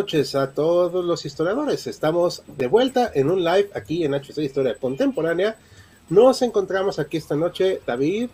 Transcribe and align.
Noches 0.00 0.34
a 0.34 0.54
todos 0.54 1.04
los 1.04 1.26
historiadores. 1.26 1.86
Estamos 1.86 2.42
de 2.56 2.68
vuelta 2.68 3.12
en 3.14 3.30
un 3.30 3.44
live 3.44 3.68
aquí 3.74 4.02
en 4.02 4.14
HC 4.14 4.38
Historia 4.38 4.74
Contemporánea. 4.74 5.58
Nos 6.08 6.40
encontramos 6.40 6.98
aquí 6.98 7.18
esta 7.18 7.36
noche. 7.36 7.82
David 7.86 8.30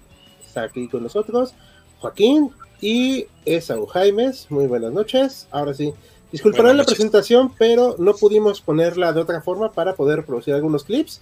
está 0.47 0.62
aquí 0.62 0.87
con 0.87 1.02
nosotros, 1.02 1.55
Joaquín 1.98 2.52
y 2.80 3.27
Esaú 3.45 3.87
Jaimes. 3.87 4.47
Muy 4.48 4.69
buenas 4.69 4.93
noches. 4.93 5.48
Ahora 5.51 5.74
sí, 5.74 5.93
disculparán 6.30 6.77
la 6.77 6.84
presentación, 6.84 7.52
pero 7.59 7.96
no 7.98 8.15
pudimos 8.15 8.60
ponerla 8.60 9.12
de 9.12 9.23
otra 9.23 9.41
forma 9.41 9.73
para 9.73 9.96
poder 9.96 10.24
producir 10.24 10.54
algunos 10.54 10.85
clips. 10.85 11.21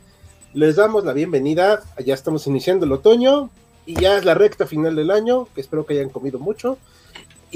Les 0.53 0.77
damos 0.77 1.07
la 1.07 1.15
bienvenida. 1.15 1.83
Ya 2.05 2.13
estamos 2.13 2.47
iniciando 2.47 2.85
el 2.85 2.93
otoño 2.93 3.49
y 3.87 3.99
ya 3.99 4.19
es 4.19 4.27
la 4.27 4.35
recta 4.35 4.67
final 4.67 4.95
del 4.95 5.11
año, 5.11 5.49
que 5.55 5.63
espero 5.63 5.87
que 5.87 5.95
hayan 5.95 6.11
comido 6.11 6.39
mucho. 6.39 6.77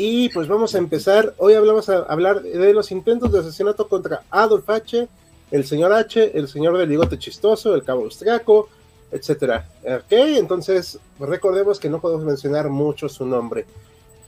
Y 0.00 0.28
pues 0.28 0.46
vamos 0.46 0.76
a 0.76 0.78
empezar. 0.78 1.34
Hoy 1.38 1.54
hablamos 1.54 1.88
a 1.88 2.04
hablar 2.04 2.40
de 2.40 2.72
los 2.72 2.92
intentos 2.92 3.32
de 3.32 3.40
asesinato 3.40 3.88
contra 3.88 4.22
Adolf 4.30 4.70
H., 4.70 5.08
el 5.50 5.64
señor 5.66 5.92
H., 5.92 6.38
el 6.38 6.46
señor 6.46 6.78
del 6.78 6.88
bigote 6.88 7.18
chistoso, 7.18 7.74
el 7.74 7.82
cabo 7.82 8.04
austriaco, 8.04 8.68
etcétera. 9.10 9.68
Ok, 9.82 10.12
entonces 10.12 11.00
recordemos 11.18 11.80
que 11.80 11.90
no 11.90 12.00
podemos 12.00 12.24
mencionar 12.24 12.68
mucho 12.68 13.08
su 13.08 13.26
nombre. 13.26 13.66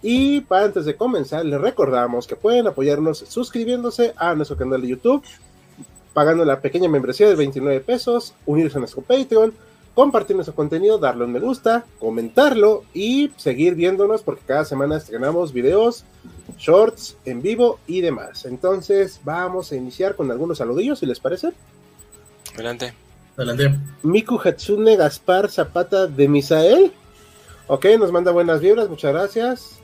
Y 0.03 0.41
para 0.41 0.65
antes 0.65 0.87
de 0.87 0.97
comenzar, 0.97 1.45
les 1.45 1.61
recordamos 1.61 2.27
que 2.27 2.35
pueden 2.35 2.67
apoyarnos 2.67 3.19
suscribiéndose 3.29 4.13
a 4.17 4.35
nuestro 4.35 4.57
canal 4.57 4.83
de 4.83 4.89
YouTube, 4.89 5.23
pagando 6.13 6.45
la 6.45 6.61
pequeña 6.61 6.89
membresía 6.89 7.29
de 7.29 7.37
29 7.37 7.79
pesos, 7.79 8.35
unirse 8.45 8.79
a 8.79 8.81
nuestro 8.81 9.03
Patreon 9.03 9.55
compartir 9.95 10.37
nuestro 10.37 10.55
contenido, 10.55 10.99
darle 10.99 11.25
un 11.25 11.33
me 11.33 11.41
gusta, 11.41 11.85
comentarlo 11.99 12.85
y 12.95 13.31
seguir 13.37 13.75
viéndonos 13.75 14.23
porque 14.23 14.43
cada 14.47 14.65
semana 14.65 14.97
estrenamos 14.97 15.53
videos, 15.53 16.05
shorts 16.59 17.17
en 17.25 17.43
vivo 17.43 17.79
y 17.87 18.01
demás. 18.01 18.45
Entonces 18.45 19.21
vamos 19.25 19.73
a 19.73 19.77
iniciar 19.77 20.17
con 20.17 20.31
algunos 20.31 20.59
saludillos, 20.59 20.99
si 20.99 21.07
les 21.07 21.21
parece. 21.21 21.53
Adelante. 22.55 22.95
Adelante. 23.37 23.79
Miku 24.03 24.41
Hatsune 24.43 24.97
Gaspar 24.97 25.51
Zapata 25.51 26.07
de 26.07 26.29
Misael. 26.29 26.93
Ok, 27.67 27.87
nos 27.99 28.13
manda 28.13 28.33
buenas 28.33 28.61
vibras, 28.61 28.89
muchas 28.89 29.13
gracias. 29.13 29.79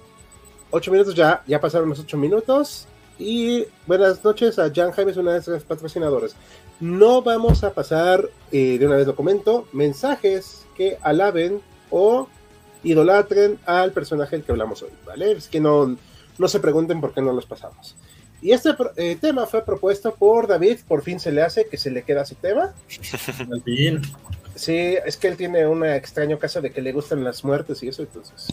Ocho 0.70 0.91
minutos 0.91 1.15
ya, 1.15 1.43
ya 1.47 1.61
pasaron 1.61 1.89
los 1.89 2.01
ocho 2.01 2.17
minutos. 2.17 2.87
Y 3.19 3.64
buenas 3.86 4.22
noches 4.22 4.59
a 4.59 4.70
Jan 4.75 4.92
Jaime, 4.92 5.12
una 5.12 5.33
de 5.33 5.36
nuestros 5.36 5.64
patrocinadores. 5.64 6.36
No 6.81 7.23
vamos 7.23 7.64
a 7.64 7.73
pasar, 7.73 8.28
eh, 8.53 8.78
de 8.78 8.86
una 8.86 8.97
vez 8.97 9.06
lo 9.06 9.17
comento, 9.17 9.67
mensajes 9.73 10.67
que 10.77 10.98
alaben 11.01 11.63
o 11.91 12.29
idolatren 12.83 13.58
al 13.64 13.92
personaje 13.92 14.36
del 14.36 14.45
que 14.45 14.52
hablamos 14.52 14.83
hoy, 14.83 14.91
¿vale? 15.07 15.33
Es 15.33 15.48
que 15.48 15.61
no, 15.61 15.96
no 16.36 16.48
se 16.48 16.61
pregunten 16.61 17.01
por 17.01 17.14
qué 17.14 17.23
no 17.23 17.33
los 17.33 17.46
pasamos. 17.46 17.96
Y 18.42 18.52
este 18.52 18.70
eh, 18.96 19.17
tema 19.18 19.46
fue 19.46 19.64
propuesto 19.64 20.14
por 20.14 20.46
David, 20.46 20.80
por 20.86 21.02
fin 21.02 21.18
se 21.18 21.33
le 21.33 21.42
hace 21.42 21.67
que 21.67 21.79
se 21.79 21.91
le 21.91 22.02
queda 22.02 22.27
su 22.27 22.35
tema. 22.35 22.74
Al 23.51 23.62
fin. 23.62 24.02
Sí, 24.55 24.96
es 25.05 25.17
que 25.17 25.29
él 25.29 25.39
tiene 25.39 25.67
un 25.67 25.85
extraño 25.86 26.39
caso 26.39 26.61
de 26.61 26.70
que 26.70 26.83
le 26.83 26.92
gustan 26.92 27.24
las 27.24 27.45
muertes 27.45 27.83
y 27.83 27.89
eso, 27.89 28.02
entonces. 28.02 28.48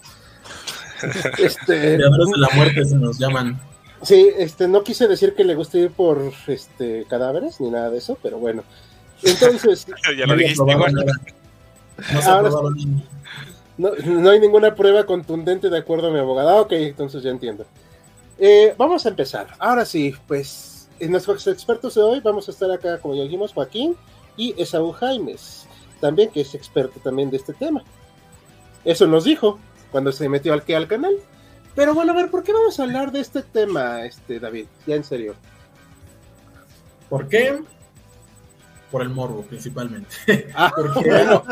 este, 1.38 1.74
de 1.74 1.98
la 1.98 2.50
muerte 2.56 2.86
se 2.86 2.96
nos 2.96 3.20
llaman. 3.20 3.60
Sí, 4.04 4.30
este, 4.38 4.68
no 4.68 4.84
quise 4.84 5.08
decir 5.08 5.34
que 5.34 5.44
le 5.44 5.56
guste 5.56 5.80
ir 5.80 5.92
por 5.92 6.32
este 6.48 7.06
cadáveres 7.10 7.60
ni 7.62 7.70
nada 7.70 7.90
de 7.90 7.98
eso, 7.98 8.18
pero 8.22 8.38
bueno. 8.38 8.64
Entonces. 9.24 9.86
ya 10.18 10.26
lo 10.26 10.36
dijiste 10.36 10.72
igual. 10.72 10.94
No, 13.78 13.92
no, 14.06 14.30
hay 14.30 14.40
ninguna 14.40 14.76
prueba 14.76 15.06
contundente 15.06 15.70
de 15.70 15.78
acuerdo 15.78 16.10
a 16.10 16.12
mi 16.12 16.20
abogado. 16.20 16.50
Ah, 16.50 16.62
ok, 16.62 16.74
entonces 16.74 17.24
ya 17.24 17.32
entiendo. 17.32 17.66
Eh, 18.38 18.76
vamos 18.78 19.06
a 19.06 19.10
empezar. 19.10 19.48
Ahora 19.58 19.86
sí, 19.86 20.14
pues 20.28 20.90
en 21.00 21.12
nuestros 21.12 21.48
expertos 21.48 21.96
de 21.96 22.02
hoy 22.02 22.20
vamos 22.20 22.48
a 22.48 22.52
estar 22.52 22.70
acá, 22.72 23.00
como 23.00 23.16
ya 23.16 23.24
dijimos, 23.24 23.54
Joaquín 23.54 23.96
y 24.38 24.54
Esaú 24.62 24.92
Jaimes, 24.92 25.68
también 26.00 26.30
que 26.30 26.42
es 26.42 26.54
experto 26.54 27.00
también 27.00 27.30
de 27.32 27.38
este 27.38 27.54
tema. 27.54 27.84
Eso 28.86 29.08
nos 29.08 29.24
dijo 29.24 29.60
cuando 29.92 30.12
se 30.12 30.30
metió 30.30 30.54
al 30.54 30.64
que 30.64 30.76
al 30.76 30.88
canal. 30.88 31.16
Pero 31.76 31.94
bueno, 31.94 32.12
a 32.12 32.16
ver, 32.16 32.30
¿por 32.30 32.44
qué 32.44 32.54
vamos 32.54 32.80
a 32.80 32.84
hablar 32.84 33.12
de 33.12 33.20
este 33.20 33.42
tema, 33.42 34.06
este 34.06 34.40
David? 34.40 34.68
Ya 34.86 34.96
en 34.96 35.04
serio. 35.04 35.36
¿Por 37.10 37.28
qué? 37.28 37.62
Por 38.92 39.02
el 39.02 39.10
morbo, 39.10 39.44
principalmente. 39.44 40.16
Ah, 40.56 40.72
porque, 40.76 41.10
bueno. 41.10 41.44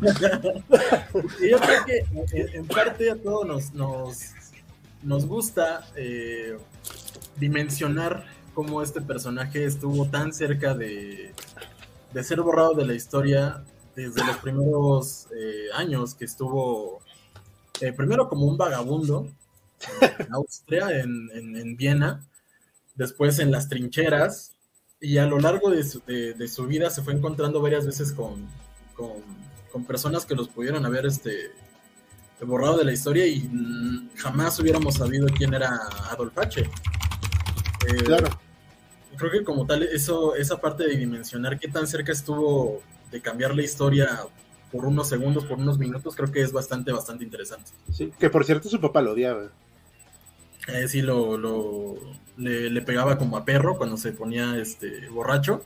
yo 1.48 1.58
creo 1.58 1.84
que 1.84 2.04
en 2.54 2.66
parte 2.66 3.10
a 3.10 3.16
todos 3.16 3.46
nos, 3.46 3.72
nos, 3.72 4.32
nos 5.02 5.26
gusta 5.26 5.86
eh, 5.94 6.58
dimensionar 7.36 8.24
cómo 8.52 8.82
este 8.82 9.00
personaje 9.00 9.64
estuvo 9.64 10.06
tan 10.06 10.32
cerca 10.32 10.74
de, 10.74 11.32
de 12.12 12.24
ser 12.24 12.40
borrado 12.40 12.74
de 12.74 12.86
la 12.86 12.94
historia 12.94 13.62
desde 13.94 14.24
los 14.24 14.36
primeros 14.38 15.28
eh, 15.36 15.66
años 15.74 16.14
que 16.14 16.24
estuvo 16.24 17.00
eh, 17.84 17.92
primero 17.92 18.28
como 18.28 18.46
un 18.46 18.56
vagabundo 18.56 19.28
en 20.00 20.32
Austria, 20.32 21.00
en, 21.00 21.76
Viena, 21.76 22.24
después 22.94 23.38
en 23.38 23.50
las 23.50 23.68
trincheras, 23.68 24.52
y 25.00 25.18
a 25.18 25.26
lo 25.26 25.38
largo 25.38 25.70
de 25.70 25.84
su, 25.84 26.66
vida 26.66 26.88
se 26.88 27.02
fue 27.02 27.12
encontrando 27.12 27.60
varias 27.60 27.84
veces 27.84 28.12
con, 28.12 28.46
con, 28.94 29.84
personas 29.84 30.24
que 30.24 30.34
los 30.34 30.48
pudieron 30.48 30.86
haber 30.86 31.04
este, 31.04 31.50
borrado 32.40 32.78
de 32.78 32.84
la 32.84 32.92
historia 32.92 33.26
y 33.26 33.50
jamás 34.16 34.58
hubiéramos 34.60 34.94
sabido 34.94 35.26
quién 35.36 35.52
era 35.52 35.78
Adolf 36.10 36.38
H. 36.38 36.60
Eh, 36.60 36.68
claro. 38.04 38.28
Creo 39.16 39.30
que 39.30 39.44
como 39.44 39.66
tal, 39.66 39.82
eso, 39.82 40.34
esa 40.36 40.60
parte 40.60 40.86
de 40.86 40.96
dimensionar 40.96 41.58
qué 41.58 41.68
tan 41.68 41.86
cerca 41.86 42.12
estuvo 42.12 42.82
de 43.10 43.20
cambiar 43.20 43.54
la 43.54 43.62
historia 43.62 44.26
por 44.74 44.86
unos 44.86 45.08
segundos, 45.08 45.44
por 45.44 45.58
unos 45.58 45.78
minutos, 45.78 46.16
creo 46.16 46.32
que 46.32 46.42
es 46.42 46.50
bastante, 46.50 46.90
bastante 46.90 47.22
interesante. 47.22 47.70
Sí, 47.92 48.12
que 48.18 48.28
por 48.28 48.44
cierto 48.44 48.68
su 48.68 48.80
papá 48.80 49.02
lo 49.02 49.12
odiaba. 49.12 49.52
Eh, 50.66 50.88
sí, 50.88 51.00
lo, 51.00 51.38
lo 51.38 51.94
le, 52.36 52.82
pegaba 52.82 53.16
como 53.16 53.36
a 53.36 53.44
perro 53.44 53.78
cuando 53.78 53.96
se 53.96 54.10
ponía 54.10 54.58
este 54.58 55.08
borracho. 55.10 55.62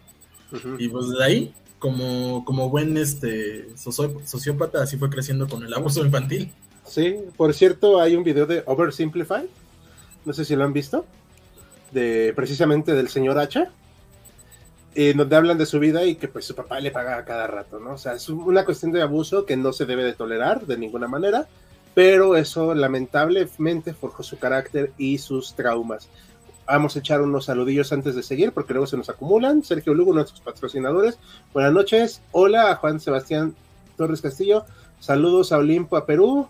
Y 0.78 0.88
pues 0.90 1.08
de 1.08 1.24
ahí, 1.24 1.54
como, 1.78 2.44
como 2.44 2.68
buen 2.68 2.98
este 2.98 3.74
sociópata, 3.78 4.82
así 4.82 4.98
fue 4.98 5.08
creciendo 5.08 5.48
con 5.48 5.64
el 5.64 5.72
abuso 5.72 6.04
infantil. 6.04 6.52
Sí, 6.84 7.16
por 7.38 7.54
cierto, 7.54 8.02
hay 8.02 8.14
un 8.14 8.24
video 8.24 8.44
de 8.44 8.62
Oversimplify, 8.66 9.48
no 10.26 10.34
sé 10.34 10.44
si 10.44 10.54
lo 10.54 10.64
han 10.64 10.74
visto, 10.74 11.06
de 11.92 12.34
precisamente 12.36 12.92
del 12.92 13.08
señor 13.08 13.38
Hacha 13.38 13.70
eh, 15.00 15.14
donde 15.16 15.36
hablan 15.36 15.58
de 15.58 15.64
su 15.64 15.78
vida 15.78 16.04
y 16.04 16.16
que 16.16 16.26
pues 16.26 16.44
su 16.44 16.56
papá 16.56 16.80
le 16.80 16.90
paga 16.90 17.24
cada 17.24 17.46
rato, 17.46 17.78
¿no? 17.78 17.92
O 17.92 17.98
sea, 17.98 18.14
es 18.14 18.28
una 18.28 18.64
cuestión 18.64 18.90
de 18.90 19.00
abuso 19.00 19.46
que 19.46 19.56
no 19.56 19.72
se 19.72 19.86
debe 19.86 20.02
de 20.02 20.12
tolerar 20.12 20.66
de 20.66 20.76
ninguna 20.76 21.06
manera, 21.06 21.46
pero 21.94 22.34
eso 22.34 22.74
lamentablemente 22.74 23.94
forjó 23.94 24.24
su 24.24 24.40
carácter 24.40 24.90
y 24.98 25.18
sus 25.18 25.54
traumas. 25.54 26.08
Vamos 26.66 26.96
a 26.96 26.98
echar 26.98 27.22
unos 27.22 27.44
saludillos 27.44 27.92
antes 27.92 28.16
de 28.16 28.24
seguir 28.24 28.50
porque 28.50 28.72
luego 28.72 28.88
se 28.88 28.96
nos 28.96 29.08
acumulan. 29.08 29.62
Sergio 29.62 29.94
Lugo, 29.94 30.12
nuestros 30.12 30.40
patrocinadores. 30.40 31.16
Buenas 31.52 31.72
noches. 31.72 32.20
Hola 32.32 32.72
a 32.72 32.74
Juan 32.74 32.98
Sebastián 32.98 33.54
Torres 33.96 34.20
Castillo. 34.20 34.64
Saludos 34.98 35.52
a 35.52 35.58
Olimpo, 35.58 35.96
a 35.96 36.06
Perú. 36.06 36.48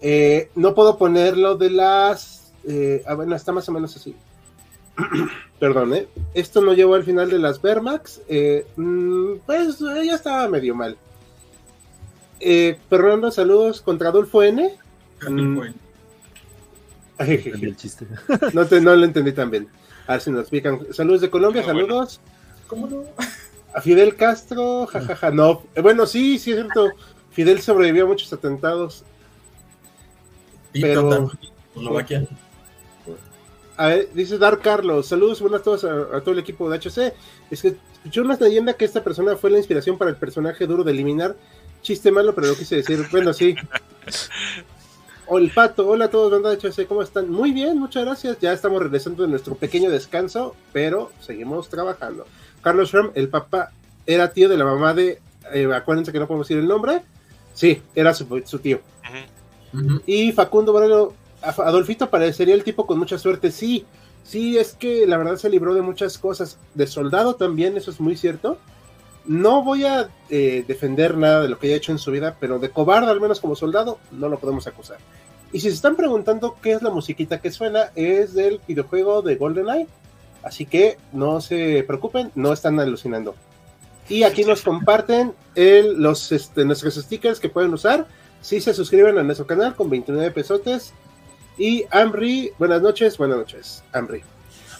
Eh, 0.00 0.50
no 0.54 0.72
puedo 0.72 0.96
ponerlo 0.98 1.56
de 1.56 1.70
las... 1.70 2.52
Eh, 2.62 3.02
ah, 3.08 3.14
bueno, 3.14 3.34
está 3.34 3.50
más 3.50 3.68
o 3.68 3.72
menos 3.72 3.96
así. 3.96 4.14
Perdón, 5.60 5.94
¿eh? 5.94 6.06
Esto 6.34 6.60
no 6.60 6.74
llevó 6.74 6.94
al 6.94 7.04
final 7.04 7.30
de 7.30 7.38
las 7.38 7.60
Vermax. 7.60 8.20
Eh, 8.28 8.66
mm, 8.76 9.36
pues 9.46 9.78
ya 9.78 10.14
estaba 10.14 10.48
medio 10.48 10.74
mal. 10.74 10.96
Eh, 12.40 12.78
Fernando, 12.90 13.30
saludos 13.30 13.80
contra 13.80 14.10
Adolfo 14.10 14.42
N. 14.42 14.70
Mm. 15.28 15.60
el 17.18 17.76
chiste. 17.76 18.06
No, 18.52 18.66
te, 18.66 18.80
no 18.80 18.94
lo 18.94 19.04
entendí 19.04 19.32
tan 19.32 19.50
bien. 19.50 19.68
A 20.06 20.12
ver 20.12 20.20
si 20.20 20.30
nos 20.30 20.42
explican. 20.42 20.80
Saludos 20.92 21.22
de 21.22 21.30
Colombia, 21.30 21.62
Ah, 21.62 21.66
saludos. 21.66 22.20
¿Cómo 22.66 22.86
no? 22.86 23.04
A 23.74 23.80
Fidel 23.80 24.16
Castro, 24.16 24.86
jajaja, 24.86 25.30
no. 25.30 25.62
Eh, 25.74 25.80
bueno, 25.80 26.06
sí, 26.06 26.38
sí 26.38 26.52
es 26.52 26.58
cierto. 26.58 26.90
Fidel 27.30 27.60
sobrevivió 27.60 28.04
a 28.04 28.08
muchos 28.08 28.32
atentados. 28.32 29.04
Tito 30.72 30.86
Pero- 30.86 31.30
Eslovaquia. 31.74 32.26
A 33.78 33.88
ver, 33.88 34.08
dice 34.14 34.38
Dar 34.38 34.58
Carlos, 34.60 35.06
saludos, 35.06 35.40
buenas 35.40 35.62
todas 35.62 35.84
a, 35.84 36.16
a 36.16 36.20
todo 36.20 36.32
el 36.32 36.38
equipo 36.38 36.70
de 36.70 36.78
HC. 36.78 37.12
Es 37.50 37.60
que 37.62 37.76
escuché 37.92 38.20
una 38.22 38.36
leyenda 38.36 38.72
que 38.72 38.84
esta 38.86 39.04
persona 39.04 39.36
fue 39.36 39.50
la 39.50 39.58
inspiración 39.58 39.98
para 39.98 40.10
el 40.10 40.16
personaje 40.16 40.66
duro 40.66 40.82
de 40.82 40.92
eliminar. 40.92 41.36
Chiste 41.82 42.10
malo, 42.10 42.34
pero 42.34 42.48
lo 42.48 42.54
quise 42.56 42.76
decir. 42.76 43.06
Bueno, 43.10 43.32
sí. 43.32 43.54
O 45.28 45.38
el 45.38 45.50
pato, 45.50 45.88
hola 45.88 46.04
a 46.04 46.08
todos, 46.08 46.30
banda 46.30 46.50
de 46.50 46.56
HC, 46.56 46.86
¿cómo 46.86 47.02
están? 47.02 47.28
Muy 47.28 47.50
bien, 47.50 47.76
muchas 47.80 48.04
gracias. 48.04 48.38
Ya 48.40 48.52
estamos 48.52 48.80
regresando 48.80 49.24
de 49.24 49.28
nuestro 49.28 49.56
pequeño 49.56 49.90
descanso, 49.90 50.54
pero 50.72 51.10
seguimos 51.20 51.68
trabajando. 51.68 52.26
Carlos 52.62 52.90
Schramm, 52.90 53.10
el 53.16 53.28
papá, 53.28 53.72
era 54.06 54.30
tío 54.32 54.48
de 54.48 54.56
la 54.56 54.64
mamá 54.64 54.94
de. 54.94 55.20
eh, 55.52 55.68
acuérdense 55.74 56.12
que 56.12 56.20
no 56.20 56.28
podemos 56.28 56.46
decir 56.46 56.62
el 56.62 56.68
nombre. 56.68 57.02
Sí, 57.54 57.82
era 57.96 58.14
su, 58.14 58.40
su 58.46 58.60
tío. 58.60 58.78
Y 60.06 60.30
Facundo 60.30 60.72
Moreno, 60.72 61.06
Af- 61.06 61.12
Adolfito 61.48 62.10
parecería 62.10 62.54
el 62.54 62.64
tipo 62.64 62.86
con 62.86 62.98
mucha 62.98 63.18
suerte. 63.18 63.50
Sí, 63.50 63.86
sí, 64.22 64.58
es 64.58 64.74
que 64.74 65.06
la 65.06 65.16
verdad 65.16 65.36
se 65.36 65.50
libró 65.50 65.74
de 65.74 65.82
muchas 65.82 66.18
cosas. 66.18 66.58
De 66.74 66.86
soldado 66.86 67.36
también, 67.36 67.76
eso 67.76 67.90
es 67.90 68.00
muy 68.00 68.16
cierto. 68.16 68.58
No 69.24 69.62
voy 69.62 69.84
a 69.84 70.08
eh, 70.30 70.64
defender 70.66 71.16
nada 71.16 71.42
de 71.42 71.48
lo 71.48 71.58
que 71.58 71.68
haya 71.68 71.76
hecho 71.76 71.92
en 71.92 71.98
su 71.98 72.10
vida, 72.10 72.36
pero 72.38 72.58
de 72.58 72.70
cobarde, 72.70 73.10
al 73.10 73.20
menos 73.20 73.40
como 73.40 73.56
soldado, 73.56 73.98
no 74.12 74.28
lo 74.28 74.38
podemos 74.38 74.66
acusar. 74.66 74.98
Y 75.52 75.60
si 75.60 75.68
se 75.68 75.74
están 75.74 75.96
preguntando 75.96 76.56
qué 76.62 76.72
es 76.72 76.82
la 76.82 76.90
musiquita 76.90 77.40
que 77.40 77.50
suena, 77.50 77.90
es 77.94 78.34
del 78.34 78.60
videojuego 78.66 79.22
de 79.22 79.36
GoldenEye. 79.36 79.86
Así 80.42 80.66
que 80.66 80.98
no 81.12 81.40
se 81.40 81.82
preocupen, 81.86 82.30
no 82.34 82.52
están 82.52 82.78
alucinando. 82.78 83.34
Y 84.08 84.22
aquí 84.22 84.44
nos 84.44 84.62
comparten 84.62 85.32
el, 85.56 86.00
los, 86.00 86.30
este, 86.30 86.64
nuestros 86.64 86.94
stickers 86.94 87.40
que 87.40 87.48
pueden 87.48 87.72
usar 87.72 88.06
si 88.40 88.60
se 88.60 88.74
suscriben 88.74 89.18
a 89.18 89.24
nuestro 89.24 89.46
canal 89.46 89.74
con 89.74 89.90
29 89.90 90.30
pesotes. 90.30 90.92
Y 91.58 91.84
Amri, 91.90 92.52
buenas 92.58 92.82
noches, 92.82 93.16
buenas 93.16 93.38
noches, 93.38 93.82
Amri. 93.92 94.22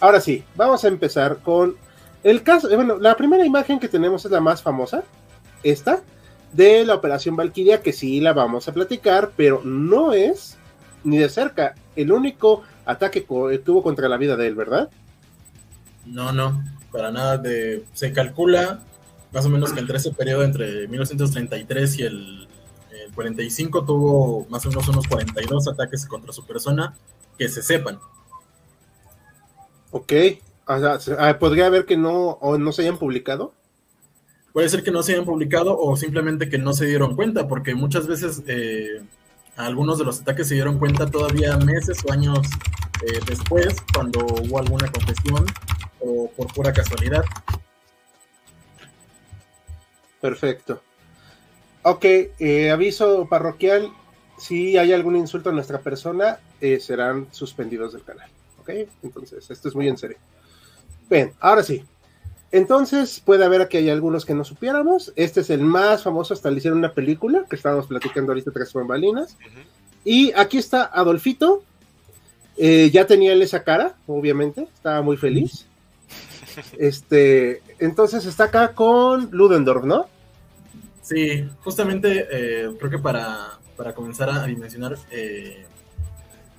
Ahora 0.01 0.21
sí, 0.21 0.45
vamos 0.55 0.85
a 0.85 0.89
empezar 0.89 1.39
con 1.39 1.77
el 2.23 2.43
caso. 2.43 2.71
eh, 2.71 2.77
Bueno, 2.77 2.99
la 2.99 3.17
primera 3.17 3.47
imagen 3.47 3.79
que 3.81 3.89
tenemos 3.89 4.25
es 4.25 4.31
la 4.31 4.41
más 4.41 4.63
famosa, 4.63 5.03
esta, 5.63 6.03
de 6.53 6.85
la 6.85 6.95
Operación 6.95 7.35
Valkyria, 7.35 7.81
que 7.81 7.93
sí 7.93 8.21
la 8.21 8.33
vamos 8.35 8.69
a 8.69 8.75
platicar, 8.75 9.33
pero 9.37 9.63
no 9.65 10.13
es 10.13 10.59
ni 11.03 11.17
de 11.19 11.29
cerca 11.29 11.75
el 11.95 12.13
único 12.13 12.63
ataque 12.85 13.25
que 13.25 13.59
tuvo 13.59 13.83
contra 13.83 14.09
la 14.09 14.17
vida 14.19 14.37
de 14.37 14.47
él, 14.47 14.55
¿verdad? 14.55 14.91
No, 16.05 16.31
no, 16.33 16.63
para 16.93 17.11
nada. 17.11 17.39
De, 17.39 17.85
se 17.95 18.13
calcula 18.13 18.81
más 19.33 19.47
o 19.47 19.49
menos 19.49 19.73
que 19.73 19.81
entre 19.81 19.97
ese 19.97 20.13
periodo, 20.13 20.45
entre 20.45 20.89
1933 20.89 21.99
y 21.99 22.03
el 22.03 22.49
45, 23.17 23.85
tuvo 23.85 24.47
más 24.49 24.65
o 24.67 24.69
menos 24.69 24.87
unos 24.89 25.09
42 25.09 25.67
ataques 25.67 26.07
contra 26.07 26.33
su 26.33 26.47
persona 26.47 26.95
que 27.37 27.49
se 27.49 27.63
sepan. 27.63 27.99
Ok. 29.91 30.13
O 30.69 30.79
sea, 30.79 31.01
se- 31.01 31.17
ah, 31.19 31.37
podría 31.39 31.67
haber 31.67 31.85
que 31.87 31.97
no, 31.97 32.13
o 32.41 32.57
no 32.59 32.71
se 32.73 32.83
hayan 32.83 32.99
publicado. 32.99 33.53
Puede 34.53 34.69
ser 34.69 34.83
que 34.85 34.91
no 34.91 35.03
se 35.03 35.13
hayan 35.13 35.25
publicado 35.25 35.77
o 35.79 35.97
simplemente 35.97 36.49
que 36.49 36.59
no 36.59 36.73
se 36.73 36.87
dieron 36.87 37.17
cuenta, 37.17 37.47
porque 37.49 37.75
muchas 37.75 38.07
veces 38.07 38.43
eh, 38.47 39.03
algunos 39.57 39.99
de 39.99 40.05
los 40.05 40.21
ataques 40.21 40.49
se 40.49 40.55
dieron 40.55 40.79
cuenta 40.79 41.11
todavía 41.11 41.57
meses 41.59 41.99
o 42.09 42.13
años 42.13 42.39
eh, 43.07 43.21
después, 43.27 43.77
cuando 43.95 44.21
hubo 44.25 44.59
alguna 44.59 44.91
confesión 44.91 45.45
o 46.01 46.31
por 46.37 46.47
pura 46.53 46.73
casualidad. 46.73 47.25
Perfecto. 50.21 50.83
Ok, 51.89 52.05
eh, 52.41 52.71
aviso 52.73 53.29
parroquial. 53.29 53.93
Si 54.37 54.77
hay 54.77 54.93
algún 54.93 55.15
insulto 55.15 55.51
a 55.51 55.53
nuestra 55.53 55.79
persona, 55.79 56.41
eh, 56.61 56.81
serán 56.81 57.29
suspendidos 57.31 57.93
del 57.93 58.03
canal. 58.03 58.29
Ok, 58.61 58.71
entonces, 59.05 59.49
esto 59.49 59.69
es 59.69 59.75
muy 59.77 59.87
en 59.87 59.97
serio. 59.97 60.17
Bien, 61.09 61.33
ahora 61.39 61.63
sí. 61.63 61.85
Entonces, 62.51 63.23
puede 63.25 63.45
haber 63.45 63.61
aquí 63.61 63.77
hay 63.77 63.89
algunos 63.89 64.25
que 64.25 64.35
no 64.35 64.43
supiéramos. 64.43 65.13
Este 65.15 65.43
es 65.43 65.51
el 65.51 65.61
más 65.61 66.03
famoso, 66.03 66.35
hasta 66.35 66.51
le 66.51 66.57
hicieron 66.57 66.81
una 66.81 66.93
película 66.93 67.45
que 67.49 67.55
estábamos 67.55 67.87
platicando 67.87 68.33
ahorita 68.33 68.51
tras 68.51 68.73
bambalinas. 68.73 69.37
Y 70.05 70.33
aquí 70.33 70.59
está 70.59 70.87
Adolfito. 70.87 71.63
Eh, 72.57 72.91
ya 72.93 73.07
tenía 73.07 73.33
él 73.33 73.43
esa 73.43 73.63
cara, 73.63 73.95
obviamente. 74.09 74.67
Estaba 74.75 75.03
muy 75.03 75.17
feliz. 75.17 75.67
Este, 76.79 77.63
entonces 77.79 78.27
está 78.27 78.45
acá 78.45 78.73
con 78.73 79.29
Ludendorff, 79.31 79.85
¿no? 79.85 80.16
Sí, 81.07 81.49
justamente 81.63 82.27
eh, 82.31 82.69
creo 82.79 82.91
que 82.91 82.99
para, 82.99 83.59
para 83.77 83.95
comenzar 83.95 84.29
a 84.29 84.45
dimensionar 84.45 84.97
eh, 85.13 85.65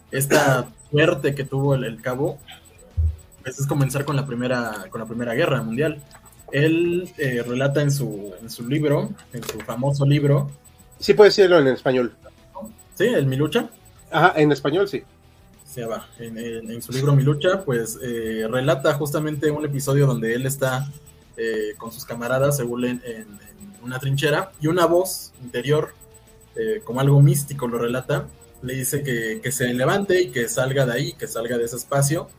esta 0.10 0.70
suerte 0.90 1.36
que 1.36 1.44
tuvo 1.44 1.76
el, 1.76 1.84
el 1.84 2.02
cabo, 2.02 2.40
pues 3.44 3.60
es 3.60 3.68
comenzar 3.68 4.06
con 4.06 4.16
la 4.16 4.26
primera, 4.26 4.86
con 4.90 5.02
la 5.02 5.08
primera 5.08 5.34
guerra 5.34 5.62
mundial. 5.62 6.02
Él 6.54 7.12
eh, 7.18 7.44
relata 7.46 7.82
en 7.82 7.92
su, 7.92 8.34
en 8.42 8.50
su 8.50 8.66
libro, 8.68 9.10
en 9.34 9.44
su 9.44 9.60
famoso 9.60 10.06
libro, 10.06 10.50
Sí 11.00 11.14
puede 11.14 11.30
decirlo 11.30 11.60
en 11.60 11.68
español. 11.68 12.12
¿sí? 12.96 13.04
El 13.06 13.28
Mi 13.28 13.36
Lucha. 13.36 13.70
Ajá, 14.10 14.34
en 14.36 14.52
español 14.52 14.88
sí. 14.88 15.04
se 15.66 15.86
va. 15.86 16.08
En, 16.18 16.38
en- 16.40 16.72
en 16.72 16.82
su 16.82 16.92
libro 16.92 17.14
Mi 17.14 17.22
Lucha, 17.22 17.64
pues 17.66 18.00
eh, 18.02 18.48
relata 18.50 18.94
justamente 18.96 19.52
un 19.52 19.64
episodio 19.66 20.08
donde 20.08 20.34
él 20.34 20.46
está 20.48 20.88
eh, 21.36 21.76
con 21.78 21.92
sus 21.92 22.04
camaradas, 22.06 22.58
según 22.58 22.86
en- 22.86 23.02
en 23.06 23.28
una 23.88 24.00
trinchera, 24.00 24.52
y 24.62 24.68
una 24.68 24.86
voz 24.86 25.32
interior, 25.42 25.94
eh, 26.56 26.82
como 26.84 27.00
algo 27.00 27.22
místico 27.22 27.68
lo 27.68 27.78
relata, 27.78 28.28
le 28.62 28.74
dice 28.76 29.04
que, 29.04 29.40
que 29.42 29.52
se 29.52 29.74
levante 29.74 30.22
y 30.22 30.30
que 30.32 30.48
salga 30.50 30.86
de 30.86 30.94
ahí, 30.94 31.14
que 31.14 31.28
salga 31.28 31.58
de 31.58 31.66
ese 31.66 31.76
espacio 31.76 32.30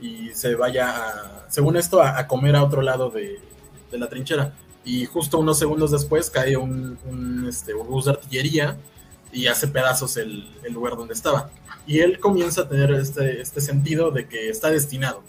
y 0.00 0.30
se 0.34 0.54
vaya, 0.54 0.90
a, 0.90 1.46
según 1.50 1.76
esto, 1.76 2.00
a, 2.02 2.18
a 2.18 2.26
comer 2.26 2.56
a 2.56 2.64
otro 2.64 2.82
lado 2.82 3.10
de, 3.10 3.40
de 3.90 3.98
la 3.98 4.08
trinchera. 4.08 4.54
Y 4.84 5.06
justo 5.06 5.38
unos 5.38 5.58
segundos 5.58 5.90
después 5.90 6.30
cae 6.30 6.56
un, 6.56 6.98
un, 7.06 7.46
este, 7.48 7.74
un 7.74 7.86
bus 7.88 8.06
de 8.06 8.12
artillería 8.12 8.76
y 9.32 9.46
hace 9.46 9.68
pedazos 9.68 10.16
el, 10.16 10.48
el 10.62 10.72
lugar 10.72 10.96
donde 10.96 11.14
estaba. 11.14 11.50
Y 11.86 12.00
él 12.00 12.18
comienza 12.20 12.62
a 12.62 12.68
tener 12.68 12.92
este, 12.92 13.40
este 13.40 13.60
sentido 13.60 14.10
de 14.10 14.26
que 14.26 14.48
está 14.48 14.70
destinado, 14.70 15.22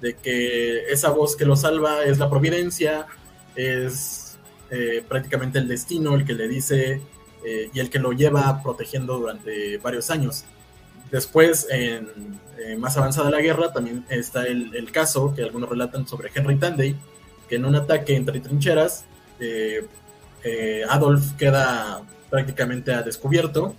de 0.00 0.14
que 0.14 0.92
esa 0.92 1.10
voz 1.10 1.36
que 1.36 1.44
lo 1.44 1.56
salva 1.56 2.04
es 2.04 2.18
la 2.18 2.28
providencia, 2.28 3.06
es 3.56 4.29
eh, 4.70 5.02
prácticamente 5.08 5.58
el 5.58 5.66
destino 5.66 6.14
el 6.14 6.24
que 6.24 6.34
le 6.34 6.46
dice 6.46 7.00
eh, 7.44 7.70
y 7.72 7.80
el 7.80 7.90
que 7.90 7.98
lo 7.98 8.12
lleva 8.12 8.62
protegiendo 8.62 9.18
durante 9.18 9.78
varios 9.78 10.10
años. 10.10 10.44
Después, 11.10 11.66
en, 11.70 12.08
eh, 12.58 12.76
más 12.76 12.96
avanzada 12.96 13.30
la 13.30 13.40
guerra, 13.40 13.72
también 13.72 14.04
está 14.08 14.46
el, 14.46 14.92
caso 14.92 15.34
que 15.34 15.42
algunos 15.42 15.68
relatan 15.68 16.06
sobre 16.06 16.30
Henry 16.32 16.56
Tanday, 16.56 16.94
que 17.48 17.56
en 17.56 17.64
un 17.64 17.74
ataque 17.74 18.14
entre 18.14 18.38
trincheras, 18.40 19.04
Adolf 20.88 21.32
queda 21.32 22.02
prácticamente 22.28 22.92
a 22.92 23.02
descubierto 23.02 23.74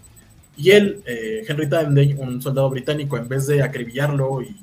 y 0.57 0.71
él, 0.71 1.03
Henry 1.05 1.69
Tanday, 1.69 2.15
un 2.17 2.41
soldado 2.41 2.69
británico, 2.69 3.15
en 3.17 3.29
vez 3.29 3.47
de 3.47 3.61
acribillarlo 3.63 4.41
y- 4.41 4.55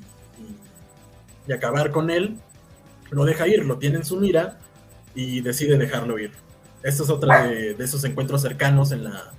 y 1.47 1.51
acabar 1.53 1.89
con 1.91 2.11
él, 2.11 2.35
lo 3.09 3.25
deja 3.25 3.47
ir, 3.47 3.65
lo 3.65 3.77
tiene 3.77 3.97
en 3.97 4.05
su 4.05 4.17
mira 4.17 4.59
y 5.15 5.41
decide 5.41 5.77
dejarlo 5.77 6.19
ir. 6.19 6.31
Esto 6.83 7.03
es 7.03 7.09
otra 7.09 7.47
de, 7.47 7.75
esos 7.79 8.03
encuentros 8.03 8.41
cercanos 8.41 8.91
en 8.91 9.03
la 9.03 9.31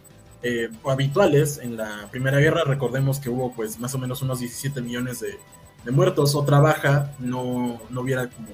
eh, 0.43 0.71
habituales 0.85 1.59
en 1.59 1.77
la 1.77 2.09
Primera 2.11 2.39
Guerra. 2.39 2.65
Recordemos 2.65 3.19
que 3.19 3.31
hubo 3.31 3.53
pues 3.53 3.79
más 3.79 3.95
o 3.95 3.99
menos 3.99 4.23
unos 4.23 4.41
17 4.41 4.81
millones 4.83 5.21
de, 5.21 5.39
de 5.85 5.91
muertos. 5.91 6.35
Otra 6.35 6.61
baja 6.61 7.13
no, 7.19 7.81
no 7.91 8.01
hubiera 8.01 8.29
como 8.29 8.49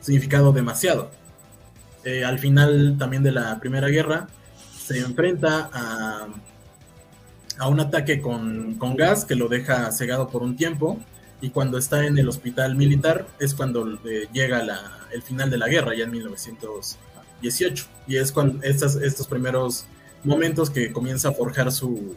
significado 0.00 0.52
demasiado. 0.52 1.10
Eh, 2.04 2.24
al 2.24 2.38
final 2.38 2.96
también 2.98 3.22
de 3.22 3.32
la 3.32 3.60
Primera 3.60 3.88
Guerra 3.88 4.26
se 4.76 4.98
enfrenta 4.98 5.70
a, 5.72 6.26
a 7.58 7.68
un 7.68 7.80
ataque 7.80 8.20
con, 8.20 8.74
con 8.74 8.96
gas 8.96 9.24
que 9.24 9.36
lo 9.36 9.48
deja 9.48 9.90
cegado 9.92 10.28
por 10.28 10.42
un 10.42 10.56
tiempo 10.56 10.98
y 11.42 11.50
cuando 11.50 11.76
está 11.76 12.06
en 12.06 12.16
el 12.16 12.28
hospital 12.28 12.76
militar 12.76 13.26
es 13.38 13.54
cuando 13.54 13.98
eh, 14.06 14.28
llega 14.32 14.64
el 15.12 15.22
final 15.22 15.50
de 15.50 15.58
la 15.58 15.68
guerra, 15.68 15.94
ya 15.94 16.04
en 16.04 16.12
1918. 16.12 17.86
Y 18.06 18.16
es 18.16 18.32
cuando 18.32 18.62
estos 18.62 19.26
primeros 19.26 19.84
momentos 20.24 20.70
que 20.70 20.92
comienza 20.92 21.28
a 21.28 21.32
forjar 21.32 21.70
su 21.72 22.16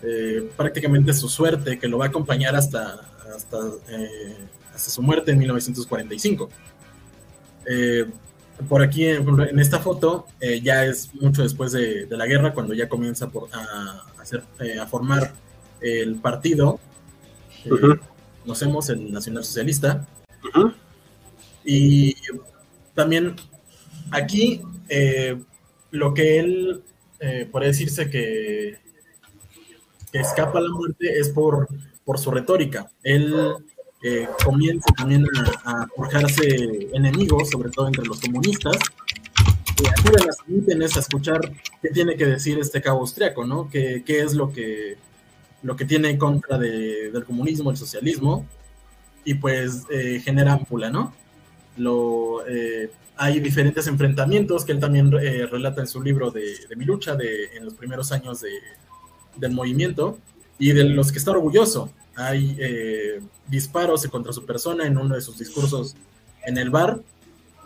eh, 0.00 0.48
prácticamente 0.56 1.12
su 1.12 1.28
suerte, 1.28 1.78
que 1.78 1.88
lo 1.88 1.98
va 1.98 2.06
a 2.06 2.08
acompañar 2.08 2.54
hasta, 2.54 3.00
hasta, 3.34 3.58
eh, 3.88 4.36
hasta 4.72 4.90
su 4.90 5.02
muerte 5.02 5.32
en 5.32 5.38
1945. 5.38 6.48
Eh, 7.66 8.06
por 8.68 8.80
aquí 8.82 9.06
en, 9.06 9.58
esta 9.58 9.80
foto 9.80 10.26
ya 10.62 10.84
es 10.84 11.12
mucho 11.14 11.42
después 11.42 11.72
de, 11.72 12.06
la 12.10 12.26
guerra, 12.26 12.54
cuando 12.54 12.74
ya 12.74 12.88
comienza 12.88 13.28
a, 13.52 14.86
formar 14.86 15.32
el 15.80 16.16
partido. 16.16 16.78
Ujú. 17.66 17.98
Conocemos 18.48 18.88
el 18.88 19.12
Nacional 19.12 19.44
Socialista. 19.44 20.08
Ujú. 20.42 20.72
Y 21.66 22.16
también 22.94 23.36
aquí 24.10 24.62
eh, 24.88 25.38
lo 25.90 26.14
que 26.14 26.38
él, 26.38 26.82
eh, 27.20 27.46
puede 27.52 27.66
decirse 27.66 28.08
que, 28.08 28.78
que, 30.10 30.18
escapa 30.18 30.60
a 30.60 30.62
la 30.62 30.70
muerte 30.70 31.18
es 31.18 31.28
por, 31.28 31.68
por 32.06 32.18
su 32.18 32.30
retórica. 32.30 32.90
Él 33.02 33.34
eh, 34.02 34.26
comienza 34.42 34.94
también 34.96 35.26
a, 35.66 35.86
forjarse 35.94 36.88
enemigos, 36.94 37.50
sobre 37.50 37.68
todo 37.68 37.88
entre 37.88 38.06
los 38.06 38.18
comunistas, 38.18 38.78
que 39.76 39.84
ayudan 39.90 40.80
a 40.80 40.86
a 40.86 41.00
escuchar 41.00 41.40
qué 41.82 41.90
tiene 41.90 42.16
que 42.16 42.24
decir 42.24 42.58
este 42.58 42.80
cabo 42.80 43.00
austriaco, 43.00 43.44
¿no? 43.44 43.68
¿Qué, 43.68 44.02
qué 44.06 44.22
es 44.22 44.32
lo 44.32 44.50
que, 44.54 44.96
lo 45.62 45.76
que 45.76 45.84
tiene 45.84 46.10
en 46.10 46.18
contra 46.18 46.58
de, 46.58 47.10
del 47.10 47.24
comunismo, 47.24 47.70
el 47.70 47.76
socialismo? 47.76 48.46
Y 49.24 49.34
pues 49.34 49.84
eh, 49.90 50.20
genera 50.24 50.52
ampula, 50.52 50.90
¿no? 50.90 51.12
Lo, 51.76 52.46
eh, 52.46 52.90
hay 53.16 53.40
diferentes 53.40 53.86
enfrentamientos 53.86 54.64
que 54.64 54.72
él 54.72 54.80
también 54.80 55.12
eh, 55.20 55.46
relata 55.46 55.80
en 55.80 55.86
su 55.86 56.02
libro 56.02 56.30
de, 56.30 56.66
de, 56.68 56.76
mi 56.76 56.84
lucha 56.84 57.14
de, 57.14 57.56
en 57.56 57.64
los 57.64 57.74
primeros 57.74 58.12
años 58.12 58.40
de, 58.40 58.50
del 59.36 59.52
movimiento 59.52 60.18
y 60.58 60.72
de 60.72 60.84
los 60.84 61.12
que 61.12 61.18
está 61.18 61.32
orgulloso. 61.32 61.90
Hay 62.16 62.58
disparos 63.46 64.04
contra 64.08 64.32
su 64.32 64.44
persona 64.44 64.86
en 64.86 64.98
uno 64.98 65.14
de 65.14 65.20
sus 65.20 65.38
discursos 65.38 65.94
en 66.44 66.58
el 66.58 66.70
bar. 66.70 67.00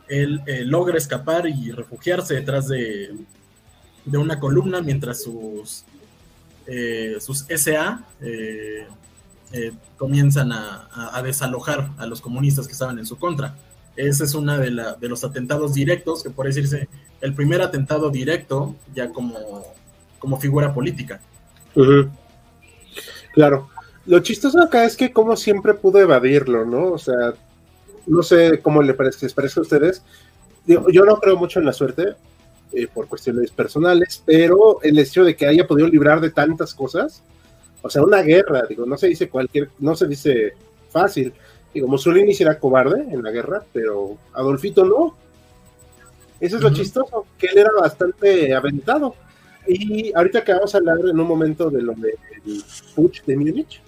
Él 0.09 0.43
logra 0.67 0.99
escapar 0.99 1.47
y 1.47 1.71
refugiarse 1.71 2.35
detrás 2.35 2.69
de, 2.69 3.15
de 4.05 4.19
una 4.19 4.39
columna 4.39 4.83
mientras 4.83 5.23
sus, 5.23 5.85
sus 7.21 7.47
SA 7.49 8.05
comienzan 9.97 10.53
a, 10.53 10.89
a, 10.93 11.19
a 11.19 11.23
desalojar 11.23 11.91
a 11.99 12.07
los 12.07 12.21
comunistas 12.21 12.67
que 12.67 12.73
estaban 12.73 12.99
en 12.99 13.07
su 13.07 13.19
contra 13.19 13.55
ese 13.97 14.25
es 14.25 14.35
uno 14.35 14.59
de, 14.59 14.71
los 15.09 15.25
atentados 15.25 15.75
directos, 15.75 16.23
que 16.23 16.31
puede 16.31 16.49
decirse 16.49 16.89
el 17.21 17.35
primer 17.35 17.61
atentado 17.61 18.11
directo 18.11 18.75
ya 18.95 19.11
como, 19.11 19.65
como 20.19 20.41
figura 20.41 20.73
política. 20.73 21.21
Claro. 23.35 23.69
Lo 24.07 24.19
chistoso 24.21 24.61
acá 24.61 24.85
es 24.85 24.97
que 24.97 25.13
como 25.13 25.37
siempre 25.37 25.75
pudo 25.75 26.01
evadirlo, 26.01 26.65
¿no? 26.65 26.93
O 26.93 26.99
sea, 26.99 27.35
no 28.07 28.23
sé 28.23 28.61
cómo 28.61 28.83
le 28.83 28.95
parece, 28.95 29.27
les 29.27 29.35
parece 29.35 29.61
a 29.61 29.63
ustedes. 29.63 30.03
yo 30.67 31.05
no 31.05 31.21
creo 31.21 31.37
mucho 31.37 31.61
en 31.61 31.67
la 31.67 31.73
suerte 31.73 32.15
eh, 32.73 32.89
por 32.93 33.09
cuestiones 33.09 33.51
personales, 33.51 34.23
pero 34.25 34.81
el 34.83 34.99
hecho 34.99 35.25
de 35.25 35.37
que 35.37 35.47
haya 35.47 35.67
podido 35.67 35.89
librar 35.89 36.21
de 36.21 36.31
tantas 36.31 36.75
cosas, 36.75 37.23
o 37.83 37.91
sea, 37.91 38.03
una 38.03 38.23
guerra, 38.23 38.63
digo, 38.69 38.87
no 38.87 38.97
se 38.97 39.09
dice 39.09 39.29
cualquier, 39.29 39.71
no 39.79 39.95
se 39.97 40.07
dice 40.07 40.55
fácil, 40.91 41.33
Digo, 41.75 41.89
Mussolini 41.89 42.35
era 42.39 42.59
cobarde 42.59 43.03
en 43.11 43.23
la 43.23 43.31
guerra, 43.31 43.65
pero 43.73 44.19
Adolfito 44.35 44.85
no. 44.85 45.17
Eso 46.39 46.57
es 46.57 46.63
lo 46.63 46.73
chistoso, 46.73 47.27
que 47.39 47.47
él 47.47 47.59
era 47.59 47.71
bastante 47.81 48.55
aventado. 48.55 49.15
Y 49.67 50.13
ahorita 50.15 50.43
que 50.43 50.53
vamos 50.53 50.75
a 50.75 50.79
hablar 50.79 50.99
en 50.99 51.19
un 51.19 51.27
momento 51.27 51.71
de 51.71 51.83
lo 51.83 51.95
del 51.95 52.15
Puch 52.95 53.23
de 53.25 53.37
Múnich, 53.37 53.81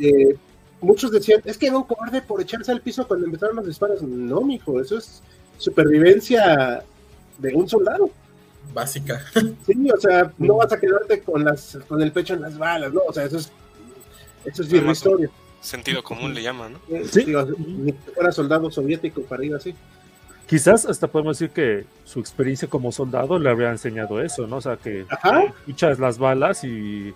eh, 0.00 0.36
muchos 0.80 1.10
decían, 1.10 1.40
es 1.44 1.56
que 1.56 1.68
era 1.68 1.76
un 1.76 1.84
cobarde 1.84 2.20
por 2.20 2.42
echarse 2.42 2.72
al 2.72 2.80
piso 2.80 3.06
cuando 3.06 3.26
empezaron 3.26 3.56
los 3.56 3.66
disparos. 3.66 4.02
No, 4.02 4.40
mijo, 4.42 4.80
eso 4.80 4.98
es 4.98 5.22
supervivencia 5.56 6.82
de 7.38 7.54
un 7.54 7.68
soldado. 7.68 8.10
Básica. 8.74 9.24
Sí, 9.66 9.90
o 9.90 9.96
sea, 9.98 10.30
no 10.38 10.56
vas 10.56 10.72
a 10.72 10.78
quedarte 10.78 11.22
con 11.22 11.44
las 11.44 11.78
con 11.88 12.02
el 12.02 12.12
pecho 12.12 12.34
en 12.34 12.42
las 12.42 12.58
balas, 12.58 12.92
¿no? 12.92 13.00
O 13.08 13.12
sea, 13.12 13.24
eso 13.24 13.38
es 13.38 13.50
eso 14.44 14.62
es 14.62 14.72
historia 14.72 15.30
sentido 15.60 16.02
común 16.02 16.34
le 16.34 16.42
llaman, 16.42 16.74
¿no? 16.74 16.80
Sí, 17.10 17.26
ni 17.58 17.92
fuera 17.92 18.32
soldado 18.32 18.70
soviético 18.70 19.22
para 19.22 19.44
ir 19.44 19.54
así. 19.54 19.74
Quizás 20.46 20.86
hasta 20.86 21.08
podemos 21.08 21.38
decir 21.38 21.52
que 21.52 21.84
su 22.04 22.20
experiencia 22.20 22.68
como 22.68 22.90
soldado 22.90 23.38
le 23.38 23.50
habría 23.50 23.70
enseñado 23.70 24.22
eso, 24.22 24.46
¿no? 24.46 24.56
O 24.56 24.60
sea, 24.60 24.76
que 24.76 25.04
echas 25.66 25.98
las 25.98 26.18
balas 26.18 26.64
y 26.64 27.12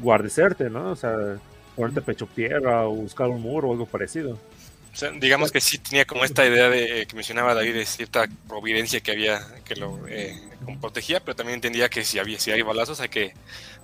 guardecerte, 0.00 0.70
¿no? 0.70 0.92
O 0.92 0.96
sea, 0.96 1.38
ponerte 1.74 2.02
pecho 2.02 2.28
tierra 2.32 2.86
o 2.86 2.94
buscar 2.94 3.28
un 3.28 3.42
muro 3.42 3.68
o 3.68 3.72
algo 3.72 3.86
parecido. 3.86 4.38
O 4.92 4.96
sea, 4.96 5.10
digamos 5.10 5.50
que 5.50 5.60
sí 5.60 5.78
tenía 5.78 6.04
como 6.04 6.24
esta 6.24 6.46
idea 6.46 6.68
de 6.68 7.06
que 7.06 7.16
mencionaba 7.16 7.54
David 7.54 7.74
de 7.74 7.86
cierta 7.86 8.28
providencia 8.46 9.00
que 9.00 9.12
había 9.12 9.40
que 9.64 9.74
lo 9.74 10.06
eh, 10.06 10.38
protegía, 10.80 11.20
pero 11.20 11.34
también 11.34 11.54
entendía 11.54 11.88
que 11.88 12.04
si 12.04 12.18
había 12.18 12.38
si 12.38 12.50
hay 12.50 12.60
balazos 12.60 13.00
hay 13.00 13.08
que 13.08 13.32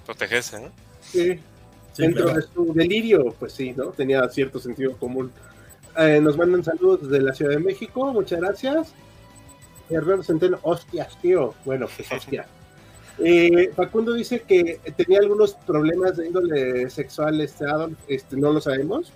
protegerse, 0.05 0.61
¿no? 0.61 0.71
Sí, 1.01 1.41
Dentro 1.99 2.33
de 2.33 2.43
su 2.43 2.73
delirio, 2.75 3.35
pues 3.41 3.53
sí, 3.53 3.75
¿no? 3.77 3.87
Tenía 3.87 4.29
cierto 4.29 4.61
sentido 4.61 4.97
común. 4.97 5.33
Eh, 5.97 6.21
nos 6.23 6.37
mandan 6.37 6.63
saludos 6.63 7.11
desde 7.11 7.25
la 7.25 7.35
Ciudad 7.35 7.53
de 7.53 7.59
México, 7.59 8.13
muchas 8.13 8.41
gracias. 8.41 8.95
Hernando 9.91 10.23
Centeno, 10.23 10.61
hostias, 10.63 11.21
tío. 11.21 11.55
Bueno, 11.65 11.87
pues 11.95 12.11
hostia. 12.11 12.47
Eh, 13.21 13.73
Facundo 13.75 14.13
dice 14.13 14.43
que 14.47 14.79
tenía 14.97 15.19
algunos 15.19 15.55
problemas 15.55 16.17
de 16.17 16.29
índole 16.29 16.89
sexual, 16.89 17.41
este 17.41 17.65
Adolf, 17.65 17.99
este, 18.07 18.37
no 18.37 18.53
lo 18.53 18.61
sabemos. 18.61 19.13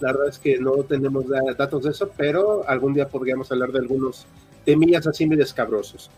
La 0.00 0.12
verdad 0.12 0.28
es 0.28 0.38
que 0.38 0.58
no 0.58 0.72
tenemos 0.82 1.24
datos 1.56 1.84
de 1.84 1.90
eso, 1.90 2.10
pero 2.16 2.68
algún 2.68 2.94
día 2.94 3.08
podríamos 3.08 3.50
hablar 3.50 3.72
de 3.72 3.78
algunos 3.78 4.26
temillas 4.64 5.06
así 5.06 5.26
medio 5.26 5.44
escabrosos. 5.44 6.10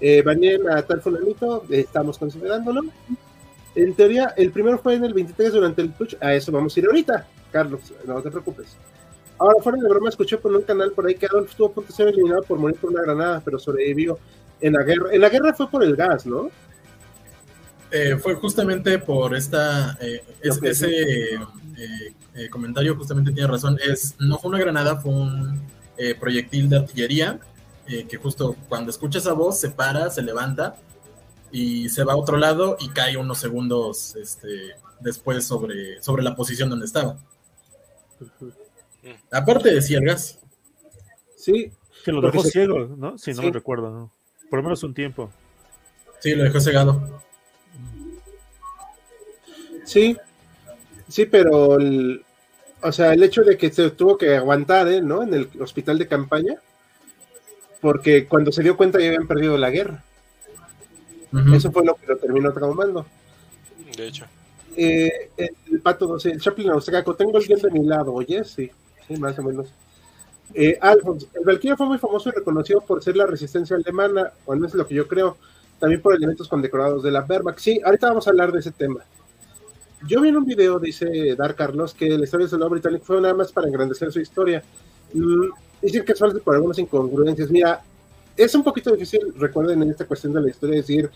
Eh, 0.00 0.24
a 0.70 0.82
tal 0.82 1.00
fulanito, 1.00 1.64
estamos 1.70 2.18
considerándolo. 2.18 2.82
En 3.74 3.94
teoría, 3.94 4.34
el 4.36 4.50
primero 4.50 4.78
fue 4.78 4.94
en 4.94 5.04
el 5.04 5.14
23 5.14 5.52
durante 5.52 5.82
el 5.82 5.92
Twitch. 5.92 6.16
A 6.20 6.34
eso 6.34 6.52
vamos 6.52 6.76
a 6.76 6.80
ir 6.80 6.86
ahorita, 6.86 7.26
Carlos, 7.50 7.80
no 8.06 8.20
te 8.22 8.30
preocupes. 8.30 8.76
Ahora, 9.38 9.60
fuera 9.62 9.78
de 9.78 9.88
broma, 9.88 10.08
escuché 10.08 10.38
por 10.38 10.54
un 10.54 10.62
canal 10.62 10.92
por 10.92 11.06
ahí 11.06 11.16
que 11.16 11.26
Adolf 11.26 11.50
estuvo 11.50 11.68
a 11.68 11.72
punto 11.72 11.88
de 11.88 11.96
ser 11.96 12.08
eliminado 12.08 12.42
por 12.42 12.58
morir 12.58 12.76
por 12.76 12.90
una 12.90 13.02
granada, 13.02 13.42
pero 13.44 13.58
sobrevivió 13.58 14.18
en 14.60 14.74
la 14.74 14.82
guerra. 14.84 15.12
En 15.12 15.20
la 15.20 15.28
guerra 15.28 15.54
fue 15.54 15.68
por 15.68 15.82
el 15.82 15.96
gas, 15.96 16.24
¿no? 16.24 16.50
Eh, 17.90 18.16
fue 18.16 18.34
justamente 18.34 18.98
por 18.98 19.34
esta. 19.34 19.96
Eh, 20.00 20.24
ese 20.42 21.34
eh, 21.34 22.48
comentario 22.50 22.96
justamente 22.96 23.32
tiene 23.32 23.48
razón. 23.48 23.78
Es, 23.84 24.16
no 24.18 24.38
fue 24.38 24.50
una 24.50 24.58
granada, 24.58 25.00
fue 25.00 25.12
un 25.12 25.60
proyectil 26.18 26.68
de 26.68 26.78
artillería 26.78 27.38
que 27.86 28.16
justo 28.16 28.56
cuando 28.68 28.90
escucha 28.90 29.18
esa 29.18 29.32
voz 29.32 29.60
se 29.60 29.70
para, 29.70 30.10
se 30.10 30.22
levanta 30.22 30.76
y 31.52 31.88
se 31.88 32.02
va 32.02 32.14
a 32.14 32.16
otro 32.16 32.36
lado 32.36 32.76
y 32.80 32.88
cae 32.88 33.16
unos 33.16 33.38
segundos 33.38 34.16
este, 34.16 34.72
después 34.98 35.46
sobre, 35.46 36.02
sobre 36.02 36.24
la 36.24 36.34
posición 36.34 36.68
donde 36.68 36.86
estaba. 36.86 37.16
Aparte 39.30 39.72
decía 39.72 39.98
el 39.98 40.06
gas. 40.06 40.40
Sí. 41.36 41.70
Que 42.04 42.10
lo 42.10 42.20
dejó 42.20 42.42
ciego, 42.42 42.88
¿no? 42.96 43.16
Si 43.18 43.32
no 43.34 43.42
me 43.42 43.52
recuerdo, 43.52 43.90
¿no? 43.90 44.12
Por 44.50 44.58
lo 44.58 44.62
menos 44.64 44.82
un 44.82 44.94
tiempo. 44.94 45.30
Sí, 46.20 46.34
lo 46.34 46.42
dejó 46.42 46.58
cegado. 46.60 47.22
Sí, 49.84 50.16
sí, 51.08 51.26
pero 51.26 51.78
el, 51.78 52.24
o 52.82 52.92
sea, 52.92 53.12
el 53.12 53.22
hecho 53.22 53.42
de 53.42 53.56
que 53.56 53.70
se 53.70 53.90
tuvo 53.90 54.18
que 54.18 54.36
aguantar, 54.36 54.88
¿eh? 54.88 55.00
¿no? 55.00 55.22
En 55.22 55.34
el 55.34 55.48
hospital 55.60 55.98
de 55.98 56.08
campaña, 56.08 56.56
porque 57.80 58.26
cuando 58.26 58.52
se 58.52 58.62
dio 58.62 58.76
cuenta 58.76 58.98
ya 59.00 59.08
habían 59.08 59.26
perdido 59.26 59.56
la 59.58 59.70
guerra. 59.70 60.04
Eso 61.52 61.72
fue 61.72 61.84
lo 61.84 61.96
que 61.96 62.06
lo 62.06 62.16
terminó 62.16 62.52
traumando. 62.52 63.04
De 63.96 64.06
hecho. 64.06 64.24
Eh, 64.76 65.30
el 65.36 65.80
pato, 65.80 66.06
no 66.06 66.18
sé, 66.18 66.30
el 66.30 66.40
Chaplin 66.40 66.70
austriaco, 66.70 67.14
tengo 67.14 67.38
el 67.38 67.46
guion 67.46 67.60
de 67.60 67.70
mi 67.70 67.84
lado, 67.84 68.12
oye, 68.12 68.44
sí, 68.44 68.70
sí, 69.06 69.16
más 69.16 69.38
o 69.38 69.42
menos. 69.42 69.68
Eh, 70.52 70.78
Alphonse, 70.80 71.28
el 71.34 71.44
Valkyria 71.44 71.76
fue 71.76 71.86
muy 71.86 71.98
famoso 71.98 72.28
y 72.28 72.32
reconocido 72.32 72.80
por 72.80 73.02
ser 73.02 73.16
la 73.16 73.26
resistencia 73.26 73.76
alemana, 73.76 74.32
o 74.44 74.52
al 74.52 74.58
menos 74.58 74.74
lo 74.74 74.86
que 74.86 74.94
yo 74.94 75.08
creo, 75.08 75.36
también 75.78 76.02
por 76.02 76.14
elementos 76.14 76.48
condecorados 76.48 77.02
de 77.02 77.10
la 77.10 77.22
Wehrmacht. 77.22 77.58
Sí, 77.58 77.80
ahorita 77.84 78.08
vamos 78.08 78.26
a 78.26 78.30
hablar 78.30 78.52
de 78.52 78.60
ese 78.60 78.72
tema. 78.72 79.04
Yo 80.06 80.20
vi 80.20 80.28
en 80.28 80.36
un 80.36 80.44
video, 80.44 80.78
dice 80.78 81.34
Dar 81.34 81.54
Carlos, 81.54 81.94
que 81.94 82.08
la 82.10 82.24
historia 82.24 82.44
del 82.44 82.50
soldado 82.50 82.70
británico 82.70 83.04
fue 83.04 83.20
nada 83.20 83.32
más 83.32 83.52
para 83.52 83.68
engrandecer 83.68 84.12
su 84.12 84.20
historia. 84.20 84.62
Mm, 85.14 85.46
dicen 85.80 86.04
que 86.04 86.12
es 86.12 86.18
falso 86.18 86.40
por 86.40 86.54
algunas 86.56 86.78
incongruencias. 86.78 87.50
Mira, 87.50 87.82
es 88.36 88.54
un 88.54 88.62
poquito 88.62 88.90
difícil, 88.92 89.32
recuerden 89.38 89.82
en 89.82 89.90
esta 89.90 90.04
cuestión 90.06 90.34
de 90.34 90.42
la 90.42 90.50
historia, 90.50 90.76
decir 90.76 91.10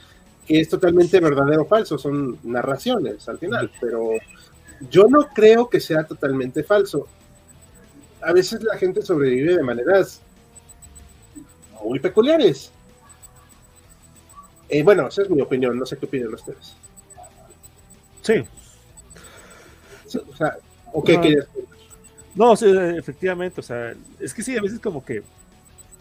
que 0.46 0.60
es 0.60 0.68
totalmente 0.68 1.20
verdadero 1.20 1.62
o 1.62 1.66
falso, 1.66 1.98
son 1.98 2.38
narraciones 2.44 3.28
al 3.28 3.38
final, 3.38 3.70
pero 3.78 4.12
yo 4.90 5.06
no 5.08 5.28
creo 5.34 5.68
que 5.68 5.80
sea 5.80 6.04
totalmente 6.04 6.62
falso. 6.62 7.06
A 8.22 8.32
veces 8.32 8.62
la 8.62 8.78
gente 8.78 9.02
sobrevive 9.02 9.56
de 9.56 9.62
maneras 9.62 10.22
muy 11.84 12.00
peculiares. 12.00 12.72
Eh, 14.70 14.82
bueno, 14.82 15.08
esa 15.08 15.22
es 15.22 15.30
mi 15.30 15.42
opinión, 15.42 15.78
no 15.78 15.84
sé 15.84 15.98
qué 15.98 16.06
opinan 16.06 16.32
ustedes. 16.32 16.74
Sí. 18.22 18.44
O 20.16 20.36
sea, 20.36 20.56
¿o 20.92 21.02
qué 21.02 21.38
No, 22.34 22.56
sí, 22.56 22.66
efectivamente, 22.96 23.60
o 23.60 23.64
sea, 23.64 23.94
es 24.20 24.34
que 24.34 24.42
sí, 24.42 24.56
a 24.56 24.62
veces 24.62 24.80
como 24.80 25.04
que 25.04 25.22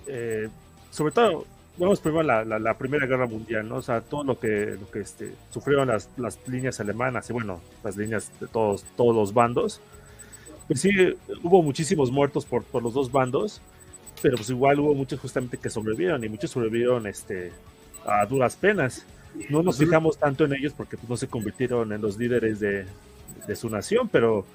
eh, 0.07 0.49
sobre 0.91 1.13
todo, 1.13 1.45
vamos 1.77 1.99
primero 1.99 2.21
a 2.21 2.43
la, 2.45 2.59
la, 2.59 2.77
Primera 2.77 3.05
Guerra 3.05 3.27
Mundial, 3.27 3.67
¿no? 3.67 3.75
O 3.75 3.81
sea, 3.81 4.01
todo 4.01 4.23
lo 4.23 4.39
que, 4.39 4.77
lo 4.79 4.89
que 4.89 5.01
este, 5.01 5.33
sufrieron 5.51 5.89
las, 5.89 6.09
las 6.17 6.39
líneas 6.47 6.79
alemanas 6.79 7.29
y 7.29 7.33
bueno, 7.33 7.61
las 7.83 7.97
líneas 7.97 8.31
de 8.39 8.47
todos, 8.47 8.85
todos 8.95 9.15
los 9.15 9.33
bandos. 9.33 9.81
Pues 10.67 10.81
sí, 10.81 10.91
hubo 11.43 11.61
muchísimos 11.61 12.11
muertos 12.11 12.45
por, 12.45 12.63
por 12.63 12.83
los 12.83 12.93
dos 12.93 13.11
bandos 13.11 13.61
pero 14.21 14.37
pues 14.37 14.49
igual 14.49 14.79
hubo 14.79 14.93
muchos 14.93 15.19
justamente 15.19 15.57
que 15.57 15.69
sobrevivieron 15.69 16.23
y 16.23 16.29
muchos 16.29 16.51
sobrevivieron 16.51 17.05
este, 17.07 17.51
a 18.05 18.25
duras 18.25 18.55
penas. 18.55 19.05
No 19.49 19.61
nos 19.61 19.77
fijamos 19.77 20.17
tanto 20.17 20.45
en 20.45 20.53
ellos 20.53 20.73
porque 20.75 20.97
pues, 20.97 21.09
no 21.09 21.17
se 21.17 21.27
convirtieron 21.27 21.91
en 21.93 22.01
los 22.01 22.17
líderes 22.17 22.59
de, 22.59 22.85
de 23.47 23.55
su 23.55 23.69
nación, 23.69 24.09
pero 24.09 24.45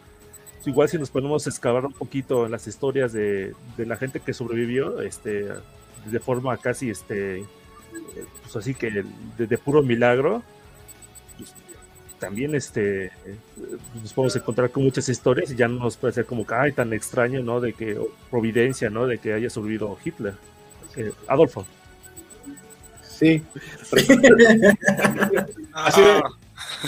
igual 0.64 0.88
si 0.88 0.98
nos 0.98 1.10
ponemos 1.10 1.46
a 1.46 1.50
excavar 1.50 1.86
un 1.86 1.92
poquito 1.92 2.46
en 2.46 2.52
las 2.52 2.66
historias 2.66 3.12
de, 3.12 3.54
de 3.76 3.86
la 3.86 3.96
gente 3.96 4.20
que 4.20 4.32
sobrevivió, 4.32 5.00
este, 5.00 5.48
de 6.06 6.20
forma 6.20 6.56
casi, 6.56 6.90
este, 6.90 7.44
pues 8.42 8.56
así 8.56 8.74
que 8.74 9.04
de, 9.38 9.58
puro 9.58 9.82
milagro, 9.82 10.42
pues, 11.36 11.52
también 12.18 12.54
este, 12.54 13.10
nos 14.00 14.12
podemos 14.12 14.36
encontrar 14.36 14.70
con 14.70 14.84
muchas 14.84 15.08
historias 15.08 15.50
y 15.50 15.56
ya 15.56 15.68
no 15.68 15.84
nos 15.84 15.96
puede 15.96 16.14
ser 16.14 16.26
como 16.26 16.46
que, 16.46 16.54
ay, 16.54 16.72
tan 16.72 16.92
extraño, 16.92 17.42
¿no? 17.42 17.60
De 17.60 17.72
que, 17.72 17.98
providencia, 18.30 18.90
¿no? 18.90 19.06
De 19.06 19.18
que 19.18 19.32
haya 19.32 19.50
sobrevivido 19.50 19.96
Hitler. 20.04 20.34
Eh, 20.96 21.12
Adolfo. 21.26 21.66
Sí. 23.02 23.42
así 25.72 26.00
de... 26.00 26.22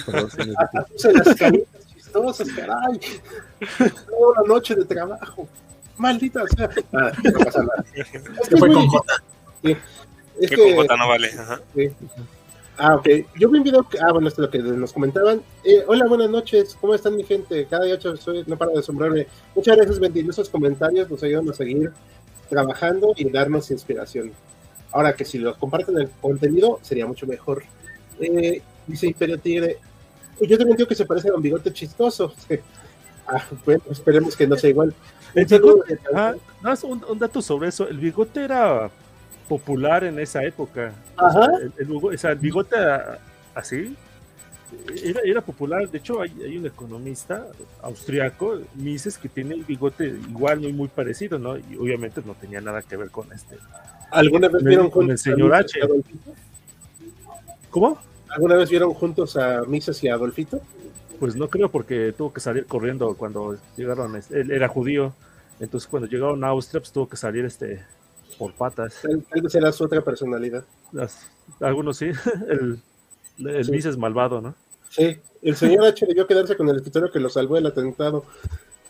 chistosas, 1.95 2.49
caray. 2.53 3.01
Toda 3.79 4.43
la 4.43 4.49
noche 4.49 4.75
de 4.75 4.85
trabajo. 4.85 5.49
Maldita 5.97 6.45
sea. 6.57 6.71
Nada, 6.93 7.13
no 7.23 7.45
pasa 7.45 7.63
nada. 7.63 7.85
Es 7.95 8.49
que 8.49 8.57
fue 8.57 8.73
con 8.73 8.87
J. 8.87 9.15
Sí. 9.63 9.77
Es 10.41 10.51
Que 10.51 10.57
que, 10.57 10.75
con 10.75 10.87
J 10.87 10.97
no 10.97 11.09
vale. 11.09 11.31
Ajá. 11.33 11.61
sí. 11.75 11.91
Ah, 12.77 12.97
ok. 12.97 13.07
Yo 13.39 13.49
vi 13.51 13.59
un 13.59 13.65
video 13.65 13.89
que, 13.89 13.99
ah, 14.01 14.11
bueno, 14.13 14.27
esto 14.27 14.43
es 14.43 14.47
lo 14.47 14.51
que 14.51 14.59
nos 14.59 14.93
comentaban. 14.93 15.43
Eh, 15.63 15.85
hola, 15.87 16.07
buenas 16.07 16.29
noches. 16.31 16.77
¿Cómo 16.81 16.95
están, 16.95 17.17
mi 17.17 17.23
gente? 17.23 17.67
Cada 17.67 17.85
día 17.85 17.99
soy, 18.01 18.45
no 18.47 18.57
paro 18.57 18.73
de 18.73 18.81
asombrarme. 18.81 19.29
Muchas 19.55 19.77
gracias, 19.77 20.01
Bendy. 20.01 20.29
Esos 20.29 20.49
comentarios 20.49 21.09
nos 21.09 21.23
ayudan 21.23 21.49
a 21.51 21.53
seguir 21.53 21.93
trabajando 22.49 23.13
y 23.17 23.31
darnos 23.31 23.71
inspiración. 23.71 24.33
Ahora 24.91 25.15
que 25.15 25.25
si 25.25 25.39
los 25.39 25.57
comparten 25.57 25.99
el 25.99 26.11
contenido, 26.21 26.81
sería 26.83 27.07
mucho 27.07 27.27
mejor. 27.27 27.63
Eh, 28.21 28.61
dice 28.87 29.07
Imperio 29.07 29.39
Tigre. 29.39 29.79
Yo 30.41 30.59
también 30.59 30.77
digo 30.77 30.89
que 30.89 30.95
se 30.95 31.07
parece 31.07 31.29
a 31.29 31.35
un 31.35 31.43
bigote 31.43 31.73
chistoso. 31.73 32.33
Ah, 33.27 33.43
bueno, 33.65 33.83
esperemos 33.91 34.37
que 34.37 34.47
no 34.47 34.55
sea 34.55 34.69
igual. 34.69 34.93
El 35.35 35.47
bigote, 35.47 35.99
ah, 36.15 36.35
un, 36.83 37.03
un 37.09 37.19
dato 37.19 37.41
sobre 37.41 37.71
eso. 37.71 37.89
El 37.89 37.97
bigote 37.97 38.45
era 38.45 38.91
popular 39.49 40.05
en 40.05 40.19
esa 40.19 40.45
época. 40.45 40.93
O 41.17 41.31
sea, 41.31 41.41
Ajá. 41.45 41.51
el, 41.63 41.73
el 41.79 41.89
bigo- 41.89 42.15
o 42.15 42.19
sea, 42.19 42.33
el 42.33 42.39
bigote 42.39 42.77
así 43.55 43.97
era, 45.03 45.21
era 45.25 45.41
popular. 45.41 45.89
De 45.89 45.97
hecho, 45.97 46.21
hay, 46.21 46.35
hay 46.45 46.59
un 46.59 46.67
economista 46.67 47.47
austriaco, 47.81 48.61
Mises, 48.75 49.17
que 49.17 49.31
tiene 49.31 49.55
el 49.55 49.65
bigote 49.65 50.07
igual, 50.29 50.61
muy, 50.61 50.75
muy 50.75 50.89
parecido, 50.89 51.39
¿no? 51.39 51.57
Y 51.57 51.77
obviamente 51.81 52.21
no 52.27 52.35
tenía 52.35 52.61
nada 52.61 52.83
que 52.83 52.95
ver 52.99 53.09
con 53.09 53.33
este. 53.33 53.57
¿Alguna 54.11 54.49
vez 54.49 54.63
vieron 54.63 54.91
con 54.91 55.11
el 55.11 55.17
señor 55.17 55.55
H. 55.55 55.81
¿Cómo? 57.71 57.99
¿Alguna 58.35 58.57
vez 58.57 58.69
vieron 58.71 58.93
juntos 58.95 59.37
a 59.37 59.63
Mises 59.63 60.03
y 60.05 60.09
a 60.09 60.15
Adolfito? 60.15 60.61
Pues 61.21 61.37
no 61.37 61.49
creo 61.49 61.71
porque 61.71 62.13
tuvo 62.17 62.33
que 62.33 62.41
salir 62.41 62.67
corriendo 62.67 63.15
cuando 63.17 63.57
llegaron. 63.77 64.17
este, 64.17 64.41
Él 64.41 64.51
era 64.51 64.69
judío. 64.69 65.15
Entonces, 65.61 65.89
cuando 65.89 66.09
llegaron 66.09 66.43
a 66.45 66.49
Austria, 66.49 66.81
pues 66.81 66.91
tuvo 66.93 67.09
que 67.09 67.17
salir 67.17 67.45
este 67.45 67.85
por 68.39 68.53
patas. 68.53 68.97
Tal, 69.03 69.41
vez 69.43 69.55
era 69.55 69.71
su 69.73 69.85
otra 69.85 70.01
personalidad. 70.03 70.65
Las- 70.93 71.31
algunos 71.61 71.97
sí. 71.97 72.11
El, 72.49 72.81
el 73.49 73.65
Sí. 73.65 73.71
Mises 73.71 73.97
malvado, 73.97 74.41
¿no? 74.41 74.55
Sí, 74.91 75.19
el 75.43 75.57
señor 75.57 75.87
H 75.87 76.07
debió 76.07 76.27
quedarse 76.27 76.57
con 76.57 76.69
el 76.69 76.77
escritorio 76.77 77.11
que 77.11 77.19
lo 77.21 77.29
salvó 77.29 77.55
del 77.57 77.67
atentado. 77.67 78.25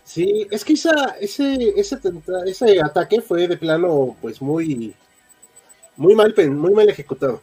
Sí, 0.04 0.46
es 0.50 0.64
que 0.64 0.74
esa, 0.74 1.16
ese, 1.20 1.72
ese, 1.78 1.98
ese 2.44 2.80
ataque 2.82 3.22
fue 3.22 3.48
de 3.48 3.56
plano, 3.56 4.14
pues 4.20 4.42
muy, 4.42 4.94
muy 5.96 6.14
mal, 6.14 6.34
muy 6.50 6.74
mal 6.74 6.88
ejecutado. 6.90 7.40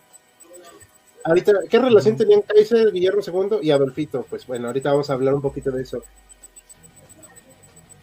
Ahorita, 1.23 1.53
¿qué 1.69 1.79
relación 1.79 2.17
tenían 2.17 2.41
Kaiser, 2.41 2.91
Guillermo 2.91 3.21
II 3.25 3.59
y 3.61 3.71
Adolfito? 3.71 4.25
Pues 4.29 4.47
bueno, 4.47 4.67
ahorita 4.67 4.91
vamos 4.91 5.09
a 5.09 5.13
hablar 5.13 5.35
un 5.35 5.41
poquito 5.41 5.71
de 5.71 5.83
eso. 5.83 6.03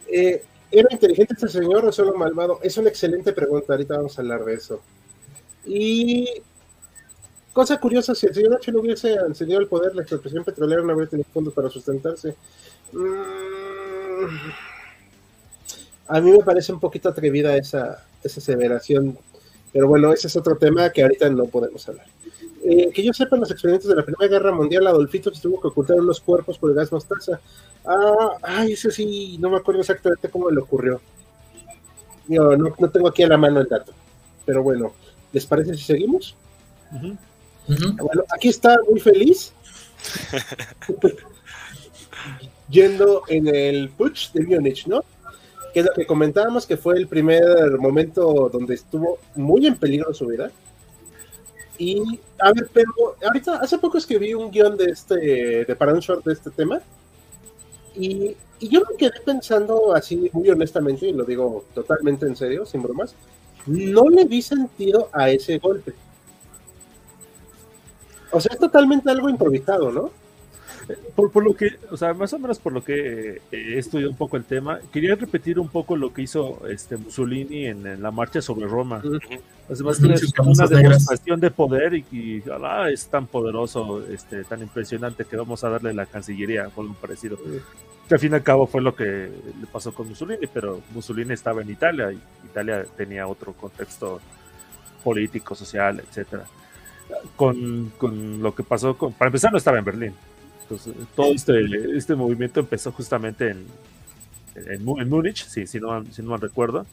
Eh, 0.07 0.43
¿Era 0.71 0.87
inteligente 0.91 1.33
este 1.33 1.47
señor 1.47 1.85
o 1.85 1.91
solo 1.91 2.15
malvado? 2.15 2.59
Es 2.61 2.77
una 2.77 2.89
excelente 2.89 3.33
pregunta, 3.33 3.73
ahorita 3.73 3.97
vamos 3.97 4.17
a 4.17 4.21
hablar 4.21 4.45
de 4.45 4.53
eso. 4.53 4.81
Y 5.65 6.27
cosa 7.51 7.79
curiosa, 7.79 8.15
si 8.15 8.27
el 8.27 8.35
señor 8.35 8.55
H 8.55 8.71
no 8.71 8.79
hubiese 8.79 9.13
encendido 9.13 9.59
el 9.59 9.67
poder, 9.67 9.95
la 9.95 10.03
explotación 10.03 10.43
petrolera 10.43 10.81
no 10.81 10.91
habría 10.91 11.09
tenido 11.09 11.27
fondos 11.33 11.53
para 11.53 11.69
sustentarse. 11.69 12.35
Mm, 12.93 14.51
a 16.07 16.21
mí 16.21 16.31
me 16.31 16.43
parece 16.43 16.71
un 16.71 16.79
poquito 16.79 17.09
atrevida 17.09 17.57
esa, 17.57 18.05
esa 18.23 18.39
aseveración, 18.39 19.17
pero 19.73 19.87
bueno, 19.87 20.13
ese 20.13 20.27
es 20.27 20.35
otro 20.35 20.57
tema 20.57 20.89
que 20.91 21.01
ahorita 21.01 21.29
no 21.29 21.45
podemos 21.45 21.87
hablar. 21.89 22.07
Eh, 22.71 22.91
que 22.93 23.03
yo 23.03 23.11
sepa, 23.13 23.35
en 23.35 23.39
los 23.39 23.49
experimentos 23.49 23.89
de 23.89 23.95
la 23.95 24.05
Primera 24.05 24.29
Guerra 24.29 24.51
Mundial, 24.51 24.85
Adolfito 24.85 25.33
se 25.33 25.41
tuvo 25.41 25.59
que 25.59 25.69
ocultar 25.69 25.99
unos 25.99 26.21
cuerpos 26.21 26.59
por 26.59 26.69
el 26.69 26.75
gas 26.75 26.91
mostaza. 26.91 27.39
Ah, 27.83 28.37
ay, 28.43 28.73
eso 28.73 28.91
sí, 28.91 29.39
no 29.39 29.49
me 29.49 29.57
acuerdo 29.57 29.81
exactamente 29.81 30.29
cómo 30.29 30.51
le 30.51 30.61
ocurrió. 30.61 31.01
Yo 32.27 32.55
no, 32.55 32.75
no 32.77 32.89
tengo 32.91 33.07
aquí 33.07 33.23
a 33.23 33.27
la 33.27 33.37
mano 33.37 33.59
el 33.59 33.67
dato, 33.67 33.91
pero 34.45 34.61
bueno, 34.61 34.93
¿les 35.33 35.47
parece 35.47 35.73
si 35.73 35.81
seguimos? 35.81 36.35
Bueno, 36.91 38.23
aquí 38.31 38.49
está 38.49 38.77
muy 38.87 38.99
feliz. 38.99 39.51
Yendo 42.69 43.23
en 43.29 43.47
el 43.47 43.89
Putsch 43.89 44.31
de 44.33 44.45
Múnich, 44.45 44.85
¿no? 44.85 45.03
Que 45.73 45.79
es 45.79 45.87
lo 45.87 45.93
que 45.93 46.05
comentábamos 46.05 46.67
que 46.67 46.77
fue 46.77 46.97
el 46.97 47.07
primer 47.07 47.79
momento 47.79 48.47
donde 48.53 48.75
estuvo 48.75 49.17
muy 49.33 49.65
en 49.65 49.75
peligro 49.75 50.13
su 50.13 50.27
vida. 50.27 50.51
Y, 51.79 52.19
a 52.39 52.51
ver, 52.51 52.69
pero 52.73 52.91
ahorita, 53.25 53.55
hace 53.55 53.77
poco 53.77 53.97
escribí 53.97 54.33
un 54.33 54.51
guion 54.51 54.75
de 54.75 54.85
este, 54.91 55.15
de 55.65 55.75
para 55.77 55.93
un 55.93 56.01
short 56.01 56.25
de 56.25 56.33
este 56.33 56.51
tema. 56.51 56.81
Y, 57.95 58.35
y 58.59 58.67
yo 58.67 58.81
me 58.81 58.97
quedé 58.97 59.19
pensando 59.25 59.95
así, 59.95 60.29
muy 60.33 60.49
honestamente, 60.49 61.07
y 61.07 61.13
lo 61.13 61.23
digo 61.23 61.63
totalmente 61.73 62.25
en 62.25 62.35
serio, 62.35 62.65
sin 62.65 62.83
bromas. 62.83 63.15
No 63.65 64.09
le 64.09 64.25
vi 64.25 64.41
sentido 64.41 65.09
a 65.13 65.29
ese 65.29 65.57
golpe. 65.57 65.93
O 68.31 68.41
sea, 68.41 68.53
es 68.53 68.59
totalmente 68.59 69.09
algo 69.09 69.29
improvisado, 69.29 69.91
¿no? 69.91 70.11
Por, 71.15 71.31
por 71.31 71.43
lo 71.43 71.55
que, 71.55 71.77
o 71.91 71.97
sea, 71.97 72.13
más 72.13 72.33
o 72.33 72.39
menos 72.39 72.57
por 72.57 72.73
lo 72.73 72.83
que 72.83 73.35
eh, 73.35 73.41
he 73.51 73.77
estudiado 73.77 74.11
un 74.11 74.17
poco 74.17 74.37
el 74.37 74.43
tema, 74.43 74.79
quería 74.91 75.15
repetir 75.15 75.59
un 75.59 75.69
poco 75.69 75.95
lo 75.95 76.13
que 76.13 76.23
hizo 76.23 76.67
este 76.67 76.97
Mussolini 76.97 77.65
en, 77.67 77.85
en 77.85 78.01
la 78.01 78.11
marcha 78.11 78.41
sobre 78.41 78.67
Roma. 78.67 79.01
Además, 79.69 79.99
es 79.99 80.33
una 80.37 80.65
demostración 80.67 81.39
de 81.39 81.51
poder 81.51 81.93
y, 81.93 82.05
y, 82.11 82.43
ah, 82.63 82.89
es 82.89 83.05
tan 83.07 83.27
poderoso, 83.27 84.03
este, 84.09 84.43
tan 84.43 84.61
impresionante 84.61 85.25
que 85.25 85.37
vamos 85.37 85.63
a 85.63 85.69
darle 85.69 85.93
la 85.93 86.07
Cancillería 86.07 86.69
o 86.75 86.81
algo 86.81 86.95
parecido. 86.95 87.37
Que 88.07 88.15
al 88.15 88.19
fin 88.19 88.31
y 88.31 88.35
al 88.35 88.43
cabo 88.43 88.65
fue 88.65 88.81
lo 88.81 88.95
que 88.95 89.03
le 89.03 89.67
pasó 89.71 89.93
con 89.93 90.09
Mussolini, 90.09 90.47
pero 90.51 90.81
Mussolini 90.91 91.33
estaba 91.33 91.61
en 91.61 91.69
Italia 91.69 92.11
y 92.11 92.19
Italia 92.47 92.83
tenía 92.97 93.27
otro 93.27 93.53
contexto 93.53 94.19
político, 95.03 95.53
social, 95.53 95.99
etcétera. 95.99 96.45
Con, 97.35 97.91
con 97.97 98.41
lo 98.41 98.55
que 98.55 98.63
pasó 98.63 98.97
con, 98.97 99.13
para 99.13 99.29
empezar 99.29 99.51
no 99.51 99.59
estaba 99.59 99.77
en 99.77 99.85
Berlín. 99.85 100.13
Entonces, 100.69 100.93
todo 101.15 101.33
este, 101.33 101.97
este 101.97 102.15
movimiento 102.15 102.59
empezó 102.59 102.91
justamente 102.91 103.49
en, 103.49 103.65
en, 104.55 104.83
Múnich, 105.09 105.45
sí, 105.47 105.65
si 105.65 105.79
no, 105.79 106.03
si 106.11 106.21
no 106.21 106.29
mal 106.31 106.41
recuerdo. 106.41 106.85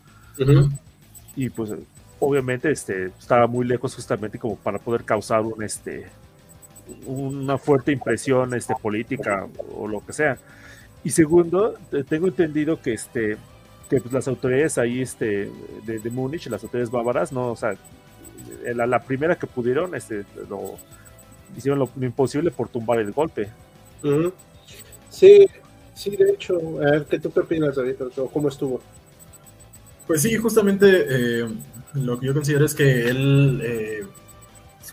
Y 1.34 1.50
pues 1.50 1.72
obviamente 2.18 2.70
este 2.70 3.06
estaba 3.18 3.46
muy 3.46 3.66
lejos 3.66 3.94
justamente 3.94 4.38
como 4.38 4.56
para 4.56 4.78
poder 4.78 5.04
causar 5.04 5.42
un 5.42 5.62
este 5.62 6.06
una 7.04 7.58
fuerte 7.58 7.92
impresión 7.92 8.54
este 8.54 8.74
política 8.80 9.46
o 9.74 9.86
lo 9.88 10.04
que 10.04 10.12
sea. 10.12 10.38
Y 11.04 11.10
segundo 11.10 11.74
te- 11.90 12.04
tengo 12.04 12.28
entendido 12.28 12.80
que 12.80 12.94
este 12.94 13.36
que 13.90 14.00
pues, 14.00 14.12
las 14.12 14.28
autoridades 14.28 14.78
ahí 14.78 15.02
este 15.02 15.50
de, 15.84 15.98
de 15.98 16.10
Múnich 16.10 16.46
las 16.48 16.62
autoridades 16.62 16.90
bávaras 16.90 17.32
no 17.32 17.50
o 17.50 17.56
sea 17.56 17.74
la, 18.74 18.86
la 18.86 19.00
primera 19.00 19.36
que 19.36 19.46
pudieron 19.46 19.94
este 19.94 20.24
lo 20.48 20.76
hicieron 21.56 21.78
lo, 21.78 21.88
lo 21.94 22.06
imposible 22.06 22.50
por 22.50 22.68
tumbar 22.68 22.98
el 22.98 23.12
golpe 23.12 23.48
Sí, 25.10 25.46
sí, 25.94 26.16
de 26.16 26.30
hecho, 26.30 26.58
a 26.80 26.90
ver, 26.90 27.06
¿qué 27.06 27.18
tú 27.18 27.32
qué 27.32 27.40
opinas, 27.40 27.76
David? 27.76 27.96
¿Cómo 28.32 28.48
estuvo? 28.48 28.80
Pues 30.06 30.22
sí, 30.22 30.36
justamente 30.36 31.06
eh, 31.08 31.48
lo 31.94 32.20
que 32.20 32.26
yo 32.26 32.34
considero 32.34 32.64
es 32.64 32.74
que 32.74 33.08
él 33.08 33.60
eh, 33.64 34.06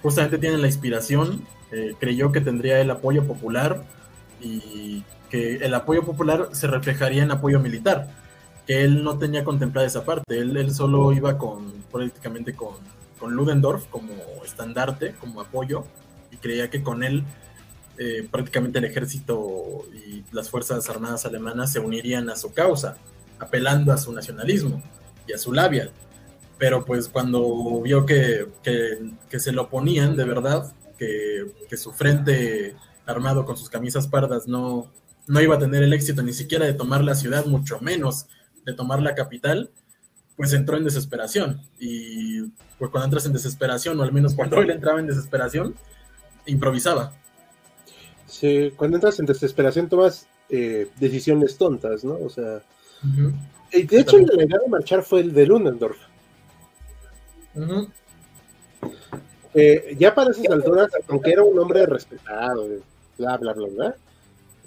justamente 0.02 0.38
tiene 0.38 0.58
la 0.58 0.68
inspiración, 0.68 1.46
eh, 1.72 1.94
creyó 2.00 2.32
que 2.32 2.42
tendría 2.42 2.80
el 2.80 2.90
apoyo 2.90 3.26
popular 3.26 3.84
y 4.42 5.04
que 5.30 5.58
el 5.58 5.74
apoyo 5.74 6.04
popular 6.04 6.50
se 6.52 6.68
reflejaría 6.68 7.24
en 7.24 7.32
apoyo 7.32 7.60
militar, 7.60 8.08
que 8.66 8.84
él 8.84 9.04
no 9.04 9.18
tenía 9.18 9.44
contemplada 9.44 9.88
esa 9.88 10.06
parte, 10.06 10.38
él, 10.38 10.56
él 10.58 10.74
solo 10.74 11.12
iba 11.14 11.38
con 11.38 11.72
políticamente 11.92 12.54
con, 12.54 12.76
con 13.20 13.34
Ludendorff 13.34 13.86
como 13.88 14.14
estandarte, 14.46 15.14
como 15.20 15.42
apoyo, 15.42 15.86
y 16.32 16.38
creía 16.38 16.70
que 16.70 16.82
con 16.82 17.04
él 17.04 17.24
eh, 17.98 18.28
prácticamente 18.30 18.80
el 18.80 18.86
ejército 18.86 19.86
y 19.94 20.24
las 20.32 20.50
fuerzas 20.50 20.90
armadas 20.90 21.26
alemanas 21.26 21.72
se 21.72 21.80
unirían 21.80 22.30
a 22.30 22.36
su 22.36 22.54
causa, 22.54 22.98
apelando 23.40 23.92
a 23.92 23.98
su 23.98 24.12
nacionalismo 24.12 24.82
y 25.28 25.34
a 25.34 25.38
su 25.38 25.54
labial. 25.54 25.92
pero 26.58 26.86
pues 26.86 27.10
cuando 27.10 27.82
vio 27.82 28.06
que, 28.06 28.48
que, 28.64 29.40
se 29.40 29.52
lo 29.52 29.70
ponían 29.70 30.16
de 30.16 30.24
verdad, 30.24 30.72
que, 30.98 31.52
que, 31.70 31.78
su 31.78 31.92
frente 31.92 32.76
armado 33.06 33.46
con 33.46 33.58
sus 33.58 33.70
camisas 33.70 34.08
pardas 34.08 34.48
no, 34.48 34.90
no 35.28 35.42
iba 35.42 35.56
a 35.56 35.60
tener 35.60 35.84
el 35.84 35.94
éxito 35.94 36.22
ni 36.22 36.34
siquiera 36.34 36.66
de 36.66 36.74
tomar 36.74 37.04
la 37.04 37.16
ciudad, 37.16 37.46
mucho 37.46 37.80
menos 37.80 38.28
de 38.66 38.74
tomar 38.74 39.02
la 39.02 39.16
capital, 39.16 39.72
pues 40.36 40.54
entró 40.54 40.78
en 40.78 40.84
desesperación. 40.84 41.62
Y 41.80 42.42
pues 42.78 42.92
cuando 42.92 43.06
entras 43.06 43.26
en 43.26 43.34
desesperación, 43.34 44.00
o 44.00 44.04
al 44.04 44.14
menos 44.14 44.34
cuando 44.34 44.62
él 44.62 44.70
entraba 44.70 45.00
en 45.00 45.08
desesperación, 45.08 45.76
improvisaba. 46.46 47.14
Sí, 48.34 48.74
cuando 48.76 48.98
entras 48.98 49.20
en 49.20 49.28
desesperación 49.28 49.88
tomas 49.88 50.28
eh, 50.50 50.90
decisiones 51.00 51.56
tontas, 51.56 52.04
¿no? 52.04 52.16
O 52.16 52.32
sea, 52.32 52.64
uh 53.04 53.08
-huh. 53.08 53.34
de 53.72 54.00
hecho 54.00 54.18
el 54.18 54.26
delegado 54.26 54.64
de 54.64 54.72
marchar 54.72 55.04
fue 55.04 55.20
el 55.20 55.34
de 55.34 55.46
Lunendorf. 55.46 56.00
Uh 57.54 57.62
-huh. 57.62 57.92
eh, 59.54 59.96
ya 60.00 60.16
para 60.16 60.32
esas 60.32 60.50
alturas, 60.50 60.90
aunque 61.10 61.32
era 61.32 61.44
un 61.44 61.60
hombre 61.60 61.86
respetado, 61.86 62.70
bla, 63.20 63.38
bla, 63.38 63.54
bla, 63.54 63.68
bla, 63.68 63.96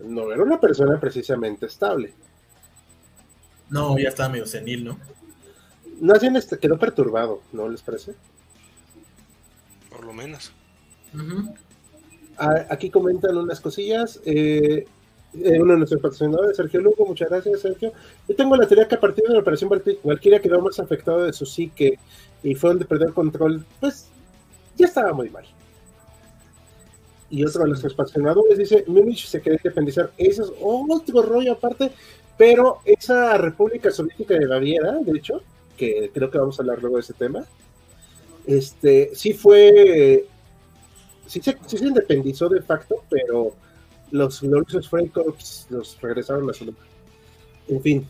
no 0.04 0.30
era 0.32 0.44
una 0.44 0.60
persona 0.60 1.00
precisamente 1.00 1.66
estable. 1.66 2.14
No, 3.68 3.98
ya 3.98 4.10
estaba 4.10 4.28
medio 4.28 4.46
senil, 4.46 4.84
¿no? 4.84 5.00
Más 6.00 6.20
bien 6.20 6.36
este, 6.36 6.56
quedó 6.56 6.78
perturbado, 6.78 7.42
¿no 7.52 7.68
les 7.68 7.82
parece? 7.82 8.14
Por 9.90 10.04
lo 10.04 10.12
menos. 10.12 10.52
Uh 11.12 11.18
-huh. 11.18 11.65
Aquí 12.38 12.90
comentan 12.90 13.36
unas 13.36 13.60
cosillas. 13.60 14.20
Eh, 14.24 14.86
eh, 15.42 15.60
uno 15.60 15.72
de 15.72 15.78
nuestros 15.78 16.00
patrocinadores, 16.00 16.56
Sergio 16.56 16.80
Lugo, 16.80 17.06
muchas 17.06 17.28
gracias, 17.28 17.60
Sergio. 17.60 17.92
Yo 18.28 18.36
tengo 18.36 18.56
la 18.56 18.66
teoría 18.66 18.88
que 18.88 18.94
a 18.94 19.00
partir 19.00 19.24
de 19.24 19.34
la 19.34 19.40
operación 19.40 19.70
Valkyria 20.02 20.40
quedó 20.40 20.60
más 20.60 20.78
afectado 20.78 21.24
de 21.24 21.32
su 21.32 21.44
psique 21.44 21.98
y 22.42 22.54
fue 22.54 22.70
donde 22.70 22.84
perdió 22.84 23.08
el 23.08 23.14
control. 23.14 23.64
Pues 23.80 24.08
ya 24.76 24.86
estaba 24.86 25.12
muy 25.12 25.28
mal. 25.30 25.44
Y 27.28 27.44
otro 27.44 27.62
de 27.62 27.68
nuestros 27.68 27.94
patrocinadores 27.94 28.56
dice: 28.56 28.84
Múnich 28.86 29.26
se 29.26 29.40
quería 29.40 29.58
independizar. 29.62 30.10
Ese 30.16 30.42
es 30.42 30.52
otro 30.60 31.22
rollo 31.22 31.52
aparte, 31.52 31.90
pero 32.38 32.78
esa 32.84 33.36
República 33.36 33.90
Soviética 33.90 34.34
de 34.34 34.46
Baviera, 34.46 34.92
de 35.00 35.18
hecho, 35.18 35.42
que 35.76 36.10
creo 36.14 36.30
que 36.30 36.38
vamos 36.38 36.58
a 36.58 36.62
hablar 36.62 36.80
luego 36.80 36.96
de 36.96 37.02
ese 37.02 37.14
tema, 37.14 37.44
este 38.46 39.10
sí 39.14 39.32
fue 39.32 40.26
sí 41.26 41.40
se, 41.40 41.56
sí 41.66 41.78
se 41.78 41.86
independizó 41.86 42.48
de 42.48 42.62
facto, 42.62 42.96
pero 43.08 43.54
los 44.10 44.40
gloriosos 44.40 44.88
Freikorps 44.88 45.66
los 45.70 46.00
regresaron 46.00 46.48
a 46.48 46.52
su 46.52 46.66
lugar. 46.66 46.86
En 47.68 47.82
fin, 47.82 48.06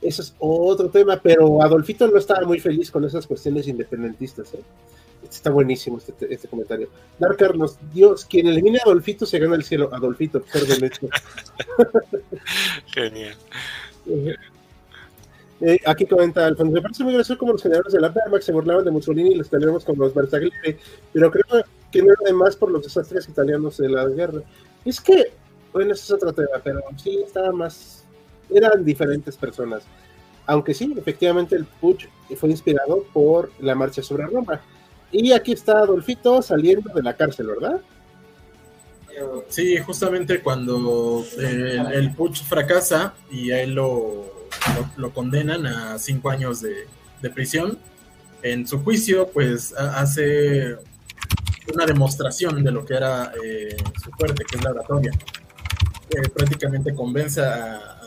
eso 0.00 0.22
es 0.22 0.34
otro 0.38 0.88
tema, 0.88 1.20
pero 1.22 1.62
Adolfito 1.62 2.08
no 2.08 2.18
estaba 2.18 2.46
muy 2.46 2.58
feliz 2.58 2.90
con 2.90 3.04
esas 3.04 3.26
cuestiones 3.26 3.68
independentistas. 3.68 4.52
¿eh? 4.54 4.62
Está 5.28 5.50
buenísimo 5.50 5.98
este, 5.98 6.32
este 6.32 6.48
comentario. 6.48 6.88
Dar 7.18 7.36
Carlos, 7.36 7.78
Dios, 7.92 8.24
quien 8.24 8.48
elimine 8.48 8.78
a 8.78 8.82
Adolfito 8.82 9.26
se 9.26 9.38
gana 9.38 9.54
el 9.54 9.62
cielo. 9.62 9.90
Adolfito, 9.92 10.42
perdón 10.52 10.84
hecho. 10.84 11.08
Genial. 12.92 13.36
Eh, 15.60 15.78
aquí 15.86 16.06
comenta 16.06 16.44
Alfonso, 16.44 16.72
me 16.72 16.82
parece 16.82 17.04
muy 17.04 17.14
gracioso 17.14 17.38
como 17.38 17.52
los 17.52 17.62
generales 17.62 17.92
de 17.92 18.00
la 18.00 18.08
Wehrmacht 18.10 18.42
se 18.42 18.50
burlaban 18.50 18.84
de 18.84 18.90
Mussolini 18.90 19.30
y 19.30 19.34
los 19.36 19.48
tenemos 19.48 19.84
como 19.84 20.02
los 20.02 20.12
Bersaglieri, 20.12 20.76
pero 21.12 21.30
creo 21.30 21.44
que 21.44 21.70
no 22.00 22.12
era 22.12 22.22
de 22.24 22.32
más 22.32 22.56
por 22.56 22.70
los 22.70 22.82
desastres 22.82 23.28
italianos 23.28 23.76
de 23.76 23.88
la 23.88 24.06
guerra. 24.06 24.40
Es 24.84 25.00
que, 25.00 25.32
bueno, 25.72 25.92
eso 25.92 26.04
es 26.04 26.22
otro 26.22 26.32
tema, 26.32 26.60
pero 26.62 26.80
sí 26.96 27.20
estaba 27.24 27.52
más, 27.52 28.04
eran 28.48 28.84
diferentes 28.84 29.36
personas. 29.36 29.82
Aunque 30.46 30.74
sí, 30.74 30.92
efectivamente 30.96 31.54
el 31.54 31.64
putsch 31.64 32.06
fue 32.36 32.50
inspirado 32.50 33.04
por 33.12 33.50
la 33.60 33.74
marcha 33.74 34.02
sobre 34.02 34.26
Roma. 34.26 34.60
Y 35.10 35.32
aquí 35.32 35.52
está 35.52 35.80
Adolfito 35.80 36.40
saliendo 36.40 36.92
de 36.94 37.02
la 37.02 37.14
cárcel, 37.14 37.48
¿verdad? 37.48 37.80
Sí, 39.48 39.76
justamente 39.76 40.40
cuando 40.40 41.22
eh, 41.38 41.76
el, 41.78 41.92
el 41.92 42.14
putsch 42.14 42.42
fracasa 42.42 43.14
y 43.30 43.50
a 43.50 43.62
él 43.62 43.74
lo 43.74 44.32
lo, 44.76 44.90
lo, 44.96 45.14
condenan 45.14 45.66
a 45.66 45.98
cinco 45.98 46.30
años 46.30 46.60
de, 46.60 46.86
de, 47.20 47.30
prisión. 47.30 47.78
En 48.42 48.66
su 48.66 48.82
juicio, 48.82 49.28
pues 49.28 49.72
hace 49.74 50.76
una 51.72 51.86
demostración 51.86 52.62
de 52.62 52.70
lo 52.70 52.84
que 52.84 52.94
era 52.94 53.32
eh, 53.42 53.76
su 54.02 54.10
fuerte, 54.12 54.44
que 54.44 54.56
es 54.56 54.64
la 54.64 54.70
oratoria. 54.70 55.12
Eh, 56.10 56.28
prácticamente 56.28 56.94
convence 56.94 57.40
a, 57.40 57.98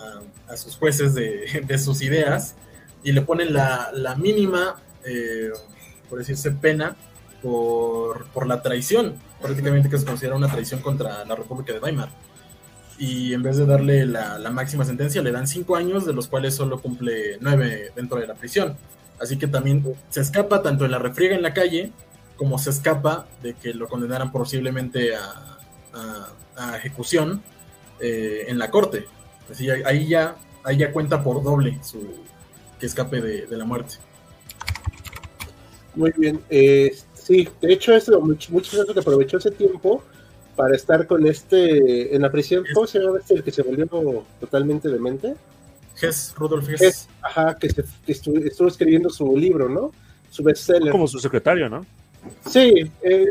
sus 0.55 0.77
jueces 0.77 1.13
de, 1.15 1.77
sus 1.77 2.01
ideas 2.01 2.55
y 3.03 3.11
le 3.11 3.21
ponen 3.21 3.53
la, 3.53 4.15
mínima, 4.17 4.81
eh, 5.03 5.51
por 6.09 6.19
decirse, 6.19 6.51
pena 6.51 6.95
por, 7.41 8.27
por 8.27 8.47
la 8.47 8.61
traición, 8.61 9.15
prácticamente 9.41 9.89
que 9.89 9.97
se 9.97 10.05
considera 10.05 10.35
una 10.35 10.51
traición 10.51 10.81
contra 10.81 11.25
la 11.25 11.35
República 11.35 11.73
de 11.73 11.79
Weimar 11.79 12.09
y 12.97 13.33
en 13.33 13.43
vez 13.43 13.57
de 13.57 13.65
darle 13.65 14.05
la, 14.05 14.39
la, 14.39 14.49
máxima 14.51 14.85
sentencia, 14.85 15.21
le 15.21 15.31
dan 15.31 15.47
cinco 15.47 15.75
años, 15.75 16.05
de 16.05 16.13
los 16.13 16.27
cuales 16.27 16.55
solo 16.55 16.81
cumple 16.81 17.37
nueve 17.41 17.91
dentro 17.95 18.19
de 18.19 18.27
la 18.27 18.35
prisión. 18.35 18.77
Así 19.19 19.37
que 19.37 19.47
también 19.47 19.83
se 20.09 20.21
escapa 20.21 20.61
tanto 20.61 20.85
en 20.85 20.91
la 20.91 20.99
refriega 20.99 21.35
en 21.35 21.41
la 21.41 21.53
calle, 21.53 21.91
como 22.37 22.57
se 22.57 22.69
escapa 22.69 23.27
de 23.41 23.53
que 23.53 23.73
lo 23.73 23.87
condenaran 23.87 24.31
posiblemente 24.31 25.15
a, 25.15 25.57
a, 25.93 26.29
a 26.55 26.77
ejecución 26.77 27.41
eh, 27.99 28.45
en 28.47 28.57
la 28.57 28.69
corte. 28.69 29.07
Así 29.49 29.69
ahí 29.69 30.07
ya, 30.07 30.35
ahí 30.63 30.77
ya 30.77 30.91
cuenta 30.91 31.23
por 31.23 31.43
doble 31.43 31.79
su 31.83 32.25
que 32.79 32.87
escape 32.87 33.21
de, 33.21 33.45
de 33.47 33.57
la 33.57 33.65
muerte. 33.65 33.95
Muy 35.95 36.11
bien, 36.17 36.41
eh, 36.49 36.93
sí, 37.13 37.47
de 37.61 37.73
hecho, 37.73 37.93
eso, 37.93 38.19
mucho, 38.19 38.51
mucho 38.51 38.85
que 38.85 38.99
aprovechó 38.99 39.37
ese 39.37 39.51
tiempo 39.51 40.03
para 40.55 40.75
estar 40.75 41.07
con 41.07 41.25
este 41.25 42.13
en 42.13 42.21
la 42.21 42.31
prisión. 42.31 42.65
¿Cómo 42.73 42.85
se 42.87 42.99
llama 42.99 43.19
este 43.19 43.35
el 43.35 43.43
que 43.43 43.51
se 43.51 43.61
volvió 43.61 44.25
totalmente 44.39 44.89
demente? 44.89 45.35
Hess, 46.01 46.33
Rudolf 46.37 46.67
Hess. 46.69 46.81
Hess 46.81 47.09
ajá, 47.21 47.55
que, 47.55 47.69
se, 47.69 47.83
que 48.05 48.11
estuvo, 48.11 48.37
estuvo, 48.39 48.67
escribiendo 48.67 49.09
su 49.09 49.37
libro, 49.37 49.69
¿no? 49.69 49.91
Su 50.29 50.43
bestseller. 50.43 50.91
Como 50.91 51.07
su 51.07 51.19
secretario, 51.19 51.69
¿no? 51.69 51.85
Sí, 52.49 52.91
eh, 53.01 53.27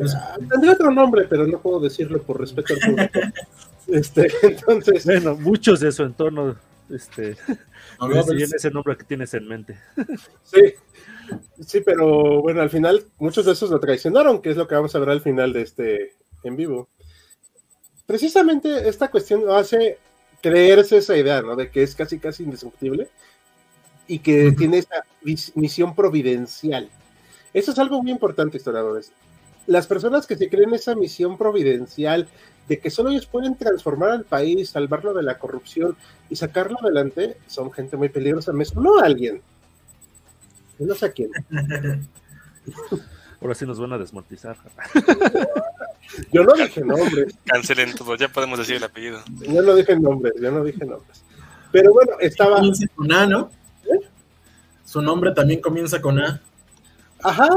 tendría 0.48 0.72
otro 0.72 0.90
nombre, 0.90 1.26
pero 1.28 1.46
no 1.46 1.61
puedo 1.61 1.80
decirlo 1.80 2.22
por 2.22 2.40
respeto 2.40 2.74
al 2.74 2.80
público. 2.80 3.20
este, 3.88 4.30
entonces. 4.42 5.04
Bueno, 5.04 5.37
muchos 5.37 5.80
de 5.80 5.92
su 5.92 6.02
entorno, 6.02 6.57
este, 6.90 7.37
no, 8.00 8.09
no, 8.09 8.20
ese 8.20 8.70
nombre 8.70 8.96
que 8.96 9.04
tienes 9.04 9.35
en 9.35 9.48
mente. 9.48 9.78
sí, 10.42 10.74
sí, 11.64 11.80
pero 11.80 12.42
bueno, 12.42 12.61
al 12.62 12.70
final 12.70 13.04
muchos 13.18 13.46
de 13.46 13.52
esos 13.52 13.70
lo 13.70 13.80
traicionaron, 13.80 14.42
que 14.42 14.50
es 14.50 14.57
lo 14.57 14.68
que 14.68 14.74
vamos 14.74 14.94
a 14.94 14.98
ver 14.98 15.11
al 15.11 15.20
final 15.20 15.52
de 15.52 15.62
este 15.62 16.14
en 16.42 16.57
vivo 16.57 16.88
precisamente 18.07 18.88
esta 18.88 19.11
cuestión 19.11 19.44
hace 19.50 19.98
creerse 20.42 20.98
esa 20.98 21.16
idea, 21.16 21.42
¿no? 21.42 21.57
De 21.57 21.70
que 21.70 21.83
es 21.83 21.94
casi, 21.94 22.18
casi 22.18 22.42
indestructible 22.42 23.09
y 24.07 24.18
que 24.18 24.46
uh 24.46 24.50
-huh. 24.50 24.57
tiene 24.57 24.78
esa 24.78 25.04
misión 25.54 25.94
providencial. 25.94 26.90
Eso 27.54 27.70
es 27.70 27.78
algo 27.78 28.02
muy 28.02 28.10
importante, 28.10 28.58
historiadores. 28.58 29.12
Las 29.66 29.86
personas 29.86 30.26
que 30.26 30.36
se 30.36 30.50
creen 30.50 30.74
esa 30.74 30.94
misión 30.94 31.38
providencial 31.38 32.28
de 32.68 32.78
que 32.78 32.90
solo 32.90 33.10
ellos 33.10 33.26
pueden 33.26 33.56
transformar 33.56 34.10
al 34.10 34.24
país, 34.24 34.70
salvarlo 34.70 35.14
de 35.14 35.22
la 35.22 35.38
corrupción 35.38 35.96
y 36.28 36.36
sacarlo 36.36 36.78
adelante, 36.80 37.36
son 37.46 37.72
gente 37.72 37.96
muy 37.96 38.08
peligrosa. 38.08 38.52
Me 38.52 38.64
sonó 38.64 38.98
a 38.98 39.04
alguien. 39.04 39.40
No 40.78 40.94
sé 40.94 41.06
a 41.06 41.12
quién. 41.12 41.30
Ahora 43.40 43.54
sí 43.54 43.66
nos 43.66 43.78
van 43.78 43.92
a 43.92 43.98
desmonetizar. 43.98 44.56
Yo 46.32 46.44
no 46.44 46.54
dije 46.54 46.80
nombres. 46.82 47.34
Cancelen 47.44 47.94
todo, 47.94 48.16
ya 48.16 48.28
podemos 48.28 48.58
decir 48.58 48.76
el 48.76 48.84
apellido. 48.84 49.20
Yo 49.48 49.62
no 49.62 49.74
dije 49.74 49.98
nombres, 49.98 50.34
yo 50.40 50.50
no 50.50 50.64
dije 50.64 50.84
nombres. 50.84 51.22
Pero 51.70 51.92
bueno, 51.92 52.12
estaba. 52.20 52.56
Comienza 52.56 52.86
con 52.94 53.12
A, 53.12 53.26
¿no? 53.26 53.50
¿Eh? 53.84 54.00
Su 54.84 55.02
nombre 55.02 55.32
también 55.32 55.60
comienza 55.60 56.00
con 56.00 56.18
A. 56.18 56.40
Ajá. 57.24 57.48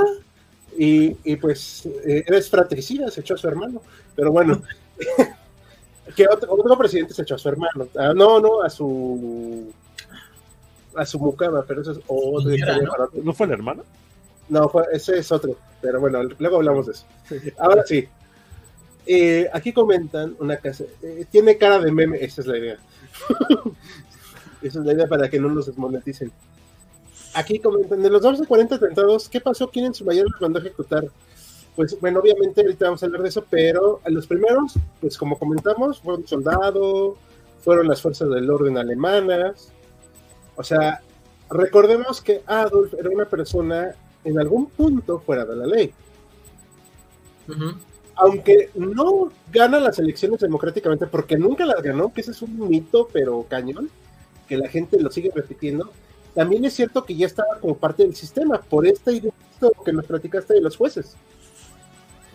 Y, 0.77 1.17
y 1.23 1.35
pues 1.35 1.85
eh, 2.05 2.23
eres 2.25 2.49
fratricida, 2.49 3.11
se 3.11 3.21
echó 3.21 3.35
a 3.35 3.37
su 3.37 3.47
hermano. 3.47 3.81
Pero 4.15 4.31
bueno. 4.31 4.61
que 6.15 6.25
otro, 6.27 6.53
otro, 6.53 6.77
presidente 6.77 7.13
se 7.13 7.21
echó 7.21 7.35
a 7.35 7.37
su 7.37 7.49
hermano. 7.49 7.87
Ah, 7.97 8.13
no, 8.15 8.39
no, 8.39 8.63
a 8.63 8.69
su. 8.69 9.71
A 10.95 11.05
su 11.05 11.19
mucama, 11.19 11.63
pero 11.67 11.81
eso 11.81 11.91
es 11.91 11.97
¿no? 11.97 12.89
para 12.89 13.05
¿No 13.23 13.33
fue 13.33 13.45
el 13.45 13.51
hermano? 13.51 13.83
No, 14.49 14.67
fue, 14.69 14.85
ese 14.93 15.19
es 15.19 15.31
otro. 15.31 15.55
Pero 15.81 15.99
bueno, 15.99 16.23
luego 16.39 16.57
hablamos 16.57 16.87
de 16.87 16.93
eso. 16.93 17.05
Ahora 17.59 17.83
sí. 17.85 18.07
Eh, 19.05 19.47
aquí 19.53 19.73
comentan 19.73 20.35
una 20.39 20.57
casa. 20.57 20.85
Eh, 21.01 21.25
tiene 21.29 21.57
cara 21.57 21.79
de 21.79 21.91
meme, 21.91 22.17
esa 22.23 22.41
es 22.41 22.47
la 22.47 22.57
idea. 22.57 22.77
esa 24.61 24.79
es 24.79 24.85
la 24.85 24.93
idea 24.93 25.07
para 25.07 25.29
que 25.29 25.39
no 25.39 25.49
nos 25.49 25.67
desmoneticen. 25.67 26.31
Aquí 27.33 27.59
comentan, 27.59 28.01
de 28.01 28.09
los 28.09 28.21
12 28.21 28.45
40 28.45 28.75
atentados, 28.75 29.29
¿qué 29.29 29.39
pasó? 29.39 29.69
¿Quién 29.69 29.85
en 29.85 29.93
su 29.93 30.05
mayor 30.05 30.29
los 30.31 30.41
mandó 30.41 30.59
a 30.59 30.61
ejecutar? 30.61 31.05
Pues 31.75 31.99
bueno, 31.99 32.19
obviamente 32.19 32.61
ahorita 32.61 32.85
vamos 32.85 33.03
a 33.03 33.05
hablar 33.05 33.21
de 33.21 33.29
eso, 33.29 33.45
pero 33.49 34.01
a 34.03 34.09
los 34.09 34.25
primeros, 34.25 34.73
pues 34.99 35.17
como 35.17 35.37
comentamos, 35.37 35.99
fueron 35.99 36.25
soldados, 36.27 37.15
fueron 37.63 37.87
las 37.87 38.01
fuerzas 38.01 38.29
del 38.29 38.49
orden 38.49 38.77
alemanas. 38.77 39.71
O 40.55 40.63
sea, 40.63 41.01
recordemos 41.49 42.21
que 42.21 42.41
Adolf 42.47 42.93
era 42.95 43.09
una 43.09 43.25
persona 43.25 43.93
en 44.23 44.39
algún 44.39 44.67
punto 44.67 45.19
fuera 45.19 45.45
de 45.45 45.55
la 45.55 45.67
ley. 45.67 45.93
Aunque 48.15 48.71
no 48.73 49.31
gana 49.51 49.79
las 49.79 49.99
elecciones 49.99 50.39
democráticamente, 50.39 51.05
porque 51.05 51.37
nunca 51.37 51.65
las 51.65 51.83
ganó, 51.83 52.11
que 52.11 52.21
ese 52.21 52.31
es 52.31 52.41
un 52.41 52.67
mito, 52.67 53.07
pero 53.13 53.45
cañón, 53.47 53.91
que 54.47 54.57
la 54.57 54.67
gente 54.67 54.99
lo 54.99 55.11
sigue 55.11 55.31
repitiendo, 55.33 55.91
también 56.37 56.63
es 56.65 56.75
cierto 56.75 57.03
que 57.03 57.15
ya 57.15 57.25
estaba 57.25 57.57
como 57.59 57.75
parte 57.75 58.03
del 58.03 58.15
sistema, 58.15 58.61
por 58.61 58.85
esta 58.85 59.11
idea 59.11 59.31
que 59.83 59.91
nos 59.91 60.05
platicaste 60.05 60.53
de 60.53 60.61
los 60.61 60.77
jueces. 60.77 61.15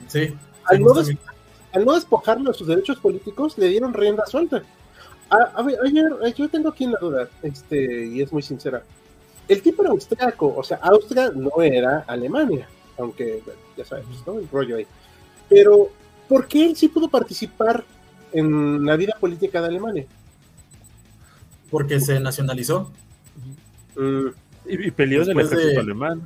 Sí. 0.09 0.35
Al 0.65 0.81
no, 0.81 0.93
al 1.73 1.85
no 1.85 1.95
despojarlo 1.95 2.51
de 2.51 2.59
sus 2.59 2.67
derechos 2.67 2.99
políticos, 2.99 3.57
le 3.59 3.69
dieron 3.69 3.95
rienda 3.95 4.27
suelta. 4.27 4.65
A, 5.31 5.63
ver, 5.63 5.79
ayer, 5.85 6.35
yo 6.37 6.49
tengo 6.49 6.71
aquí 6.71 6.85
una 6.85 6.99
duda, 6.99 7.29
este, 7.45 8.07
y 8.07 8.21
es 8.21 8.33
muy 8.33 8.43
sincera. 8.43 8.83
El 9.47 9.63
tipo 9.63 9.83
era 9.83 9.93
austriaco, 9.93 10.53
o 10.53 10.65
sea, 10.65 10.79
Austria 10.79 11.31
no 11.33 11.63
era 11.63 12.01
Alemania, 12.09 12.69
aunque 12.99 13.41
ya 13.77 13.85
sabes, 13.85 14.05
¿no? 14.27 14.41
El 14.41 14.49
rollo 14.49 14.79
ahí. 14.79 14.87
Pero, 15.49 15.91
¿por 16.29 16.49
qué 16.49 16.67
él 16.67 16.75
sí 16.75 16.89
pudo 16.89 17.07
participar 17.07 17.85
en 18.33 18.85
la 18.85 18.97
vida 18.97 19.17
política 19.21 19.61
de 19.61 19.69
Alemania? 19.69 20.07
Porque 21.71 22.01
se 22.01 22.19
nacionalizó. 22.19 22.91
Mm. 23.97 24.29
Y, 24.65 24.91
peleó 24.91 25.25
del 25.25 25.39
ejército 25.39 25.81
alemán. 25.81 26.23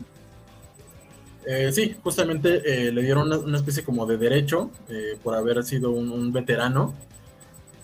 Eh, 1.47 1.71
sí, 1.73 1.97
justamente 2.03 2.61
eh, 2.65 2.93
le 2.93 3.03
dieron 3.03 3.33
una, 3.33 3.57
especie 3.57 3.85
como 3.85 4.05
de 4.05 4.17
derecho 4.17 4.71
eh, 4.89 5.17
por 5.23 5.35
haber 5.35 5.63
sido 5.65 5.91
un, 5.93 6.33
veterano. 6.33 6.95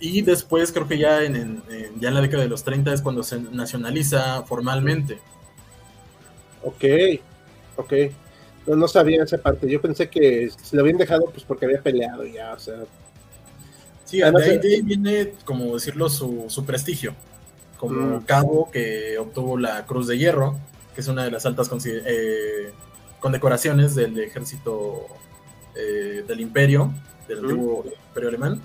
Y 0.01 0.21
después 0.23 0.73
creo 0.73 0.89
que 0.89 0.99
ya 0.99 1.23
en, 1.23 1.63
ya 2.01 2.09
en 2.09 2.15
la 2.15 2.21
década 2.21 2.43
de 2.43 2.49
los 2.49 2.65
30 2.65 2.93
es 2.93 3.03
cuando 3.03 3.23
se 3.23 3.41
nacionaliza 3.41 4.43
formalmente. 4.43 5.21
Ok, 6.65 6.85
ok. 7.77 7.93
No, 8.67 8.77
no 8.77 8.89
sabía 8.89 9.23
esa 9.23 9.39
parte. 9.39 9.71
Yo 9.71 9.81
pensé 9.81 10.09
que 10.11 10.51
se 10.51 10.75
lo 10.75 10.83
habían 10.83 10.99
dejado 10.99 11.27
pues 11.31 11.45
porque 11.45 11.67
había 11.67 11.81
peleado 11.81 12.27
ya, 12.27 12.53
o 12.53 12.59
sea. 12.59 12.81
Sí, 14.05 14.19
de 14.19 14.25
ahí, 14.25 14.83
viene, 14.83 15.35
como 15.45 15.73
decirlo, 15.75 16.11
su, 16.11 16.47
su 16.49 16.65
prestigio 16.65 17.15
como 17.83 18.19
mm. 18.19 18.23
cabo 18.27 18.71
que 18.71 19.19
obtuvo 19.19 19.59
la 19.59 19.85
Cruz 19.87 20.07
de 20.07 20.17
Hierro, 20.17 20.57
que 20.95 21.01
es 21.01 21.09
una 21.09 21.25
de 21.25 21.33
las 21.33 21.47
altas 21.47 21.69
eh, 21.85 22.71
condecoraciones 23.19 23.97
del 23.97 24.21
ejército 24.21 25.09
eh, 25.75 26.25
del 26.25 26.41
imperio, 26.41 26.93
del 27.27 27.43
mm. 27.43 27.45
antiguo 27.45 27.85
imperio 28.07 28.29
alemán. 28.29 28.63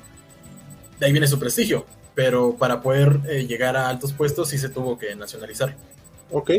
De 1.00 1.08
ahí 1.08 1.12
viene 1.12 1.26
su 1.26 1.40
prestigio, 1.40 1.88
pero 2.14 2.54
para 2.58 2.80
poder 2.84 3.22
eh, 3.28 3.48
llegar 3.48 3.76
a 3.76 3.90
altos 3.90 4.14
puestos 4.14 4.50
sí 4.50 4.60
se 4.60 4.70
tuvo 4.70 5.00
que 5.00 5.16
nacionalizar. 5.16 5.76
Ok. 6.32 6.52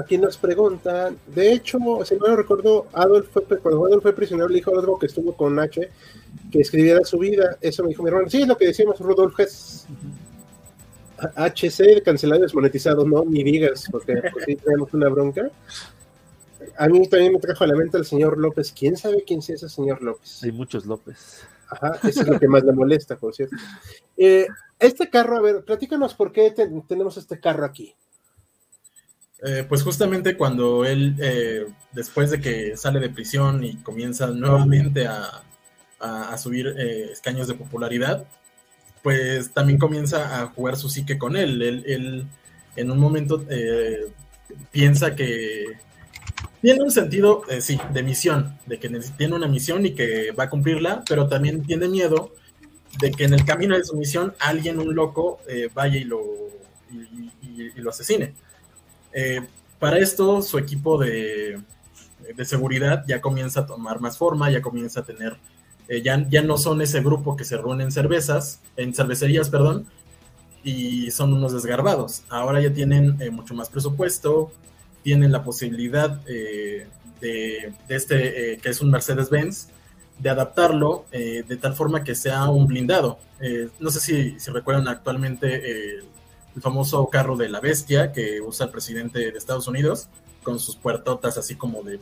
Aquí 0.00 0.16
nos 0.16 0.38
preguntan, 0.38 1.18
de 1.26 1.52
hecho, 1.52 1.78
si 2.06 2.14
no 2.16 2.34
recuerdo, 2.34 2.86
Adolf 2.94 3.28
fue, 3.30 3.42
cuando 3.44 3.84
Adolf 3.84 4.02
fue 4.02 4.14
prisionero, 4.14 4.48
le 4.48 4.54
dijo 4.54 4.70
algo 4.70 4.98
que 4.98 5.04
estuvo 5.04 5.36
con 5.36 5.58
H, 5.58 5.86
que 6.50 6.60
escribiera 6.62 7.04
su 7.04 7.18
vida. 7.18 7.58
Eso 7.60 7.82
me 7.82 7.90
dijo 7.90 8.02
mi 8.02 8.08
hermano. 8.08 8.30
Sí, 8.30 8.40
es 8.40 8.48
lo 8.48 8.56
que 8.56 8.68
decíamos 8.68 8.98
Rudolf 9.00 9.38
Hess. 9.38 9.86
HC 11.18 12.02
cancelado 12.04 12.40
y 12.40 12.42
desmonetizado, 12.42 13.06
no, 13.06 13.24
ni 13.24 13.42
digas, 13.42 13.86
porque 13.90 14.14
pues, 14.32 14.46
tenemos 14.62 14.92
una 14.92 15.08
bronca. 15.08 15.50
A 16.78 16.88
mí 16.88 17.06
también 17.08 17.32
me 17.32 17.38
trajo 17.38 17.64
a 17.64 17.66
la 17.66 17.76
mente 17.76 17.96
el 17.98 18.04
señor 18.04 18.38
López. 18.38 18.72
¿Quién 18.72 18.96
sabe 18.96 19.24
quién 19.26 19.40
es 19.40 19.50
ese 19.50 19.68
señor 19.68 20.02
López? 20.02 20.42
Hay 20.42 20.52
muchos 20.52 20.84
López. 20.84 21.46
Ajá, 21.68 21.98
eso 22.06 22.22
es 22.22 22.28
lo 22.28 22.38
que 22.38 22.48
más 22.48 22.64
le 22.64 22.72
molesta, 22.72 23.16
por 23.16 23.34
cierto. 23.34 23.56
Eh, 24.16 24.46
este 24.78 25.10
carro, 25.10 25.36
a 25.36 25.40
ver, 25.40 25.64
platícanos 25.64 26.14
por 26.14 26.32
qué 26.32 26.54
tenemos 26.88 27.16
este 27.16 27.40
carro 27.40 27.64
aquí. 27.64 27.94
Eh, 29.42 29.64
pues 29.68 29.82
justamente 29.82 30.36
cuando 30.36 30.84
él, 30.84 31.16
eh, 31.20 31.66
después 31.92 32.30
de 32.30 32.40
que 32.40 32.76
sale 32.76 33.00
de 33.00 33.10
prisión 33.10 33.62
y 33.64 33.76
comienza 33.76 34.28
nuevamente 34.28 35.06
a, 35.06 35.42
a 35.98 36.38
subir 36.38 36.68
escaños 36.68 37.48
de 37.48 37.54
popularidad, 37.54 38.26
pues 39.06 39.52
también 39.52 39.78
comienza 39.78 40.42
a 40.42 40.48
jugar 40.48 40.76
su 40.76 40.88
psique 40.88 41.16
con 41.16 41.36
él. 41.36 41.62
Él, 41.62 42.26
en 42.74 42.90
un 42.90 42.98
momento 42.98 43.44
eh, 43.48 44.08
piensa 44.72 45.14
que 45.14 45.64
tiene 46.60 46.82
un 46.82 46.90
sentido, 46.90 47.42
eh, 47.48 47.60
sí, 47.60 47.78
de 47.92 48.02
misión, 48.02 48.58
de 48.66 48.80
que 48.80 48.88
tiene 49.16 49.36
una 49.36 49.46
misión 49.46 49.86
y 49.86 49.92
que 49.94 50.32
va 50.32 50.44
a 50.44 50.50
cumplirla, 50.50 51.04
pero 51.08 51.28
también 51.28 51.62
tiene 51.62 51.86
miedo 51.86 52.32
de 52.98 53.12
que 53.12 53.22
en 53.22 53.34
el 53.34 53.44
camino 53.44 53.76
de 53.76 53.84
su 53.84 53.96
misión 53.96 54.34
alguien, 54.40 54.80
un 54.80 54.92
loco, 54.92 55.38
eh, 55.46 55.68
vaya 55.72 55.98
y 55.98 56.04
lo, 56.04 56.20
y, 56.90 57.80
lo 57.80 57.90
asesine. 57.90 58.34
para 59.78 60.00
esto, 60.00 60.42
su 60.42 60.58
equipo 60.58 60.98
de, 60.98 61.60
de 62.34 62.44
seguridad 62.44 63.04
ya 63.06 63.20
comienza 63.20 63.60
a 63.60 63.66
tomar 63.66 64.00
más 64.00 64.18
forma, 64.18 64.50
ya 64.50 64.60
comienza 64.60 64.98
a 64.98 65.04
tener 65.04 65.36
eh, 65.88 66.02
ya, 66.02 66.16
no 66.42 66.58
son 66.58 66.80
ese 66.82 67.00
grupo 67.00 67.36
que 67.36 67.44
se 67.44 67.56
reúne 67.56 67.84
en 67.84 67.92
cervezas, 67.92 68.60
en 68.76 68.94
cervecerías, 68.94 69.50
perdón, 69.50 69.86
y 70.64 71.10
son 71.10 71.32
unos 71.32 71.52
desgarbados. 71.52 72.24
Ahora 72.28 72.60
ya 72.60 72.72
tienen 72.72 73.20
eh, 73.20 73.30
mucho 73.30 73.54
más 73.54 73.68
presupuesto, 73.68 74.50
tienen 75.02 75.30
la 75.30 75.44
posibilidad 75.44 76.20
eh, 76.26 76.88
de, 77.20 77.72
este, 77.88 78.58
que 78.60 78.68
es 78.68 78.80
un 78.80 78.90
Mercedes-Benz, 78.90 79.68
de 80.18 80.30
adaptarlo 80.30 81.04
de 81.12 81.58
tal 81.60 81.74
forma 81.74 82.02
que 82.02 82.14
sea 82.14 82.48
un 82.48 82.66
blindado. 82.66 83.18
no 83.80 83.90
sé 83.90 84.00
si, 84.00 84.40
si 84.40 84.50
recuerdan 84.50 84.88
actualmente 84.88 85.98
el 86.00 86.62
famoso 86.62 87.06
carro 87.08 87.36
de 87.36 87.50
la 87.50 87.60
bestia 87.60 88.12
que 88.12 88.40
usa 88.40 88.66
el 88.66 88.72
presidente 88.72 89.18
de 89.18 89.36
Estados 89.36 89.68
Unidos, 89.68 90.08
con 90.42 90.58
sus 90.58 90.74
puertotas 90.74 91.36
así 91.36 91.54
como 91.54 91.82
de 91.82 92.00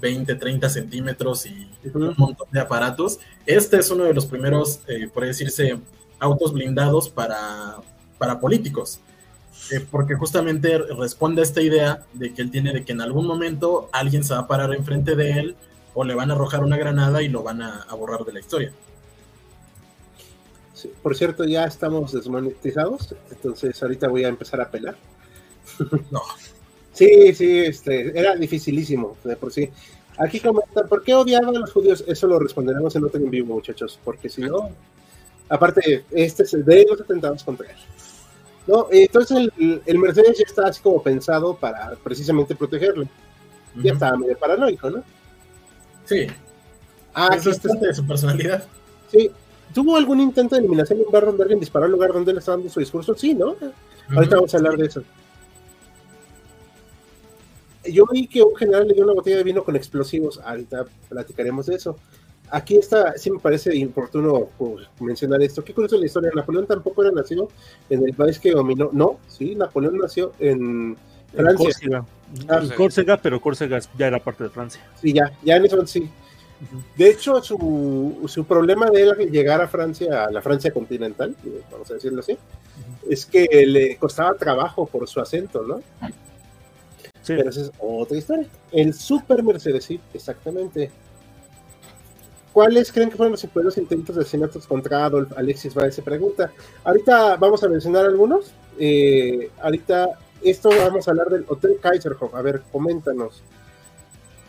20, 0.00 0.34
30 0.34 0.68
centímetros 0.68 1.46
y 1.46 1.68
un 1.94 2.14
montón 2.16 2.48
de 2.50 2.60
aparatos. 2.60 3.18
Este 3.44 3.78
es 3.78 3.90
uno 3.90 4.04
de 4.04 4.14
los 4.14 4.26
primeros, 4.26 4.80
eh, 4.86 5.08
por 5.12 5.24
decirse, 5.24 5.78
autos 6.18 6.52
blindados 6.52 7.08
para, 7.08 7.76
para 8.18 8.40
políticos. 8.40 9.00
Eh, 9.72 9.84
porque 9.90 10.14
justamente 10.14 10.78
responde 10.78 11.40
a 11.40 11.44
esta 11.44 11.60
idea 11.60 12.04
de 12.12 12.32
que 12.32 12.42
él 12.42 12.50
tiene 12.50 12.72
de 12.72 12.84
que 12.84 12.92
en 12.92 13.00
algún 13.00 13.26
momento 13.26 13.88
alguien 13.92 14.22
se 14.22 14.34
va 14.34 14.40
a 14.40 14.46
parar 14.46 14.72
enfrente 14.72 15.16
de 15.16 15.32
él 15.32 15.56
o 15.94 16.04
le 16.04 16.14
van 16.14 16.30
a 16.30 16.34
arrojar 16.34 16.62
una 16.62 16.76
granada 16.76 17.22
y 17.22 17.28
lo 17.28 17.42
van 17.42 17.62
a, 17.62 17.86
borrar 17.96 18.24
de 18.24 18.32
la 18.34 18.40
historia. 18.40 18.72
por 21.02 21.16
cierto, 21.16 21.44
ya 21.44 21.64
estamos 21.64 22.12
desmonetizados, 22.12 23.14
entonces 23.30 23.82
ahorita 23.82 24.08
voy 24.08 24.24
a 24.24 24.28
empezar 24.28 24.60
a 24.60 24.70
pelar. 24.70 24.96
No. 26.10 26.22
Sí, 26.96 27.34
sí, 27.34 27.58
este, 27.58 28.18
era 28.18 28.34
dificilísimo, 28.36 29.18
de 29.22 29.36
por 29.36 29.52
sí. 29.52 29.68
Aquí 30.16 30.40
comentan, 30.40 30.88
¿por 30.88 31.02
qué 31.02 31.14
odiaban 31.14 31.54
a 31.54 31.58
los 31.58 31.70
judíos? 31.70 32.02
Eso 32.06 32.26
lo 32.26 32.38
responderemos 32.38 32.96
en 32.96 33.04
otro 33.04 33.20
en 33.20 33.28
vivo, 33.28 33.54
muchachos, 33.54 34.00
porque 34.02 34.30
si 34.30 34.40
no, 34.40 34.70
aparte, 35.50 36.06
este 36.10 36.44
es 36.44 36.64
de 36.64 36.86
los 36.88 36.98
atentados 36.98 37.44
contra 37.44 37.68
él. 37.68 37.76
No, 38.66 38.88
entonces 38.90 39.50
el, 39.58 39.98
Mercedes 39.98 40.38
ya 40.38 40.44
está 40.46 40.68
así 40.68 40.80
como 40.80 41.02
pensado 41.02 41.54
para 41.54 41.96
precisamente 42.02 42.56
protegerlo. 42.56 43.06
Ya 43.74 43.92
estaba 43.92 44.16
medio 44.16 44.38
paranoico, 44.38 44.88
¿no? 44.88 45.04
Sí. 46.06 46.26
Ah, 47.12 47.28
Eso 47.36 47.50
es 47.50 47.62
de 47.62 47.94
su 47.94 48.06
personalidad. 48.06 48.64
Sí. 49.12 49.30
¿Tuvo 49.74 49.98
algún 49.98 50.20
intento 50.20 50.54
de 50.54 50.60
eliminación 50.60 50.98
en 50.98 51.04
un 51.04 51.06
lugar 51.08 51.26
donde 51.26 51.42
alguien 51.42 51.60
disparó 51.60 51.84
al 51.84 51.92
lugar 51.92 52.14
donde 52.14 52.32
él 52.32 52.38
estaba 52.38 52.56
dando 52.56 52.72
su 52.72 52.80
discurso? 52.80 53.14
Sí, 53.14 53.34
¿no? 53.34 53.54
Ahorita 54.14 54.36
vamos 54.36 54.54
a 54.54 54.56
hablar 54.56 54.78
de 54.78 54.86
eso 54.86 55.02
yo 57.90 58.06
vi 58.10 58.26
que 58.26 58.42
un 58.42 58.54
general 58.56 58.86
le 58.86 58.94
dio 58.94 59.04
una 59.04 59.14
botella 59.14 59.38
de 59.38 59.44
vino 59.44 59.64
con 59.64 59.76
explosivos. 59.76 60.40
Ahorita 60.44 60.84
platicaremos 61.08 61.66
de 61.66 61.76
eso. 61.76 61.96
Aquí 62.50 62.76
está, 62.76 63.18
sí 63.18 63.30
me 63.30 63.40
parece 63.40 63.84
oportuno 63.84 64.48
pues, 64.56 64.86
mencionar 65.00 65.42
esto. 65.42 65.64
Qué 65.64 65.74
curioso 65.74 65.98
la 65.98 66.06
historia. 66.06 66.30
Napoleón 66.34 66.66
tampoco 66.66 67.02
era 67.02 67.10
nacido 67.10 67.48
en 67.90 68.06
el 68.06 68.14
país 68.14 68.38
que 68.38 68.52
dominó. 68.52 68.90
No, 68.92 69.18
sí, 69.26 69.54
Napoleón 69.54 69.98
nació 69.98 70.32
en 70.38 70.96
Francia. 71.34 71.56
Córcega. 71.56 72.06
Ah, 72.48 72.62
Córcega, 72.76 73.16
pero 73.16 73.40
Córcega 73.40 73.80
ya 73.98 74.06
era 74.06 74.18
parte 74.18 74.44
de 74.44 74.50
Francia. 74.50 74.80
Sí, 75.00 75.12
ya, 75.12 75.32
ya 75.42 75.56
en 75.56 75.64
eso 75.64 75.86
sí. 75.86 76.08
De 76.96 77.10
hecho, 77.10 77.42
su, 77.42 78.24
su, 78.26 78.44
problema 78.44 78.88
de 78.90 79.02
él 79.02 79.30
llegar 79.30 79.60
a 79.60 79.68
Francia, 79.68 80.24
a 80.24 80.30
la 80.30 80.40
Francia 80.40 80.70
continental, 80.70 81.36
vamos 81.70 81.90
a 81.90 81.94
decirlo 81.94 82.20
así, 82.20 82.38
es 83.10 83.26
que 83.26 83.46
le 83.66 83.96
costaba 83.96 84.34
trabajo 84.34 84.86
por 84.86 85.06
su 85.06 85.20
acento, 85.20 85.62
¿no? 85.64 85.82
Pero 87.26 87.50
esa 87.50 87.60
es 87.62 87.72
otra 87.78 88.16
historia. 88.16 88.46
El 88.72 88.94
Super 88.94 89.42
Mercedes, 89.42 89.84
sí, 89.84 90.00
exactamente. 90.14 90.90
¿Cuáles 92.52 92.90
creen 92.90 93.10
que 93.10 93.16
fueron 93.16 93.32
los 93.32 93.42
primeros 93.42 93.76
intentos 93.76 94.16
de 94.16 94.22
asesinatos 94.22 94.66
contra 94.66 95.04
Adolf? 95.04 95.30
Alexis 95.36 95.76
va 95.76 95.90
se 95.90 96.02
pregunta. 96.02 96.50
Ahorita 96.84 97.36
vamos 97.36 97.62
a 97.62 97.68
mencionar 97.68 98.06
algunos. 98.06 98.52
Eh, 98.78 99.50
ahorita, 99.60 100.08
esto 100.42 100.70
vamos 100.70 101.06
a 101.06 101.10
hablar 101.10 101.28
del 101.28 101.44
Hotel 101.48 101.76
Kaiserhof. 101.82 102.34
A 102.34 102.40
ver, 102.40 102.62
coméntanos. 102.72 103.42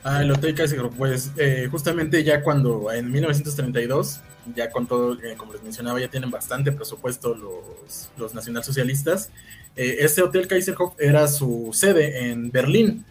Ah, 0.06 0.22
el 0.22 0.32
Hotel 0.32 0.56
Kaiser, 0.56 0.90
pues 0.98 1.32
eh, 1.36 1.68
justamente 1.70 2.24
ya 2.24 2.42
cuando 2.42 2.90
en 2.94 3.12
1932, 3.12 4.22
ya 4.56 4.70
con 4.70 4.88
todo, 4.88 5.22
eh, 5.22 5.36
como 5.36 5.52
les 5.52 5.62
mencionaba, 5.62 6.00
ya 6.00 6.08
tienen 6.08 6.32
bastante 6.32 6.72
presupuesto 6.72 7.36
los, 7.36 8.10
los 8.16 8.34
nacionalsocialistas. 8.34 9.32
Eh, 9.78 9.98
este 10.00 10.22
Hotel 10.22 10.48
Kaiserhof 10.48 11.00
era 11.00 11.28
su 11.28 11.70
sede 11.72 12.30
en 12.30 12.52
Berlín 12.52 13.06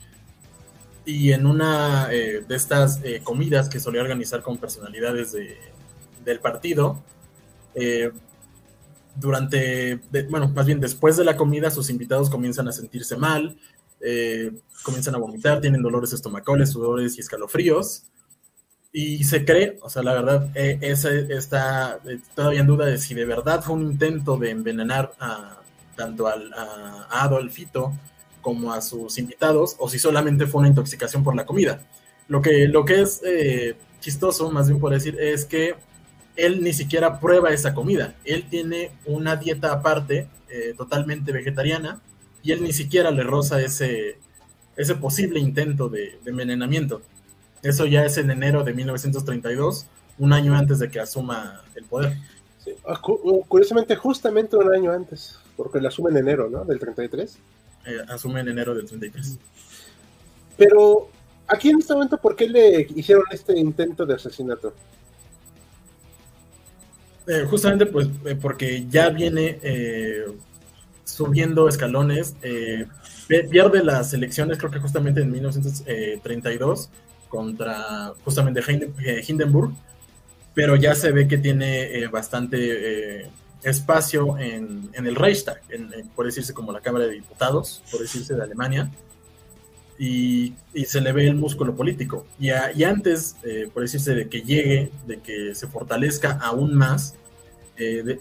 y 1.06 1.32
en 1.32 1.46
una 1.46 2.08
de 2.08 2.44
estas 2.50 3.00
comidas 3.22 3.68
que 3.68 3.78
solía 3.78 4.02
organizar 4.02 4.42
con 4.42 4.58
personalidades 4.58 5.30
de, 5.30 5.56
del 6.24 6.40
partido, 6.40 7.00
durante, 9.14 10.00
bueno, 10.28 10.48
más 10.48 10.66
bien 10.66 10.80
después 10.80 11.16
de 11.16 11.24
la 11.24 11.36
comida, 11.36 11.70
sus 11.70 11.90
invitados 11.90 12.28
comienzan 12.28 12.68
a 12.68 12.72
sentirse 12.72 13.16
mal, 13.16 13.56
eh, 14.00 14.52
comienzan 14.82 15.14
a 15.14 15.18
vomitar, 15.18 15.60
tienen 15.60 15.82
dolores 15.82 16.12
estomacales, 16.12 16.70
sudores 16.70 17.16
y 17.16 17.20
escalofríos. 17.20 18.04
Y 18.92 19.24
se 19.24 19.44
cree, 19.44 19.78
o 19.82 19.90
sea, 19.90 20.02
la 20.02 20.14
verdad, 20.14 20.50
eh, 20.54 20.78
ese 20.80 21.32
está 21.34 22.00
eh, 22.06 22.18
todavía 22.34 22.60
en 22.60 22.66
duda 22.66 22.86
de 22.86 22.98
si 22.98 23.14
de 23.14 23.26
verdad 23.26 23.62
fue 23.62 23.74
un 23.74 23.82
intento 23.82 24.38
de 24.38 24.50
envenenar 24.50 25.12
a, 25.18 25.60
tanto 25.96 26.26
al, 26.26 26.52
a, 26.52 27.06
Adolfito 27.22 27.92
como 28.42 28.72
a 28.72 28.80
sus 28.80 29.18
invitados, 29.18 29.76
o 29.78 29.88
si 29.88 29.98
solamente 29.98 30.46
fue 30.46 30.60
una 30.60 30.68
intoxicación 30.68 31.24
por 31.24 31.34
la 31.34 31.46
comida. 31.46 31.80
Lo 32.28 32.40
que, 32.42 32.68
lo 32.68 32.84
que 32.84 33.02
es 33.02 33.22
chistoso, 34.00 34.50
más 34.50 34.68
bien 34.68 34.80
por 34.80 34.92
decir, 34.92 35.18
es 35.18 35.44
que 35.44 35.74
él 36.36 36.62
ni 36.62 36.72
siquiera 36.72 37.18
prueba 37.18 37.50
esa 37.50 37.74
comida. 37.74 38.14
Él 38.24 38.46
tiene 38.48 38.92
una 39.04 39.36
dieta 39.36 39.72
aparte, 39.72 40.28
totalmente 40.76 41.32
vegetariana, 41.32 42.00
y 42.42 42.52
él 42.52 42.62
ni 42.62 42.72
siquiera 42.72 43.10
le 43.10 43.24
roza 43.24 43.60
ese, 43.60 44.18
ese 44.76 44.94
posible 44.94 45.40
intento 45.40 45.88
de, 45.88 46.18
envenenamiento. 46.24 47.02
Eso 47.62 47.86
ya 47.86 48.04
es 48.04 48.18
en 48.18 48.30
enero 48.30 48.62
de 48.62 48.74
1932, 48.74 49.86
un 50.18 50.32
año 50.32 50.54
antes 50.54 50.78
de 50.78 50.90
que 50.90 51.00
asuma 51.00 51.62
el 51.74 51.84
poder. 51.84 52.16
Ah, 52.86 53.00
curiosamente, 53.00 53.96
justamente 53.96 54.56
un 54.56 54.72
año 54.72 54.92
antes, 54.92 55.38
porque 55.56 55.80
le 55.80 55.88
asume 55.88 56.10
en 56.10 56.18
enero, 56.18 56.48
¿no? 56.50 56.64
Del 56.64 56.78
33. 56.78 57.38
Eh, 57.86 57.98
asume 58.08 58.40
en 58.40 58.48
enero 58.48 58.74
del 58.74 58.86
33. 58.86 59.38
Pero, 60.56 61.08
aquí 61.46 61.70
en 61.70 61.78
este 61.78 61.94
momento, 61.94 62.18
¿por 62.18 62.36
qué 62.36 62.48
le 62.48 62.86
hicieron 62.94 63.24
este 63.30 63.58
intento 63.58 64.04
de 64.06 64.14
asesinato? 64.14 64.72
Eh, 67.26 67.44
justamente 67.50 67.86
pues 67.86 68.08
eh, 68.24 68.36
porque 68.40 68.86
ya 68.88 69.10
viene 69.10 69.58
subiendo 71.06 71.68
escalones. 71.68 72.36
Eh, 72.42 72.86
pierde 73.26 73.82
las 73.82 74.12
elecciones, 74.12 74.58
creo 74.58 74.70
que 74.70 74.80
justamente 74.80 75.22
en 75.22 75.30
1932, 75.30 76.90
contra 77.28 78.12
justamente 78.24 78.60
eh, 79.04 79.24
Hindenburg, 79.26 79.72
pero 80.54 80.76
ya 80.76 80.94
se 80.94 81.12
ve 81.12 81.26
que 81.26 81.38
tiene 81.38 81.98
eh, 81.98 82.06
bastante 82.08 83.30
espacio 83.62 84.38
en, 84.38 84.90
el 84.92 85.14
Reichstag, 85.14 85.60
por 86.14 86.26
decirse 86.26 86.54
como 86.54 86.72
la 86.72 86.80
Cámara 86.80 87.06
de 87.06 87.12
Diputados, 87.12 87.82
por 87.90 88.00
decirse 88.00 88.34
de 88.34 88.42
Alemania, 88.42 88.90
y, 89.98 90.54
se 90.86 91.00
le 91.00 91.12
ve 91.12 91.26
el 91.26 91.36
músculo 91.36 91.74
político. 91.74 92.26
Y, 92.38 92.50
antes, 92.50 93.36
por 93.72 93.82
decirse 93.82 94.14
de 94.14 94.28
que 94.28 94.42
llegue, 94.42 94.90
de 95.06 95.20
que 95.20 95.54
se 95.54 95.66
fortalezca 95.66 96.38
aún 96.40 96.74
más, 96.74 97.14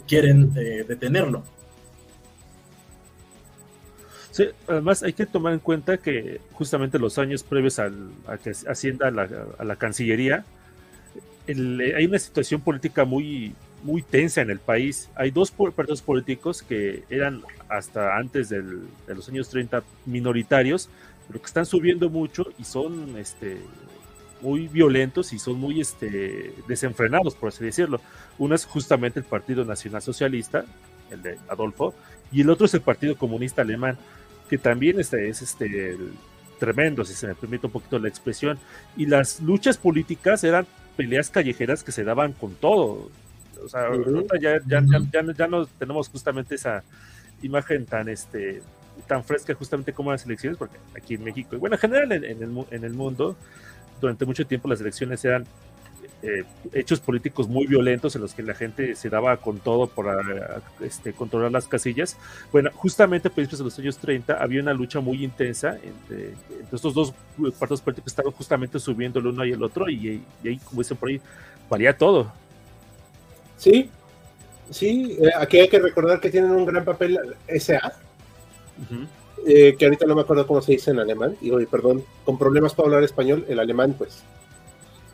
quieren 0.08 0.54
detenerlo 0.54 1.44
Sí, 4.36 4.50
además 4.68 5.02
hay 5.02 5.14
que 5.14 5.26
tomar 5.26 5.54
en 5.54 5.60
cuenta 5.60 5.96
que 5.96 6.42
justamente 6.52 7.00
los 7.00 7.18
años 7.18 7.42
previos 7.42 7.80
a 7.80 7.90
que 8.44 8.52
ascienda 8.68 9.08
a 9.08 9.64
la, 9.64 9.76
Cancillería, 9.78 10.44
hay 11.48 12.06
una 12.06 12.20
situación 12.20 12.60
política 12.60 13.06
muy, 13.06 13.56
muy 13.84 14.02
tensa 14.02 14.42
en 14.42 14.50
el 14.50 14.60
país. 14.60 15.10
Hay 15.16 15.32
dos 15.32 15.52
partidos 15.52 16.02
políticos 16.02 16.64
que 16.64 17.04
eran 17.10 17.44
hasta 17.70 18.18
antes 18.18 18.50
de 18.50 18.64
los 19.08 19.30
años 19.30 19.50
30 19.50 19.84
minoritarios, 20.06 20.90
pero 21.28 21.40
que 21.40 21.46
están 21.46 21.66
subiendo 21.66 22.10
mucho 22.10 22.48
y 22.58 22.64
son 22.64 23.18
este, 23.18 23.58
muy 24.42 24.68
violentos 24.68 25.34
y 25.34 25.40
son 25.40 25.60
muy 25.60 25.82
este, 25.82 26.54
desenfrenados, 26.68 27.36
por 27.36 27.50
así 27.50 27.64
decirlo. 27.64 28.02
Uno 28.38 28.56
es 28.56 28.66
justamente 28.66 29.20
el 29.20 29.26
Partido 29.26 29.66
Nacional 29.66 30.02
Socialista, 30.02 30.66
el 31.12 31.22
de 31.22 31.38
Adolfo, 31.48 31.94
y 32.32 32.42
el 32.42 32.50
otro 32.50 32.66
es 32.66 32.74
el 32.74 32.82
Partido 32.82 33.16
Comunista 33.18 33.62
Alemán 33.62 33.98
que 34.50 34.58
también 34.58 35.00
este, 35.00 35.30
es 35.30 35.42
este, 35.42 35.98
tremendo, 36.60 37.04
si 37.06 37.14
se 37.14 37.28
me 37.28 37.36
permite 37.36 37.68
un 37.68 37.74
poquito 37.74 38.00
la 38.00 38.08
expresión. 38.08 38.60
Y 38.96 39.06
las 39.06 39.42
luchas 39.42 39.78
políticas 39.78 40.44
eran 40.44 40.68
peleas 40.96 41.30
callejeras 41.30 41.84
que 41.84 41.92
se 41.92 42.04
daban 42.04 42.34
con 42.34 42.56
todo. 42.56 43.10
O 43.64 43.70
sea, 43.70 43.90
ya, 44.40 44.60
ya, 44.66 44.82
ya, 44.86 45.24
ya, 45.38 45.48
no 45.48 45.66
tenemos 45.66 46.10
justamente 46.10 46.56
esa 46.56 46.84
imagen 47.42 47.86
tan 47.86 48.10
este 48.10 48.62
tan 49.08 49.24
fresca 49.24 49.54
justamente 49.54 49.92
como 49.92 50.12
las 50.12 50.26
elecciones, 50.26 50.58
porque 50.58 50.78
aquí 50.98 51.16
en 51.16 51.24
México, 51.24 51.56
y 51.56 51.60
bueno, 51.60 51.76
en 51.76 51.82
general 51.82 52.12
en, 52.14 52.24
en, 52.24 52.42
el, 52.42 52.66
en 52.72 52.84
el 52.84 52.94
mundo, 52.94 53.36
durante 54.00 54.26
mucho 54.26 54.48
tiempo 54.48 54.70
las 54.70 54.80
elecciones 54.80 55.24
eran 55.26 55.46
eh, 56.28 56.44
hechos 56.74 57.00
políticos 57.00 57.48
muy 57.48 57.68
violentos 57.68 58.16
en 58.16 58.22
los 58.22 58.34
que 58.34 58.42
la 58.42 58.56
gente 58.56 58.96
se 58.96 59.10
daba 59.10 59.38
con 59.38 59.60
todo 59.60 59.86
por 59.86 60.10
ah, 60.10 60.62
este, 60.80 61.14
controlar 61.14 61.52
las 61.52 61.68
casillas. 61.68 62.18
Bueno, 62.52 62.72
justamente 62.74 63.28
a 63.28 63.32
principios 63.32 63.60
de 63.60 63.66
los 63.66 63.78
años 63.78 63.98
30 64.00 64.42
había 64.42 64.62
una 64.62 64.74
lucha 64.74 65.02
muy 65.02 65.24
intensa 65.24 65.78
entre, 65.78 66.34
estos 66.74 66.96
dos 66.96 67.14
partidos 67.60 67.82
políticos 67.82 68.06
que 68.06 68.10
estaban 68.10 68.32
justamente 68.32 68.80
subiendo 68.80 69.20
el 69.20 69.28
uno 69.28 69.46
y 69.46 69.52
el 69.52 69.62
otro 69.62 69.88
y, 69.88 70.24
ahí, 70.44 70.58
como 70.64 70.82
dicen 70.82 70.98
por 70.98 71.10
ahí, 71.10 71.22
valía 71.70 71.96
todo. 71.96 72.32
Sí, 73.58 73.90
sí, 74.70 75.18
eh, 75.20 75.32
aquí 75.38 75.60
hay 75.60 75.70
que 75.70 75.80
recordar 75.80 76.20
que 76.20 76.30
tienen 76.30 76.52
un 76.52 76.66
gran 76.66 76.84
papel 76.84 77.20
SA. 77.48 77.94
Eh, 79.48 79.76
que 79.78 79.86
ahorita 79.86 80.06
no 80.06 80.16
me 80.16 80.22
acuerdo 80.22 80.48
cómo 80.48 80.62
se 80.62 80.72
dice 80.72 80.92
en 80.92 81.00
alemán, 81.00 81.36
y 81.40 81.52
perdón, 81.66 82.04
con 82.24 82.38
problemas 82.38 82.74
para 82.74 82.88
hablar 82.88 83.04
español, 83.04 83.46
el 83.48 83.60
alemán, 83.60 83.94
pues, 83.98 84.24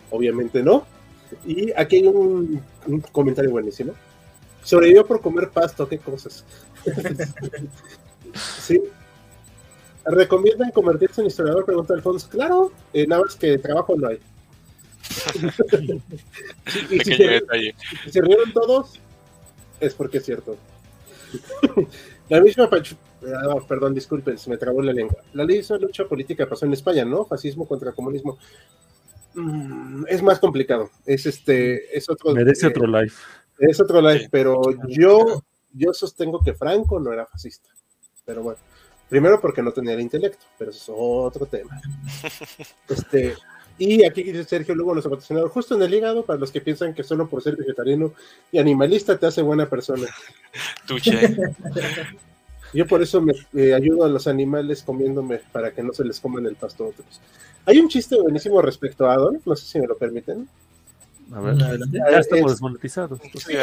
obviamente 0.10 0.63
no. 0.63 0.86
Y 1.45 1.71
aquí 1.75 1.97
hay 1.97 2.08
un, 2.08 2.62
comentario 3.12 3.51
buenísimo. 3.51 3.93
Sobrevivió 4.63 5.06
por 5.06 5.21
comer 5.21 5.49
pasto, 5.49 5.88
qué 5.88 5.97
cosas. 5.97 6.45
sí. 8.62 8.82
¿Recomiendan 10.06 10.71
convertirse 10.71 11.21
en 11.21 11.27
historiador? 11.27 11.65
Pregunta 11.65 11.93
Alfonso. 11.93 12.27
Claro, 12.30 12.71
eh, 12.93 13.06
nada 13.08 13.23
más 13.23 13.36
que 13.36 13.58
trabajo 13.58 13.95
no 13.95 14.08
hay. 14.08 14.19
y 16.90 17.00
si 17.00 17.16
se, 17.16 18.22
rieron 18.22 18.54
todos, 18.54 19.00
es 19.80 19.94
porque 19.94 20.20
es 20.20 20.26
cierto. 20.26 20.58
la 22.30 22.42
misma 22.42 22.70
ah, 22.70 23.56
perdón, 23.68 23.94
disculpen, 23.94 24.38
se 24.38 24.50
me 24.50 24.58
trabó 24.58 24.82
la 24.82 24.94
lengua. 24.94 25.18
La 25.34 25.44
ley 25.44 25.62
de 25.62 25.80
lucha 25.80 26.06
política 26.06 26.48
pasó 26.48 26.66
en 26.66 26.74
España, 26.74 27.06
¿no? 27.06 27.26
Fascismo 27.26 27.68
contra 27.68 27.92
comunismo. 27.92 28.38
Mm, 29.34 30.06
es 30.08 30.22
más 30.22 30.40
complicado. 30.40 30.90
Es 31.06 31.26
este, 31.26 31.98
es 31.98 32.10
otro. 32.10 32.34
Merece 32.34 32.68
otro 32.68 32.88
live. 32.88 33.14
Es 33.60 33.80
otro 33.80 34.02
live, 34.02 34.28
pero 34.32 34.62
yo, 34.88 35.44
yo 35.74 35.94
sostengo 35.94 36.42
que 36.44 36.54
Franco 36.54 37.00
no 37.00 37.14
era 37.14 37.26
fascista. 37.26 37.70
Pero 38.26 38.44
bueno, 38.44 38.60
primero 39.08 39.40
porque 39.40 39.62
no 39.62 39.72
tenía 39.72 39.94
el 39.94 40.02
intelecto, 40.02 40.46
pero 40.58 40.72
eso 40.72 40.94
es 40.94 40.98
otro 40.98 41.46
tema. 41.46 41.80
Este, 42.90 43.36
y 43.84 44.06
aquí 44.06 44.22
dice 44.22 44.44
Sergio 44.44 44.76
Lugo, 44.76 44.94
los 44.94 45.04
patrocinadores, 45.04 45.52
justo 45.52 45.74
en 45.74 45.82
el 45.82 45.91
hígado, 45.91 46.24
para 46.24 46.38
los 46.38 46.52
que 46.52 46.62
piensan 46.62 46.94
que 46.94 47.04
solo 47.04 47.28
por 47.28 47.41
ser 47.41 47.56
vegetariano 47.56 48.13
y 48.52 48.60
animalista 48.60 49.17
te 49.17 49.26
hace 49.26 49.41
buena 49.41 49.67
persona. 49.67 50.08
Tuche. 50.86 51.36
Yo 52.74 52.86
por 52.86 53.02
eso 53.02 53.22
me 53.22 53.34
eh, 53.56 53.74
ayudo 53.74 54.06
a 54.06 54.08
los 54.08 54.28
animales 54.28 54.84
comiéndome 54.84 55.41
para 55.52 55.72
que 55.72 55.82
no 55.82 55.94
se 55.94 56.06
les 56.06 56.20
coman 56.20 56.46
el 56.46 56.56
pasto 56.56 56.84
a 56.84 56.88
otros. 56.89 57.20
Hay 57.65 57.80
un 57.80 57.89
chiste 57.89 58.22
buenísimo 58.22 58.62
respecto 58.62 59.10
a 59.10 59.13
Adolf, 59.13 59.48
no 59.48 59.56
sé 59.56 59.65
si 59.65 59.80
me 59.80 59.88
lo 59.88 59.98
permiten. 59.98 60.48
A 61.34 61.39
ver, 61.39 61.58
ya 61.58 62.19
estamos 62.19 62.52
desmonetizados. 62.52 63.19
Sí, 63.34 63.56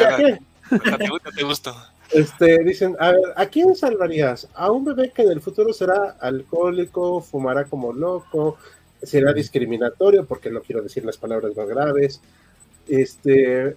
te 1.35 1.43
gusta. 1.43 1.93
Este, 2.11 2.63
dicen, 2.63 2.95
a 2.99 3.11
ver, 3.11 3.21
¿a 3.35 3.45
quién 3.45 3.75
salvarías? 3.75 4.47
¿A 4.53 4.71
un 4.71 4.83
bebé 4.83 5.11
que 5.11 5.21
en 5.21 5.31
el 5.31 5.41
futuro 5.41 5.71
será 5.71 6.17
alcohólico, 6.19 7.21
fumará 7.21 7.65
como 7.65 7.93
loco, 7.93 8.57
será 9.01 9.33
discriminatorio, 9.33 10.25
porque 10.25 10.49
no 10.49 10.61
quiero 10.61 10.81
decir 10.81 11.05
las 11.05 11.17
palabras 11.17 11.55
más 11.55 11.67
graves, 11.67 12.21
este, 12.87 13.75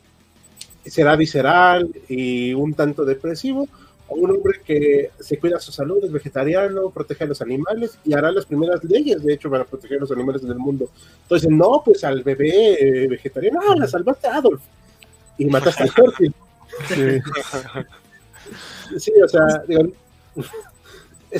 será 0.84 1.16
visceral 1.16 1.88
y 2.08 2.54
un 2.54 2.74
tanto 2.74 3.04
depresivo? 3.04 3.68
un 4.14 4.30
hombre 4.30 4.60
que 4.64 5.10
se 5.20 5.38
cuida 5.38 5.58
su 5.58 5.72
salud, 5.72 6.04
es 6.04 6.12
vegetariano, 6.12 6.90
protege 6.90 7.24
a 7.24 7.26
los 7.26 7.40
animales 7.40 7.98
y 8.04 8.12
hará 8.12 8.30
las 8.30 8.46
primeras 8.46 8.82
leyes, 8.84 9.22
de 9.22 9.34
hecho, 9.34 9.50
para 9.50 9.64
proteger 9.64 9.98
a 9.98 10.00
los 10.00 10.12
animales 10.12 10.42
del 10.42 10.58
mundo. 10.58 10.90
Entonces, 11.22 11.48
no, 11.50 11.82
pues 11.84 12.04
al 12.04 12.22
bebé 12.22 12.74
eh, 12.74 13.08
vegetariano, 13.08 13.60
ah, 13.68 13.74
la 13.76 13.86
salvaste 13.86 14.28
a 14.28 14.36
Adolf 14.36 14.60
y 15.38 15.46
mataste 15.46 15.84
a 15.84 15.88
Jorge. 15.88 16.30
Sí. 18.98 19.12
o 19.22 19.28
sea, 19.28 19.62
digo, 19.66 19.92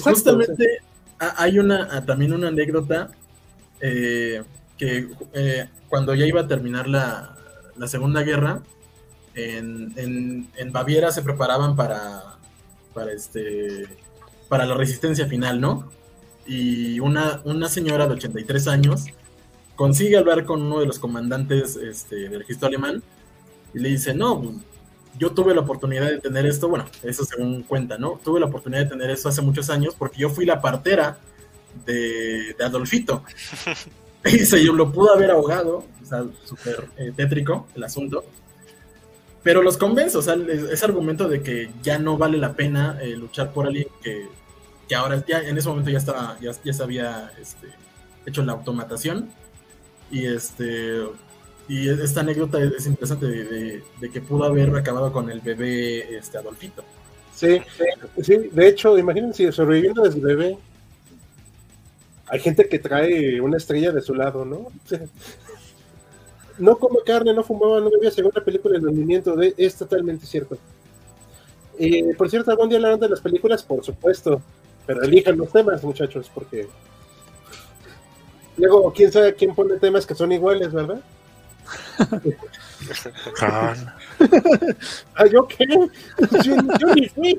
Justamente 0.00 0.78
hay 1.18 1.58
una 1.58 2.04
también 2.04 2.32
una 2.32 2.48
anécdota 2.48 3.10
eh, 3.82 4.42
que 4.78 5.08
eh, 5.34 5.68
cuando 5.88 6.14
ya 6.14 6.24
iba 6.24 6.40
a 6.40 6.48
terminar 6.48 6.88
la, 6.88 7.36
la 7.76 7.88
Segunda 7.88 8.22
Guerra, 8.22 8.62
en, 9.34 9.92
en, 10.56 10.72
Baviera 10.72 11.10
se 11.10 11.22
preparaban 11.22 11.74
para, 11.74 12.36
para, 12.94 13.12
este, 13.12 13.86
para 14.48 14.66
la 14.66 14.74
resistencia 14.74 15.26
final, 15.26 15.60
¿no? 15.60 15.90
Y 16.46 17.00
una, 17.00 17.40
una 17.44 17.68
señora 17.68 18.06
de 18.06 18.14
83 18.14 18.68
años 18.68 19.06
consigue 19.74 20.16
hablar 20.16 20.44
con 20.44 20.62
uno 20.62 20.80
de 20.80 20.86
los 20.86 20.98
comandantes 20.98 21.76
este, 21.76 22.28
del 22.28 22.40
registro 22.40 22.68
alemán 22.68 23.02
y 23.74 23.78
le 23.80 23.88
dice, 23.88 24.14
no, 24.14 24.54
yo 25.18 25.32
tuve 25.32 25.54
la 25.54 25.62
oportunidad 25.62 26.08
de 26.08 26.20
tener 26.20 26.46
esto, 26.46 26.68
bueno, 26.68 26.84
eso 27.02 27.24
según 27.24 27.62
cuenta, 27.62 27.98
¿no? 27.98 28.20
Tuve 28.22 28.38
la 28.38 28.46
oportunidad 28.46 28.82
de 28.82 28.90
tener 28.90 29.10
esto 29.10 29.28
hace 29.28 29.42
muchos 29.42 29.70
años 29.70 29.94
porque 29.98 30.18
yo 30.18 30.30
fui 30.30 30.44
la 30.46 30.60
partera 30.60 31.18
de, 31.84 32.54
de 32.54 32.64
Adolfito. 32.64 33.24
y 34.24 34.38
se 34.40 34.62
lo 34.62 34.92
pudo 34.92 35.12
haber 35.12 35.30
ahogado, 35.30 35.84
o 36.02 36.06
sea, 36.06 36.24
súper 36.44 36.88
eh, 36.96 37.12
tétrico 37.14 37.68
el 37.74 37.84
asunto. 37.84 38.24
Pero 39.42 39.62
los 39.62 39.76
convence, 39.76 40.16
o 40.16 40.22
sea, 40.22 40.34
ese 40.34 40.84
argumento 40.84 41.28
de 41.28 41.42
que 41.42 41.70
ya 41.82 41.98
no 41.98 42.16
vale 42.16 42.38
la 42.38 42.54
pena 42.54 42.98
eh, 43.02 43.16
luchar 43.16 43.52
por 43.52 43.66
alguien 43.66 43.88
que, 44.02 44.28
que, 44.88 44.94
ahora 44.94 45.24
ya 45.26 45.40
en 45.40 45.58
ese 45.58 45.68
momento 45.68 45.90
ya 45.90 45.98
estaba, 45.98 46.38
ya, 46.40 46.52
ya 46.64 46.72
se 46.72 46.82
había 46.82 47.32
este, 47.40 47.66
hecho 48.24 48.44
la 48.44 48.52
automatación. 48.52 49.28
Y 50.10 50.26
este 50.26 51.00
y 51.68 51.88
esta 51.88 52.20
anécdota 52.20 52.62
es 52.62 52.86
interesante 52.86 53.26
de, 53.26 53.82
de, 54.00 54.10
que 54.10 54.20
pudo 54.20 54.44
haber 54.44 54.74
acabado 54.76 55.12
con 55.12 55.30
el 55.30 55.40
bebé 55.40 56.16
este 56.16 56.38
Adolfito. 56.38 56.84
Sí, 57.34 57.60
sí, 58.20 58.36
de 58.52 58.68
hecho, 58.68 58.98
imagínense 58.98 59.50
sobreviviendo 59.50 60.02
desde 60.02 60.20
bebé. 60.20 60.58
Hay 62.32 62.40
gente 62.40 62.66
que 62.66 62.78
trae 62.78 63.38
una 63.42 63.58
estrella 63.58 63.92
de 63.92 64.00
su 64.00 64.14
lado, 64.14 64.46
¿no? 64.46 64.72
no 66.58 66.78
come 66.78 67.00
carne, 67.04 67.34
no 67.34 67.44
fumaba, 67.44 67.78
no 67.78 67.90
bebía, 67.90 68.10
según 68.10 68.32
la 68.34 68.42
película 68.42 68.74
El 68.74 68.84
movimiento 68.84 69.36
de, 69.36 69.52
es 69.54 69.76
totalmente 69.76 70.24
cierto. 70.24 70.56
Y 71.78 72.14
por 72.14 72.30
cierto, 72.30 72.50
algún 72.50 72.70
día 72.70 72.78
hablarán 72.78 73.00
de 73.00 73.10
las 73.10 73.20
películas, 73.20 73.62
por 73.62 73.84
supuesto, 73.84 74.40
pero 74.86 75.02
elijan 75.02 75.36
los 75.36 75.52
temas, 75.52 75.84
muchachos, 75.84 76.30
porque 76.32 76.68
luego, 78.56 78.90
quién 78.94 79.12
sabe 79.12 79.34
quién 79.34 79.54
pone 79.54 79.76
temas 79.76 80.06
que 80.06 80.14
son 80.14 80.32
iguales, 80.32 80.72
¿verdad? 80.72 81.02
ah, 83.42 85.26
¿yo 85.30 85.46
qué? 85.46 85.66
Yo, 86.42 86.94
ni 86.94 87.08
fui. 87.10 87.38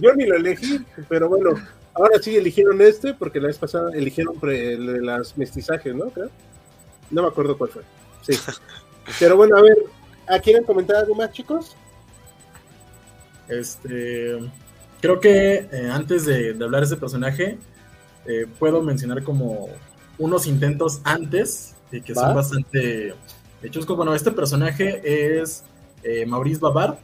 Yo 0.00 0.12
ni 0.16 0.26
lo 0.26 0.34
elegí, 0.34 0.84
pero 1.08 1.28
bueno, 1.28 1.50
ahora 1.96 2.20
sí 2.20 2.36
eligieron 2.36 2.80
este, 2.82 3.14
porque 3.14 3.40
la 3.40 3.48
vez 3.48 3.58
pasada 3.58 3.90
eligieron 3.94 4.38
pre, 4.38 4.78
las 4.78 5.36
mestizajes, 5.36 5.94
¿no? 5.94 6.12
No 7.10 7.22
me 7.22 7.28
acuerdo 7.28 7.56
cuál 7.56 7.70
fue. 7.70 7.82
Sí. 8.22 8.38
Pero 9.20 9.36
bueno, 9.36 9.56
a 9.56 9.62
ver, 9.62 9.78
¿quieren 10.42 10.64
comentar 10.64 10.96
algo 10.96 11.14
más, 11.14 11.32
chicos? 11.32 11.76
Este. 13.48 14.38
Creo 15.00 15.20
que 15.20 15.68
eh, 15.70 15.90
antes 15.92 16.26
de, 16.26 16.50
hablar 16.50 16.80
de 16.80 16.86
ese 16.86 16.96
personaje, 16.96 17.58
eh, 18.26 18.46
puedo 18.58 18.82
mencionar 18.82 19.22
como 19.22 19.68
unos 20.18 20.46
intentos 20.46 21.00
antes, 21.04 21.76
y 21.92 22.00
que 22.00 22.14
son 22.14 22.34
bastante 22.34 23.14
hechos. 23.62 23.86
Bueno, 23.86 24.14
este 24.14 24.32
personaje 24.32 25.40
es 25.40 25.64
eh, 26.02 26.26
Maurice 26.26 26.60
Babar, 26.60 26.98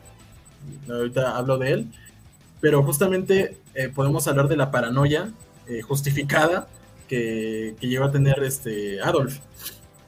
ahorita 0.88 1.36
hablo 1.36 1.58
de 1.58 1.72
él, 1.72 1.92
pero 2.60 2.82
justamente 2.82 3.56
podemos 3.94 4.26
hablar 4.28 4.48
de 4.48 4.56
la 4.56 4.70
paranoia 4.70 5.32
justificada 5.86 6.68
que, 7.08 7.76
que, 7.80 7.88
lleva 7.88 8.06
a 8.06 8.10
tener 8.10 8.42
este 8.42 9.00
Adolf. 9.00 9.38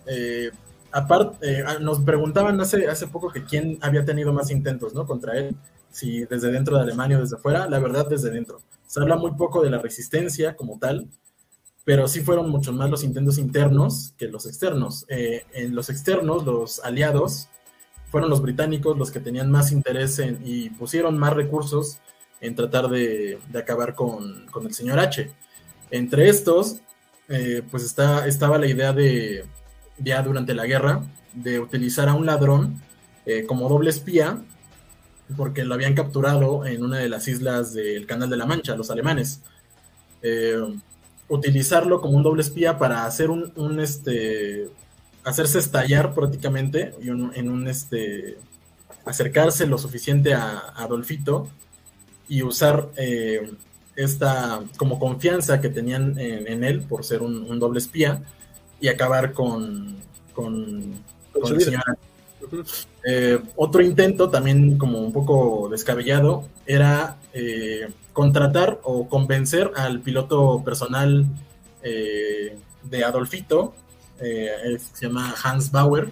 Eh, 0.06 0.50
aparte, 0.92 1.60
eh, 1.60 1.64
nos 1.80 2.00
preguntaban 2.00 2.60
hace, 2.60 2.88
hace 2.88 3.06
poco 3.08 3.30
que 3.30 3.44
quién 3.44 3.78
había 3.80 4.04
tenido 4.04 4.32
más 4.32 4.50
intentos, 4.50 4.94
¿no? 4.94 5.06
Contra 5.06 5.36
él, 5.36 5.56
si 5.90 6.24
desde 6.24 6.50
dentro 6.50 6.76
de 6.76 6.82
Alemania 6.82 7.18
o 7.18 7.20
desde 7.20 7.36
fuera, 7.36 7.68
la 7.68 7.78
verdad 7.78 8.06
desde 8.08 8.30
dentro. 8.30 8.60
Se 8.86 9.00
habla 9.00 9.16
muy 9.16 9.32
poco 9.32 9.62
de 9.62 9.70
la 9.70 9.78
resistencia 9.78 10.56
como 10.56 10.78
tal, 10.78 11.08
pero 11.84 12.08
sí 12.08 12.20
fueron 12.20 12.48
mucho 12.50 12.72
más 12.72 12.90
los 12.90 13.04
intentos 13.04 13.38
internos 13.38 14.14
que 14.16 14.28
los 14.28 14.46
externos. 14.46 15.04
Eh, 15.08 15.44
en 15.52 15.74
los 15.74 15.90
externos, 15.90 16.44
los 16.44 16.80
aliados, 16.80 17.48
fueron 18.10 18.30
los 18.30 18.40
británicos 18.40 18.96
los 18.96 19.10
que 19.10 19.20
tenían 19.20 19.50
más 19.50 19.72
interés 19.72 20.18
en, 20.20 20.40
y 20.44 20.70
pusieron 20.70 21.18
más 21.18 21.34
recursos 21.34 21.98
en 22.44 22.54
tratar 22.54 22.88
de, 22.88 23.38
de 23.48 23.58
acabar 23.58 23.94
con, 23.94 24.46
con, 24.46 24.66
el 24.66 24.74
señor 24.74 24.98
H. 24.98 25.30
Entre 25.90 26.28
estos, 26.28 26.76
eh, 27.28 27.62
pues 27.70 27.82
está, 27.84 28.26
estaba 28.26 28.58
la 28.58 28.66
idea 28.66 28.92
de, 28.92 29.44
ya 29.98 30.22
durante 30.22 30.54
la 30.54 30.66
guerra 30.66 31.02
de 31.32 31.58
utilizar 31.58 32.08
a 32.08 32.14
un 32.14 32.26
ladrón 32.26 32.80
eh, 33.26 33.44
como 33.46 33.68
doble 33.68 33.90
espía, 33.90 34.42
porque 35.36 35.64
lo 35.64 35.74
habían 35.74 35.94
capturado 35.94 36.66
en 36.66 36.84
una 36.84 36.98
de 36.98 37.08
las 37.08 37.26
islas 37.28 37.72
del 37.72 38.06
Canal 38.06 38.28
de 38.28 38.36
la 38.36 38.46
Mancha, 38.46 38.76
los 38.76 38.90
alemanes. 38.90 39.40
Eh, 40.22 40.60
utilizarlo 41.28 42.02
como 42.02 42.16
un 42.18 42.22
doble 42.22 42.42
espía 42.42 42.78
para 42.78 43.06
hacer 43.06 43.30
un, 43.30 43.80
este, 43.80 44.68
hacerse 45.24 45.58
estallar 45.58 46.14
prácticamente 46.14 46.94
en 47.00 47.50
un 47.50 47.68
este, 47.68 48.36
acercarse 49.04 49.66
lo 49.66 49.78
suficiente 49.78 50.34
a, 50.34 50.58
Adolfito 50.76 51.48
y 52.28 52.42
usar 52.42 52.88
eh, 52.96 53.50
esta 53.96 54.60
como 54.76 54.98
confianza 54.98 55.60
que 55.60 55.68
tenían 55.68 56.18
en, 56.18 56.64
él 56.64 56.82
por 56.82 57.04
ser 57.04 57.22
un 57.22 57.58
doble 57.58 57.78
espía 57.78 58.22
y 58.80 58.88
acabar 58.88 59.32
con, 59.32 59.96
con, 60.34 60.94
con 61.32 61.58
eh, 63.06 63.38
otro 63.56 63.82
intento, 63.82 64.28
también 64.30 64.76
como 64.76 65.00
un 65.00 65.12
poco 65.12 65.68
descabellado, 65.70 66.48
era 66.66 67.16
eh, 67.32 67.88
contratar 68.12 68.80
o 68.82 69.08
convencer 69.08 69.70
al 69.76 70.00
piloto 70.00 70.62
personal 70.64 71.26
de 71.82 73.04
Adolfito, 73.04 73.74
se 74.18 75.06
llama 75.06 75.34
Hans 75.42 75.70
Bauer, 75.70 76.08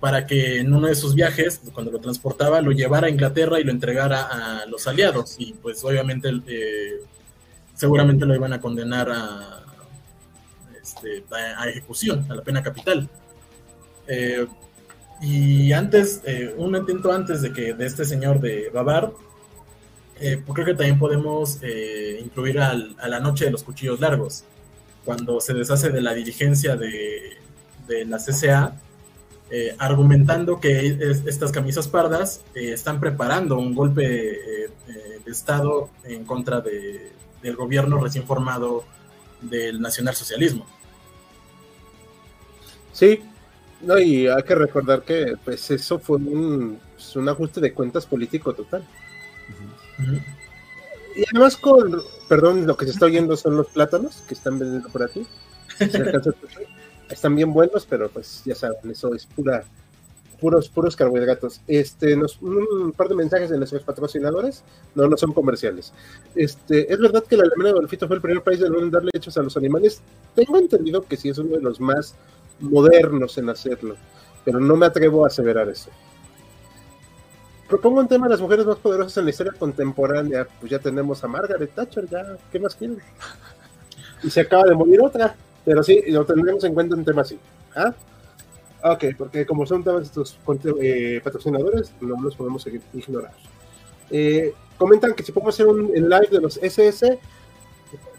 para 0.00 0.26
que 0.26 0.60
en 0.60 0.74
uno 0.74 0.88
de 0.88 0.94
sus 0.94 1.14
viajes, 1.14 1.60
cuando 1.72 1.90
lo 1.90 1.98
transportaba, 1.98 2.60
lo 2.60 2.72
llevara 2.72 3.06
a 3.06 3.10
Inglaterra 3.10 3.58
y 3.58 3.64
lo 3.64 3.70
entregara 3.70 4.22
a 4.22 4.66
los 4.66 4.86
aliados. 4.86 5.36
Y 5.38 5.54
pues 5.54 5.82
obviamente 5.84 6.30
seguramente 7.74 8.26
lo 8.26 8.34
iban 8.34 8.52
a 8.52 8.60
condenar 8.60 9.10
a, 9.10 9.64
este, 10.80 11.24
a, 11.32 11.68
ejecución, 11.68 12.24
a 12.30 12.36
la 12.36 12.42
pena 12.42 12.62
capital. 12.62 13.08
Eh, 14.06 14.46
y 15.20 15.72
antes, 15.72 16.20
eh, 16.24 16.54
un 16.56 16.76
intento 16.76 17.12
antes 17.12 17.42
de 17.42 17.52
que 17.52 17.74
de 17.74 17.86
este 17.86 18.04
señor 18.04 18.40
de 18.40 18.70
Babar, 18.70 19.12
eh, 20.20 20.40
pues 20.44 20.54
creo 20.54 20.66
que 20.66 20.74
también 20.74 20.98
podemos 20.98 21.58
incluir 22.20 22.60
a 22.60 22.74
la 22.74 23.18
noche 23.18 23.46
de 23.46 23.50
los 23.50 23.64
cuchillos 23.64 23.98
largos, 23.98 24.44
cuando 25.04 25.40
se 25.40 25.52
deshace 25.52 25.90
de 25.90 26.00
la 26.00 26.14
dirigencia 26.14 26.76
de, 26.76 27.38
de 27.88 28.04
la 28.04 28.18
CCA, 28.18 28.76
argumentando 29.78 30.60
que 30.60 30.98
estas 31.26 31.52
camisas 31.52 31.86
pardas 31.88 32.42
están 32.54 33.00
preparando 33.00 33.58
un 33.58 33.74
golpe 33.74 34.02
de 34.02 35.30
Estado 35.30 35.90
en 36.04 36.24
contra 36.24 36.60
de, 36.60 37.12
del 37.42 37.56
gobierno 37.56 37.98
recién 38.00 38.24
formado 38.24 38.84
del 39.40 39.80
nacionalsocialismo. 39.80 40.66
Sí, 42.92 43.20
no, 43.80 43.98
y 43.98 44.28
hay 44.28 44.42
que 44.44 44.54
recordar 44.54 45.02
que 45.02 45.34
pues 45.44 45.70
eso 45.70 45.98
fue 45.98 46.16
un, 46.18 46.78
pues, 46.94 47.16
un 47.16 47.28
ajuste 47.28 47.60
de 47.60 47.72
cuentas 47.72 48.06
político 48.06 48.54
total. 48.54 48.84
Y 51.16 51.24
además 51.30 51.56
con, 51.56 52.00
perdón, 52.28 52.66
lo 52.66 52.76
que 52.76 52.86
se 52.86 52.92
está 52.92 53.06
oyendo 53.06 53.36
son 53.36 53.56
los 53.56 53.68
plátanos 53.68 54.22
que 54.28 54.34
están 54.34 54.58
vendiendo 54.58 54.88
por 54.88 55.02
aquí. 55.02 55.26
están 57.12 57.36
bien 57.36 57.52
buenos, 57.52 57.86
pero 57.88 58.08
pues 58.08 58.42
ya 58.44 58.54
saben, 58.54 58.90
eso 58.90 59.14
es 59.14 59.26
pura, 59.26 59.64
puros, 60.40 60.68
puros 60.68 60.96
carbohidratos. 60.96 61.60
Este, 61.66 62.16
un 62.16 62.92
par 62.96 63.08
de 63.08 63.14
mensajes 63.14 63.50
de 63.50 63.58
nuestros 63.58 63.82
patrocinadores, 63.82 64.64
no, 64.94 65.06
no 65.06 65.16
son 65.16 65.32
comerciales. 65.32 65.92
Este, 66.34 66.92
es 66.92 66.98
verdad 66.98 67.24
que 67.24 67.36
la 67.36 67.44
Alemania 67.44 67.74
de 67.80 68.06
fue 68.06 68.16
el 68.16 68.22
primer 68.22 68.42
país 68.42 68.60
del 68.60 68.70
mundo 68.70 68.86
en 68.86 68.90
darle 68.90 69.10
hechos 69.14 69.36
a 69.36 69.42
los 69.42 69.56
animales. 69.56 70.00
Tengo 70.34 70.58
entendido 70.58 71.02
que 71.02 71.16
sí 71.16 71.28
es 71.28 71.38
uno 71.38 71.56
de 71.56 71.62
los 71.62 71.80
más 71.80 72.14
modernos 72.60 73.36
en 73.38 73.50
hacerlo, 73.50 73.96
pero 74.44 74.58
no 74.58 74.76
me 74.76 74.86
atrevo 74.86 75.24
a 75.24 75.28
aseverar 75.28 75.68
eso. 75.68 75.90
Propongo 77.68 78.00
un 78.00 78.08
tema 78.08 78.26
de 78.26 78.32
las 78.32 78.40
mujeres 78.40 78.66
más 78.66 78.76
poderosas 78.76 79.16
en 79.16 79.24
la 79.24 79.30
historia 79.30 79.52
contemporánea. 79.58 80.46
Pues 80.60 80.70
ya 80.70 80.78
tenemos 80.78 81.24
a 81.24 81.28
Margaret 81.28 81.74
Thatcher, 81.74 82.06
ya, 82.08 82.36
¿qué 82.50 82.58
más 82.58 82.74
quieren? 82.74 82.98
Y 84.22 84.30
se 84.30 84.40
acaba 84.40 84.64
de 84.64 84.74
morir 84.74 85.00
otra, 85.00 85.34
pero 85.64 85.82
sí, 85.82 86.02
lo 86.08 86.24
tendremos 86.24 86.64
en 86.64 86.74
cuenta 86.74 86.96
un 86.96 87.04
tema 87.04 87.22
así. 87.22 87.38
¿Ah? 87.74 87.94
Ok, 88.84 89.04
porque 89.16 89.46
como 89.46 89.64
son 89.64 89.84
temas 89.84 90.02
estos 90.02 90.36
eh, 90.80 91.20
patrocinadores, 91.22 91.92
no 92.00 92.20
los 92.20 92.36
podemos 92.36 92.66
ignorar. 92.94 93.32
Eh, 94.10 94.52
comentan 94.76 95.14
que 95.14 95.22
si 95.22 95.32
podemos 95.32 95.54
hacer 95.54 95.66
un 95.66 95.88
live 95.92 96.28
de 96.30 96.40
los 96.40 96.56
SS, 96.56 97.18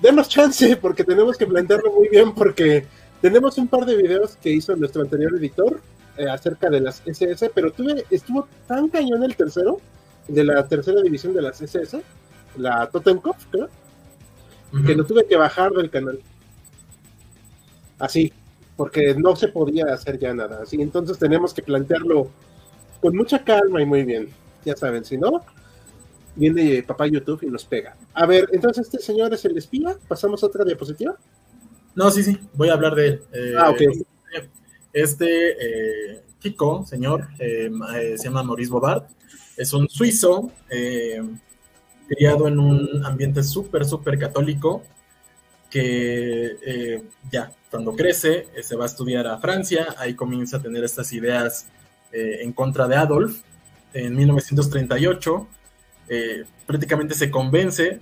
denos 0.01 0.29
chance, 0.29 0.77
porque 0.81 1.03
tenemos 1.03 1.37
que 1.37 1.45
plantearlo 1.45 1.91
muy 1.91 2.07
bien, 2.09 2.33
porque 2.33 2.85
Tenemos 3.23 3.57
un 3.57 3.69
par 3.69 3.85
de 3.85 3.95
videos 3.95 4.35
que 4.35 4.49
hizo 4.49 4.75
nuestro 4.75 5.01
anterior 5.01 5.33
editor 5.37 5.79
eh, 6.17 6.27
acerca 6.29 6.69
de 6.69 6.81
las 6.81 7.01
SS, 7.05 7.51
pero 7.55 7.71
tuve, 7.71 8.03
estuvo 8.09 8.49
tan 8.67 8.89
cañón 8.89 9.23
el 9.23 9.37
tercero, 9.37 9.79
de 10.27 10.43
la 10.43 10.67
tercera 10.67 11.01
división 11.01 11.33
de 11.33 11.41
las 11.41 11.61
SS, 11.61 12.03
la 12.57 12.85
Totenkopf, 12.87 13.45
creo, 13.49 13.69
que 14.85 14.93
lo 14.93 15.05
tuve 15.05 15.25
que 15.25 15.37
bajar 15.37 15.71
del 15.71 15.89
canal. 15.89 16.19
Así, 17.99 18.33
porque 18.75 19.15
no 19.15 19.35
se 19.35 19.47
podía 19.47 19.85
hacer 19.93 20.19
ya 20.19 20.33
nada. 20.33 20.63
Así, 20.63 20.81
entonces 20.81 21.17
tenemos 21.17 21.53
que 21.53 21.61
plantearlo 21.61 22.29
con 23.01 23.15
mucha 23.15 23.43
calma 23.43 23.81
y 23.81 23.85
muy 23.85 24.03
bien. 24.03 24.29
Ya 24.65 24.75
saben, 24.75 25.03
si 25.03 25.17
no, 25.17 25.43
viene 26.35 26.83
papá 26.83 27.07
YouTube 27.07 27.43
y 27.43 27.47
nos 27.47 27.65
pega. 27.65 27.95
A 28.13 28.25
ver, 28.25 28.47
entonces 28.51 28.85
este 28.87 28.99
señor 28.99 29.33
es 29.33 29.45
el 29.45 29.57
espía. 29.57 29.95
Pasamos 30.07 30.43
a 30.43 30.47
otra 30.47 30.63
diapositiva. 30.63 31.15
No, 31.95 32.09
sí, 32.09 32.23
sí, 32.23 32.39
voy 32.53 32.69
a 32.69 32.73
hablar 32.73 32.95
de 32.95 33.07
él. 33.07 33.21
Eh, 33.33 33.53
ah, 33.57 33.69
ok. 33.69 33.81
Este 34.91 35.51
eh, 35.51 36.21
Kiko, 36.39 36.85
señor, 36.85 37.27
eh, 37.39 37.69
se 38.17 38.23
llama 38.23 38.43
Maurice 38.43 38.71
Bobard. 38.71 39.03
Es 39.57 39.73
un 39.73 39.87
suizo 39.87 40.51
criado 42.07 42.47
en 42.47 42.59
un 42.59 43.05
ambiente 43.05 43.43
súper, 43.43 43.85
súper 43.85 44.17
católico 44.17 44.83
que 45.73 47.01
ya 47.31 47.51
cuando 47.71 47.95
crece 47.95 48.47
se 48.61 48.75
va 48.75 48.83
a 48.83 48.85
estudiar 48.85 49.25
a 49.25 49.39
Francia, 49.39 49.95
ahí 49.97 50.13
comienza 50.13 50.57
a 50.57 50.61
tener 50.61 50.83
estas 50.83 51.11
ideas 51.13 51.65
en 52.11 52.53
contra 52.53 52.87
de 52.87 52.95
Adolf. 52.95 53.41
En 53.91 54.15
1938 54.15 55.47
prácticamente 56.67 57.15
se 57.15 57.31
convence, 57.31 57.99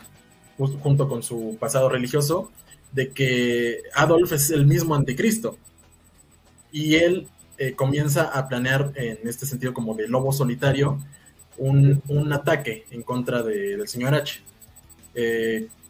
junto 0.57 1.07
con 1.07 1.23
su 1.23 1.55
pasado 1.61 1.87
religioso, 1.87 2.51
de 2.91 3.11
que 3.11 3.83
Adolf 3.95 4.33
es 4.33 4.49
el 4.49 4.65
mismo 4.65 4.93
anticristo. 4.93 5.57
Y 6.73 6.95
él 6.95 7.29
eh, 7.57 7.73
comienza 7.73 8.23
a 8.23 8.49
planear 8.49 8.91
en 8.95 9.19
este 9.23 9.45
sentido 9.45 9.73
como 9.73 9.95
de 9.95 10.09
lobo 10.09 10.33
solitario 10.33 10.99
un, 11.57 12.01
ataque 12.33 12.85
en 12.91 13.03
contra 13.03 13.43
del 13.43 13.87
señor 13.87 14.15
H. 14.15 14.41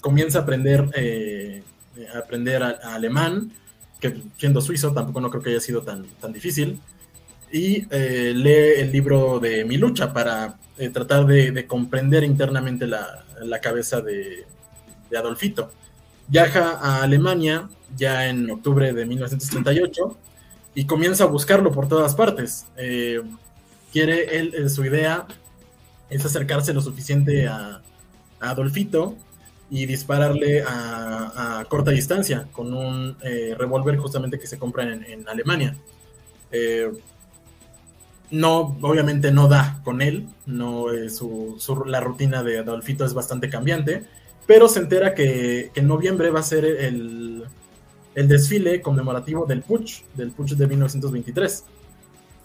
Eh, 0.02 0.04
comienza 0.04 0.40
a 0.40 0.42
aprender, 0.42 0.90
eh, 0.96 1.64
a 2.14 2.20
aprender 2.20 2.64
alemán, 2.64 3.52
que 4.00 4.22
siendo 4.38 4.62
suizo 4.62 4.94
tampoco 4.94 5.22
no 5.22 5.30
creo 5.30 5.44
que 5.44 5.52
haya 5.52 5.60
sido 5.60 5.84
tan, 5.84 6.06
tan 6.20 6.34
difícil, 6.34 6.80
y 7.52 7.82
lee 7.92 8.80
el 8.80 8.92
libro 8.92 9.40
de 9.40 9.66
Mi 9.66 9.78
lucha 9.78 10.14
para 10.14 10.58
tratar 10.94 11.26
de, 11.26 11.68
comprender 11.68 12.24
internamente 12.24 12.88
la, 12.88 13.60
cabeza 13.62 14.02
de, 14.02 14.46
Adolfito 15.16 15.70
viaja 16.30 16.80
a 16.82 17.04
Alemania 17.04 17.68
ya 17.98 18.30
en 18.30 18.50
octubre 18.50 18.94
de 18.94 19.06
1938 19.06 20.18
y 20.76 20.86
comienza 20.86 21.26
a 21.26 21.28
buscarlo 21.28 21.72
por 21.72 21.88
todas 21.88 22.16
partes. 22.16 22.66
Eh, 22.78 23.22
quiere 23.92 24.38
él, 24.38 24.54
eh, 24.56 24.70
su 24.70 24.86
idea 24.86 25.28
es 26.10 26.26
acercarse 26.26 26.74
lo 26.74 26.82
suficiente 26.82 27.48
a, 27.48 27.82
Adolfito 28.40 29.16
y 29.72 29.88
dispararle 29.88 30.64
a, 30.68 31.66
corta 31.68 31.90
distancia 31.90 32.48
con 32.52 32.74
un 32.74 33.18
eh, 33.24 33.56
revólver 33.58 33.98
justamente 33.98 34.38
que 34.38 34.46
se 34.46 34.60
compra 34.60 34.84
en, 34.84 35.28
Alemania. 35.28 35.76
no, 38.30 38.78
obviamente 38.82 39.32
no 39.32 39.48
da 39.48 39.82
con 39.84 40.04
él, 40.04 40.28
no, 40.46 40.86
la 41.88 42.00
rutina 42.02 42.44
de 42.44 42.60
Adolfito 42.60 43.06
es 43.06 43.16
bastante 43.16 43.50
cambiante 43.50 44.06
pero 44.52 44.68
se 44.68 44.80
entera 44.80 45.14
que, 45.14 45.72
en 45.74 45.88
noviembre 45.88 46.30
va 46.30 46.42
a 46.42 46.44
ser 46.44 46.66
el, 46.66 47.46
desfile 48.14 48.82
conmemorativo 48.82 49.46
del 49.46 49.62
Putsch, 49.62 50.04
del 50.14 50.32
Putsch 50.32 50.56
de 50.56 50.68
1923. 50.68 51.64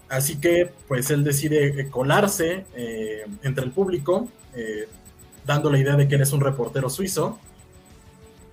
Así 0.08 0.38
que 0.38 0.70
pues 0.86 1.10
él 1.10 1.24
decide 1.24 1.80
eh, 1.80 1.90
colarse 1.90 2.64
eh, 2.76 3.26
entre 3.42 3.64
el 3.64 3.72
público, 3.72 4.28
eh, 4.54 4.86
dando 5.46 5.70
la 5.70 5.78
idea 5.78 5.96
de 5.96 6.08
que 6.08 6.16
él 6.16 6.22
es 6.22 6.32
un 6.32 6.40
reportero 6.40 6.90
suizo. 6.90 7.38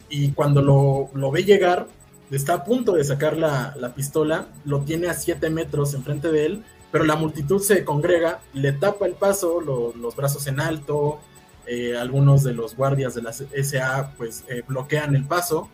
Y 0.10 0.32
cuando 0.32 0.62
lo, 0.62 1.32
ve 1.32 1.44
llegar, 1.44 1.88
está 2.30 2.54
a 2.54 2.64
punto 2.64 2.94
de 2.94 3.04
sacar 3.04 3.36
la, 3.36 3.94
pistola, 3.96 4.48
lo 4.64 4.82
tiene 4.82 5.10
a 5.10 5.16
7 5.16 5.50
metros 5.50 5.94
enfrente 5.96 6.32
de 6.32 6.46
él, 6.46 6.64
pero 6.92 7.04
la 7.04 7.16
multitud 7.16 7.60
se 7.60 7.84
congrega, 7.84 8.40
le 8.54 8.72
tapa 8.74 9.08
el 9.08 9.14
paso, 9.14 9.60
los 9.60 10.16
brazos 10.16 10.46
en 10.46 10.60
alto, 10.60 11.20
eh, 11.66 11.98
algunos 11.98 12.44
de 12.44 12.54
los 12.54 12.76
guardias 12.76 13.16
de 13.16 13.22
la 13.22 13.32
SA 13.32 14.12
pues 14.18 14.44
eh, 14.50 14.64
bloquean 14.68 15.16
el 15.16 15.24
paso 15.24 15.70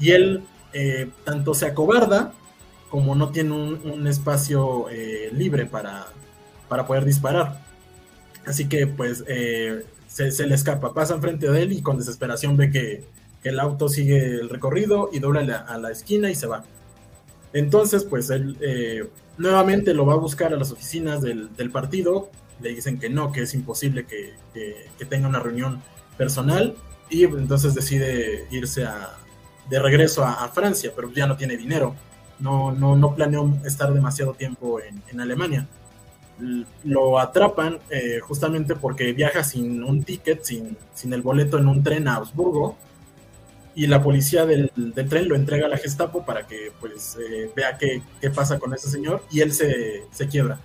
y 0.00 0.12
él 0.12 0.42
eh, 0.72 1.10
tanto 1.24 1.52
se 1.52 1.66
acobarda 1.66 2.32
como 2.88 3.14
no 3.14 3.28
tiene 3.28 3.52
un, 3.52 4.06
espacio 4.06 4.86
libre 5.32 5.64
para, 5.64 6.08
para 6.68 6.86
poder 6.86 7.06
disparar. 7.06 7.58
Así 8.44 8.68
que 8.68 8.86
pues 8.86 9.24
se, 10.12 10.46
le 10.46 10.54
escapa, 10.54 10.92
pasa 10.92 11.14
enfrente 11.14 11.50
de 11.50 11.62
él 11.62 11.72
y 11.72 11.82
con 11.82 11.98
desesperación 11.98 12.56
ve 12.56 12.70
que, 12.70 13.22
el 13.42 13.58
auto 13.58 13.88
sigue 13.88 14.18
el 14.24 14.48
recorrido 14.48 15.10
y 15.12 15.18
dobla 15.18 15.40
a 15.66 15.76
la 15.76 15.90
esquina 15.90 16.30
y 16.30 16.36
se 16.36 16.46
va. 16.46 16.62
Entonces 17.52 18.04
pues 18.04 18.30
él 18.30 18.56
nuevamente 19.36 19.94
lo 19.94 20.06
va 20.06 20.12
a 20.12 20.16
buscar 20.16 20.54
a 20.54 20.56
las 20.56 20.70
oficinas 20.70 21.22
del, 21.22 21.52
del 21.56 21.72
partido 21.72 22.30
le 22.62 22.70
dicen 22.70 22.98
que 22.98 23.10
no, 23.10 23.32
que 23.32 23.42
es 23.42 23.54
imposible 23.54 24.06
que, 24.06 24.34
tenga 25.08 25.28
una 25.28 25.40
reunión 25.40 25.82
personal 26.16 26.74
y 27.10 27.24
entonces 27.24 27.74
decide 27.74 28.46
irse 28.50 28.86
de 29.68 29.78
regreso 29.78 30.24
a, 30.24 30.48
Francia, 30.48 30.92
pero 30.94 31.12
ya 31.12 31.26
no 31.26 31.36
tiene 31.36 31.56
dinero, 31.56 31.94
no, 32.38 32.72
no, 32.72 32.96
no 32.96 33.14
planeó 33.14 33.58
estar 33.64 33.92
demasiado 33.92 34.34
tiempo 34.34 34.80
en, 34.80 35.20
Alemania. 35.20 35.66
Lo 36.84 37.18
atrapan 37.18 37.78
eh, 37.90 38.18
justamente 38.20 38.74
porque 38.74 39.12
viaja 39.12 39.44
sin 39.44 39.84
un 39.84 40.02
ticket, 40.02 40.42
sin, 40.42 40.76
sin 40.94 41.12
el 41.12 41.22
boleto 41.22 41.58
en 41.58 41.68
un 41.68 41.82
tren 41.82 42.08
a 42.08 42.16
Augsburgo, 42.16 42.76
y 43.74 43.86
la 43.86 44.02
policía 44.02 44.44
del, 44.44 44.70
tren 45.08 45.28
lo 45.28 45.34
entrega 45.34 45.66
a 45.66 45.68
la 45.68 45.78
Gestapo 45.78 46.24
para 46.24 46.46
que 46.46 46.72
pues 46.78 47.16
eh, 47.16 47.50
vea 47.56 47.78
qué, 47.78 48.02
pasa 48.30 48.58
con 48.58 48.74
ese 48.74 48.90
señor 48.90 49.24
y 49.30 49.40
él 49.40 49.52
se, 49.52 50.02
se 50.12 50.28
quiebra 50.28 50.58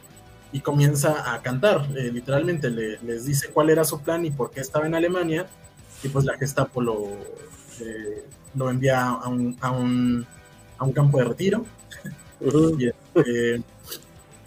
y 0.51 0.61
comienza 0.61 1.33
a 1.33 1.41
cantar, 1.41 1.87
eh, 1.95 2.11
literalmente 2.11 2.69
le, 2.69 2.99
les 2.99 3.25
dice 3.25 3.49
cuál 3.49 3.69
era 3.69 3.83
su 3.83 4.01
plan 4.01 4.25
y 4.25 4.31
por 4.31 4.51
qué 4.51 4.61
estaba 4.61 4.87
en 4.87 4.95
Alemania, 4.95 5.45
y 6.03 6.07
pues 6.07 6.25
la 6.25 6.37
Gestapo 6.37 6.81
lo, 6.81 7.05
eh, 7.81 8.25
lo 8.55 8.69
envía 8.69 9.07
a 9.07 9.27
un, 9.27 9.57
a, 9.59 9.71
un, 9.71 10.25
a 10.77 10.85
un, 10.85 10.93
campo 10.93 11.17
de 11.17 11.25
retiro, 11.25 11.65
y, 12.79 12.87
este, 12.87 13.61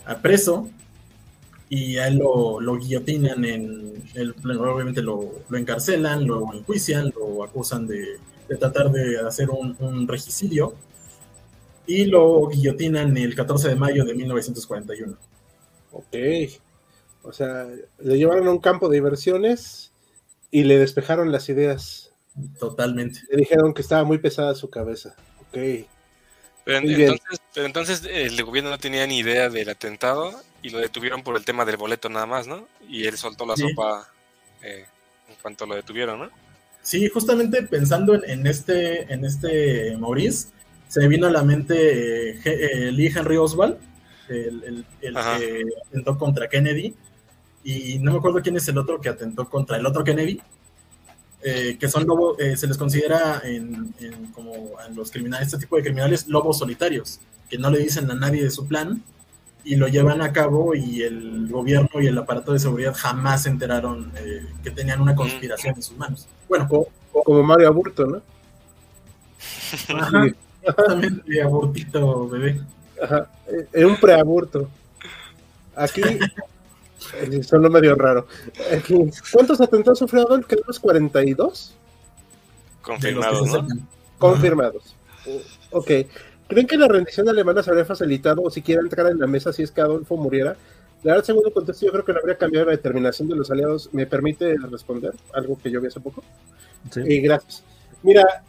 a 0.06 0.16
preso, 0.16 0.68
y 1.70 1.98
a 1.98 2.08
él 2.08 2.18
lo, 2.18 2.60
lo 2.60 2.76
guillotinan, 2.76 3.44
en 3.44 4.02
el, 4.14 4.34
obviamente 4.58 5.00
lo, 5.00 5.30
lo, 5.48 5.56
encarcelan, 5.56 6.26
lo 6.26 6.52
enjuician, 6.52 7.12
lo 7.16 7.44
acusan 7.44 7.86
de, 7.86 8.18
de 8.48 8.56
tratar 8.56 8.90
de 8.90 9.20
hacer 9.20 9.48
un, 9.50 9.76
un 9.78 10.08
regicidio, 10.08 10.74
y 11.86 12.06
lo 12.06 12.48
guillotinan 12.48 13.16
el 13.16 13.36
14 13.36 13.68
de 13.68 13.76
mayo 13.76 14.04
de 14.04 14.14
1941. 14.14 15.16
Ok. 15.92 16.16
O 17.22 17.32
sea, 17.32 17.68
le 18.00 18.18
llevaron 18.18 18.48
a 18.48 18.50
un 18.50 18.58
campo 18.58 18.88
de 18.88 18.96
diversiones 18.96 19.92
y 20.50 20.64
le 20.64 20.76
despejaron 20.76 21.30
las 21.30 21.48
ideas. 21.48 22.12
Totalmente. 22.58 23.20
Le 23.30 23.38
dijeron 23.38 23.74
que 23.74 23.82
estaba 23.82 24.02
muy 24.02 24.18
pesada 24.18 24.56
su 24.56 24.70
cabeza. 24.70 25.14
Ok. 25.40 25.86
Pero, 26.64 26.78
entonces, 26.78 27.40
pero 27.54 27.66
entonces 27.66 28.02
el 28.10 28.42
gobierno 28.44 28.70
no 28.70 28.78
tenía 28.78 29.06
ni 29.06 29.18
idea 29.18 29.48
del 29.48 29.68
atentado 29.68 30.40
y 30.62 30.70
lo 30.70 30.78
detuvieron 30.78 31.22
por 31.22 31.36
el 31.36 31.44
tema 31.44 31.64
del 31.64 31.76
boleto 31.76 32.08
nada 32.08 32.26
más, 32.26 32.46
¿no? 32.46 32.68
Y 32.88 33.06
él 33.06 33.16
soltó 33.16 33.46
la 33.46 33.56
sopa 33.56 34.08
eh, 34.62 34.84
en 35.28 35.34
cuanto 35.42 35.66
lo 35.66 35.74
detuvieron, 35.74 36.20
¿no? 36.20 36.30
Sí, 36.82 37.08
justamente 37.08 37.62
pensando 37.62 38.22
en, 38.24 38.46
este, 38.46 39.12
en 39.12 39.24
este 39.24 39.96
Maurice, 39.96 40.48
se 40.88 41.00
me 41.00 41.08
vino 41.08 41.26
a 41.26 41.30
la 41.30 41.42
mente 41.42 42.30
eh, 42.30 42.40
eh, 42.44 42.92
Lee 42.92 43.12
Henry 43.14 43.36
Oswald, 43.36 43.76
el, 44.28 44.84
que 45.00 45.64
atentó 45.86 46.16
contra 46.16 46.48
Kennedy, 46.48 46.94
y 47.64 47.98
no 47.98 48.12
me 48.12 48.18
acuerdo 48.18 48.40
quién 48.42 48.56
es 48.56 48.68
el 48.68 48.78
otro 48.78 49.00
que 49.00 49.08
atentó 49.08 49.48
contra 49.48 49.76
el 49.76 49.86
otro 49.86 50.04
Kennedy, 50.04 50.40
eh, 51.42 51.78
que 51.80 51.88
son 51.88 52.06
lobos, 52.06 52.38
eh, 52.38 52.56
se 52.56 52.66
les 52.66 52.76
considera 52.76 53.40
en, 53.44 53.94
como 54.34 54.78
a 54.78 54.88
los 54.90 55.10
criminales, 55.10 55.48
este 55.48 55.58
tipo 55.58 55.76
de 55.76 55.82
criminales, 55.82 56.26
lobos 56.28 56.58
solitarios, 56.58 57.18
que 57.48 57.56
no 57.56 57.70
le 57.70 57.78
dicen 57.78 58.10
a 58.10 58.14
nadie 58.14 58.42
de 58.42 58.50
su 58.50 58.66
plan 58.66 59.02
y 59.64 59.76
lo 59.76 59.88
llevan 59.88 60.20
a 60.20 60.32
cabo 60.32 60.74
y 60.74 61.02
el 61.02 61.48
gobierno 61.48 62.00
y 62.00 62.06
el 62.06 62.18
aparato 62.18 62.52
de 62.52 62.58
seguridad 62.58 62.94
jamás 62.94 63.44
se 63.44 63.48
enteraron 63.48 64.12
eh, 64.16 64.46
que 64.62 64.70
tenían 64.70 65.00
una 65.00 65.14
conspiración 65.14 65.76
en 65.76 65.82
sus 65.82 65.96
manos. 65.96 66.28
Bueno, 66.48 66.68
como, 66.68 67.42
Mario 67.42 67.68
Aburto, 67.68 68.06
¿no? 68.06 68.22
Ajá, 69.96 70.26
exactamente, 70.60 71.42
Aburtito, 71.42 72.28
bebé. 72.28 72.60
Ajá, 73.02 73.30
en 73.72 73.86
un 73.86 73.96
preaborto. 73.96 74.68
Aquí 75.74 76.02
sonó 77.42 77.70
medio 77.70 77.94
raro. 77.94 78.26
¿Cuántos 79.32 79.60
atentados 79.60 79.98
sufrió 79.98 80.22
Adolf? 80.22 80.46
¿Quedamos 80.46 80.78
42? 80.78 81.74
Confirmados, 82.82 83.52
¿no? 83.52 83.68
Confirmados. 84.18 84.94
Ok. 85.70 85.90
¿Creen 86.48 86.66
que 86.66 86.76
la 86.76 86.88
rendición 86.88 87.28
alemana 87.28 87.62
se 87.62 87.70
habría 87.70 87.84
facilitado 87.84 88.42
o 88.42 88.50
siquiera 88.50 88.80
entrar 88.80 89.06
en 89.06 89.18
la 89.18 89.26
mesa 89.26 89.52
si 89.52 89.62
es 89.62 89.70
que 89.70 89.80
Adolfo 89.80 90.16
muriera? 90.16 90.56
La 91.02 91.12
verdad, 91.12 91.24
segundo 91.24 91.52
contexto, 91.52 91.86
yo 91.86 91.92
creo 91.92 92.04
que 92.04 92.12
no 92.12 92.18
habría 92.18 92.36
cambiado 92.36 92.66
la 92.66 92.72
determinación 92.72 93.28
de 93.28 93.36
los 93.36 93.50
aliados. 93.50 93.88
¿Me 93.92 94.06
permite 94.06 94.56
responder? 94.70 95.14
Algo 95.32 95.58
que 95.62 95.70
yo 95.70 95.80
vi 95.80 95.86
hace 95.86 96.00
poco. 96.00 96.22
Sí. 96.90 97.00
Eh, 97.06 97.20
gracias. 97.20 97.62
Mira, 98.02 98.42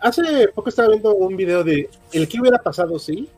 hace 0.00 0.48
poco 0.48 0.68
estaba 0.68 0.88
viendo 0.88 1.14
un 1.14 1.36
video 1.36 1.64
de 1.64 1.88
el 2.12 2.28
que 2.28 2.40
hubiera 2.40 2.58
pasado, 2.58 2.98
sí, 2.98 3.28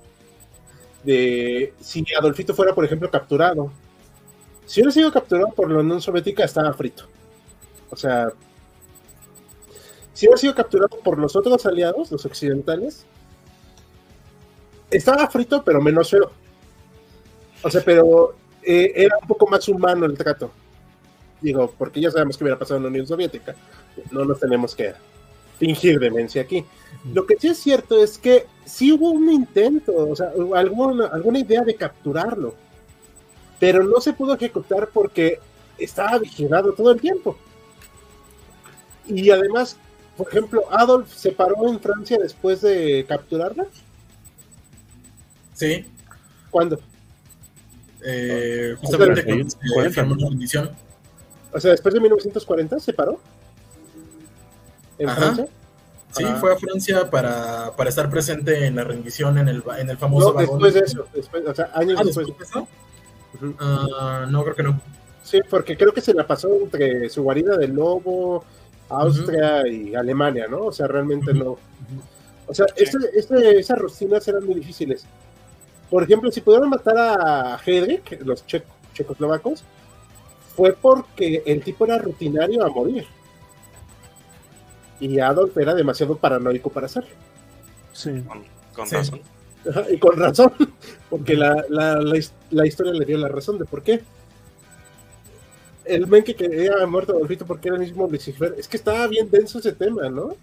de 1.05 1.73
si 1.81 2.05
Adolfito 2.19 2.55
fuera, 2.55 2.75
por 2.75 2.85
ejemplo, 2.85 3.11
capturado. 3.11 3.71
Si 4.67 4.81
hubiera 4.81 4.93
sido 4.93 5.12
capturado 5.12 5.53
por 5.53 5.71
la 5.71 5.79
Unión 5.79 6.01
Soviética, 6.01 6.45
estaba 6.45 6.73
frito. 6.73 7.05
O 7.91 7.97
sea, 7.97 8.29
si 10.12 10.27
hubiera 10.27 10.39
sido 10.39 10.55
capturado 10.55 10.99
por 11.03 11.19
los 11.19 11.37
otros 11.37 11.64
aliados, 11.67 12.11
los 12.11 12.27
occidentales, 12.27 13.07
estaba 14.91 15.29
frito, 15.29 15.62
pero 15.64 15.81
menos 15.81 16.11
feo. 16.11 16.31
O 17.62 17.71
sea, 17.71 17.83
pero 17.85 18.35
eh, 18.62 18.93
era 18.95 19.17
un 19.21 19.29
poco 19.29 19.47
más 19.47 19.69
humano 19.69 20.05
el 20.05 20.17
trato. 20.17 20.51
Digo, 21.41 21.73
porque 21.79 22.01
ya 22.01 22.11
sabemos 22.11 22.37
que 22.37 22.45
hubiera 22.45 22.59
pasado 22.59 22.79
en 22.79 22.85
la 22.85 22.89
Unión 22.89 23.07
Soviética. 23.07 23.55
No 24.11 24.25
nos 24.25 24.41
tenemos 24.41 24.75
que 24.75 24.95
fingir 25.59 25.99
demencia 26.01 26.43
aquí. 26.43 26.64
Lo 27.12 27.25
que 27.25 27.37
sí 27.39 27.49
es 27.49 27.59
cierto 27.59 28.03
es 28.03 28.19
que 28.19 28.47
sí 28.64 28.93
hubo 28.93 29.11
un 29.11 29.31
intento, 29.31 29.93
o 29.95 30.17
sea, 30.17 30.33
alguna, 30.55 31.07
alguna 31.07 31.39
idea 31.39 31.62
de 31.62 31.75
capturarlo, 31.75 32.55
pero 33.61 33.83
no 33.85 34.01
se 34.01 34.13
pudo 34.13 34.35
ejecutar 34.35 34.89
porque 34.93 35.41
estaba 35.79 36.19
vigilado 36.19 36.73
todo 36.73 36.91
el 36.93 37.01
tiempo. 37.01 37.37
Y 39.07 39.31
además, 39.31 39.77
por 40.17 40.29
ejemplo, 40.29 40.63
Adolf 40.71 41.13
se 41.15 41.33
paró 41.33 41.69
en 41.69 41.81
Francia 41.81 42.19
después 42.21 42.61
de 42.63 43.05
capturarla. 43.09 43.67
Sí. 45.55 45.87
¿Cuándo? 46.51 46.79
Eh, 48.05 48.75
justamente 48.81 49.25
cuando 49.25 49.51
se 49.51 49.57
40. 49.75 49.95
firmó 50.03 50.15
la 50.17 50.29
rendición. 50.29 50.71
O 51.53 51.61
sea, 51.61 51.71
después 51.73 51.95
de 51.95 52.01
1940 52.01 52.79
se 52.81 52.93
paró. 52.93 53.21
¿En 54.99 55.09
Ajá. 55.09 55.21
Francia? 55.21 55.47
Sí, 56.13 56.25
Ah. 56.25 56.37
fue 56.41 56.53
a 56.53 56.57
Francia 56.57 57.11
para, 57.11 57.73
para 57.77 57.91
estar 57.91 58.09
presente 58.09 58.67
en 58.67 58.77
la 58.77 58.85
rendición 58.85 59.37
en 59.39 59.49
el, 59.49 59.63
en 59.79 59.91
el 59.91 59.99
famoso 59.99 60.29
No, 60.29 60.35
vagón. 60.35 60.61
después 60.63 60.75
de 60.75 60.81
eso, 60.81 61.07
después, 61.15 61.47
o 61.47 61.55
sea, 61.55 61.71
años 61.75 61.99
Ah, 62.01 62.05
después. 62.05 62.27
¿después 62.27 62.49
de 62.51 62.59
eso? 62.61 62.69
Ah, 63.61 64.26
no, 64.28 64.43
creo 64.45 64.55
que 64.55 64.62
no. 64.62 64.80
Sí, 65.22 65.41
porque 65.49 65.76
creo 65.76 65.93
que 65.93 66.01
se 66.01 66.14
la 66.14 66.26
pasó 66.26 66.55
entre 66.55 67.09
su 67.09 67.22
guarida 67.22 67.57
del 67.57 67.72
lobo, 67.74 68.45
Austria 68.89 69.66
y 69.66 69.95
Alemania, 69.95 70.47
¿no? 70.49 70.66
O 70.66 70.72
sea, 70.72 70.87
realmente 70.87 71.34
no. 71.34 71.59
O 72.47 72.55
sea, 72.55 72.66
este- 72.76 73.11
este- 73.18 73.59
esas 73.59 73.78
rutinas 73.78 74.26
eran 74.28 74.45
muy 74.47 74.55
difíciles. 74.55 75.05
Por 75.91 76.03
ejemplo, 76.05 76.30
si 76.30 76.41
pudieron 76.41 76.70
matar 76.70 76.97
a 76.97 77.61
Hedrick, 77.64 78.20
los 78.24 78.47
che- 78.47 78.62
checoslovacos, 78.95 79.64
fue 80.57 80.72
porque 80.80 81.43
el 81.45 81.62
tipo 81.62 81.84
era 81.84 81.99
rutinario 81.99 82.64
a 82.64 82.68
morir. 82.70 83.05
Y 85.01 85.18
Adolf 85.20 85.57
era 85.59 85.74
demasiado 85.74 86.16
paranoico 86.16 86.70
para 86.70 86.87
hacerlo. 86.87 87.11
Sí. 87.93 88.11
Con, 88.26 88.45
con 88.74 88.87
Sí. 88.87 88.97
razón. 88.97 89.20
Ajá, 89.71 89.85
Y 89.91 89.99
con 89.99 90.17
razón, 90.19 90.53
porque 91.11 91.35
la, 91.37 91.64
la, 91.69 91.97
la, 92.01 92.17
his- 92.17 92.33
la 92.51 92.67
historia 92.67 92.93
le 92.93 93.05
dio 93.05 93.19
la 93.19 93.29
razón 93.29 93.59
de 93.59 93.64
por 93.64 93.83
qué. 93.83 94.03
El 95.85 96.07
men 96.09 96.25
que 96.25 96.35
quería 96.35 96.85
muerto 96.87 97.12
Adolfito 97.12 97.47
porque 97.47 97.69
era 97.69 97.77
el 97.77 97.83
mismo 97.83 98.09
Lucifer. 98.09 98.55
Es 98.59 98.67
que 98.69 98.77
estaba 98.77 99.07
bien 99.07 99.31
denso 99.31 99.59
ese 99.61 99.73
tema, 99.73 100.09
¿no? 100.09 100.35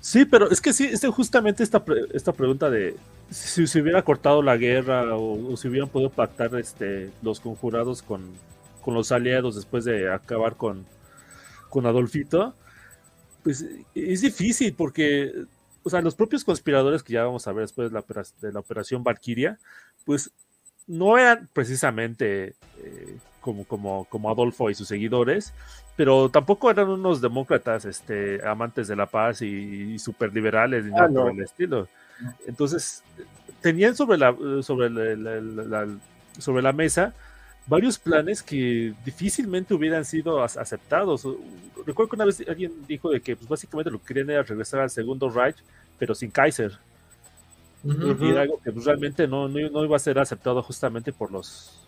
Sí, 0.00 0.24
pero 0.24 0.50
es 0.50 0.60
que 0.60 0.72
sí, 0.72 0.84
este, 0.92 1.08
justamente 1.08 1.62
esta, 1.62 1.84
pre- 1.84 2.06
esta 2.12 2.32
pregunta 2.32 2.68
de 2.70 2.96
si 3.30 3.66
se 3.66 3.80
hubiera 3.80 4.02
cortado 4.02 4.42
la 4.42 4.56
guerra 4.56 5.16
o, 5.16 5.52
o 5.52 5.56
si 5.56 5.68
hubieran 5.68 5.88
podido 5.88 6.10
pactar 6.10 6.54
este, 6.56 7.10
los 7.22 7.40
conjurados 7.40 8.02
con, 8.02 8.22
con 8.82 8.94
los 8.94 9.10
aliados 9.12 9.54
después 9.56 9.84
de 9.84 10.12
acabar 10.12 10.56
con, 10.56 10.84
con 11.70 11.86
Adolfito, 11.86 12.54
pues 13.42 13.64
es 13.94 14.20
difícil 14.22 14.74
porque, 14.74 15.32
o 15.82 15.90
sea, 15.90 16.00
los 16.02 16.14
propios 16.14 16.44
conspiradores 16.44 17.02
que 17.02 17.12
ya 17.14 17.24
vamos 17.24 17.46
a 17.46 17.52
ver 17.52 17.62
después 17.62 17.90
de 17.90 17.94
la, 18.00 18.24
de 18.40 18.52
la 18.52 18.60
operación 18.60 19.02
Valkyria, 19.02 19.58
pues 20.04 20.30
no 20.86 21.16
eran 21.18 21.48
precisamente 21.52 22.54
eh, 22.78 23.18
como, 23.40 23.64
como, 23.64 24.04
como 24.06 24.30
Adolfo 24.30 24.70
y 24.70 24.74
sus 24.74 24.88
seguidores, 24.88 25.52
pero 25.96 26.28
tampoco 26.28 26.70
eran 26.70 26.88
unos 26.88 27.20
demócratas 27.20 27.84
este, 27.84 28.40
amantes 28.46 28.88
de 28.88 28.96
la 28.96 29.06
paz 29.06 29.42
y, 29.42 29.46
y 29.94 29.98
super 29.98 30.32
liberales 30.32 30.84
ni 30.84 30.90
Ah, 30.92 30.94
nada 31.02 31.08
no. 31.08 31.22
por 31.22 31.32
el 31.32 31.42
estilo. 31.42 31.88
Entonces, 32.46 33.02
tenían 33.60 33.94
sobre 33.96 34.18
la, 34.18 34.34
sobre 34.62 34.90
la, 34.90 35.16
la- 35.16 35.40
la- 35.40 35.84
la- 35.86 35.98
sobre 36.38 36.62
la 36.62 36.72
mesa 36.72 37.14
varios 37.66 37.98
planes 37.98 38.42
que 38.42 38.94
difícilmente 39.04 39.74
hubieran 39.74 40.04
sido 40.04 40.42
aceptados. 40.42 41.26
Recuerdo 41.86 42.10
que 42.10 42.16
una 42.16 42.24
vez 42.24 42.42
alguien 42.48 42.72
dijo 42.86 43.10
de 43.10 43.20
que 43.20 43.36
pues, 43.36 43.48
básicamente 43.48 43.90
lo 43.90 43.98
que 44.00 44.06
querían 44.06 44.30
era 44.30 44.42
regresar 44.42 44.80
al 44.80 44.90
segundo 44.90 45.30
Reich, 45.30 45.56
pero 45.98 46.14
sin 46.14 46.30
Kaiser. 46.30 46.72
Y 47.84 48.30
era 48.30 48.42
algo 48.42 48.60
que 48.62 48.70
pues, 48.70 48.84
realmente 48.84 49.26
no, 49.26 49.48
no, 49.48 49.68
no 49.68 49.84
iba 49.84 49.96
a 49.96 50.00
ser 50.00 50.18
aceptado 50.18 50.62
justamente 50.62 51.12
por 51.12 51.32
los 51.32 51.78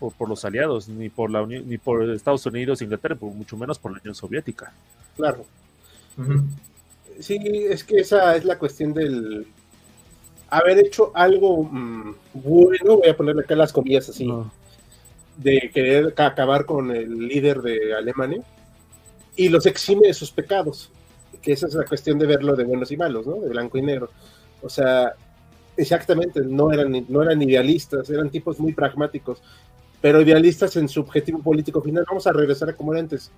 por, 0.00 0.12
por 0.12 0.28
los 0.28 0.44
aliados, 0.44 0.88
ni 0.88 1.08
por 1.08 1.30
la 1.30 1.42
Unión, 1.42 1.68
ni 1.68 1.78
por 1.78 2.08
Estados 2.10 2.44
Unidos, 2.46 2.82
Inglaterra, 2.82 3.14
por 3.14 3.32
mucho 3.32 3.56
menos 3.56 3.78
por 3.78 3.92
la 3.92 3.98
Unión 3.98 4.14
Soviética. 4.14 4.72
Claro. 5.16 5.46
Sí, 7.20 7.38
es 7.70 7.84
que 7.84 7.98
esa 7.98 8.36
es 8.36 8.44
la 8.44 8.58
cuestión 8.58 8.92
del 8.92 9.46
haber 10.50 10.78
hecho 10.78 11.12
algo 11.14 11.64
mm, 11.64 12.14
bueno, 12.34 12.98
voy 12.98 13.08
a 13.08 13.16
ponerle 13.16 13.42
acá 13.42 13.54
las 13.54 13.72
comillas 13.72 14.08
así, 14.08 14.26
No. 14.26 14.50
De 15.36 15.70
querer 15.72 16.14
ca- 16.14 16.26
acabar 16.26 16.64
con 16.66 16.90
el 16.90 17.28
líder 17.28 17.60
de 17.62 17.94
Alemania 17.94 18.42
y 19.36 19.48
los 19.48 19.66
exime 19.66 20.06
de 20.08 20.14
sus 20.14 20.30
pecados, 20.30 20.90
que 21.42 21.52
esa 21.52 21.66
es 21.66 21.74
la 21.74 21.84
cuestión 21.84 22.18
de 22.18 22.26
verlo 22.26 22.56
de 22.56 22.64
buenos 22.64 22.90
y 22.90 22.96
malos, 22.96 23.26
¿no? 23.26 23.36
De 23.40 23.48
blanco 23.50 23.76
y 23.78 23.82
negro. 23.82 24.10
O 24.62 24.68
sea, 24.68 25.12
exactamente, 25.76 26.40
no 26.40 26.72
eran, 26.72 27.04
no 27.08 27.22
eran 27.22 27.42
idealistas, 27.42 28.08
eran 28.10 28.30
tipos 28.30 28.58
muy 28.58 28.72
pragmáticos, 28.72 29.42
pero 30.00 30.22
idealistas 30.22 30.76
en 30.76 30.88
su 30.88 31.00
objetivo 31.00 31.40
político 31.42 31.82
final. 31.82 32.04
Vamos 32.08 32.26
a 32.26 32.32
regresar 32.32 32.70
a 32.70 32.72
como 32.74 32.92
era 32.92 33.00
antes. 33.00 33.30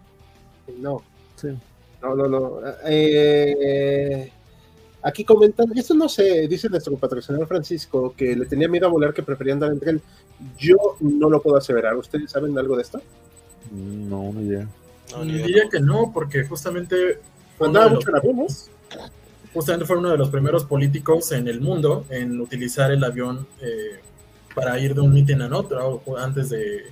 No, 0.78 1.03
Sí. 1.36 1.49
no, 2.03 2.14
no, 2.14 2.28
no. 2.28 2.61
Eh, 2.86 4.30
aquí 5.03 5.24
comentan, 5.24 5.66
esto 5.76 5.94
no 5.94 6.09
sé, 6.09 6.46
dice 6.49 6.68
nuestro 6.68 6.96
patrocinador 6.96 7.46
Francisco, 7.46 8.14
que 8.16 8.34
le 8.36 8.46
tenía 8.46 8.68
miedo 8.68 8.86
a 8.86 8.90
volar, 8.90 9.14
que 9.14 9.22
prefería 9.22 9.55
andar 9.55 9.72
en 9.72 9.80
tren. 9.80 10.03
Yo 10.59 10.76
no 11.01 11.30
lo 11.30 11.42
puedo 11.42 11.57
aseverar. 11.57 11.96
¿Ustedes 11.96 12.30
saben 12.30 12.57
algo 12.59 12.76
de 12.76 12.82
esto? 12.82 13.01
No, 13.72 14.22
una 14.22 14.42
idea. 14.42 14.68
No. 15.12 15.24
Diría 15.24 15.64
que 15.70 15.80
no, 15.80 16.12
porque 16.12 16.44
justamente 16.44 17.20
fue 17.57 17.68
uno 17.68 17.80
Andaba 17.80 17.88
de 17.88 17.94
mucho 17.96 18.11
en 18.11 18.36
¿no? 18.36 18.46
justamente 19.53 19.86
fue 19.86 19.96
uno 19.96 20.11
de 20.11 20.18
los 20.18 20.28
primeros 20.28 20.64
políticos 20.64 21.32
en 21.32 21.49
el 21.49 21.61
mundo 21.61 22.05
en 22.11 22.40
utilizar 22.40 22.90
el 22.92 23.03
avión 23.03 23.46
eh, 23.61 24.01
para 24.55 24.78
ir 24.78 24.94
de 24.94 25.01
un 25.01 25.12
mitin 25.12 25.42
a 25.42 25.57
otro 25.57 26.03
antes 26.18 26.51
de, 26.51 26.84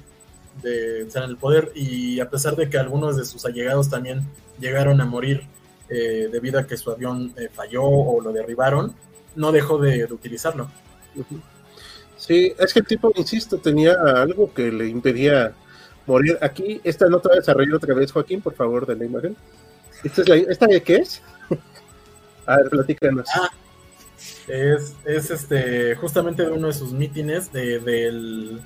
de 0.63 1.03
estar 1.03 1.25
en 1.25 1.31
el 1.31 1.37
poder 1.37 1.71
y 1.75 2.19
a 2.21 2.31
pesar 2.31 2.57
de 2.57 2.69
que 2.69 2.79
algunos 2.79 3.17
de 3.17 3.25
sus 3.25 3.45
allegados 3.45 3.91
también 3.91 4.23
llegaron 4.59 5.01
a 5.01 5.05
morir 5.05 5.43
eh, 5.89 6.29
debido 6.31 6.59
a 6.59 6.67
que 6.67 6.77
su 6.77 6.91
avión 6.91 7.33
eh, 7.37 7.49
falló 7.53 7.85
o 7.85 8.21
lo 8.21 8.33
derribaron, 8.33 8.95
no 9.35 9.53
dejó 9.53 9.79
de, 9.79 10.07
de 10.07 10.13
utilizarlo. 10.13 10.71
Sí, 12.17 12.53
es 12.59 12.73
que 12.73 12.81
el 12.81 12.87
tipo, 12.87 13.13
insisto, 13.15 13.59
tenía 13.59 13.95
algo 13.95 14.53
que 14.53 14.71
le 14.73 14.89
impedía 14.89 15.53
morir. 16.07 16.39
Aquí, 16.41 16.81
esta 16.85 17.09
nota 17.09 17.29
va 17.29 17.35
a 17.35 17.39
desarrollar 17.39 17.75
otra 17.75 17.95
vez, 17.95 18.13
Joaquín, 18.13 18.41
por 18.41 18.55
favor, 18.55 18.87
de 18.87 18.97
la 18.97 19.05
imagen. 19.05 19.37
¿Esta, 20.03 20.23
es 20.23 20.29
la, 20.29 20.37
¿esta 20.37 20.67
de 20.67 20.83
qué 20.83 20.97
es? 20.97 21.23
a 22.47 22.57
ver, 22.57 22.69
platícanos. 22.71 23.29
Ah, 23.35 23.51
Es, 24.49 24.95
es 25.05 25.31
este 25.31 25.95
justamente 25.97 26.43
de 26.45 26.51
uno 26.51 26.69
de 26.69 26.73
sus 26.73 26.93
mítines 26.93 27.53
de, 27.53 27.79
del 27.81 28.61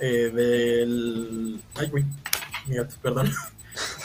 eh, 0.00 0.30
del 0.34 1.60
ay 1.74 1.88
güey, 1.88 2.04
mi 2.66 2.76
gato, 2.76 2.94
perdón. 3.02 3.30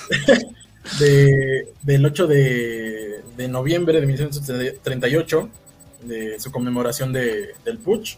de, 1.00 1.74
del 1.84 2.06
8 2.06 2.28
de, 2.28 3.22
de 3.38 3.48
noviembre 3.48 4.00
de 4.02 4.08
1938, 4.08 5.50
de 6.04 6.40
su 6.40 6.52
conmemoración 6.52 7.14
de, 7.14 7.54
del 7.64 7.78
Putsch. 7.78 8.18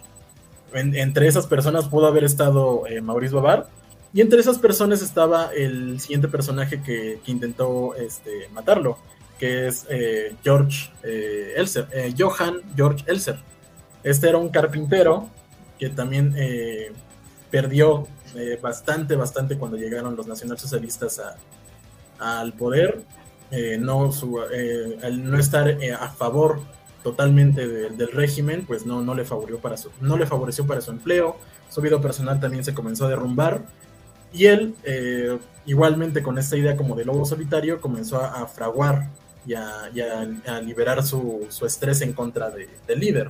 En- 0.74 0.96
entre 0.96 1.28
esas 1.28 1.46
personas 1.48 1.88
pudo 1.88 2.08
haber 2.08 2.24
estado 2.24 2.88
eh, 2.88 3.02
Maurice 3.02 3.36
Babar, 3.36 3.68
y 4.14 4.22
entre 4.22 4.40
esas 4.40 4.60
personas 4.60 5.02
estaba 5.02 5.52
el 5.56 6.00
siguiente 6.00 6.28
personaje 6.28 6.82
que, 6.84 7.20
intentó 7.26 7.96
este, 7.96 8.48
matarlo, 8.54 8.98
que 9.40 9.68
es 9.68 9.86
eh, 9.90 10.36
George 10.44 10.92
eh, 11.04 11.54
Elser, 11.58 11.88
eh, 11.92 12.14
Johann 12.18 12.62
George 12.76 13.04
Elser. 13.08 13.40
Este 14.04 14.30
era 14.30 14.38
un 14.38 14.50
carpintero 14.50 15.30
que 15.80 15.90
también 15.90 16.36
perdió 17.50 18.08
bastante, 18.62 19.16
bastante 19.16 19.58
cuando 19.58 19.78
llegaron 19.78 20.16
los 20.16 20.28
nacionalsocialistas 20.28 21.20
a, 21.20 21.36
al 22.24 22.54
poder. 22.54 23.04
Eh, 23.56 23.78
no, 23.78 24.12
su, 24.12 24.42
eh, 24.52 24.98
al 25.04 25.30
no 25.30 25.38
estar 25.38 25.70
eh, 25.70 25.94
a 25.94 26.10
favor 26.10 26.60
totalmente 27.04 27.68
del 27.68 28.12
régimen, 28.12 28.66
pues 28.66 28.84
no, 28.84 29.04
no, 29.04 29.14
le 29.14 29.26
favoreció 29.26 29.60
para 29.60 29.78
su, 29.78 29.92
no 30.02 30.18
le 30.18 30.26
favoreció 30.26 30.66
para 30.66 30.82
su 30.82 30.90
empleo, 30.90 31.36
su 31.70 31.80
vida 31.80 32.02
personal 32.02 32.40
también 32.40 32.64
se 32.64 32.74
comenzó 32.74 33.06
a 33.06 33.10
derrumbar 33.10 33.62
y 34.32 34.46
él, 34.46 34.74
igualmente 35.66 36.24
con 36.24 36.40
esta 36.40 36.58
idea 36.58 36.76
como 36.76 36.96
de 36.96 37.06
lobo 37.06 37.26
solitario, 37.26 37.80
comenzó 37.80 38.22
a, 38.24 38.48
fraguar 38.48 39.10
y, 39.46 39.54
a, 39.54 40.62
liberar 40.64 41.04
su, 41.04 41.46
estrés 41.64 42.02
en 42.02 42.14
contra 42.14 42.50
del 42.50 43.00
líder. 43.00 43.30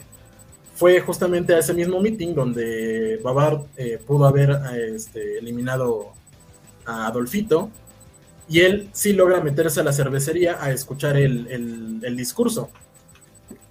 Fue 0.76 1.02
justamente 1.02 1.54
a 1.54 1.60
ese 1.60 1.74
mismo 1.74 2.00
meeting 2.00 2.34
donde 2.34 3.20
Babar 3.22 3.64
pudo 4.06 4.26
haber 4.26 4.58
este, 4.96 5.40
eliminado 5.40 6.14
a 6.86 7.08
Adolfito 7.08 7.70
y 8.48 8.60
él 8.60 8.90
sí 8.94 9.14
logra 9.14 9.42
meterse 9.42 9.80
a 9.80 9.84
la 9.84 9.94
cervecería 9.94 10.62
a 10.62 10.72
escuchar 10.72 11.18
el, 11.18 12.16
discurso, 12.16 12.70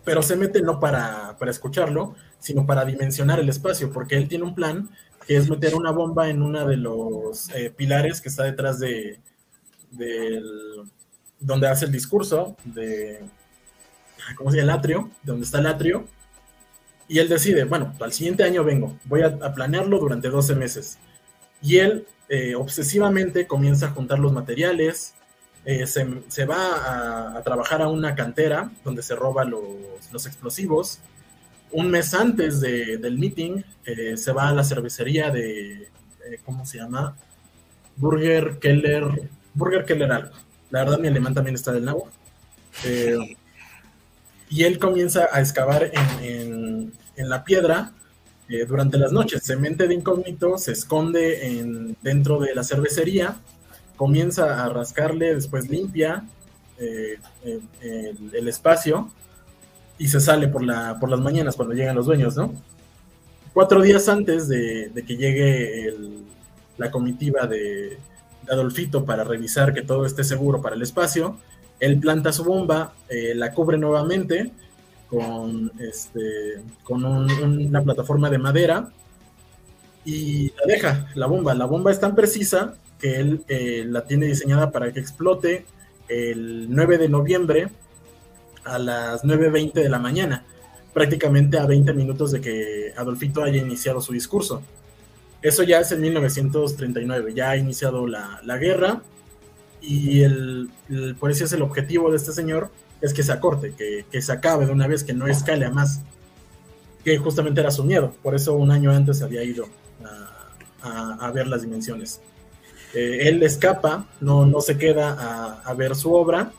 pero 0.04 0.22
se 0.22 0.36
mete 0.36 0.62
no 0.62 0.80
para, 0.80 1.36
escucharlo, 1.48 2.14
sino 2.38 2.66
para 2.66 2.84
dimensionar 2.84 3.38
el 3.38 3.48
espacio, 3.48 3.92
porque 3.92 4.16
él 4.16 4.28
tiene 4.28 4.44
un 4.44 4.54
plan 4.54 4.88
que 5.26 5.36
es 5.36 5.48
meter 5.48 5.74
una 5.74 5.92
bomba 5.92 6.28
en 6.28 6.42
uno 6.42 6.66
de 6.66 6.76
los 6.76 7.48
eh, 7.50 7.70
pilares 7.70 8.20
que 8.20 8.28
está 8.28 8.44
detrás 8.44 8.80
de, 8.80 9.20
donde 11.38 11.68
hace 11.68 11.84
el 11.84 11.92
discurso, 11.92 12.56
de, 12.64 13.20
¿cómo 14.36 14.50
se 14.50 14.56
llama? 14.56 14.72
El 14.72 14.78
atrio, 14.78 15.10
donde 15.22 15.44
está 15.44 15.58
el 15.58 15.66
atrio, 15.66 16.06
y 17.06 17.18
él 17.18 17.28
decide, 17.28 17.64
bueno, 17.64 17.94
al 18.00 18.12
siguiente 18.12 18.42
año 18.42 18.64
vengo, 18.64 18.98
voy 19.04 19.20
a, 19.20 19.26
a 19.26 19.54
planearlo 19.54 19.98
durante 19.98 20.28
12 20.28 20.54
meses. 20.54 20.98
Y 21.62 21.78
él 21.78 22.06
eh, 22.28 22.54
obsesivamente 22.54 23.46
comienza 23.46 23.86
a 23.86 23.90
juntar 23.90 24.18
los 24.18 24.32
materiales, 24.32 25.14
eh, 25.64 25.86
se, 25.86 26.44
va 26.44 27.36
a, 27.36 27.42
trabajar 27.42 27.82
a 27.82 27.88
una 27.88 28.14
cantera 28.14 28.70
donde 28.84 29.02
se 29.02 29.14
roba 29.14 29.44
los, 29.44 30.26
explosivos. 30.26 30.98
Un 31.70 31.90
mes 31.90 32.12
antes 32.14 32.60
del 32.60 33.18
meeting 33.18 33.62
eh, 33.84 34.16
se 34.16 34.32
va 34.32 34.48
a 34.48 34.52
la 34.52 34.64
cervecería 34.64 35.30
de, 35.30 35.88
¿cómo 36.44 36.66
se 36.66 36.78
llama? 36.78 37.16
Burger 37.96 38.58
Keller, 38.58 39.30
Burger 39.54 39.84
Keller 39.84 40.12
algo. 40.12 40.34
La 40.70 40.84
verdad 40.84 40.98
mi 40.98 41.08
alemán 41.08 41.34
también 41.34 41.54
está 41.54 41.72
del 41.72 41.88
agua. 41.88 42.10
y 44.50 44.64
él 44.64 44.78
comienza 44.78 45.28
a 45.30 45.40
excavar 45.40 45.90
en, 46.20 46.92
en 47.16 47.28
la 47.28 47.44
piedra 47.44 47.92
eh, 48.52 48.66
durante 48.66 48.98
las 48.98 49.12
noches. 49.12 49.42
Se 49.42 49.56
mente 49.56 49.88
de 49.88 49.94
incógnito, 49.94 50.58
se 50.58 50.72
esconde 50.72 51.58
en, 51.58 51.96
dentro 52.02 52.38
de 52.38 52.54
la 52.54 52.62
cervecería, 52.62 53.36
comienza 53.96 54.64
a 54.64 54.68
rascarle, 54.68 55.34
después 55.34 55.68
limpia 55.68 56.24
eh, 56.78 57.18
el, 58.32 58.48
espacio 58.48 59.10
y 59.98 60.08
se 60.08 60.20
sale 60.20 60.48
por, 60.48 60.62
la, 60.62 60.98
por 61.00 61.08
las 61.08 61.20
mañanas 61.20 61.56
cuando 61.56 61.74
llegan 61.74 61.96
los 61.96 62.06
dueños. 62.06 62.36
Cuatro 63.54 63.80
días 63.80 64.08
antes 64.08 64.48
de, 64.48 64.90
que 65.06 65.16
llegue 65.16 65.94
la 66.78 66.90
comitiva 66.90 67.46
de, 67.46 67.98
Adolfito 68.50 69.04
para 69.04 69.22
revisar 69.22 69.72
que 69.72 69.82
todo 69.82 70.04
esté 70.04 70.24
seguro 70.24 70.60
para 70.60 70.74
el 70.74 70.82
espacio, 70.82 71.38
él 71.78 72.00
planta 72.00 72.32
su 72.32 72.42
bomba, 72.42 72.92
eh, 73.08 73.34
la 73.36 73.52
cubre 73.52 73.78
nuevamente 73.78 74.50
con, 75.12 75.70
este, 75.78 76.62
con 76.82 77.04
una 77.04 77.82
plataforma 77.82 78.30
de 78.30 78.38
madera 78.38 78.88
y 80.06 80.48
la 80.48 80.66
deja, 80.66 81.08
la 81.14 81.26
bomba. 81.26 81.52
La 81.52 81.66
bomba 81.66 81.90
es 81.90 82.00
tan 82.00 82.14
precisa 82.14 82.76
que 82.98 83.16
él 83.16 83.44
eh, 83.48 83.84
la 83.86 84.06
tiene 84.06 84.24
diseñada 84.24 84.70
para 84.70 84.90
que 84.90 85.00
explote 85.00 85.66
el 86.08 86.66
9 86.70 86.96
de 86.96 87.10
noviembre 87.10 87.68
a 88.64 88.78
las 88.78 89.22
9.20 89.22 89.74
de 89.74 89.90
la 89.90 89.98
mañana, 89.98 90.46
prácticamente 90.94 91.58
a 91.58 91.66
20 91.66 91.92
minutos 91.92 92.32
de 92.32 92.40
que 92.40 92.94
Adolfito 92.96 93.42
haya 93.42 93.60
iniciado 93.60 94.00
su 94.00 94.14
discurso. 94.14 94.62
Eso 95.42 95.62
ya 95.62 95.80
es 95.80 95.92
en 95.92 96.00
1939, 96.00 97.34
ya 97.34 97.50
ha 97.50 97.56
iniciado 97.58 98.06
la, 98.06 98.40
guerra 98.58 99.02
y 99.82 100.22
el, 100.22 100.70
por 101.20 101.30
eso 101.30 101.44
es 101.44 101.52
el 101.52 101.60
objetivo 101.60 102.10
de 102.10 102.16
este 102.16 102.32
señor, 102.32 102.70
es 103.02 103.12
que 103.12 103.24
se 103.24 103.32
acorte, 103.32 103.74
que, 103.74 104.22
se 104.22 104.32
acabe 104.32 104.64
de 104.64 104.72
una 104.72 104.86
vez, 104.86 105.02
que 105.02 105.12
no 105.12 105.26
escale 105.26 105.66
a 105.66 105.70
más, 105.70 106.00
que 107.04 107.18
justamente 107.18 107.60
era 107.60 107.72
su 107.72 107.82
miedo, 107.82 108.14
por 108.22 108.36
eso 108.36 108.54
un 108.54 108.70
año 108.70 108.92
antes 108.92 109.22
había 109.22 109.42
ido 109.42 109.66
a, 110.82 111.30
ver 111.32 111.48
las 111.48 111.62
dimensiones. 111.62 112.20
Eh, 112.94 113.28
él 113.28 113.42
escapa, 113.42 114.06
no, 114.20 114.46
no 114.46 114.60
se 114.60 114.78
queda 114.78 115.62
a, 115.64 115.74
ver 115.74 115.96
su 115.96 116.12
obra 116.14 116.52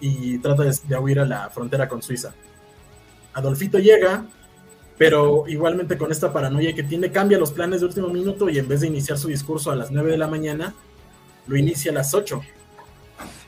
y 0.00 0.38
trata 0.38 0.64
de, 0.64 0.96
huir 0.96 1.20
a 1.20 1.26
la 1.26 1.50
frontera 1.50 1.86
con 1.86 2.02
Suiza. 2.02 2.32
Adolfito 3.34 3.78
llega, 3.78 4.24
pero 4.96 5.44
igualmente 5.48 5.98
con 5.98 6.10
esta 6.10 6.32
paranoia 6.32 6.74
que 6.74 6.82
tiene, 6.82 7.10
cambia 7.10 7.38
los 7.38 7.52
planes 7.52 7.80
de 7.80 7.86
último 7.86 8.08
minuto 8.08 8.48
y 8.48 8.58
en 8.58 8.68
vez 8.68 8.80
de 8.80 8.86
iniciar 8.86 9.18
su 9.18 9.28
discurso 9.28 9.70
a 9.70 9.76
las 9.76 9.90
9 9.90 10.12
de 10.12 10.18
la 10.18 10.28
mañana, 10.28 10.74
lo 11.46 11.56
inicia 11.56 11.90
a 11.90 11.94
las 11.94 12.14
8 12.14 12.40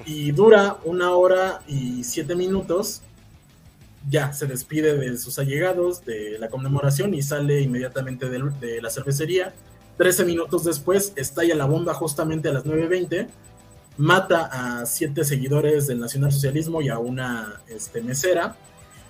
y 0.04 0.32
dura 0.32 0.78
una 0.84 1.12
hora 1.12 1.62
y 1.66 2.04
siete 2.04 2.34
minutos. 2.34 3.02
Ya 4.08 4.32
se 4.32 4.46
despide 4.46 4.96
de 4.96 5.18
sus 5.18 5.38
allegados, 5.38 6.04
de 6.04 6.38
la 6.38 6.48
conmemoración 6.48 7.12
y 7.14 7.22
sale 7.22 7.60
inmediatamente 7.60 8.28
de, 8.28 8.80
la 8.80 8.90
cervecería. 8.90 9.52
Trece 9.96 10.24
minutos 10.24 10.64
después 10.64 11.12
estalla 11.16 11.54
la 11.56 11.64
bomba 11.64 11.94
justamente 11.94 12.48
a 12.48 12.52
las 12.52 12.64
9.20, 12.64 13.28
mata 13.96 14.80
a 14.80 14.86
siete 14.86 15.24
seguidores 15.24 15.86
del 15.86 15.98
nacionalsocialismo 15.98 16.82
y 16.82 16.88
a 16.88 16.98
una 16.98 17.60
este, 17.66 18.02
mesera, 18.02 18.54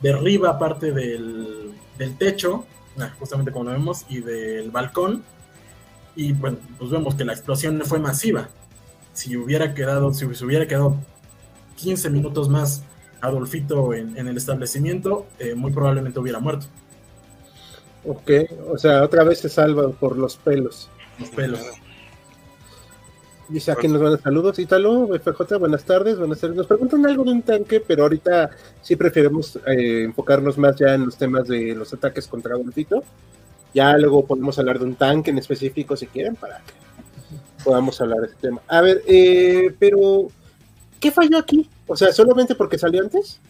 derriba 0.00 0.58
parte 0.58 0.92
del, 0.92 1.74
techo, 2.18 2.64
ah, 2.98 3.12
justamente 3.18 3.50
como 3.50 3.64
lo 3.64 3.72
vemos, 3.72 4.06
y 4.08 4.20
del 4.20 4.70
balcón. 4.70 5.24
Y 6.14 6.32
bueno, 6.32 6.56
pues 6.78 6.90
vemos 6.90 7.16
que 7.16 7.24
la 7.26 7.32
explosión 7.32 7.82
fue 7.84 7.98
masiva 7.98 8.48
si 9.16 9.36
hubiera 9.36 9.72
quedado, 9.72 10.12
si 10.12 10.32
se 10.34 10.44
hubiera 10.44 10.66
quedado 10.66 10.96
15 11.76 12.10
minutos 12.10 12.48
más 12.48 12.82
Adolfito 13.22 13.94
en, 13.94 14.16
el 14.16 14.36
establecimiento, 14.36 15.26
eh, 15.38 15.54
muy 15.54 15.72
probablemente 15.72 16.20
hubiera 16.20 16.38
muerto. 16.38 16.66
Ok, 18.04 18.30
o 18.68 18.78
sea, 18.78 19.02
otra 19.02 19.24
vez 19.24 19.40
se 19.40 19.48
salva 19.48 19.88
por 19.88 20.16
los 20.16 20.36
pelos. 20.36 20.90
Los 21.18 21.30
pelos. 21.30 21.60
Dice 23.48 23.72
aquí 23.72 23.88
nos 23.88 24.02
van 24.02 24.14
a 24.14 24.18
saludos, 24.18 24.58
Ítalo, 24.58 25.08
FJ, 25.18 25.56
buenas 25.58 25.84
tardes, 25.84 26.18
buenas 26.18 26.38
tardes. 26.38 26.56
Nos 26.56 26.66
preguntan 26.66 27.06
algo 27.06 27.24
de 27.24 27.30
un 27.30 27.42
tanque, 27.42 27.80
pero 27.80 28.02
ahorita 28.02 28.50
sí 28.82 28.96
preferimos 28.96 29.56
eh, 29.66 30.04
enfocarnos 30.04 30.58
más 30.58 30.76
ya 30.76 30.94
en 30.94 31.06
los 31.06 31.16
temas 31.16 31.48
de 31.48 31.74
los 31.74 31.92
ataques 31.94 32.28
contra 32.28 32.54
Adolfito. 32.54 33.02
Ya 33.72 33.96
luego 33.96 34.26
podemos 34.26 34.58
hablar 34.58 34.78
de 34.78 34.84
un 34.84 34.94
tanque 34.94 35.30
en 35.30 35.38
específico 35.38 35.96
si 35.96 36.06
quieren 36.06 36.36
para 36.36 36.58
que 36.58 36.72
podamos 37.66 38.00
hablar 38.00 38.20
de 38.20 38.26
este 38.28 38.48
tema. 38.48 38.62
A 38.68 38.80
ver, 38.80 39.02
eh, 39.08 39.74
pero 39.80 40.28
¿qué 41.00 41.10
falló 41.10 41.36
aquí? 41.36 41.68
O 41.88 41.96
sea, 41.96 42.12
solamente 42.12 42.54
porque 42.54 42.78
salió 42.78 43.02
antes. 43.02 43.40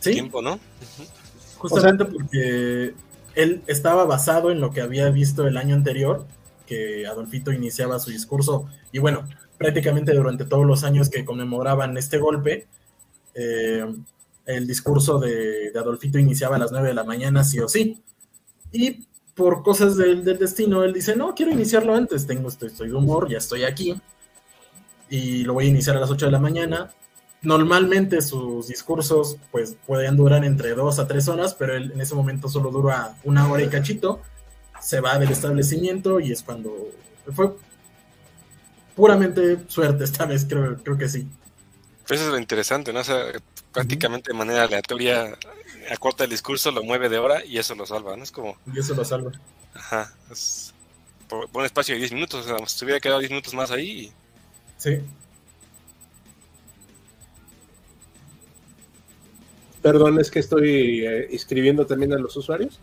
Sí. 0.00 0.12
Tiempo, 0.12 0.42
¿no? 0.42 0.60
Justamente 1.56 2.04
porque 2.04 2.94
él 3.34 3.62
estaba 3.66 4.04
basado 4.04 4.50
en 4.50 4.60
lo 4.60 4.72
que 4.72 4.82
había 4.82 5.08
visto 5.08 5.46
el 5.46 5.56
año 5.56 5.74
anterior, 5.74 6.26
que 6.66 7.06
Adolfito 7.06 7.50
iniciaba 7.50 7.98
su 7.98 8.10
discurso, 8.10 8.68
y 8.92 8.98
bueno, 8.98 9.26
prácticamente 9.56 10.12
durante 10.12 10.44
todos 10.44 10.66
los 10.66 10.84
años 10.84 11.08
que 11.08 11.24
conmemoraban 11.24 11.96
este 11.96 12.18
golpe, 12.18 12.66
eh, 13.34 13.86
el 14.44 14.66
discurso 14.66 15.18
de, 15.18 15.70
de, 15.70 15.78
Adolfito 15.78 16.18
iniciaba 16.18 16.56
a 16.56 16.58
las 16.58 16.72
9 16.72 16.88
de 16.88 16.94
la 16.94 17.04
mañana, 17.04 17.42
sí 17.42 17.58
o 17.58 17.68
sí. 17.68 18.02
Y 18.70 19.06
por 19.36 19.62
cosas 19.62 19.96
del, 19.96 20.24
destino, 20.24 20.82
él 20.82 20.94
dice, 20.94 21.14
no, 21.14 21.34
quiero 21.34 21.52
iniciarlo 21.52 21.94
antes, 21.94 22.26
tengo, 22.26 22.48
estoy, 22.48 22.68
estoy, 22.68 22.88
de 22.88 22.94
humor, 22.94 23.28
ya 23.28 23.38
estoy 23.38 23.64
aquí, 23.64 24.00
y 25.10 25.44
lo 25.44 25.52
voy 25.52 25.66
a 25.66 25.68
iniciar 25.68 25.96
a 25.96 26.00
las 26.00 26.10
8 26.10 26.26
de 26.26 26.32
la 26.32 26.38
mañana. 26.38 26.90
Normalmente 27.42 28.22
sus 28.22 28.66
discursos 28.66 29.36
pues 29.52 29.76
pueden 29.86 30.16
durar 30.16 30.44
entre 30.44 30.74
2 30.74 30.98
a 30.98 31.06
3 31.06 31.28
horas, 31.28 31.54
pero 31.54 31.76
él 31.76 31.92
en 31.92 32.00
ese 32.00 32.14
momento 32.14 32.48
solo 32.48 32.70
dura 32.70 33.14
una 33.24 33.48
hora 33.48 33.62
y 33.62 33.68
cachito, 33.68 34.20
se 34.80 35.00
va 35.00 35.18
del 35.18 35.30
establecimiento 35.30 36.18
y 36.18 36.32
es 36.32 36.42
cuando 36.42 36.88
fue 37.32 37.54
puramente 38.96 39.58
suerte 39.68 40.04
esta 40.04 40.24
vez, 40.24 40.46
creo, 40.48 40.76
creo 40.82 40.96
que 40.96 41.08
sí. 41.08 41.28
Pues 42.08 42.20
eso 42.20 42.30
es 42.30 42.32
lo 42.34 42.38
interesante, 42.38 42.92
¿no? 42.92 43.00
O 43.00 43.04
sea, 43.04 43.22
prácticamente 43.70 44.32
de 44.32 44.38
manera 44.38 44.62
aleatoria 44.62 45.36
acorta 45.90 46.24
el 46.24 46.30
discurso, 46.30 46.70
lo 46.70 46.82
mueve 46.82 47.08
de 47.08 47.18
hora 47.18 47.44
y 47.44 47.58
eso 47.58 47.74
lo 47.74 47.86
salva, 47.86 48.16
¿no? 48.16 48.22
Es 48.22 48.32
como... 48.32 48.56
Y 48.72 48.78
eso 48.78 48.94
lo 48.94 49.04
salva. 49.04 49.32
Ajá. 49.74 50.12
Es 50.30 50.74
por, 51.28 51.48
un 51.52 51.64
espacio 51.64 51.94
de 51.94 52.00
10 52.00 52.12
minutos, 52.12 52.46
o 52.46 52.48
sea, 52.48 52.66
si 52.66 52.84
hubiera 52.84 53.00
quedado 53.00 53.20
10 53.20 53.30
minutos 53.30 53.54
más 53.54 53.70
ahí... 53.70 54.12
Sí. 54.78 55.00
Perdón, 59.82 60.20
es 60.20 60.30
que 60.30 60.40
estoy 60.40 61.06
eh, 61.06 61.28
escribiendo 61.30 61.86
también 61.86 62.12
a 62.12 62.18
los 62.18 62.36
usuarios 62.36 62.80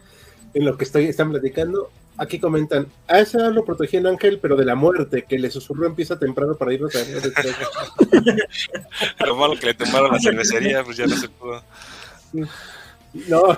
en 0.54 0.66
lo 0.66 0.78
que 0.78 0.86
estoy, 0.86 1.06
están 1.06 1.32
platicando. 1.32 1.92
Aquí 2.18 2.40
comentan, 2.40 2.88
a 3.08 3.20
ese 3.20 3.40
lo 3.52 3.66
protegían 3.66 4.06
Ángel, 4.06 4.38
pero 4.40 4.56
de 4.56 4.66
la 4.66 4.76
muerte, 4.76 5.26
que 5.28 5.40
le 5.40 5.50
susurró 5.50 5.88
empieza 5.88 6.20
temprano 6.20 6.56
para 6.56 6.74
irnos 6.74 6.96
a 6.96 7.00
Lo 9.26 9.36
malo 9.36 9.56
que 9.60 9.66
le 9.68 9.74
tomaron 9.74 10.12
la 10.12 10.20
cervecería, 10.20 10.84
pues 10.84 10.98
ya 10.98 11.08
no 11.08 11.18
se 11.18 11.28
pudo. 11.28 11.64
No, 13.14 13.56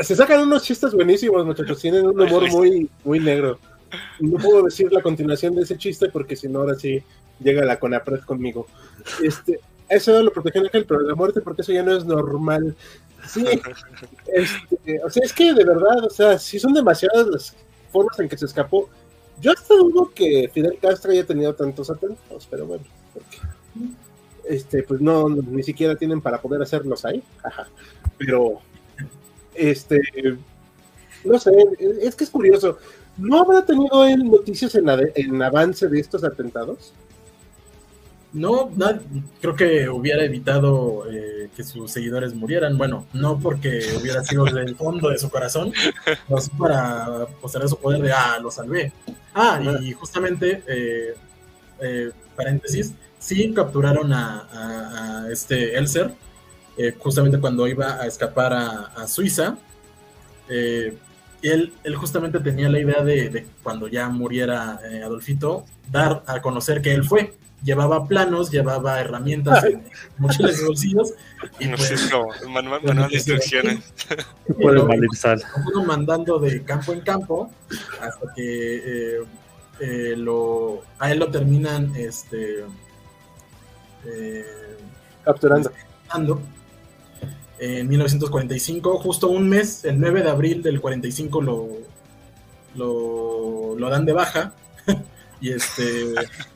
se 0.00 0.16
sacan 0.16 0.42
unos 0.42 0.62
chistes 0.62 0.94
buenísimos, 0.94 1.44
muchachos. 1.44 1.80
Tienen 1.80 2.06
un 2.06 2.20
humor 2.20 2.50
muy, 2.50 2.88
muy 3.04 3.20
negro. 3.20 3.58
No 4.20 4.38
puedo 4.38 4.64
decir 4.64 4.92
la 4.92 5.02
continuación 5.02 5.54
de 5.54 5.62
ese 5.62 5.76
chiste 5.76 6.08
porque 6.08 6.36
si 6.36 6.48
no, 6.48 6.60
ahora 6.60 6.74
sí 6.76 7.02
llega 7.40 7.64
la 7.64 7.78
Conapred 7.78 8.20
conmigo. 8.20 8.66
Este, 9.22 9.60
eso 9.88 10.22
lo 10.22 10.32
protegió 10.32 10.62
Ángel, 10.62 10.86
pero 10.86 11.00
la 11.00 11.14
muerte, 11.14 11.40
porque 11.40 11.62
eso 11.62 11.72
ya 11.72 11.82
no 11.82 11.96
es 11.96 12.04
normal. 12.04 12.76
Sí, 13.26 13.44
este, 14.32 15.00
o 15.04 15.10
sea, 15.10 15.24
es 15.24 15.32
que 15.32 15.52
de 15.52 15.64
verdad, 15.64 16.04
o 16.04 16.10
sea, 16.10 16.38
sí 16.38 16.58
son 16.58 16.72
demasiadas 16.72 17.26
las 17.26 17.56
formas 17.90 18.18
en 18.20 18.28
que 18.28 18.38
se 18.38 18.46
escapó. 18.46 18.88
Yo 19.40 19.52
hasta 19.52 19.74
dudo 19.74 20.12
que 20.14 20.50
Fidel 20.52 20.78
Castro 20.80 21.12
haya 21.12 21.26
tenido 21.26 21.54
tantos 21.54 21.90
atentados, 21.90 22.46
pero 22.50 22.66
bueno, 22.66 22.84
porque, 23.12 23.38
este, 24.50 24.82
pues 24.82 25.00
no, 25.00 25.28
ni 25.28 25.62
siquiera 25.62 25.96
tienen 25.96 26.20
para 26.20 26.40
poder 26.40 26.62
hacerlos 26.62 27.04
ahí. 27.04 27.22
Ajá. 27.42 27.68
Pero, 28.18 28.60
este, 29.54 30.00
no 31.24 31.38
sé, 31.38 31.52
es 32.02 32.14
que 32.14 32.24
es 32.24 32.30
curioso. 32.30 32.78
¿No 33.16 33.40
habrá 33.40 33.64
tenido 33.64 34.04
él 34.06 34.24
noticias 34.24 34.74
en, 34.74 34.86
en 35.14 35.42
avance 35.42 35.88
de 35.88 36.00
estos 36.00 36.24
atentados? 36.24 36.92
No, 38.32 38.70
creo 39.40 39.56
que 39.56 39.88
hubiera 39.88 40.24
evitado 40.24 41.04
eh, 41.10 41.50
que 41.56 41.64
sus 41.64 41.90
seguidores 41.90 42.32
murieran. 42.32 42.78
Bueno, 42.78 43.06
no 43.12 43.40
porque 43.40 43.82
hubiera 44.00 44.22
sido 44.22 44.44
del 44.44 44.76
fondo 44.76 45.10
de 45.10 45.18
su 45.18 45.28
corazón, 45.28 45.72
no 46.28 46.36
para 46.56 47.26
poseer 47.40 47.68
su 47.68 47.76
poder 47.76 48.02
de, 48.02 48.12
ah, 48.12 48.38
lo 48.40 48.50
salvé. 48.50 48.92
Ah, 49.34 49.60
y 49.82 49.92
justamente, 49.92 50.62
eh, 50.68 51.14
eh, 51.80 52.10
paréntesis, 52.36 52.94
sí 53.20 53.52
capturaron 53.54 54.12
a, 54.12 55.28
este 55.30 55.78
Elser, 55.78 56.12
justamente 56.98 57.38
cuando 57.38 57.68
iba 57.68 58.00
a 58.00 58.06
escapar 58.08 58.52
a, 58.52 59.06
Suiza. 59.06 59.56
Él, 60.48 61.72
él, 61.84 61.94
justamente 61.94 62.40
tenía 62.40 62.68
la 62.68 62.80
idea 62.80 63.04
de, 63.04 63.28
de 63.30 63.46
cuando 63.62 63.86
ya 63.86 64.08
muriera 64.08 64.80
Adolfito, 65.04 65.64
dar 65.88 66.24
a 66.26 66.42
conocer 66.42 66.82
que 66.82 66.92
él 66.92 67.04
fue 67.04 67.32
llevaba 67.62 68.06
planos, 68.06 68.50
llevaba 68.50 69.00
herramientas 69.00 69.64
en 69.64 69.82
muchos 70.18 70.64
bolsillos. 70.64 71.14
Y 71.58 71.68
pues, 71.68 72.12
manual, 72.48 72.82
de 72.82 73.14
instrucciones. 73.14 73.92
Fueron 74.56 74.88
mandando 75.86 76.38
de 76.38 76.62
campo 76.62 76.92
en 76.92 77.00
campo 77.00 77.50
hasta 78.00 78.34
que 78.34 78.76
eh, 78.76 79.24
eh, 79.80 80.14
lo, 80.16 80.82
a 80.98 81.10
él 81.10 81.18
lo 81.18 81.30
terminan 81.30 81.94
este, 81.96 82.64
eh, 84.06 84.44
capturando. 85.24 85.70
En 87.58 87.88
1945, 87.88 88.98
justo 88.98 89.28
un 89.28 89.48
mes, 89.48 89.84
el 89.84 90.00
9 90.00 90.22
de 90.22 90.30
abril 90.30 90.62
del 90.62 90.80
45 90.80 91.42
lo, 91.42 91.68
lo, 92.74 93.74
lo 93.78 93.90
dan 93.90 94.06
de 94.06 94.12
baja. 94.12 94.52
y 95.40 95.52
este 95.52 96.14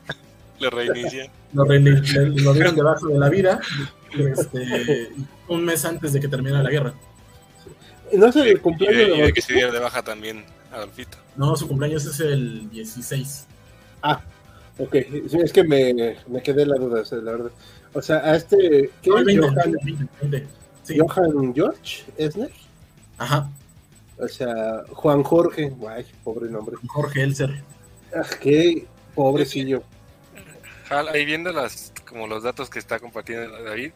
lo 0.59 0.69
reinician. 0.71 1.29
Lo, 1.53 1.63
lo 1.65 2.53
dieron 2.53 2.75
debajo 2.75 3.07
de 3.07 3.19
la 3.19 3.29
vida 3.29 3.61
este, 4.17 5.09
un 5.47 5.65
mes 5.65 5.85
antes 5.85 6.13
de 6.13 6.19
que 6.19 6.27
terminara 6.27 6.63
la 6.63 6.69
guerra. 6.69 6.93
No 8.13 8.31
sé 8.31 8.49
el 8.49 8.61
cumpleaños 8.61 9.17
de, 9.17 9.33
que 9.33 9.41
se 9.41 9.53
diera 9.53 9.71
de 9.71 9.79
baja 9.79 10.03
también 10.03 10.45
Adolfito. 10.71 11.17
No, 11.35 11.55
su 11.55 11.67
cumpleaños 11.67 12.05
es 12.05 12.19
el 12.19 12.69
16. 12.69 13.47
Ah, 14.03 14.21
ok. 14.77 14.95
es 14.95 15.53
que 15.53 15.63
me, 15.63 16.15
me 16.27 16.41
quedé 16.41 16.65
la 16.65 16.75
duda, 16.75 17.03
la 17.11 17.31
verdad. 17.31 17.51
O 17.93 18.01
sea, 18.01 18.17
a 18.17 18.35
este. 18.35 18.89
¿Qué 19.01 19.09
no, 19.09 19.23
20, 19.23 19.47
Johan, 19.47 19.71
20, 19.83 20.05
20, 20.21 20.47
sí. 20.83 20.97
Johan 20.99 21.53
George 21.53 22.03
Esner. 22.17 22.51
Ajá. 23.17 23.49
O 24.17 24.27
sea, 24.27 24.83
Juan 24.91 25.23
Jorge. 25.23 25.69
Guay, 25.69 26.05
pobre 26.23 26.49
nombre. 26.49 26.75
Jorge 26.87 27.23
Elser. 27.23 27.63
Ah, 28.13 28.23
qué 28.41 28.85
pobrecillo 29.13 29.83
ahí 30.89 31.25
viendo 31.25 31.51
las, 31.51 31.93
como 32.07 32.27
los 32.27 32.43
datos 32.43 32.69
que 32.69 32.79
está 32.79 32.99
compartiendo 32.99 33.63
David, 33.63 33.91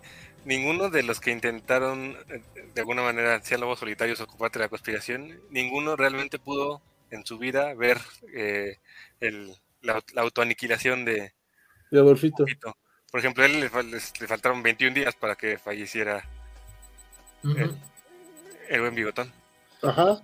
ninguno 0.45 0.89
de 0.89 1.03
los 1.03 1.19
que 1.19 1.31
intentaron 1.31 2.17
eh, 2.29 2.41
de 2.73 2.81
alguna 2.81 3.01
manera 3.01 3.41
ser 3.41 3.59
lobos 3.59 3.79
solitarios 3.79 4.19
o 4.21 4.27
parte 4.37 4.59
de 4.59 4.65
la 4.65 4.69
conspiración, 4.69 5.39
ninguno 5.49 5.95
realmente 5.95 6.39
pudo 6.39 6.81
en 7.11 7.25
su 7.25 7.37
vida 7.37 7.73
ver 7.73 7.97
eh, 8.33 8.77
el, 9.19 9.55
la, 9.81 10.03
autoaniquilación 10.17 11.05
de, 11.05 11.33
de 11.91 11.99
Adolfito. 11.99 12.45
Por 13.11 13.19
ejemplo, 13.19 13.43
a 13.43 13.47
él 13.47 13.59
le, 13.59 13.69
faltaron 14.27 14.61
21 14.61 14.93
días 14.93 15.15
para 15.15 15.35
que 15.35 15.57
falleciera 15.57 16.23
el, 17.43 18.81
buen 18.81 18.93
bigotón. 18.93 19.31
Ajá. 19.81 20.21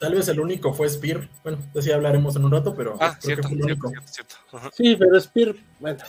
Tal 0.00 0.14
vez 0.14 0.26
el 0.28 0.40
único 0.40 0.72
fue 0.72 0.88
Spear. 0.88 1.28
Bueno, 1.42 1.58
de 1.74 1.82
ya 1.82 1.94
hablaremos 1.94 2.34
en 2.36 2.44
un 2.44 2.52
rato, 2.52 2.74
pero 2.74 2.96
ah, 3.00 3.16
cierto, 3.20 3.48
cierto, 3.48 3.92
cierto, 4.06 4.36
Sí, 4.72 4.96
pero 4.96 5.20
Spear, 5.20 5.54
bueno. 5.78 6.02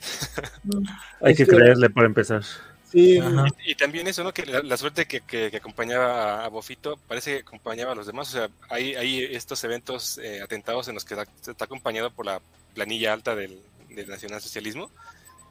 Hay 1.20 1.34
que 1.34 1.46
creerle 1.46 1.88
para 1.88 2.06
empezar. 2.06 2.42
Sí. 2.90 3.20
Y, 3.64 3.74
también 3.76 4.08
eso, 4.08 4.24
¿no? 4.24 4.32
Que 4.32 4.44
la, 4.44 4.76
suerte 4.76 5.06
que, 5.06 5.20
que, 5.20 5.56
acompañaba 5.56 6.44
a 6.44 6.48
Bofito 6.48 6.98
parece 7.06 7.34
que 7.34 7.40
acompañaba 7.40 7.92
a 7.92 7.94
los 7.94 8.06
demás. 8.06 8.28
O 8.28 8.32
sea, 8.32 8.48
hay, 8.68 8.94
hay 8.94 9.22
estos 9.24 9.62
eventos 9.62 10.18
eh, 10.18 10.40
atentados 10.42 10.88
en 10.88 10.94
los 10.94 11.04
que 11.04 11.14
está, 11.14 11.64
acompañado 11.64 12.10
por 12.10 12.26
la 12.26 12.40
planilla 12.74 13.12
alta 13.12 13.36
del, 13.36 13.60
del 13.90 14.08
nacionalsocialismo 14.08 14.90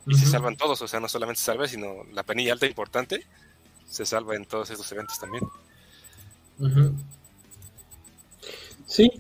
y 0.06 0.16
se 0.16 0.26
salvan 0.26 0.58
todos. 0.58 0.82
O 0.82 0.88
sea, 0.88 1.00
no 1.00 1.08
solamente 1.08 1.40
se 1.40 1.46
salva, 1.46 1.68
sino 1.68 2.04
la 2.12 2.24
planilla 2.24 2.54
alta 2.54 2.66
importante 2.66 3.26
se 3.90 4.06
salva 4.06 4.36
en 4.36 4.46
todos 4.46 4.70
estos 4.70 4.92
eventos 4.92 5.18
también. 5.20 5.44
Sí. 8.86 9.12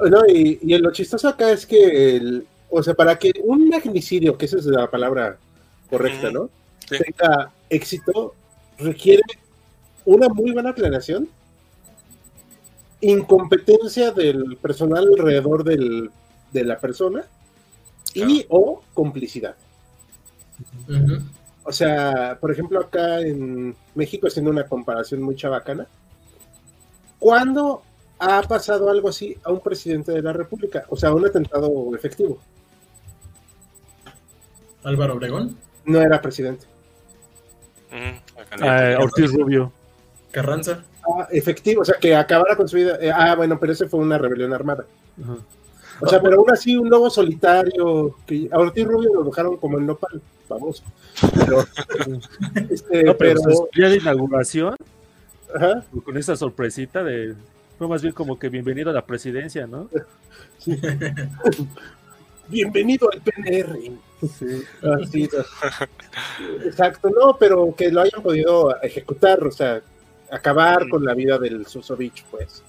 No, 0.00 0.26
y, 0.26 0.58
y, 0.62 0.78
lo 0.78 0.90
chistoso 0.90 1.28
acá 1.28 1.50
es 1.52 1.66
que, 1.66 2.16
el, 2.16 2.46
o 2.70 2.82
sea, 2.82 2.94
para 2.94 3.18
que 3.18 3.32
un 3.44 3.68
magnicidio, 3.68 4.36
que 4.36 4.46
esa 4.46 4.58
es 4.58 4.66
la 4.66 4.90
palabra 4.90 5.38
correcta, 5.88 6.30
¿no? 6.30 6.50
Tenga 6.98 7.52
éxito, 7.68 8.34
requiere 8.78 9.22
una 10.04 10.28
muy 10.28 10.52
buena 10.52 10.74
planeación, 10.74 11.28
incompetencia 13.00 14.10
del 14.10 14.56
personal 14.56 15.06
alrededor 15.08 15.64
del, 15.64 16.10
de 16.52 16.64
la 16.64 16.78
persona 16.78 17.24
y 18.14 18.44
o 18.48 18.82
complicidad. 18.92 19.54
O 21.62 21.72
sea, 21.72 22.36
por 22.40 22.50
ejemplo, 22.50 22.80
acá 22.80 23.20
en 23.20 23.76
México, 23.94 24.26
haciendo 24.26 24.50
una 24.50 24.66
comparación 24.66 25.22
muy 25.22 25.36
chabacana, 25.36 25.86
cuando 27.18 27.82
ha 28.18 28.42
pasado 28.42 28.90
algo 28.90 29.08
así 29.08 29.36
a 29.44 29.52
un 29.52 29.60
presidente 29.60 30.12
de 30.12 30.22
la 30.22 30.32
República, 30.32 30.84
o 30.88 30.96
sea, 30.96 31.14
un 31.14 31.26
atentado 31.26 31.94
efectivo. 31.94 32.38
Álvaro 34.82 35.14
Obregón. 35.14 35.56
No 35.84 36.00
era 36.00 36.20
presidente. 36.20 36.66
Mm, 37.90 39.02
Ortiz 39.02 39.32
Rubio. 39.32 39.72
Carranza. 40.30 40.84
Ah, 41.02 41.26
efectivo, 41.30 41.82
o 41.82 41.84
sea, 41.84 41.96
que 41.98 42.14
acabara 42.14 42.56
con 42.56 42.68
su 42.68 42.76
vida. 42.76 42.98
Eh, 43.00 43.10
ah, 43.12 43.34
bueno, 43.34 43.58
pero 43.58 43.72
ese 43.72 43.88
fue 43.88 44.00
una 44.00 44.18
rebelión 44.18 44.52
armada. 44.52 44.84
O 46.00 46.06
sea, 46.06 46.20
pero 46.22 46.36
aún 46.36 46.50
así, 46.50 46.76
un 46.76 46.88
lobo 46.88 47.10
solitario. 47.10 48.16
Que 48.26 48.48
a 48.52 48.58
Ortiz 48.58 48.86
Rubio 48.86 49.14
lo 49.14 49.24
dejaron 49.24 49.56
como 49.56 49.78
el 49.78 49.86
nopal, 49.86 50.20
famoso. 50.48 50.84
Pero, 51.34 51.64
este, 52.70 53.04
no, 53.04 53.16
pero, 53.16 53.40
pero... 53.42 53.68
día 53.74 53.88
de 53.88 53.96
inauguración, 53.96 54.76
Ajá. 55.54 55.84
con 56.04 56.16
esa 56.16 56.36
sorpresita 56.36 57.02
de 57.02 57.34
fue 57.80 57.88
más 57.88 58.02
bien 58.02 58.12
como 58.12 58.38
que 58.38 58.50
bienvenido 58.50 58.90
a 58.90 58.92
la 58.92 59.06
presidencia, 59.06 59.66
¿no? 59.66 59.88
bienvenido 62.48 63.08
al 63.10 63.22
PNR. 63.22 63.78
Exacto, 66.64 67.10
no, 67.10 67.36
pero 67.38 67.74
que 67.76 67.90
lo 67.90 68.02
hayan 68.02 68.22
podido 68.22 68.80
ejecutar, 68.82 69.42
o 69.44 69.50
sea, 69.50 69.80
acabar 70.30 70.88
con 70.88 71.04
la 71.04 71.14
vida 71.14 71.38
del 71.38 71.66
Susovich, 71.66 72.24
pues. 72.30 72.62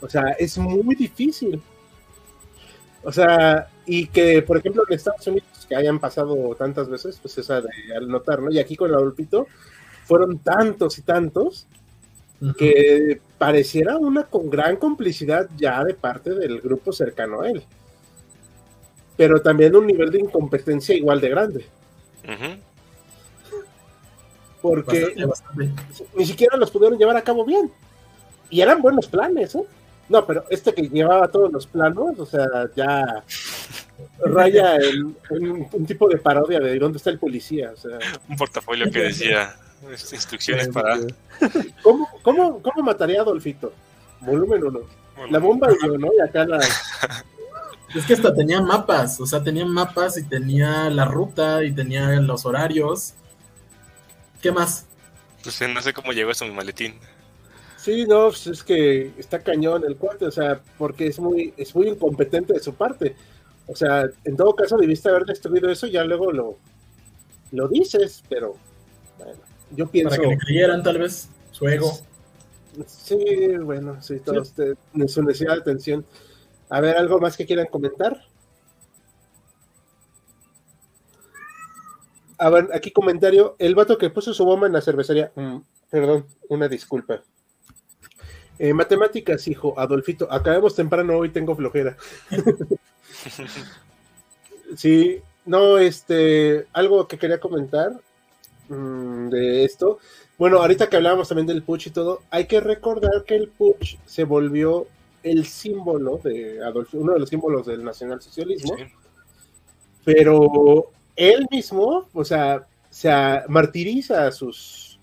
O 0.00 0.08
sea, 0.08 0.30
es 0.38 0.58
muy 0.58 0.94
difícil. 0.94 1.62
O 3.02 3.12
sea, 3.12 3.68
y 3.86 4.06
que, 4.06 4.42
por 4.42 4.58
ejemplo, 4.58 4.82
en 4.88 4.94
Estados 4.94 5.26
Unidos, 5.26 5.66
que 5.68 5.76
hayan 5.76 5.98
pasado 5.98 6.34
tantas 6.56 6.88
veces, 6.88 7.18
pues 7.20 7.36
esa 7.38 7.60
de 7.60 7.68
al 7.96 8.08
notar, 8.08 8.40
¿no? 8.40 8.50
Y 8.50 8.58
aquí 8.58 8.76
con 8.76 8.90
el 8.90 8.96
Adolfito, 8.96 9.46
fueron 10.04 10.38
tantos 10.38 10.98
y 10.98 11.02
tantos 11.02 11.66
que 12.58 13.20
pareciera 13.38 13.96
una 13.96 14.24
con 14.24 14.50
gran 14.50 14.76
complicidad 14.76 15.48
ya 15.56 15.82
de 15.82 15.94
parte 15.94 16.34
del 16.34 16.60
grupo 16.60 16.92
cercano 16.92 17.40
a 17.40 17.48
él. 17.48 17.64
Pero 19.16 19.40
también 19.40 19.76
un 19.76 19.86
nivel 19.86 20.10
de 20.10 20.20
incompetencia 20.20 20.94
igual 20.94 21.20
de 21.20 21.28
grande. 21.28 21.66
Porque 24.60 25.14
ni 26.14 26.26
siquiera 26.26 26.56
los 26.56 26.70
pudieron 26.70 26.98
llevar 26.98 27.16
a 27.16 27.22
cabo 27.22 27.44
bien. 27.44 27.70
Y 28.50 28.60
eran 28.60 28.80
buenos 28.80 29.06
planes, 29.06 29.54
¿eh? 29.54 29.64
No, 30.08 30.26
pero 30.26 30.44
este 30.50 30.74
que 30.74 30.82
llevaba 30.82 31.28
todos 31.28 31.50
los 31.50 31.66
planos, 31.66 32.18
o 32.18 32.26
sea, 32.26 32.46
ya 32.76 33.24
raya 34.24 34.76
en, 34.76 35.16
un 35.72 35.86
tipo 35.86 36.08
de 36.08 36.18
parodia 36.18 36.60
de 36.60 36.78
dónde 36.78 36.98
está 36.98 37.10
el 37.10 37.18
policía. 37.18 37.72
O 37.72 37.76
sea. 37.76 37.98
Un 38.28 38.36
portafolio 38.36 38.90
que 38.90 39.00
decía 39.00 39.54
Es- 39.90 40.12
Instrucciones 40.12 40.68
para. 40.68 40.98
¿Cómo, 41.82 42.08
cómo, 42.22 42.62
cómo 42.62 42.82
mataría 42.82 43.20
a 43.20 43.22
Adolfito? 43.22 43.72
Volumen 44.20 44.64
1. 44.64 44.80
La 45.30 45.38
bomba 45.38 45.68
y 45.72 45.86
yo, 45.86 45.98
¿no? 45.98 46.08
Y 46.12 46.20
acá 46.20 46.44
la. 46.44 46.58
Es 47.94 48.04
que 48.06 48.14
hasta 48.14 48.34
tenía 48.34 48.60
mapas, 48.60 49.20
o 49.20 49.26
sea, 49.26 49.42
tenía 49.42 49.64
mapas 49.64 50.16
y 50.18 50.24
tenía 50.24 50.90
la 50.90 51.04
ruta 51.04 51.62
y 51.62 51.72
tenía 51.72 52.08
los 52.20 52.44
horarios. 52.44 53.14
¿Qué 54.42 54.50
más? 54.50 54.86
Pues 55.42 55.60
no 55.72 55.80
sé 55.80 55.92
cómo 55.92 56.12
llegó 56.12 56.30
eso 56.30 56.44
a 56.44 56.48
mi 56.48 56.54
maletín. 56.54 56.94
Sí, 57.76 58.04
no, 58.06 58.28
pues 58.28 58.46
es 58.46 58.62
que 58.64 59.12
está 59.18 59.40
cañón 59.40 59.84
el 59.86 59.96
cuate, 59.96 60.24
o 60.26 60.30
sea, 60.30 60.60
porque 60.78 61.06
es 61.06 61.18
muy, 61.20 61.52
es 61.56 61.74
muy 61.74 61.88
incompetente 61.88 62.54
de 62.54 62.60
su 62.60 62.74
parte. 62.74 63.14
O 63.66 63.76
sea, 63.76 64.08
en 64.24 64.36
todo 64.36 64.54
caso 64.56 64.76
debiste 64.76 65.08
haber 65.08 65.24
destruido 65.24 65.70
eso, 65.70 65.86
ya 65.86 66.02
luego 66.04 66.32
lo, 66.32 66.58
lo 67.52 67.68
dices, 67.68 68.22
pero 68.28 68.56
bueno, 69.18 69.40
yo 69.70 69.86
pienso. 69.86 70.10
Para 70.16 70.22
que 70.22 70.28
le 70.28 70.38
creyeran, 70.38 70.82
tal 70.82 70.98
vez, 70.98 71.28
su 71.50 71.68
ego. 71.68 71.92
Sí, 72.86 73.16
bueno, 73.62 74.02
sí, 74.02 74.18
todos 74.18 74.52
te- 74.52 74.74
en 74.94 75.08
su 75.08 75.22
necesidad 75.22 75.54
de 75.54 75.60
atención. 75.60 76.04
A 76.68 76.80
ver, 76.80 76.96
¿algo 76.96 77.20
más 77.20 77.36
que 77.36 77.46
quieran 77.46 77.66
comentar? 77.66 78.20
A 82.38 82.50
ver, 82.50 82.68
aquí 82.74 82.90
comentario. 82.90 83.56
El 83.58 83.74
vato 83.74 83.98
que 83.98 84.10
puso 84.10 84.34
su 84.34 84.44
bomba 84.44 84.66
en 84.66 84.72
la 84.72 84.80
cervecería. 84.80 85.32
Mm, 85.34 85.58
perdón, 85.90 86.26
una 86.48 86.68
disculpa. 86.68 87.22
Eh, 88.58 88.72
matemáticas, 88.72 89.46
hijo, 89.48 89.78
Adolfito. 89.78 90.30
Acabemos 90.30 90.74
temprano, 90.74 91.18
hoy 91.18 91.30
tengo 91.30 91.56
flojera. 91.56 91.96
sí, 94.76 95.20
no, 95.44 95.78
este, 95.78 96.66
algo 96.72 97.06
que 97.08 97.18
quería 97.18 97.40
comentar 97.40 97.92
mm, 98.68 99.28
de 99.28 99.64
esto. 99.64 99.98
Bueno, 100.38 100.58
ahorita 100.58 100.88
que 100.88 100.96
hablábamos 100.96 101.28
también 101.28 101.46
del 101.46 101.62
Puch 101.62 101.86
y 101.86 101.90
todo, 101.90 102.22
hay 102.30 102.46
que 102.46 102.60
recordar 102.60 103.24
que 103.24 103.36
el 103.36 103.48
Puch 103.48 103.98
se 104.04 104.24
volvió 104.24 104.86
el 105.24 105.46
símbolo 105.46 106.18
de 106.22 106.62
Adolfo, 106.64 106.98
uno 106.98 107.14
de 107.14 107.20
los 107.20 107.28
símbolos 107.28 107.66
del 107.66 107.82
nacionalsocialismo, 107.82 108.76
Sí. 108.76 108.84
pero 110.04 110.90
él 111.16 111.46
mismo, 111.50 112.08
o 112.12 112.24
sea, 112.24 112.66
se 112.90 113.10
martiriza 113.48 114.26
a 114.26 114.32
sus 114.32 114.98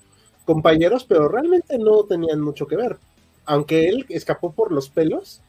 compañeros, 0.45 1.03
pero 1.03 1.28
realmente 1.28 1.78
no 1.78 2.03
tenían 2.03 2.39
mucho 2.39 2.65
que 2.67 2.76
ver. 2.78 2.97
Aunque 3.45 3.89
él 3.89 4.05
escapó 4.09 4.51
por 4.53 4.72
los 4.72 4.89
pelos, 4.89 5.41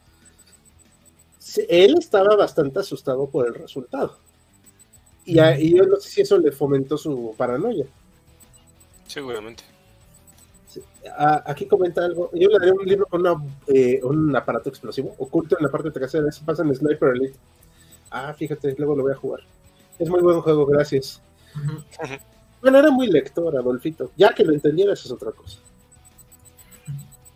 él 1.69 1.95
estaba 1.99 2.35
bastante 2.35 2.79
asustado 2.79 3.27
por 3.29 3.47
el 3.47 3.53
resultado. 3.53 4.17
Y, 5.25 5.39
a- 5.39 5.57
y 5.59 5.75
yo 5.77 5.85
no 5.85 5.97
sé 5.97 6.09
si 6.09 6.21
eso 6.21 6.37
le 6.37 6.51
fomentó 6.51 6.97
su 6.97 7.33
paranoia. 7.37 7.85
Seguramente. 9.07 9.63
Ah, 11.17 11.43
aquí 11.45 11.65
comenta 11.65 12.03
algo. 12.03 12.29
Yo 12.33 12.49
le 12.49 12.59
daría 12.59 12.73
un 12.73 12.85
libro 12.85 13.05
con 13.07 13.21
una, 13.21 13.35
eh, 13.67 13.99
un 14.03 14.35
aparato 14.35 14.69
explosivo 14.69 15.15
oculto 15.17 15.57
en 15.57 15.65
la 15.65 15.71
parte 15.71 15.91
trasera. 15.91 16.29
Eso 16.29 16.41
pasa 16.45 16.63
en 16.63 16.73
Sniper 16.75 17.09
Elite. 17.15 17.37
Ah, 18.11 18.33
fíjate, 18.33 18.75
luego 18.77 18.95
lo 18.95 19.03
voy 19.03 19.11
a 19.13 19.15
jugar. 19.15 19.41
Es 19.99 20.09
muy 20.09 20.21
buen 20.21 20.41
juego, 20.41 20.65
gracias. 20.65 21.21
Bueno, 22.61 22.79
era 22.79 22.89
muy 22.91 23.07
lector, 23.07 23.55
Adolfito. 23.57 24.11
Ya 24.15 24.33
que 24.33 24.43
lo 24.43 24.53
entendiera, 24.53 24.93
eso 24.93 25.05
es 25.07 25.11
otra 25.11 25.31
cosa. 25.31 25.59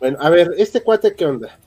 Bueno, 0.00 0.16
a 0.20 0.30
ver, 0.30 0.52
este 0.56 0.82
cuate, 0.82 1.14
¿qué 1.14 1.26
onda? 1.26 1.58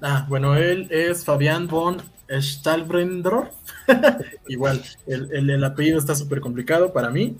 Ah, 0.00 0.26
bueno, 0.28 0.54
él 0.56 0.88
es 0.90 1.24
Fabián 1.24 1.66
von 1.68 2.02
Stalbrendorf. 2.30 3.50
Igual, 4.48 4.82
el, 5.06 5.30
el- 5.32 5.50
el 5.50 5.64
apellido 5.64 5.98
está 5.98 6.14
súper 6.14 6.40
complicado 6.40 6.92
para 6.92 7.10
mí. 7.10 7.36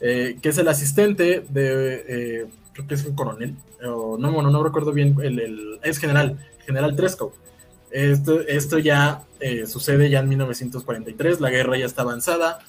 Eh, 0.00 0.38
que 0.40 0.48
es 0.50 0.58
el 0.58 0.68
asistente 0.68 1.44
de, 1.48 2.04
eh, 2.08 2.46
creo 2.72 2.86
que 2.86 2.94
es 2.94 3.04
un 3.04 3.14
coronel, 3.14 3.54
o 3.84 4.16
no, 4.18 4.32
bueno, 4.32 4.50
no 4.50 4.62
recuerdo 4.62 4.92
bien, 4.92 5.16
el, 5.22 5.78
es 5.82 5.98
general, 5.98 6.38
general 6.66 6.96
Tresco. 6.96 7.34
Esto, 7.90 8.40
esto 8.42 8.78
ya 8.78 9.22
eh, 9.40 9.66
sucede 9.66 10.08
ya 10.10 10.20
en 10.20 10.28
1943, 10.28 11.40
la 11.40 11.50
guerra 11.50 11.76
ya 11.76 11.86
está 11.86 12.02
avanzada, 12.02 12.60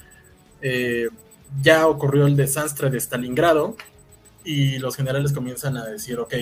ya 1.62 1.88
ocurrió 1.88 2.26
el 2.28 2.36
desastre 2.36 2.90
de 2.90 3.00
Stalingrado 3.00 3.76
y 4.44 4.80
los 4.80 4.96
generales 4.96 5.34
comienzan 5.34 5.78
a 5.78 5.86
decir, 5.86 6.20
ok, 6.20 6.34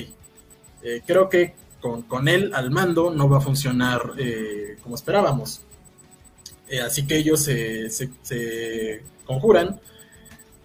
creo 1.06 1.30
que 1.30 1.56
con, 1.82 2.04
con 2.04 2.28
él 2.28 2.52
al 2.54 2.72
mando 2.72 3.12
no 3.12 3.28
va 3.30 3.38
a 3.38 3.42
funcionar 3.42 4.14
como 4.84 4.96
esperábamos. 4.96 5.62
Así 6.86 7.08
que 7.08 7.18
ellos 7.18 7.42
se- 7.42 7.90
se 7.90 9.02
conjuran 9.26 9.80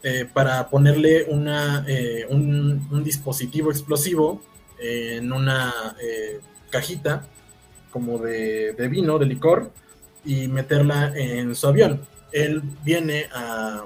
eh, 0.05 0.29
para 0.33 0.69
ponerle 0.69 1.25
una, 1.25 1.85
eh, 1.89 2.27
un, 2.29 2.87
un 2.91 3.03
dispositivo 3.03 3.73
explosivo 3.73 4.41
en 4.79 5.33
una 5.33 5.97
eh, 6.01 6.41
cajita 6.71 7.27
como 7.91 8.19
de, 8.19 8.73
de 8.75 8.89
vino, 8.89 9.19
de 9.19 9.27
licor, 9.27 9.73
y 10.25 10.49
meterla 10.49 11.13
en 11.15 11.55
su 11.55 11.67
avión. 11.67 12.01
Él 12.33 12.63
viene 12.85 13.29
a, 13.33 13.85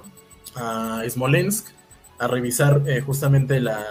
a 0.54 1.02
Smolensk 1.08 1.68
a 2.18 2.26
revisar 2.26 2.82
eh, 2.86 3.00
justamente 3.00 3.60
la, 3.60 3.84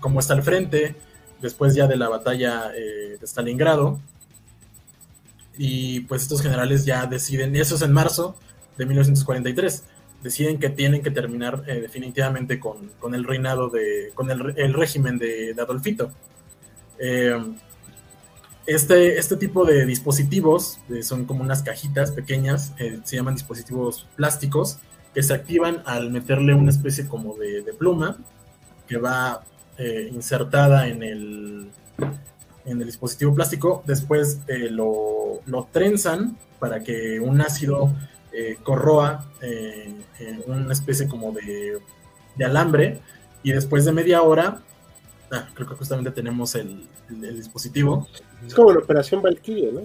cómo 0.00 0.20
está 0.20 0.34
el 0.34 0.42
frente, 0.42 0.96
después 1.40 1.74
ya 1.74 1.86
de 1.86 1.96
la 1.96 2.08
batalla 2.08 2.72
eh, 2.76 3.16
de 3.20 3.26
Stalingrado. 3.26 4.00
Y 5.56 6.00
pues 6.00 6.22
estos 6.22 6.42
generales 6.42 6.84
ya 6.84 7.06
deciden, 7.06 7.54
eso 7.54 7.74
es 7.74 7.82
en 7.82 7.92
marzo 7.92 8.36
de 8.78 8.86
1943, 8.86 9.84
deciden 10.22 10.58
que 10.58 10.68
tienen 10.70 11.02
que 11.02 11.10
terminar 11.10 11.64
eh, 11.66 11.80
definitivamente 11.80 12.60
con, 12.60 12.90
con 12.98 13.14
el 13.14 13.24
reinado 13.24 13.68
de, 13.68 14.10
con 14.14 14.30
el, 14.30 14.54
el 14.56 14.74
régimen 14.74 15.18
de, 15.18 15.54
Adolfito. 15.58 16.10
Eh, 16.98 17.38
este, 18.66 19.18
este 19.18 19.36
tipo 19.36 19.64
de 19.64 19.86
dispositivos 19.86 20.80
eh, 20.90 21.02
son 21.02 21.24
como 21.24 21.42
unas 21.42 21.62
cajitas 21.62 22.12
pequeñas, 22.12 22.74
se 23.04 23.16
llaman 23.16 23.34
dispositivos 23.34 24.06
plásticos, 24.16 24.78
que 25.14 25.22
se 25.22 25.34
activan 25.34 25.82
al 25.86 26.10
meterle 26.10 26.54
una 26.54 26.70
especie 26.70 27.08
como 27.08 27.36
de, 27.36 27.62
de 27.62 27.72
pluma 27.72 28.16
que 28.86 28.96
va 28.96 29.44
insertada 30.12 30.88
en 30.88 31.02
el, 31.02 31.70
en 32.66 32.80
el 32.80 32.84
dispositivo 32.84 33.34
plástico, 33.34 33.82
después 33.86 34.40
lo, 34.46 35.40
lo 35.46 35.68
trenzan 35.72 36.36
para 36.58 36.84
que 36.84 37.18
un 37.18 37.40
ácido 37.40 37.90
eh, 38.32 38.58
corroa 38.62 39.26
eh, 39.40 39.94
eh, 40.18 40.42
una 40.46 40.72
especie 40.72 41.08
como 41.08 41.32
de, 41.32 41.78
de 42.36 42.44
alambre 42.44 43.00
y 43.42 43.52
después 43.52 43.84
de 43.84 43.92
media 43.92 44.22
hora, 44.22 44.60
ah, 45.32 45.48
creo 45.54 45.68
que 45.68 45.74
justamente 45.74 46.10
tenemos 46.10 46.54
el, 46.54 46.86
el- 47.08 47.24
el 47.24 47.36
dispositivo, 47.36 48.08
Es 48.46 48.54
como 48.54 48.72
la 48.72 48.78
operación 48.80 49.22
Valkyrie, 49.22 49.72
¿no? 49.72 49.82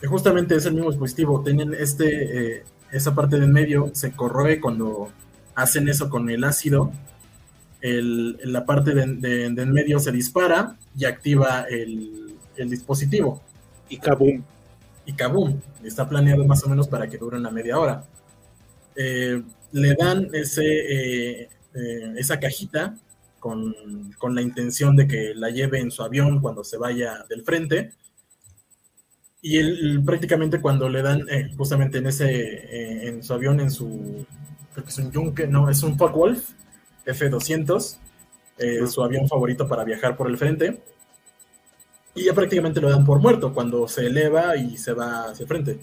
que 0.00 0.06
justamente 0.06 0.54
es 0.56 0.66
el 0.66 0.74
mismo 0.74 0.90
dispositivo, 0.90 1.42
tienen 1.42 1.72
este, 1.74 2.56
eh, 2.58 2.64
esa 2.92 3.14
parte 3.14 3.38
de 3.38 3.44
en 3.46 3.52
medio 3.52 3.90
se 3.94 4.12
corroe 4.12 4.60
cuando 4.60 5.10
hacen 5.54 5.88
eso 5.88 6.10
con 6.10 6.28
el 6.30 6.44
ácido, 6.44 6.92
el- 7.80 8.38
la 8.44 8.64
parte 8.66 8.94
de, 8.94 9.06
de- 9.06 9.50
de 9.50 9.62
en 9.62 9.72
medio 9.72 9.98
se 9.98 10.12
dispara 10.12 10.76
y 10.96 11.04
activa 11.04 11.62
el, 11.70 12.34
el 12.56 12.70
dispositivo 12.70 13.42
Y 13.88 13.98
Kabum. 13.98 14.42
Y 15.06 15.12
kaboom, 15.14 15.60
está 15.82 16.08
planeado 16.08 16.44
más 16.44 16.62
o 16.64 16.68
menos 16.68 16.88
para 16.88 17.08
que 17.08 17.18
dure 17.18 17.38
una 17.38 17.50
media 17.50 17.78
hora. 17.78 18.04
Eh, 18.94 19.42
le 19.72 19.94
dan 19.94 20.28
ese, 20.32 20.64
eh, 20.64 21.48
eh, 21.74 22.12
esa 22.16 22.38
cajita 22.38 22.96
con, 23.38 24.12
con 24.18 24.34
la 24.34 24.42
intención 24.42 24.96
de 24.96 25.06
que 25.06 25.32
la 25.34 25.50
lleve 25.50 25.80
en 25.80 25.90
su 25.90 26.02
avión 26.02 26.40
cuando 26.40 26.64
se 26.64 26.76
vaya 26.76 27.24
del 27.28 27.42
frente. 27.42 27.92
Y 29.40 29.58
él 29.58 30.02
prácticamente 30.04 30.60
cuando 30.60 30.88
le 30.88 31.02
dan 31.02 31.24
justamente 31.56 31.98
en 31.98 32.06
ese 32.06 33.06
en 33.06 33.22
su 33.22 33.32
avión, 33.32 33.60
en 33.60 33.70
su 33.70 34.26
creo 34.72 34.84
que 34.84 34.90
es 34.90 34.98
un 34.98 35.12
Junker, 35.12 35.48
no, 35.48 35.70
es 35.70 35.82
un 35.84 35.96
Focke-Wulf 35.96 36.50
F200, 37.06 37.98
eh, 38.58 38.86
su 38.86 39.02
avión 39.02 39.28
favorito 39.28 39.68
para 39.68 39.84
viajar 39.84 40.16
por 40.16 40.28
el 40.28 40.36
frente. 40.36 40.82
Y 42.16 42.24
ya 42.24 42.34
prácticamente 42.34 42.80
lo 42.80 42.90
dan 42.90 43.04
por 43.04 43.20
muerto 43.20 43.54
cuando 43.54 43.86
se 43.88 44.06
eleva 44.06 44.56
y 44.56 44.76
se 44.78 44.92
va 44.92 45.26
hacia 45.30 45.44
el 45.44 45.48
frente. 45.48 45.78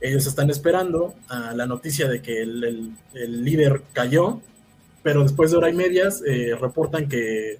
Ellos 0.00 0.26
están 0.26 0.50
esperando 0.50 1.14
a 1.28 1.54
la 1.54 1.66
noticia 1.66 2.08
de 2.08 2.22
que 2.22 2.42
el, 2.42 2.64
el- 2.64 2.92
el 3.14 3.44
líder 3.44 3.82
cayó, 3.92 4.40
pero 5.02 5.22
después 5.22 5.50
de 5.50 5.58
hora 5.58 5.70
y 5.70 5.74
medias 5.74 6.22
eh, 6.26 6.56
reportan 6.60 7.08
que, 7.08 7.58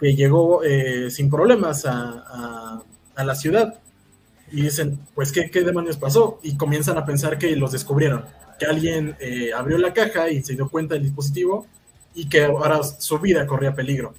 que 0.00 0.14
llegó 0.16 0.64
eh, 0.64 1.10
sin 1.10 1.30
problemas 1.30 1.86
a, 1.86 2.24
a- 2.26 2.82
a 3.16 3.24
la 3.24 3.34
ciudad. 3.34 3.80
Y 4.52 4.62
dicen, 4.62 5.00
pues, 5.14 5.32
¿qué, 5.32 5.50
¿qué 5.50 5.62
demonios 5.62 5.96
pasó? 5.98 6.40
Y 6.42 6.56
comienzan 6.56 6.98
a 6.98 7.06
pensar 7.06 7.38
que 7.38 7.56
los 7.56 7.72
descubrieron, 7.72 8.24
que 8.58 8.66
alguien 8.66 9.16
eh, 9.20 9.52
abrió 9.54 9.78
la 9.78 9.94
caja 9.94 10.30
y 10.30 10.42
se 10.42 10.54
dio 10.54 10.68
cuenta 10.70 10.94
del 10.94 11.04
dispositivo 11.04 11.66
y 12.14 12.28
que 12.28 12.44
ahora 12.44 12.82
su 12.84 13.18
vida 13.18 13.46
corría 13.46 13.74
peligro. 13.74 14.14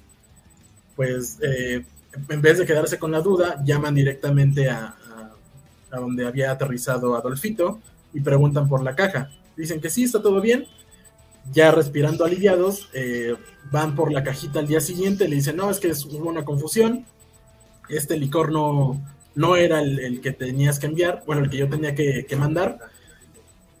Pues 0.96 1.38
eh, 1.42 1.84
en 2.28 2.42
vez 2.42 2.58
de 2.58 2.66
quedarse 2.66 2.98
con 2.98 3.12
la 3.12 3.20
duda, 3.20 3.62
llaman 3.64 3.94
directamente 3.94 4.70
a, 4.70 4.96
a- 5.92 5.98
donde 5.98 6.26
había 6.26 6.50
aterrizado 6.50 7.14
Adolfito 7.16 7.80
y 8.12 8.20
preguntan 8.20 8.68
por 8.68 8.82
la 8.82 8.94
caja. 8.96 9.30
Dicen 9.56 9.80
que 9.80 9.90
sí, 9.90 10.04
está 10.04 10.20
todo 10.22 10.40
bien. 10.40 10.66
ya 11.52 11.70
respirando 11.72 12.24
aliviados, 12.24 12.88
eh, 12.94 13.34
van 13.70 13.94
por 13.94 14.10
la 14.12 14.24
cajita 14.24 14.60
al 14.60 14.66
día 14.66 14.80
siguiente, 14.80 15.28
le 15.28 15.36
dicen, 15.36 15.56
no, 15.56 15.70
es 15.70 15.78
que 15.78 15.92
hubo 15.92 16.28
una 16.30 16.44
confusión, 16.44 17.04
este 17.88 18.16
licor 18.16 18.52
no, 18.52 19.02
no 19.34 19.56
era 19.56 19.80
el, 19.80 20.20
que 20.20 20.32
tenías 20.32 20.78
que 20.78 20.86
enviar, 20.86 21.22
bueno, 21.26 21.42
el 21.44 21.50
que 21.50 21.58
yo 21.58 21.68
tenía 21.68 21.94
que, 21.94 22.26
mandar, 22.36 22.78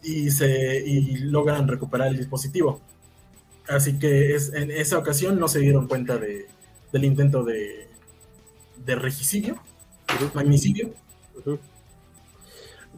y, 0.02 0.30
se, 0.30 0.82
y 0.86 1.16
logran 1.18 1.66
recuperar 1.68 2.08
el 2.08 2.18
dispositivo. 2.18 2.80
Así 3.68 3.98
que 3.98 4.34
es, 4.34 4.52
en 4.52 4.70
esa 4.70 4.98
ocasión 4.98 5.40
no 5.40 5.48
se 5.48 5.60
dieron 5.60 5.88
cuenta 5.88 6.18
de, 6.18 6.46
del 6.92 7.04
intento 7.04 7.42
de, 7.44 7.88
de 8.84 8.94
regicidio, 8.94 9.58
magnicidio. 10.34 10.92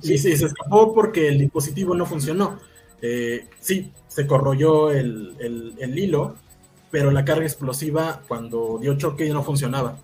Sí, 0.01 0.18
sí, 0.18 0.37
se 0.37 0.47
escapó 0.47 0.95
porque 0.95 1.28
el 1.28 1.39
dispositivo 1.39 1.95
no 1.95 2.07
funcionó. 2.07 2.59
Eh, 3.01 3.49
sí, 3.61 3.93
se 4.09 4.26
corroyó 4.26 4.91
el, 4.91 5.37
el, 5.78 5.99
hilo, 5.99 6.37
pero 6.91 7.11
la 7.11 7.24
carga 7.24 7.45
explosiva 7.45 8.22
cuando 8.26 8.78
dio 8.80 8.97
choque 8.97 9.28
no 9.30 9.43
funcionaba. 9.43 9.99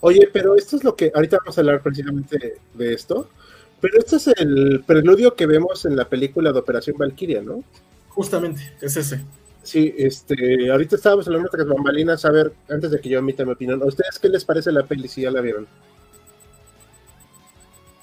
Oye, 0.00 0.28
pero 0.32 0.54
esto 0.56 0.76
es 0.76 0.84
lo 0.84 0.94
que 0.94 1.10
ahorita 1.14 1.38
vamos 1.38 1.56
a 1.56 1.60
hablar 1.62 1.82
precisamente 1.82 2.58
de 2.74 2.92
esto, 2.92 3.28
pero 3.80 3.98
esto 3.98 4.16
es 4.16 4.28
el 4.28 4.84
preludio 4.86 5.34
que 5.34 5.46
vemos 5.46 5.86
en 5.86 5.96
la 5.96 6.08
película 6.08 6.52
de 6.52 6.58
Operación 6.58 6.96
Valkyria, 6.98 7.42
¿no? 7.42 7.64
Justamente, 8.10 8.76
es 8.80 8.96
ese. 8.96 9.22
Sí, 9.64 9.94
este, 9.96 10.70
ahorita 10.70 10.96
estábamos 10.96 11.26
hablando 11.26 11.48
de 11.50 11.58
las 11.58 11.66
bambalinas, 11.66 12.24
a 12.26 12.30
ver, 12.30 12.52
antes 12.68 12.90
de 12.90 13.00
que 13.00 13.08
yo 13.08 13.18
emita 13.18 13.44
mi 13.44 13.52
opinión, 13.52 13.82
¿a 13.82 13.86
ustedes 13.86 14.18
qué 14.18 14.28
les 14.28 14.44
parece 14.44 14.70
la 14.70 14.84
peli 14.84 15.08
si 15.08 15.22
ya 15.22 15.30
la 15.30 15.40
vieron? 15.40 15.66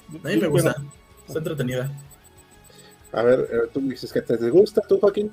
A 0.09 0.28
mí 0.28 0.38
me 0.38 0.47
gusta, 0.47 0.76
está 1.28 1.38
entretenida. 1.38 1.91
A 3.14 3.22
ver, 3.22 3.47
eh, 3.51 3.70
tú 3.72 3.80
dices 3.82 4.12
que 4.12 4.22
te 4.22 4.36
gusta, 4.49 4.82
tú, 4.82 4.99
Joaquín. 4.99 5.32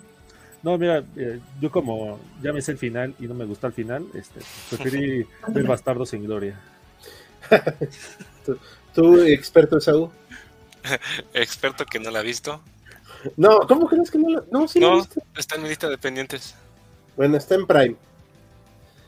No, 0.63 0.77
mira, 0.77 1.03
eh, 1.17 1.41
yo 1.61 1.71
como 1.71 2.21
ya 2.43 2.53
me 2.53 2.61
sé 2.61 2.73
el 2.73 2.79
final 2.79 3.15
y 3.19 3.27
no 3.27 3.35
me 3.35 3.47
gusta 3.47 3.69
el 3.69 3.73
final, 3.73 4.07
este, 4.15 4.41
preferí 4.69 5.27
ver 5.49 5.65
Bastardos 5.65 6.13
en 6.13 6.25
Gloria. 6.25 6.61
¿Tú, 8.95 9.23
experto 9.23 9.81
Saúl? 9.81 10.11
experto 11.33 11.87
que 11.87 11.99
no 11.99 12.11
la 12.11 12.19
ha 12.19 12.23
visto. 12.23 12.61
No, 13.37 13.61
¿cómo 13.67 13.89
crees 13.89 14.11
que 14.11 14.19
no 14.19 14.29
la 14.29 14.45
No, 14.51 14.69
sí 14.69 14.81
no, 14.81 15.07
está 15.37 15.57
en 15.57 15.63
mi 15.63 15.69
lista 15.69 15.89
de 15.89 15.99
pendientes. 15.99 16.55
Bueno, 17.17 17.37
está 17.37 17.55
en 17.55 17.67
Prime. 17.67 17.97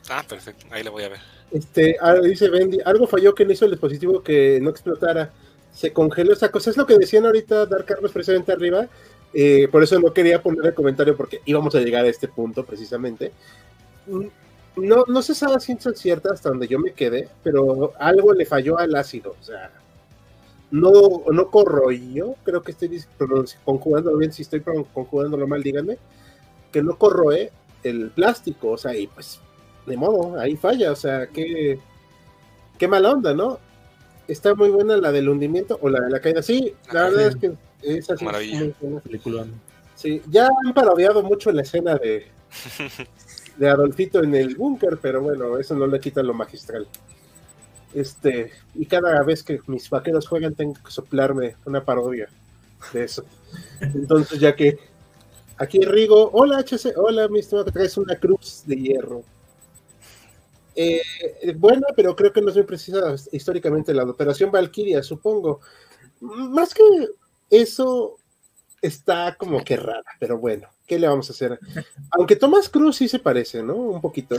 Ah, 0.08 0.24
perfecto, 0.28 0.66
ahí 0.70 0.82
la 0.82 0.90
voy 0.90 1.04
a 1.04 1.08
ver. 1.10 1.20
Este, 1.52 1.96
ah, 2.00 2.14
dice 2.14 2.48
Bendy, 2.48 2.78
algo 2.84 3.06
falló 3.06 3.34
que 3.34 3.44
no 3.44 3.52
hizo 3.52 3.64
el 3.64 3.72
dispositivo 3.72 4.22
que 4.22 4.58
no 4.60 4.70
explotara 4.70 5.32
se 5.72 5.92
congeló 5.92 6.32
esa 6.32 6.50
cosa. 6.50 6.70
Es 6.70 6.76
lo 6.76 6.86
que 6.86 6.98
decían 6.98 7.26
ahorita 7.26 7.66
Dar 7.66 7.84
Carlos 7.84 8.12
precisamente 8.12 8.52
arriba. 8.52 8.88
Eh, 9.32 9.68
por 9.70 9.82
eso 9.82 9.98
no 10.00 10.12
quería 10.12 10.42
poner 10.42 10.66
el 10.66 10.74
comentario 10.74 11.16
porque 11.16 11.40
íbamos 11.44 11.74
a 11.74 11.80
llegar 11.80 12.04
a 12.04 12.08
este 12.08 12.28
punto 12.28 12.64
precisamente. 12.64 13.32
Mm, 14.06 14.26
no, 14.76 15.04
no 15.06 15.22
se 15.22 15.34
sabe 15.34 15.60
ciencia 15.60 15.92
cierta 15.94 16.32
hasta 16.32 16.48
donde 16.48 16.68
yo 16.68 16.78
me 16.78 16.92
quedé, 16.92 17.28
pero 17.42 17.92
algo 17.98 18.32
le 18.32 18.46
falló 18.46 18.78
al 18.78 18.94
ácido. 18.94 19.36
O 19.40 19.42
sea, 19.42 19.70
no, 20.70 20.92
no 21.30 21.50
corroyó, 21.50 22.34
creo 22.44 22.62
que 22.62 22.72
estoy 22.72 23.02
conjugándolo 23.64 24.18
bien, 24.18 24.32
si 24.32 24.42
estoy 24.42 24.60
conjugándolo 24.60 25.46
mal, 25.46 25.62
díganme, 25.62 25.98
que 26.72 26.82
no 26.82 26.96
corroe 26.96 27.50
el 27.82 28.10
plástico, 28.10 28.70
o 28.70 28.78
sea, 28.78 28.96
y 28.96 29.06
pues, 29.06 29.40
de 29.86 29.96
modo, 29.96 30.38
ahí 30.38 30.56
falla, 30.56 30.92
o 30.92 30.96
sea, 30.96 31.26
qué, 31.26 31.78
qué 32.78 32.88
mala 32.88 33.10
onda, 33.10 33.34
¿no? 33.34 33.58
está 34.30 34.54
muy 34.54 34.70
buena 34.70 34.96
la 34.96 35.12
del 35.12 35.28
hundimiento 35.28 35.78
o 35.82 35.88
la 35.88 36.00
de 36.00 36.10
la 36.10 36.20
caída. 36.20 36.42
Sí, 36.42 36.74
la 36.92 37.04
verdad 37.04 37.26
es 37.28 37.36
que 37.36 37.52
es 37.82 38.10
así. 38.10 38.24
Maravilla. 38.24 38.72
Sí, 39.94 40.22
ya 40.30 40.48
han 40.64 40.72
parodiado 40.72 41.22
mucho 41.22 41.52
la 41.52 41.62
escena 41.62 41.96
de, 41.96 42.26
de 43.56 43.68
Adolfito 43.68 44.22
en 44.22 44.34
el 44.34 44.56
búnker, 44.56 44.98
pero 45.00 45.20
bueno, 45.20 45.58
eso 45.58 45.74
no 45.74 45.86
le 45.86 46.00
quita 46.00 46.22
lo 46.22 46.32
magistral. 46.32 46.86
Este, 47.95 48.53
y 48.74 48.86
cada 48.86 49.22
vez 49.22 49.43
que 49.43 49.61
mis 49.66 49.91
vaqueros 49.91 50.28
juegan 50.28 50.55
tengo 50.55 50.74
que 50.74 50.91
soplarme 50.91 51.57
una 51.64 51.84
parodia 51.84 52.28
de 52.93 53.05
eso. 53.05 53.24
Entonces, 53.80 54.38
ya 54.38 54.55
que 54.55 54.78
aquí 55.57 55.80
Rigo, 55.80 56.30
hola 56.32 56.59
HC, 56.59 56.95
hola 56.97 57.28
mi 57.28 57.41
estimado, 57.41 57.64
que 57.64 57.72
traes 57.72 57.97
una 57.97 58.16
cruz 58.16 58.62
de 58.66 58.76
hierro. 58.76 59.22
Eh, 60.76 61.03
buena, 61.57 61.88
pero 61.97 62.14
creo 62.14 62.32
que 62.32 62.41
no 62.41 62.49
es 62.49 62.55
muy 62.55 62.64
precisa 62.64 63.14
históricamente 63.32 63.93
la 63.93 64.05
Operación 64.05 64.51
Valkyria, 64.51 65.03
supongo. 65.03 65.61
Más 66.20 66.72
que 66.72 66.82
eso, 67.51 68.16
está 68.80 69.34
como 69.36 69.62
que 69.64 69.76
rara, 69.76 70.05
pero 70.18 70.38
bueno, 70.38 70.68
¿qué 70.86 70.99
le 70.99 71.09
vamos 71.09 71.28
a 71.28 71.32
hacer? 71.32 71.59
Aunque 72.12 72.36
Tomás 72.36 72.68
Cruz 72.68 72.97
sí 72.97 73.09
se 73.09 73.18
parece, 73.18 73.62
¿no? 73.62 73.74
Un 73.74 74.01
poquito. 74.01 74.36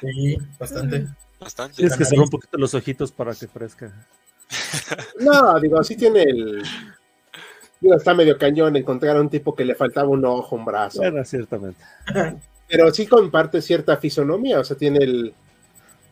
Sí, 0.00 0.38
bastante. 0.58 1.08
Bastante. 1.40 1.76
Tienes 1.76 1.96
que 1.96 2.04
cerrar 2.04 2.24
un 2.24 2.30
poquito 2.30 2.58
los 2.58 2.74
ojitos 2.74 3.12
para 3.12 3.34
que 3.34 3.46
fresca. 3.46 3.92
No, 5.20 5.60
digo, 5.60 5.82
sí 5.84 5.96
tiene 5.96 6.22
el. 6.22 6.62
Digo, 7.80 7.94
está 7.94 8.14
medio 8.14 8.38
cañón 8.38 8.76
encontrar 8.76 9.20
un 9.20 9.28
tipo 9.28 9.54
que 9.54 9.64
le 9.64 9.74
faltaba 9.74 10.08
un 10.08 10.24
ojo, 10.24 10.56
un 10.56 10.64
brazo. 10.64 11.00
Bueno, 11.00 11.24
ciertamente. 11.24 11.80
Pero 12.68 12.92
sí 12.92 13.06
comparte 13.06 13.62
cierta 13.62 13.96
fisonomía, 13.96 14.60
o 14.60 14.64
sea, 14.64 14.76
tiene 14.76 14.98
el, 14.98 15.34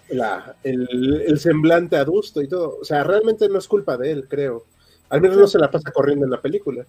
la, 0.08 0.56
el, 0.62 1.38
semblante 1.38 1.96
adusto 1.96 2.40
y 2.42 2.48
todo. 2.48 2.78
O 2.80 2.84
sea, 2.84 3.04
realmente 3.04 3.48
no 3.48 3.58
es 3.58 3.68
culpa 3.68 3.96
de 3.96 4.12
él, 4.12 4.26
creo. 4.28 4.64
Al 5.08 5.20
menos 5.20 5.36
no 5.36 5.46
se 5.46 5.58
la 5.58 5.70
pasa 5.70 5.90
corriendo 5.92 6.24
en 6.24 6.30
la 6.30 6.40
película. 6.40 6.84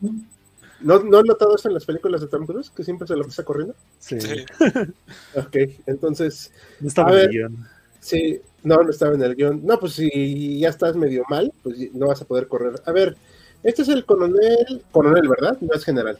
¿No, 0.82 1.00
¿No 1.00 1.18
han 1.18 1.26
notado 1.26 1.54
eso 1.54 1.68
en 1.68 1.74
las 1.74 1.84
películas 1.84 2.20
de 2.20 2.26
Tom 2.26 2.46
Cruise? 2.46 2.70
Que 2.70 2.84
siempre 2.84 3.06
se 3.06 3.16
la 3.16 3.24
pasa 3.24 3.44
corriendo. 3.44 3.74
Sí. 3.98 4.16
ok, 5.36 5.56
entonces. 5.86 6.52
No 6.80 6.88
estaba 6.88 7.12
en 7.12 7.18
el 7.18 7.28
guion. 7.28 7.68
Sí, 8.00 8.40
no, 8.62 8.82
no 8.82 8.90
estaba 8.90 9.14
en 9.14 9.22
el 9.22 9.34
guion. 9.36 9.64
No, 9.64 9.78
pues 9.78 9.94
si 9.94 10.58
ya 10.58 10.68
estás 10.68 10.96
medio 10.96 11.24
mal, 11.28 11.52
pues 11.62 11.92
no 11.94 12.08
vas 12.08 12.20
a 12.20 12.24
poder 12.24 12.48
correr. 12.48 12.80
A 12.84 12.92
ver, 12.92 13.16
este 13.62 13.82
es 13.82 13.88
el 13.88 14.04
coronel. 14.04 14.84
Coronel, 14.90 15.28
¿verdad? 15.28 15.56
No 15.60 15.74
es 15.74 15.84
general. 15.84 16.18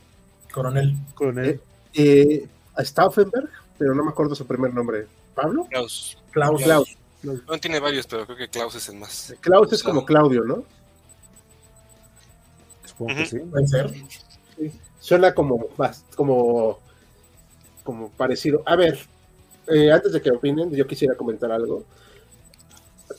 Coronel. 0.53 0.95
Coronel. 1.15 1.61
Eh, 1.95 2.47
eh, 2.77 2.85
Stauffenberg, 2.85 3.49
pero 3.79 3.95
no 3.95 4.05
me 4.05 4.11
acuerdo 4.11 4.35
su 4.35 4.47
primer 4.47 4.73
nombre. 4.73 5.07
¿Pablo? 5.35 5.67
Klaus. 5.69 6.19
Klaus. 6.31 6.63
Klaus. 6.63 6.97
No 7.23 7.59
tiene 7.59 7.79
varios, 7.79 8.07
pero 8.07 8.27
creo 8.27 8.37
que 8.37 8.49
Klaus 8.49 8.75
es 8.75 8.89
el 8.89 8.97
más. 8.97 9.35
Klaus 9.41 9.73
es 9.73 9.83
como 9.83 10.05
Claudio, 10.05 10.45
¿no? 10.45 10.65
Supongo 12.85 13.15
que 13.17 13.27
sí. 13.27 13.39
Puede 13.39 13.67
ser. 13.67 13.93
Suena 15.01 15.35
como, 15.35 15.67
como, 16.15 16.79
como 17.83 18.11
parecido. 18.11 18.63
A 18.67 18.77
ver, 18.77 18.99
eh, 19.69 19.91
antes 19.91 20.13
de 20.13 20.21
que 20.21 20.31
opinen, 20.31 20.71
yo 20.71 20.87
quisiera 20.87 21.17
comentar 21.17 21.51
algo. 21.51 21.85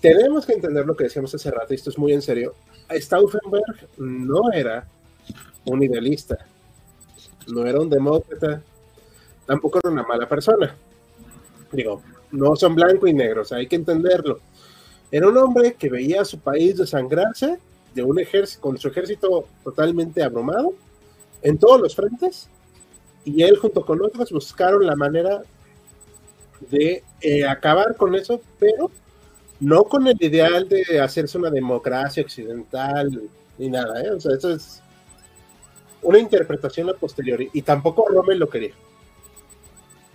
Tenemos 0.02 0.46
que 0.46 0.54
entender 0.54 0.86
lo 0.86 0.96
que 0.96 1.06
decíamos 1.06 1.34
hace 1.34 1.52
rato, 1.52 1.74
y 1.74 1.76
esto 1.76 1.90
es 1.90 1.98
muy 1.98 2.14
en 2.14 2.22
serio. 2.22 2.54
Stauffenberg 2.90 3.88
no 3.98 4.52
era 4.52 4.86
un 5.66 5.82
idealista, 5.82 6.38
no 7.48 7.66
era 7.66 7.80
un 7.80 7.90
demócrata, 7.90 8.62
tampoco 9.46 9.80
era 9.82 9.92
una 9.92 10.04
mala 10.04 10.28
persona 10.28 10.76
digo, 11.74 12.02
no 12.32 12.56
son 12.56 12.76
blanco 12.76 13.08
y 13.08 13.14
negro, 13.14 13.44
hay 13.52 13.68
que 13.68 13.76
entenderlo. 13.76 14.40
Era 15.12 15.28
un 15.28 15.38
hombre 15.38 15.74
que 15.74 15.90
veía 15.90 16.22
a 16.22 16.26
su 16.26 16.40
país 16.40 16.78
desangrarse 16.78 17.60
de 17.94 18.04
un 18.04 18.20
ejército, 18.20 18.62
con 18.62 18.78
su 18.78 18.88
ejército 18.88 19.46
totalmente 19.64 20.24
abrumado 20.24 20.74
en 21.44 21.58
todos 21.58 21.80
los 21.80 21.96
frentes, 21.96 22.50
y 23.26 23.44
él 23.44 23.58
junto 23.58 23.86
con 23.86 24.02
otros 24.02 24.32
buscaron 24.32 24.86
la 24.86 24.96
manera 24.96 25.44
de 26.72 27.04
eh, 27.22 27.46
acabar 27.46 27.96
con 27.96 28.16
eso, 28.16 28.42
pero 28.58 28.90
no 29.60 29.84
con 29.84 30.08
el 30.08 30.18
ideal 30.20 30.68
de 30.68 31.00
hacerse 31.00 31.38
una 31.38 31.50
democracia 31.50 32.24
occidental 32.24 33.30
ni 33.58 33.70
nada, 33.70 34.02
¿eh? 34.02 34.12
o 34.12 34.20
sea, 34.20 34.36
eso 34.36 34.52
es 34.52 34.82
una 36.02 36.20
interpretación 36.20 36.90
a 36.90 36.94
posteriori, 36.94 37.50
y 37.54 37.62
tampoco 37.62 38.08
Rommel 38.10 38.40
lo 38.40 38.50
quería. 38.50 38.74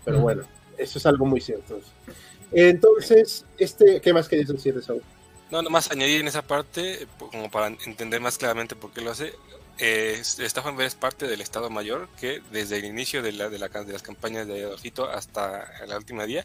Pero 0.05 0.21
bueno. 0.21 0.43
Eso 0.79 0.99
es 0.99 1.07
algo 1.07 1.27
muy 1.27 1.41
cierto. 1.41 1.81
Entonces, 2.53 3.45
este, 3.59 4.01
¿qué 4.01 4.13
más 4.13 4.29
querías 4.29 4.49
decir 4.49 4.75
de 4.75 4.81
Saúl? 4.81 5.03
No, 5.51 5.61
nomás 5.61 5.91
añadir 5.91 6.21
en 6.21 6.29
esa 6.29 6.43
parte, 6.43 7.07
como 7.19 7.51
para 7.51 7.67
entender 7.67 8.21
más 8.21 8.39
claramente 8.39 8.77
por 8.77 8.93
qué 8.93 9.01
lo 9.01 9.11
hace. 9.11 9.33
Eh, 9.79 10.21
Staffenberg 10.23 10.89
es 10.89 10.95
parte 10.95 11.27
del 11.29 11.41
Estado 11.41 11.71
Mayor 11.71 12.09
que 12.21 12.43
desde 12.51 12.79
el 12.79 12.85
inicio 12.85 13.23
de, 13.23 13.33
la, 13.33 13.49
de, 13.49 13.59
la, 13.59 13.69
de 13.69 13.93
las 13.93 14.03
campañas 14.03 14.47
de 14.47 14.65
Adolfito 14.65 15.09
hasta 15.09 15.71
la 15.87 15.97
última 15.97 16.27
día 16.27 16.45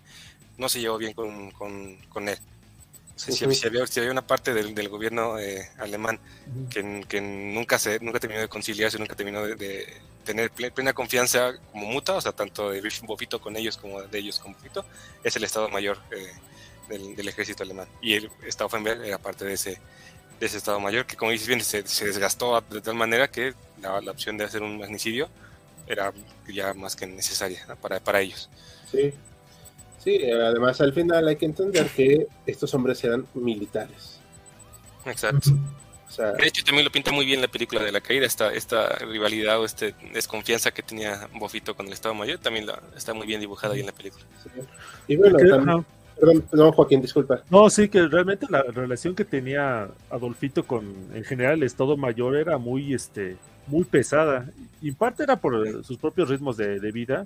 no 0.57 0.69
se 0.69 0.79
llevó 0.79 0.97
bien 0.97 1.13
con, 1.13 1.49
con, 1.51 1.97
con 2.09 2.29
él. 2.29 2.37
si, 3.15 3.43
había, 3.43 3.87
si, 3.87 3.99
había, 3.99 4.11
una 4.11 4.25
parte 4.25 4.53
del, 4.53 4.75
del 4.75 4.87
gobierno 4.87 5.39
eh, 5.39 5.67
alemán 5.79 6.19
que, 6.69 7.03
que, 7.07 7.21
nunca 7.21 7.79
se 7.79 7.99
nunca 7.99 8.19
terminó 8.19 8.41
de 8.41 8.47
conciliarse, 8.49 8.99
nunca 8.99 9.15
terminó 9.15 9.41
de 9.43 9.87
tener 10.23 10.51
plena 10.51 10.93
confianza 10.93 11.53
como 11.71 11.87
muta, 11.87 12.13
o 12.13 12.21
sea, 12.21 12.31
tanto 12.31 12.71
de 12.71 12.81
Bofito 13.03 13.41
con 13.41 13.55
ellos 13.55 13.77
como 13.77 14.01
de 14.01 14.17
ellos 14.17 14.39
con 14.39 14.53
Bofito, 14.53 14.85
es 15.23 15.35
el 15.35 15.43
Estado 15.43 15.69
Mayor 15.69 15.99
eh, 16.11 16.33
del, 17.15 17.27
ejército 17.27 17.63
alemán. 17.63 17.87
Y 18.01 18.13
el 18.13 18.31
Stauffenberg 18.47 19.03
era 19.03 19.17
parte 19.17 19.45
de 19.45 19.53
ese, 19.53 19.79
de 20.39 20.45
ese 20.45 20.57
Estado 20.57 20.79
Mayor, 20.79 21.05
que 21.05 21.15
como 21.15 21.31
dices 21.31 21.47
bien, 21.47 21.61
se, 21.61 21.85
se 21.87 22.05
desgastó 22.05 22.61
de 22.69 22.81
tal 22.81 22.95
manera 22.95 23.27
que 23.29 23.53
la, 23.81 24.01
la, 24.01 24.11
opción 24.11 24.37
de 24.37 24.45
hacer 24.45 24.61
un 24.61 24.77
magnicidio 24.77 25.29
era 25.87 26.13
ya 26.47 26.73
más 26.73 26.95
que 26.95 27.07
necesaria 27.07 27.65
¿no? 27.67 27.75
para, 27.75 27.99
para 27.99 28.21
ellos. 28.21 28.49
Sí. 28.91 29.13
Sí, 30.03 30.19
además 30.29 30.81
al 30.81 30.91
final 30.91 31.27
hay 31.29 31.37
que 31.37 31.45
entender 31.45 31.87
que 31.87 32.27
estos 32.45 32.73
hombres 32.73 33.01
eran 33.05 33.25
militares. 33.33 34.19
Exacto. 35.05 35.51
O 36.09 36.11
sea, 36.11 36.33
de 36.33 36.45
hecho, 36.45 36.63
también 36.63 36.83
lo 36.83 36.91
pinta 36.91 37.11
muy 37.11 37.25
bien 37.25 37.41
la 37.41 37.47
película 37.47 37.81
de 37.81 37.91
la 37.91 38.01
caída, 38.01 38.25
esta, 38.25 38.53
esta 38.53 38.89
rivalidad 38.97 39.59
o 39.61 39.65
esta 39.65 39.87
desconfianza 40.13 40.71
que 40.71 40.83
tenía 40.83 41.27
Bofito 41.33 41.73
con 41.75 41.87
el 41.87 41.93
Estado 41.93 42.13
Mayor, 42.13 42.37
también 42.37 42.67
la, 42.67 42.79
está 42.95 43.13
muy 43.13 43.25
bien 43.25 43.39
dibujada 43.39 43.73
ahí 43.73 43.79
en 43.79 43.85
la 43.85 43.93
película. 43.93 44.23
Sí. 44.43 44.61
Y 45.07 45.15
bueno, 45.15 45.37
también, 45.39 45.85
perdón, 46.19 46.41
perdón, 46.49 46.71
Joaquín, 46.71 47.01
disculpa. 47.01 47.41
No, 47.49 47.69
sí, 47.69 47.89
que 47.89 48.07
realmente 48.07 48.47
la 48.49 48.63
relación 48.63 49.15
que 49.15 49.25
tenía 49.25 49.87
Adolfito 50.09 50.65
con, 50.65 50.85
en 51.13 51.23
general, 51.23 51.55
el 51.55 51.63
Estado 51.63 51.97
Mayor 51.97 52.35
era 52.35 52.57
muy, 52.57 52.93
este, 52.93 53.37
muy 53.67 53.83
pesada. 53.83 54.49
Y 54.81 54.89
en 54.89 54.95
parte 54.95 55.23
era 55.23 55.37
por 55.37 55.83
sus 55.83 55.97
propios 55.97 56.29
ritmos 56.29 56.57
de, 56.57 56.91
vida. 56.91 57.25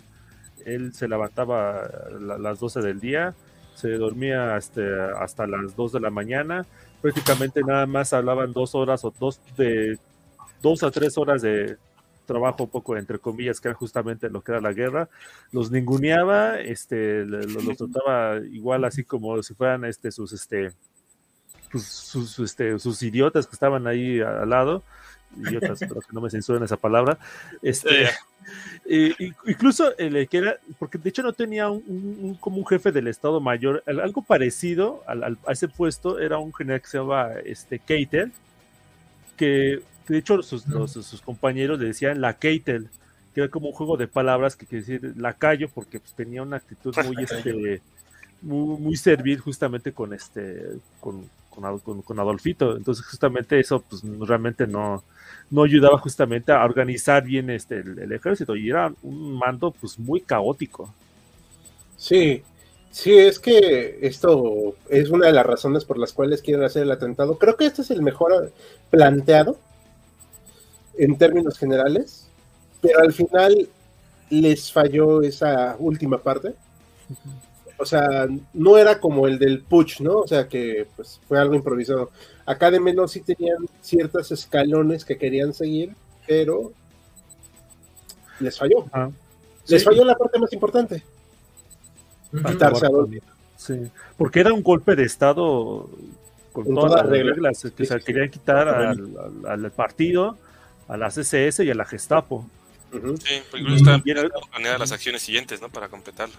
Él 0.66 0.94
se 0.94 1.08
levantaba 1.08 1.82
a 1.82 2.40
las 2.40 2.60
12 2.60 2.82
del 2.82 3.00
día, 3.00 3.34
se 3.76 3.92
dormía 3.92 4.56
hasta, 4.56 5.22
hasta 5.22 5.48
las 5.48 5.76
2 5.76 5.94
de 5.94 6.00
la 6.00 6.10
mañana, 6.10 6.66
prácticamente 7.02 7.62
nada 7.62 7.86
más 7.86 8.14
hablaban 8.14 8.54
dos 8.54 8.76
horas 8.76 9.04
o 9.06 9.14
dos 9.20 9.40
de 9.56 9.98
dos 10.62 10.84
a 10.84 10.92
tres 10.92 11.18
horas 11.18 11.42
de 11.42 11.78
trabajo 12.28 12.66
un 12.66 12.70
poco 12.70 12.96
entre 12.96 13.18
comillas 13.18 13.60
que 13.60 13.70
era 13.70 13.76
justamente 13.76 14.30
lo 14.30 14.42
que 14.42 14.52
era 14.52 14.62
la 14.62 14.74
guerra. 14.74 15.10
Los 15.52 15.72
ninguneaba 15.72 16.60
este 16.60 17.26
los, 17.26 17.66
los 17.66 17.78
trataba 17.78 18.38
igual 18.52 18.86
así 18.86 19.04
como 19.04 19.42
si 19.42 19.56
fueran 19.56 19.86
este 19.86 20.12
sus 20.12 20.34
este 20.34 20.74
sus, 21.72 21.84
sus, 21.84 22.40
este, 22.40 22.80
sus 22.80 23.02
idiotas 23.04 23.48
que 23.48 23.54
estaban 23.54 23.88
ahí 23.88 24.22
al 24.22 24.50
lado. 24.50 24.84
Idiotas, 25.36 25.80
pero 25.80 26.00
que 26.00 26.14
no 26.14 26.22
me 26.22 26.30
censuren 26.30 26.64
esa 26.64 26.78
palabra. 26.78 27.18
Este, 27.62 28.06
eh, 28.86 29.14
incluso 29.46 29.96
el 29.98 30.28
que 30.30 30.38
era, 30.38 30.58
porque 30.80 30.98
de 30.98 31.10
hecho 31.10 31.22
no 31.22 31.34
tenía 31.34 31.70
un, 31.70 31.84
un, 31.86 32.36
como 32.36 32.58
un 32.58 32.66
jefe 32.66 32.92
del 32.94 33.08
Estado 33.08 33.42
Mayor, 33.42 33.84
algo 33.86 34.22
parecido 34.22 35.04
al, 35.06 35.24
al, 35.24 35.38
a 35.46 35.52
ese 35.52 35.68
puesto 35.68 36.20
era 36.20 36.38
un 36.38 36.54
general 36.54 36.82
que 36.82 36.88
se 36.88 36.98
llamaba 36.98 37.34
este, 37.44 37.80
Keitel, 37.80 38.32
que 39.36 39.82
de 40.08 40.18
hecho 40.18 40.42
sus, 40.42 40.68
los, 40.68 40.92
sus 40.92 41.22
compañeros 41.22 41.80
le 41.80 41.88
decían 41.88 42.22
la 42.22 42.38
Keitel, 42.38 42.90
que 43.34 43.42
era 43.42 43.50
como 43.50 43.68
un 43.68 43.74
juego 43.74 43.98
de 43.98 44.08
palabras 44.08 44.56
que 44.56 44.66
quiere 44.66 44.86
decir 44.86 45.14
lacayo, 45.18 45.70
porque 45.70 46.00
pues, 46.00 46.14
tenía 46.14 46.42
una 46.42 46.58
actitud 46.58 46.96
muy, 47.06 47.24
este, 47.24 47.82
muy, 48.42 48.78
muy 48.80 48.98
servil 48.98 49.40
justamente 49.40 49.92
con 49.92 50.14
este, 50.14 50.64
con, 51.00 51.30
con, 51.50 52.02
con, 52.02 52.20
Adolfito. 52.20 52.76
Entonces, 52.76 53.06
justamente 53.06 53.60
eso, 53.60 53.82
pues 53.82 54.02
realmente 54.22 54.66
no, 54.66 55.04
no 55.52 55.64
ayudaba 55.64 55.98
justamente 56.00 56.52
a 56.52 56.64
organizar 56.64 57.24
bien 57.24 57.50
este, 57.50 57.80
el, 57.80 58.00
el, 58.00 58.12
ejército 58.12 58.56
y 58.56 58.70
era 58.70 58.92
un 59.04 59.38
mando 59.38 59.72
pues 59.72 60.00
muy 60.00 60.22
caótico. 60.22 60.94
Sí, 61.96 62.44
sí, 62.92 63.18
es 63.18 63.40
que 63.40 64.00
esto 64.02 64.76
es 64.90 65.10
una 65.10 65.28
de 65.28 65.34
las 65.34 65.46
razones 65.46 65.84
por 65.86 65.98
las 65.98 66.14
cuales 66.14 66.42
quieren 66.42 66.64
hacer 66.64 66.84
el 66.84 66.92
atentado. 66.92 67.38
Creo 67.38 67.56
que 67.56 67.66
este 67.66 67.82
es 67.82 67.92
el 67.92 68.02
mejor 68.02 68.52
planteado 68.90 69.60
en 70.98 71.18
términos 71.18 71.58
generales, 71.58 72.28
pero 72.82 73.00
al 73.00 73.14
final 73.14 73.68
les 74.30 74.72
falló 74.72 75.22
esa 75.22 75.76
última 75.80 76.18
parte. 76.18 76.50
Uh 77.10 77.14
-huh 77.14 77.48
o 77.78 77.86
sea, 77.86 78.28
no 78.54 78.78
era 78.78 79.00
como 79.00 79.28
el 79.28 79.38
del 79.38 79.62
Puch, 79.62 80.02
¿no? 80.02 80.20
O 80.20 80.28
sea, 80.28 80.48
que 80.48 80.88
pues 80.96 81.22
fue 81.28 81.40
algo 81.40 81.54
improvisado. 81.54 82.10
Acá 82.46 82.72
de 82.72 82.80
menos 82.80 83.12
sí 83.12 83.22
tenían 83.22 83.58
ciertos 83.82 84.32
escalones 84.32 85.06
que 85.06 85.18
querían 85.18 85.54
seguir, 85.54 85.94
pero 86.26 86.72
les 88.40 88.58
falló. 88.58 88.86
Ah, 88.92 89.10
les 89.68 89.82
sí. 89.82 89.86
falló 89.86 90.04
la 90.04 90.16
parte 90.16 90.40
más 90.40 90.52
importante. 90.54 91.04
Dormir. 92.32 93.24
Sí, 93.56 93.90
porque 94.18 94.40
era 94.40 94.54
un 94.54 94.64
golpe 94.64 94.96
de 94.96 95.04
Estado 95.04 95.90
con, 96.52 96.66
todas, 96.66 96.92
todas, 96.92 97.02
las 97.02 97.10
reglas, 97.10 97.36
reglas 97.36 97.62
que 97.76 97.86
sí, 97.86 97.94
se 97.94 98.00
querían 98.02 98.30
quitar 98.30 98.68
al, 98.68 99.16
al, 99.46 99.66
al, 99.66 99.72
partido, 99.72 100.38
a 100.88 100.98
la 100.98 101.10
CSS 101.10 101.62
y 101.62 101.72
a 101.72 101.76
la 101.76 101.86
Gestapo. 101.86 102.48
Uh 102.92 102.98
-huh. 102.98 103.18
Sí, 103.18 103.42
porque 103.50 103.62
incluso 103.64 103.78
estaban 103.78 104.02
planeadas 104.02 104.80
las 104.80 104.92
acciones 104.92 105.22
siguientes, 105.22 105.62
¿no? 105.62 105.70
Para 105.70 105.90
completarlo. 105.90 106.36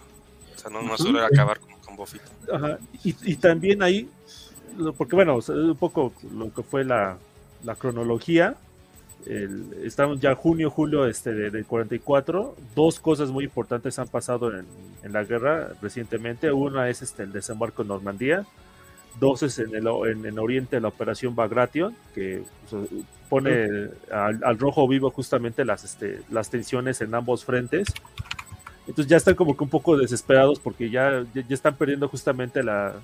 O 0.57 0.59
sea, 0.59 0.71
no, 0.71 0.83
no 0.83 0.97
solo 0.97 1.19
era 1.19 1.29
acabar 1.29 1.61
con, 1.61 1.79
con 1.81 1.97
Bofito. 1.97 2.31
Ajá. 2.53 2.79
Y, 3.05 3.15
y, 3.23 3.37
también 3.37 3.83
ahí, 3.83 4.09
porque 4.97 5.15
bueno, 5.15 5.39
un 5.49 5.77
poco 5.77 6.13
lo 6.35 6.53
que 6.53 6.63
fue 6.63 6.85
la, 6.85 7.19
la 7.65 7.75
cronología, 7.77 8.57
el, 9.27 9.67
estamos 9.85 10.21
ya 10.21 10.35
junio, 10.35 10.71
julio 10.71 11.07
este, 11.07 11.33
de, 11.33 11.51
de, 11.51 11.65
44, 11.65 12.57
dos 12.75 12.99
cosas 12.99 13.31
muy 13.31 13.45
importantes 13.45 13.99
han 13.99 14.09
pasado 14.09 14.53
en, 14.57 14.67
en, 15.03 15.13
la 15.13 15.23
guerra 15.23 15.75
recientemente. 15.83 16.51
Una 16.51 16.89
es 16.89 17.03
este, 17.03 17.25
el 17.25 17.33
desembarco 17.33 17.83
en 17.83 17.89
Normandía, 17.89 18.47
dos 19.21 19.43
es 19.43 19.59
en 19.59 19.75
el 19.75 19.87
en, 19.87 20.25
en 20.25 20.39
Oriente 20.39 20.81
la 20.81 20.89
operación 20.89 21.35
Bagration, 21.37 21.95
que 22.15 22.43
pone 23.29 23.91
al, 24.11 24.43
al, 24.43 24.59
rojo 24.59 24.87
vivo 24.89 25.11
justamente 25.11 25.65
las, 25.65 25.85
este, 25.85 26.21
las 26.31 26.51
tensiones 26.51 27.01
en 27.01 27.15
ambos 27.15 27.45
frentes. 27.45 27.89
Entonces 28.87 29.11
ya 29.11 29.19
están 29.19 29.35
como 29.35 29.57
que 29.57 29.65
un 29.65 29.71
poco 29.71 29.97
desesperados 29.97 30.59
porque 30.59 30.91
ya, 30.91 31.25
ya, 31.35 31.47
ya 31.47 31.55
están 31.55 31.77
perdiendo 31.77 32.09
justamente 32.09 32.63
la, 32.63 32.95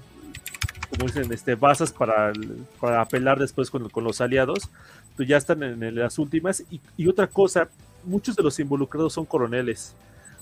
como 0.91 1.07
dicen, 1.07 1.33
este, 1.33 1.55
basas 1.55 1.93
para, 1.93 2.33
para 2.81 3.01
apelar 3.01 3.39
después 3.39 3.71
con, 3.71 3.89
con, 3.89 4.05
los 4.05 4.21
aliados. 4.21 4.71
Entonces 5.11 5.29
ya 5.29 5.37
están 5.37 5.63
en, 5.63 5.83
en 5.83 5.95
las 5.95 6.19
últimas. 6.19 6.65
Y, 6.71 6.81
y, 6.97 7.09
otra 7.09 7.27
cosa, 7.27 7.69
muchos 8.05 8.37
de 8.37 8.43
los 8.43 8.59
involucrados 8.61 9.13
son 9.13 9.27
coroneles. 9.27 9.95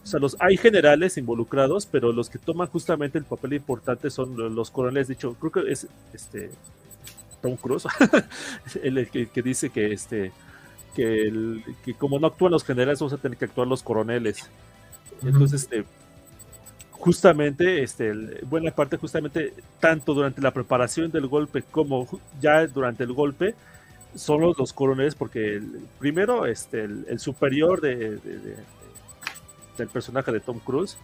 O 0.03 0.07
sea, 0.07 0.21
los, 0.21 0.37
hay 0.41 0.57
generales 0.57 1.17
involucrados, 1.17 1.87
pero 1.87 2.13
los 2.13 2.29
que 2.29 2.39
toman 2.39 2.69
justamente 2.69 3.19
el 3.19 3.25
papel 3.25 3.55
importante 3.55 4.11
son 4.11 4.55
los 4.55 4.71
coroneles. 4.71 5.09
De 5.09 5.15
hecho, 5.15 5.35
creo 5.35 5.53
que 5.53 5.73
es 5.73 5.87
este 6.13 6.51
Tom 7.43 7.57
Cruise, 7.57 7.87
el 8.83 9.11
que, 9.11 9.29
que, 9.29 9.43
dice 9.43 9.71
que 9.71 9.93
este 9.93 10.33
que, 10.95 11.23
el, 11.23 11.65
que 11.85 11.95
como 11.95 12.19
no 12.19 12.29
actúan 12.29 12.53
los 12.53 12.65
generales, 12.65 13.01
vamos 13.01 13.13
a 13.13 13.19
tener 13.19 13.37
que 13.37 13.47
actuar 13.47 13.67
los 13.67 13.83
coroneles. 13.83 14.49
Entonces, 15.23 15.63
este, 15.63 15.85
justamente, 16.93 17.83
este, 17.83 18.13
buena 18.45 18.71
parte, 18.71 18.97
justamente, 18.97 19.55
tanto 19.81 20.15
durante 20.15 20.41
la 20.41 20.53
preparación 20.53 21.11
del 21.11 21.27
golpe 21.27 21.63
como 21.63 22.09
ya 22.41 22.67
durante 22.67 23.05
el 23.05 23.13
golpe, 23.13 23.55
son 24.15 24.43
los, 24.43 24.59
los 24.59 24.73
coroneles, 24.73 25.15
porque 25.15 25.57
el, 25.57 25.87
primero, 25.99 26.47
este, 26.47 26.85
el, 26.85 27.07
el 27.09 27.19
superior 27.19 27.81
de, 27.81 27.97
de, 27.97 28.19
de, 28.19 28.57
del 29.79 29.89
personaje 29.89 30.31
de 30.31 30.41
Tom 30.41 30.59
Cruise, 30.59 30.99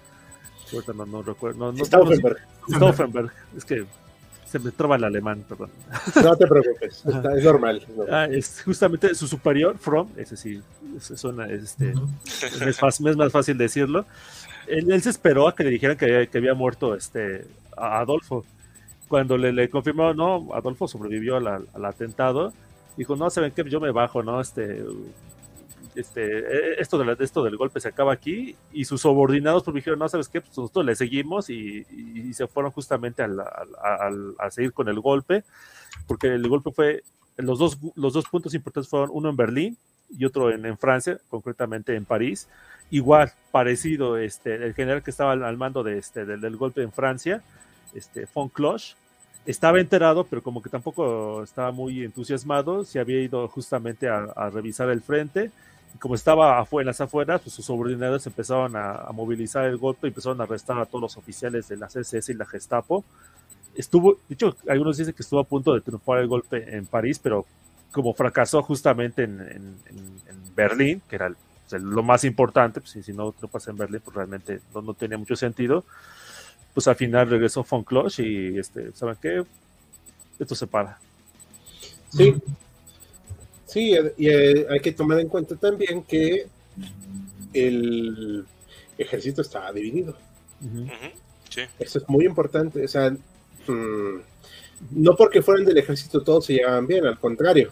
ahorita 0.73 0.93
no, 0.93 1.07
no 1.07 1.23
recuerdo, 1.23 1.59
no, 1.59 1.73
no, 1.73 1.85
Stauffenberg. 1.85 2.39
Stauffenberg, 2.69 3.33
es 3.57 3.65
que 3.65 3.87
se 4.51 4.59
me 4.59 4.71
traba 4.71 4.97
el 4.97 5.05
alemán, 5.05 5.45
perdón. 5.49 5.71
No 6.23 6.37
te 6.37 6.47
preocupes, 6.47 7.05
está, 7.05 7.37
es, 7.37 7.45
normal, 7.45 7.77
es, 7.79 7.89
normal. 7.89 8.15
Ah, 8.15 8.27
es 8.31 8.63
justamente 8.63 9.15
su 9.15 9.29
superior, 9.29 9.77
From, 9.79 10.09
ese 10.17 10.37
sí, 10.37 10.61
es, 10.97 11.25
una, 11.25 11.47
este, 11.47 11.95
uh 11.95 12.01
-huh. 12.01 12.69
es, 12.69 12.79
fácil, 12.79 13.09
es, 13.09 13.17
más 13.17 13.31
fácil 13.31 13.59
decirlo. 13.59 14.07
Él, 14.67 14.91
él, 14.91 15.03
se 15.03 15.11
esperó 15.11 15.49
a 15.49 15.55
que 15.55 15.65
le 15.65 15.71
dijeran 15.71 15.97
que 15.97 16.07
había, 16.07 16.27
que 16.27 16.39
había 16.39 16.55
muerto 16.55 16.95
este, 16.95 17.45
a 17.77 18.01
Adolfo. 18.01 18.45
Cuando 19.09 19.39
le, 19.39 19.53
le 19.53 19.71
confirmó, 19.71 20.13
no, 20.13 20.49
Adolfo 20.55 20.89
sobrevivió 20.89 21.37
al, 21.37 21.47
al, 21.47 21.85
atentado, 21.85 22.53
dijo, 22.97 23.17
no, 23.17 23.31
saben 23.31 23.53
que 23.53 23.65
yo 23.69 23.81
me 23.81 23.91
bajo, 23.91 24.23
¿no? 24.23 24.41
Este, 24.41 24.85
este, 25.99 26.81
esto, 26.81 26.99
de 26.99 27.05
la, 27.05 27.17
esto 27.19 27.43
del 27.43 27.57
golpe 27.57 27.81
se 27.81 27.89
acaba 27.89 28.13
aquí 28.13 28.57
y 28.73 28.85
sus 28.85 29.01
subordinados 29.01 29.65
pues 29.65 29.75
dijeron, 29.75 29.99
no, 29.99 30.09
¿sabes 30.09 30.29
qué? 30.29 30.41
Pues 30.41 30.57
nosotros 30.57 30.85
le 30.85 30.95
seguimos 30.95 31.51
y, 31.51 31.87
y, 31.91 32.29
y 32.29 32.33
se 32.35 32.47
fueron 32.47 32.71
justamente 32.73 33.23
al, 33.23 33.41
al, 33.41 33.69
al, 33.83 34.35
a 34.39 34.51
seguir 34.51 34.73
con 34.73 34.89
el 34.89 35.01
golpe, 35.01 35.45
porque 36.07 36.29
el 36.29 36.49
golpe 36.49 36.71
fue, 36.71 37.03
los 37.37 37.59
dos, 37.59 37.79
los 37.97 38.13
dos 38.13 38.27
puntos 38.27 38.55
importantes 38.55 38.89
fueron 38.89 39.11
uno 39.13 39.31
en 39.31 39.37
Berlín 39.37 39.79
y 40.11 40.25
otro 40.25 40.51
en, 40.51 40.65
en 40.65 40.79
Francia, 40.79 41.19
concretamente 41.29 41.95
en 41.95 42.05
París, 42.05 42.49
igual, 42.91 43.33
parecido, 43.51 44.17
este, 44.17 44.55
el 44.55 44.75
general 44.75 45.03
que 45.03 45.11
estaba 45.11 45.33
al, 45.33 45.45
al 45.45 45.57
mando 45.57 45.83
de 45.83 45.99
este, 45.99 46.25
del, 46.25 46.41
del, 46.41 46.57
golpe 46.57 46.83
en 46.83 46.93
Francia, 46.93 47.43
este, 47.95 48.27
von 48.33 48.49
Cloche, 48.49 48.95
estaba 49.47 49.81
enterado, 49.81 50.25
pero 50.25 50.43
como 50.43 50.63
que 50.63 50.69
tampoco 50.69 51.43
estaba 51.43 51.73
muy 51.73 52.05
entusiasmado, 52.05 52.85
se 52.85 53.01
había 53.01 53.21
ido 53.21 53.49
justamente 53.49 54.09
a, 54.09 54.25
a 54.37 54.51
revisar 54.51 54.91
el 54.91 55.01
frente, 55.01 55.51
como 55.99 56.15
estaba 56.15 56.67
en 56.71 56.87
las 56.87 57.01
afueras, 57.01 57.41
pues 57.41 57.55
sus 57.55 57.65
subordinados 57.65 58.27
empezaron 58.27 58.77
a, 58.77 58.93
a, 58.93 59.13
movilizar 59.13 59.65
el 59.65 59.77
golpe 59.77 60.09
empezaron 60.09 60.41
a 60.41 60.45
arrestar 60.45 60.79
a 60.79 60.87
todos 60.87 61.03
los 61.03 61.17
oficiales 61.17 61.69
de 61.69 61.77
la 61.77 61.89
CSS 61.89 62.29
y 62.31 62.35
la 62.35 62.47
Gestapo. 62.47 63.05
Estuvo, 63.75 64.19
de 64.29 64.35
hecho, 64.35 64.57
algunos 64.69 64.97
dicen 64.97 65.15
que 65.15 65.23
estuvo 65.23 65.41
a 65.41 65.45
punto 65.45 65.75
de 65.75 65.81
triunfar 65.81 66.19
el 66.19 66.29
golpe 66.29 66.77
en 66.77 66.87
París, 66.87 67.19
pero 67.19 67.47
como 67.93 68.15
fracasó 68.15 68.63
justamente 68.63 69.25
en, 69.25 69.41
en, 69.41 69.77
en 69.89 70.55
Berlín, 70.55 71.03
que 71.09 71.17
era 71.17 71.27
el, 71.27 71.37
pues, 71.69 71.83
lo 71.83 72.03
más 72.03 72.25
importante, 72.25 72.81
pues, 72.81 72.93
si, 72.93 73.03
si 73.03 73.13
no 73.13 73.33
pasa 73.33 73.71
en 73.71 73.77
Berlín, 73.77 74.01
pues 74.05 74.17
realmente 74.17 74.61
no, 74.75 74.83
no, 74.83 74.95
tenía 74.95 75.19
mucho 75.19 75.37
sentido. 75.37 75.85
Pues 76.75 76.87
al 76.89 76.97
final 76.97 77.29
regresó 77.29 77.67
von 77.69 77.85
Cloche 77.85 78.23
y, 78.23 78.59
este, 78.59 78.93
¿saben 78.93 79.17
qué? 79.21 79.45
Esto 80.39 80.55
se 80.55 80.67
para. 80.67 80.99
Sí. 82.11 82.35
Sí, 83.69 83.95
y 84.17 84.29
eh, 84.29 84.67
hay 84.71 84.81
que 84.81 84.93
tomar 84.93 85.21
en 85.21 85.29
cuenta 85.29 85.55
también 85.55 86.03
que 86.03 86.47
el 87.53 88.47
ejército 88.97 89.43
estaba 89.43 89.71
dividido. 89.73 90.17
Sí. 91.51 91.63
Eso 91.79 91.99
es 91.99 92.09
muy 92.09 92.25
importante. 92.25 92.83
O 92.83 92.89
sea, 92.89 93.11
mm, 93.11 94.21
no 94.93 95.15
porque 95.17 95.43
fueran 95.43 95.67
del 95.67 95.77
ejército 95.77 96.23
todos 96.23 96.47
se 96.47 96.55
llevaban 96.55 96.87
bien, 96.87 97.07
al 97.07 97.19
contrario. 97.19 97.71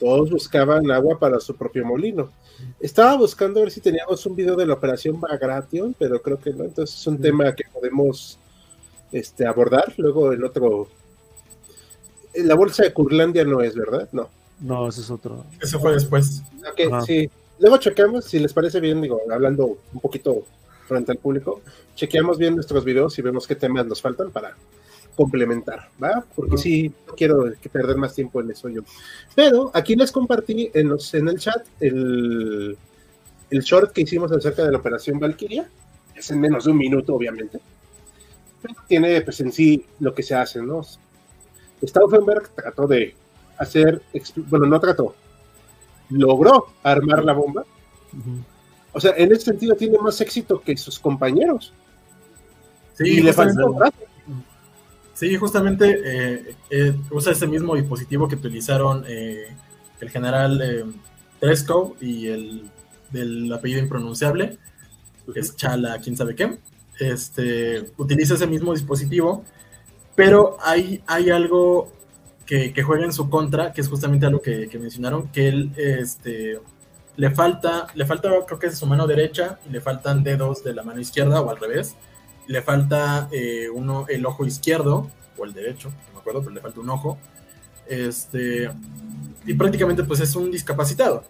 Todos 0.00 0.28
buscaban 0.30 0.90
agua 0.90 1.20
para 1.20 1.38
su 1.38 1.54
propio 1.54 1.84
molino. 1.84 2.32
Estaba 2.80 3.16
buscando 3.16 3.60
ver 3.60 3.70
si 3.70 3.80
teníamos 3.80 4.26
un 4.26 4.34
video 4.34 4.56
de 4.56 4.66
la 4.66 4.74
operación 4.74 5.20
Bagration, 5.20 5.94
pero 5.96 6.20
creo 6.20 6.40
que 6.40 6.52
no. 6.52 6.64
Entonces 6.64 6.98
es 6.98 7.06
un 7.06 7.20
tema 7.20 7.54
que 7.54 7.64
podemos 7.72 8.40
este, 9.12 9.46
abordar 9.46 9.94
luego 9.98 10.32
en 10.32 10.42
otro. 10.42 10.88
La 12.34 12.56
bolsa 12.56 12.82
de 12.82 12.92
Curlandia 12.92 13.44
no 13.44 13.60
es, 13.60 13.76
¿verdad? 13.76 14.08
No. 14.10 14.28
No, 14.60 14.88
ese 14.88 15.00
es 15.00 15.10
otro. 15.10 15.44
Eso 15.60 15.80
fue 15.80 15.92
después. 15.92 16.42
Ok, 16.70 17.04
sí. 17.06 17.30
Luego 17.58 17.78
chequeamos, 17.78 18.24
si 18.24 18.38
les 18.38 18.52
parece 18.52 18.80
bien, 18.80 19.00
digo, 19.00 19.20
hablando 19.30 19.78
un 19.92 20.00
poquito 20.00 20.44
frente 20.86 21.12
al 21.12 21.18
público, 21.18 21.62
chequeamos 21.94 22.38
bien 22.38 22.54
nuestros 22.54 22.84
videos 22.84 23.18
y 23.18 23.22
vemos 23.22 23.46
qué 23.46 23.54
temas 23.54 23.86
nos 23.86 24.02
faltan 24.02 24.30
para 24.30 24.56
complementar, 25.14 25.88
¿va? 26.02 26.24
Porque 26.34 26.58
sí, 26.58 26.92
no 27.06 27.14
quiero 27.14 27.52
que 27.60 27.68
perder 27.68 27.96
más 27.96 28.14
tiempo 28.14 28.40
en 28.40 28.50
eso 28.50 28.68
yo. 28.68 28.82
Pero 29.34 29.70
aquí 29.72 29.94
les 29.94 30.10
compartí 30.10 30.70
en, 30.74 30.88
los, 30.88 31.14
en 31.14 31.28
el 31.28 31.38
chat 31.38 31.64
el, 31.80 32.76
el 33.50 33.60
short 33.60 33.92
que 33.92 34.02
hicimos 34.02 34.32
acerca 34.32 34.64
de 34.64 34.72
la 34.72 34.78
operación 34.78 35.20
Valkyria. 35.20 35.68
Es 36.14 36.30
en 36.30 36.40
menos 36.40 36.64
de 36.64 36.70
un 36.72 36.78
minuto, 36.78 37.14
obviamente. 37.14 37.60
Pero 38.62 38.74
tiene, 38.86 39.20
pues 39.20 39.40
en 39.40 39.52
sí, 39.52 39.84
lo 40.00 40.14
que 40.14 40.22
se 40.22 40.34
hace, 40.34 40.60
¿no? 40.62 40.82
Stauffenberg 41.82 42.48
trató 42.50 42.86
de 42.86 43.14
hacer, 43.58 44.02
bueno, 44.48 44.66
no 44.66 44.80
trató, 44.80 45.14
logró 46.10 46.68
armar 46.82 47.24
la 47.24 47.32
bomba. 47.32 47.64
O 48.92 49.00
sea, 49.00 49.12
en 49.16 49.32
ese 49.32 49.46
sentido 49.46 49.74
tiene 49.74 49.98
más 49.98 50.20
éxito 50.20 50.60
que 50.60 50.76
sus 50.76 50.98
compañeros. 50.98 51.72
Sí, 52.94 53.18
y 53.18 53.20
le 53.20 53.32
faltó 53.32 53.76
Sí, 55.14 55.36
justamente 55.36 56.00
eh, 56.04 56.56
eh, 56.70 56.96
usa 57.10 57.32
ese 57.32 57.46
mismo 57.46 57.76
dispositivo 57.76 58.26
que 58.26 58.34
utilizaron 58.34 59.04
eh, 59.06 59.46
el 60.00 60.10
general 60.10 60.92
Tresco 61.38 61.96
y 62.00 62.26
el 62.26 62.70
del 63.10 63.52
apellido 63.52 63.80
impronunciable, 63.80 64.58
que 65.32 65.40
es 65.40 65.54
Chala, 65.56 66.00
quién 66.00 66.16
sabe 66.16 66.34
qué. 66.34 66.58
Este, 66.98 67.92
utiliza 67.96 68.34
ese 68.34 68.46
mismo 68.46 68.72
dispositivo, 68.72 69.44
pero 70.16 70.56
hay, 70.60 71.02
hay 71.06 71.30
algo 71.30 71.92
que, 72.46 72.82
juega 72.82 73.04
en 73.04 73.12
su 73.12 73.30
contra, 73.30 73.72
que 73.72 73.80
es 73.80 73.88
justamente 73.88 74.26
algo 74.26 74.40
que, 74.40 74.68
mencionaron, 74.78 75.28
que 75.28 75.48
él 75.48 75.72
este, 75.76 76.60
le 77.16 77.30
falta, 77.30 77.86
le 77.94 78.04
falta, 78.06 78.30
creo 78.46 78.58
que 78.58 78.66
es 78.66 78.78
su 78.78 78.86
mano 78.86 79.06
derecha, 79.06 79.58
y 79.66 79.72
le 79.72 79.80
faltan 79.80 80.22
dedos 80.22 80.62
de 80.62 80.74
la 80.74 80.82
mano 80.82 81.00
izquierda 81.00 81.40
o 81.40 81.50
al 81.50 81.58
revés. 81.58 81.96
Le 82.46 82.60
falta 82.60 83.28
eh, 83.32 83.68
uno, 83.72 84.06
el 84.08 84.26
ojo 84.26 84.44
izquierdo, 84.44 85.10
o 85.36 85.44
el 85.44 85.52
derecho, 85.52 85.88
no 85.88 86.14
me 86.14 86.20
acuerdo, 86.20 86.40
pero 86.40 86.54
le 86.54 86.60
falta 86.60 86.80
un 86.80 86.90
ojo. 86.90 87.18
Este, 87.86 88.70
y 89.46 89.54
prácticamente 89.54 90.04
pues 90.04 90.20
es 90.20 90.34
un 90.36 90.50
discapacitado, 90.50 91.24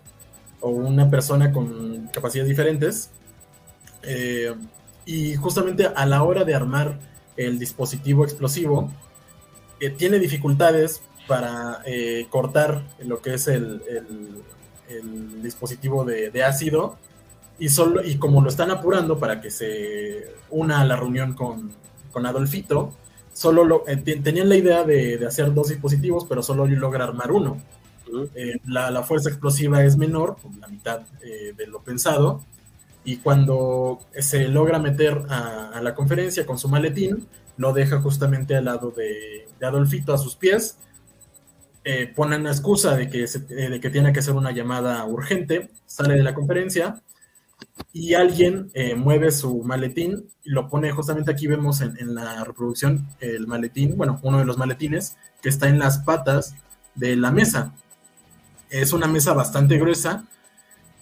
o 0.60 0.70
una 0.70 1.08
persona 1.08 1.52
con 1.52 2.08
capacidades 2.12 2.48
diferentes. 2.48 3.10
Eh, 4.02 4.54
y 5.06 5.34
justamente 5.36 5.86
a 5.86 6.06
la 6.06 6.22
hora 6.22 6.44
de 6.44 6.54
armar 6.54 6.98
el 7.36 7.58
dispositivo 7.58 8.24
explosivo, 8.24 8.90
tiene 9.98 10.18
dificultades 10.18 11.02
para 11.26 11.80
eh, 11.84 12.26
cortar 12.30 12.82
lo 13.00 13.20
que 13.20 13.34
es 13.34 13.48
el, 13.48 13.82
dispositivo 15.42 16.04
de, 16.04 16.44
ácido 16.44 16.96
y, 17.58 17.68
solo, 17.68 18.04
y 18.04 18.16
como 18.16 18.40
lo 18.42 18.48
están 18.48 18.70
apurando 18.70 19.18
para 19.18 19.40
que 19.40 19.50
se 19.50 20.28
una 20.50 20.80
a 20.80 20.84
la 20.84 20.96
reunión 20.96 21.34
con, 21.34 21.72
Adolfito, 22.14 22.94
solo 23.32 23.64
lo, 23.64 23.88
eh, 23.88 23.96
tenían 23.96 24.48
la 24.48 24.56
idea 24.56 24.84
de, 24.84 25.24
hacer 25.26 25.52
dos 25.52 25.68
dispositivos, 25.68 26.26
pero 26.28 26.42
solo 26.42 26.66
logra 26.66 27.04
armar 27.04 27.32
uno. 27.32 27.60
Eh, 28.36 28.60
la, 28.66 29.02
fuerza 29.02 29.30
explosiva 29.30 29.82
es 29.82 29.96
menor, 29.96 30.36
la 30.60 30.68
mitad 30.68 31.00
de 31.00 31.66
lo 31.66 31.80
pensado, 31.80 32.44
y 33.04 33.16
cuando 33.16 34.00
se 34.16 34.46
logra 34.48 34.78
meter 34.78 35.22
a, 35.28 35.80
la 35.82 35.94
conferencia 35.94 36.46
con 36.46 36.58
su 36.58 36.68
maletín, 36.68 37.26
lo 37.56 37.72
deja 37.72 38.00
justamente 38.00 38.54
al 38.54 38.66
lado 38.66 38.90
de, 38.90 39.43
Adolfito 39.64 40.12
a 40.14 40.18
sus 40.18 40.36
pies. 40.36 40.78
Eh, 41.86 42.10
ponen 42.14 42.44
la 42.44 42.50
excusa 42.50 42.96
de 42.96 43.10
que, 43.10 43.24
eh, 43.24 43.68
de 43.68 43.78
que 43.78 43.90
tiene 43.90 44.10
que 44.10 44.20
hacer 44.20 44.32
una 44.32 44.52
llamada 44.52 45.04
urgente, 45.04 45.68
sale 45.84 46.14
de 46.14 46.22
la 46.22 46.32
conferencia 46.32 47.02
y 47.92 48.14
alguien 48.14 48.70
eh, 48.72 48.94
mueve 48.94 49.30
su 49.30 49.62
maletín 49.62 50.30
y 50.44 50.50
lo 50.50 50.70
pone 50.70 50.92
justamente 50.92 51.30
aquí 51.30 51.46
vemos 51.46 51.82
en, 51.82 52.14
la 52.14 52.42
reproducción 52.42 53.06
el 53.20 53.46
maletín, 53.46 53.98
bueno, 53.98 54.18
uno 54.22 54.38
de 54.38 54.46
los 54.46 54.56
maletines 54.56 55.18
que 55.42 55.50
está 55.50 55.68
en 55.68 55.78
las 55.78 55.98
patas 55.98 56.54
de 56.94 57.16
la 57.16 57.30
mesa. 57.30 57.74
Es 58.70 58.94
una 58.94 59.06
mesa 59.06 59.34
bastante 59.34 59.78
gruesa 59.78 60.24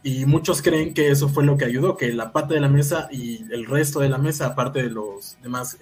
y 0.03 0.27
muchos 0.27 0.63
creen 0.63 0.95
que 0.95 1.11
eso 1.13 1.29
fue 1.29 1.45
lo 1.45 1.57
que 1.57 1.65
ayudó, 1.65 1.97
que 1.97 2.13
la 2.13 2.33
pata 2.33 2.55
de 2.55 2.61
la 2.61 2.69
mesa 2.69 3.07
y 3.13 3.45
el 3.53 3.67
resto 3.67 4.01
de 4.01 4.09
la 4.09 4.19
mesa, 4.19 4.47
aparte 4.47 4.83
de 4.83 4.91
los 4.91 5.37
demás 5.43 5.79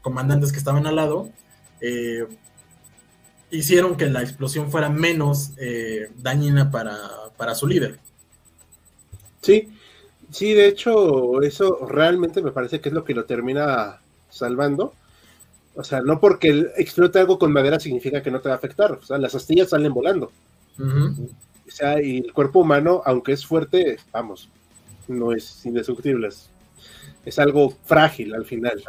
comandantes 0.00 0.52
que 0.52 0.58
estaban 0.58 0.86
al 0.86 0.96
lado, 0.96 1.30
eh, 1.82 2.26
hicieron 3.50 3.96
que 3.96 4.06
la 4.06 4.22
explosión 4.22 4.70
fuera 4.70 4.88
menos 4.88 5.50
eh, 5.58 6.10
dañina 6.16 6.70
para, 6.70 7.54
su 7.54 7.66
líder. 7.66 7.98
Sí, 9.42 9.68
sí, 10.30 10.54
de 10.54 10.68
hecho, 10.68 11.42
eso 11.42 11.86
realmente 11.86 12.40
me 12.40 12.52
parece 12.52 12.80
que 12.80 12.88
es 12.88 12.94
lo 12.94 13.04
que 13.04 13.14
lo 13.14 13.24
termina 13.24 14.00
salvando. 14.30 14.94
O 15.74 15.82
sea, 15.82 16.00
no 16.00 16.20
porque 16.20 16.70
explote 16.76 17.18
algo 17.18 17.38
con 17.38 17.52
madera 17.52 17.80
significa 17.80 18.22
que 18.22 18.30
no 18.30 18.40
te 18.40 18.48
va 18.48 18.54
a 18.54 18.58
afectar. 18.58 18.92
O 18.92 19.02
sea, 19.02 19.18
las 19.18 19.34
astillas 19.34 19.70
salen 19.70 19.92
volando. 19.92 20.30
O 20.78 21.70
sea, 21.70 22.00
y 22.00 22.18
el 22.18 22.32
cuerpo 22.32 22.60
humano, 22.60 23.02
aunque 23.04 23.32
es 23.32 23.44
fuerte, 23.44 23.98
vamos, 24.12 24.48
no 25.08 25.32
es 25.32 25.66
indestructible. 25.66 26.28
es 27.24 27.38
algo 27.38 27.70
frágil 27.84 28.34
al 28.34 28.44
final. 28.44 28.82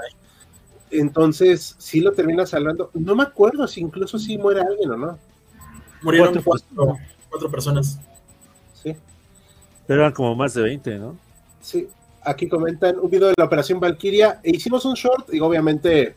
Entonces, 0.93 1.75
sí 1.79 2.01
lo 2.01 2.11
termina 2.11 2.45
salvando. 2.45 2.91
No 2.93 3.15
me 3.15 3.23
acuerdo 3.23 3.67
si 3.67 3.81
incluso 3.81 4.19
si 4.19 4.37
muere 4.37 4.61
alguien 4.61 4.91
o 4.91 4.97
no. 4.97 5.19
Murieron 6.01 6.41
cuatro, 6.43 7.49
personas. 7.49 7.99
Sí. 8.81 8.95
Pero 9.87 10.01
eran 10.01 10.13
como 10.13 10.35
más 10.35 10.53
de 10.53 10.61
20, 10.61 10.99
¿no? 10.99 11.17
Sí. 11.61 11.87
Aquí 12.21 12.47
comentan 12.47 12.99
un 12.99 13.09
video 13.09 13.29
de 13.29 13.33
la 13.37 13.45
Operación 13.45 13.79
Valkyria. 13.79 14.39
E 14.43 14.51
hicimos 14.51 14.85
un 14.85 14.93
short, 14.93 15.33
y 15.33 15.39
obviamente 15.39 16.15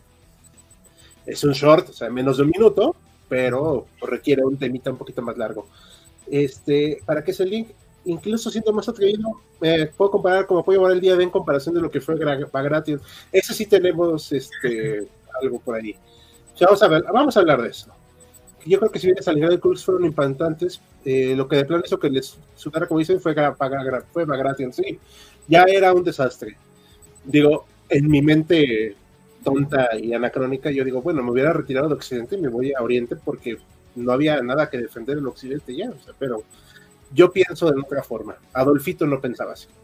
es 1.25 1.43
un 1.43 1.53
short, 1.53 1.89
o 1.89 1.93
sea, 1.93 2.09
menos 2.09 2.37
de 2.37 2.43
un 2.43 2.49
minuto, 2.49 2.95
pero 3.27 3.87
requiere 4.01 4.43
un 4.43 4.57
temita 4.57 4.91
un 4.91 4.97
poquito 4.97 5.21
más 5.21 5.37
largo. 5.37 5.67
Este, 6.27 7.01
para 7.05 7.23
que 7.23 7.31
ese 7.31 7.45
link 7.45 7.69
incluso 8.07 8.49
siendo 8.49 8.73
más 8.73 8.87
atrevido, 8.89 9.41
eh, 9.61 9.91
puedo 9.95 10.11
comparar 10.11 10.45
como 10.45 10.63
puedo 10.63 10.79
llevar 10.79 10.93
el 10.93 11.01
día 11.01 11.15
de 11.15 11.23
en 11.23 11.29
comparación 11.29 11.75
de 11.75 11.81
lo 11.81 11.91
que 11.91 12.01
fue 12.01 12.15
Bagration. 12.15 13.01
Eso 13.31 13.53
sí 13.53 13.65
tenemos 13.65 14.31
este, 14.31 15.07
algo 15.41 15.59
por 15.59 15.75
ahí. 15.75 15.95
vamos, 16.59 16.81
a 16.81 16.87
ver, 16.87 17.03
vamos 17.03 17.37
a 17.37 17.39
hablar 17.41 17.61
de 17.61 17.69
eso. 17.69 17.91
Yo 18.65 18.79
creo 18.79 18.91
que 18.91 18.99
si 18.99 19.07
bien 19.07 19.17
a 19.25 19.33
nivel 19.33 19.49
del 19.51 19.59
Cruz 19.59 19.85
fueron 19.85 20.05
impactantes, 20.05 20.81
eh, 21.05 21.35
lo 21.35 21.47
que 21.47 21.57
de 21.57 21.65
plano 21.65 21.83
hizo 21.85 21.99
que 21.99 22.09
les 22.09 22.37
sudara, 22.55 22.87
como 22.87 22.99
dicen, 22.99 23.19
fue, 23.19 23.33
fue 24.11 24.25
Bagration. 24.25 24.73
Sí, 24.73 24.99
ya 25.47 25.63
era 25.63 25.93
un 25.93 26.03
desastre. 26.03 26.57
Digo, 27.23 27.65
en 27.89 28.09
mi 28.09 28.21
mente 28.21 28.95
tonta 29.43 29.97
y 29.97 30.13
anacrónica, 30.13 30.71
yo 30.71 30.83
digo, 30.83 31.01
bueno, 31.01 31.23
me 31.23 31.31
hubiera 31.31 31.53
retirado 31.53 31.87
de 31.87 31.95
Occidente 31.95 32.35
y 32.35 32.41
me 32.41 32.49
voy 32.49 32.73
a 32.73 32.81
Oriente 32.81 33.15
porque 33.15 33.57
no 33.95 34.11
había 34.11 34.41
nada 34.41 34.69
que 34.69 34.77
defender 34.77 35.17
en 35.17 35.27
Occidente 35.27 35.75
ya, 35.75 35.89
o 35.89 35.99
sea, 36.03 36.13
pero 36.19 36.43
yo 37.13 37.31
pienso 37.31 37.71
de 37.71 37.79
otra 37.79 38.03
forma. 38.03 38.37
Adolfito 38.53 39.05
no 39.05 39.19
pensaba 39.19 39.53
así. 39.53 39.67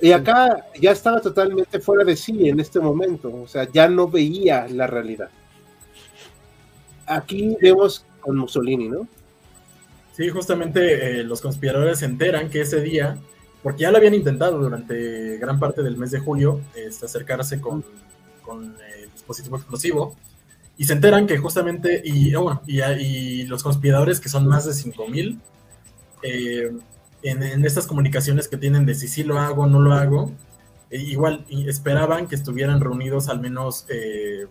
Y 0.00 0.12
acá 0.12 0.66
ya 0.78 0.90
estaba 0.90 1.22
totalmente 1.22 1.80
fuera 1.80 2.04
de 2.04 2.16
sí 2.16 2.50
en 2.50 2.60
este 2.60 2.78
momento, 2.80 3.34
o 3.34 3.48
sea, 3.48 3.66
ya 3.72 3.88
no 3.88 4.06
veía 4.06 4.68
la 4.68 4.86
realidad. 4.86 5.30
Aquí 7.06 7.56
vemos 7.62 8.04
con 8.20 8.36
Mussolini, 8.36 8.90
¿no? 8.90 9.08
Sí, 10.16 10.28
justamente 10.30 11.20
eh, 11.20 11.24
los 11.24 11.40
conspiradores 11.40 12.00
se 12.00 12.06
enteran 12.06 12.50
que 12.50 12.62
ese 12.62 12.80
día, 12.80 13.18
porque 13.62 13.82
ya 13.82 13.90
lo 13.90 13.98
habían 13.98 14.14
intentado 14.14 14.58
durante 14.58 15.36
gran 15.38 15.58
parte 15.60 15.82
del 15.82 15.96
mes 15.96 16.10
de 16.10 16.20
julio, 16.20 16.60
este, 16.74 17.06
acercarse 17.06 17.60
con, 17.60 17.84
con 18.42 18.76
el 18.98 19.12
dispositivo 19.12 19.56
explosivo, 19.56 20.16
y 20.78 20.84
se 20.84 20.94
enteran 20.94 21.26
que 21.26 21.38
justamente, 21.38 22.02
y, 22.04 22.34
bueno, 22.34 22.62
y, 22.66 22.80
y 22.82 23.42
los 23.44 23.62
conspiradores, 23.62 24.20
que 24.20 24.28
son 24.28 24.46
más 24.46 24.66
de 24.66 24.72
5000, 24.72 25.38
eh, 26.22 26.72
en, 27.22 27.64
estas 27.64 27.86
comunicaciones 27.86 28.48
que 28.48 28.56
tienen 28.56 28.86
de 28.86 28.94
si 28.94 29.08
sí 29.08 29.22
lo 29.22 29.38
hago 29.38 29.62
o 29.62 29.66
no 29.66 29.80
lo 29.80 29.94
hago, 29.94 30.32
eh, 30.90 30.98
igual 30.98 31.44
esperaban 31.66 32.28
que 32.28 32.34
estuvieran 32.34 32.80
reunidos 32.80 33.28
al 33.28 33.40
menos 33.40 33.86
eh, 33.88 34.46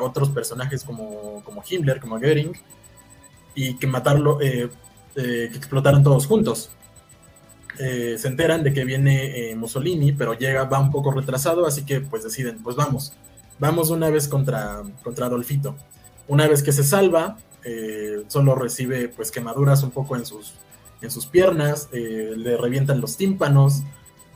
otros 0.00 0.30
personajes 0.30 0.84
como, 0.84 1.42
como 1.44 1.62
Himmler, 1.68 2.00
como 2.00 2.18
Goering, 2.18 2.52
y 3.54 3.74
que 3.74 3.86
matarlo, 3.86 4.38
que 4.38 4.70
explotaran 5.14 6.02
todos 6.04 6.26
juntos. 6.26 6.70
Se 7.78 8.28
enteran 8.28 8.62
de 8.62 8.74
que 8.74 8.84
viene 8.84 9.54
Mussolini, 9.56 10.12
pero 10.12 10.34
llega, 10.34 10.64
va 10.64 10.78
un 10.80 10.90
poco 10.90 11.12
retrasado, 11.12 11.66
así 11.66 11.86
que 11.86 12.02
pues 12.02 12.22
deciden, 12.22 12.62
pues 12.62 12.76
vamos, 12.76 13.14
vamos 13.58 13.88
una 13.88 14.10
vez 14.10 14.28
contra, 14.28 14.82
contra 15.02 15.26
Adolfito. 15.26 15.74
Una 16.28 16.46
vez 16.46 16.62
que 16.62 16.72
se 16.72 16.84
salva, 16.84 17.38
solo 18.28 18.54
recibe 18.54 19.08
pues 19.08 19.30
quemaduras 19.30 19.82
un 19.82 19.92
poco 19.92 20.14
en 20.14 20.26
sus, 20.26 20.54
en 21.02 21.10
sus 21.10 21.26
piernas, 21.26 21.88
eh, 21.92 22.34
le 22.36 22.56
revientan 22.56 23.00
los 23.00 23.16
tímpanos. 23.16 23.82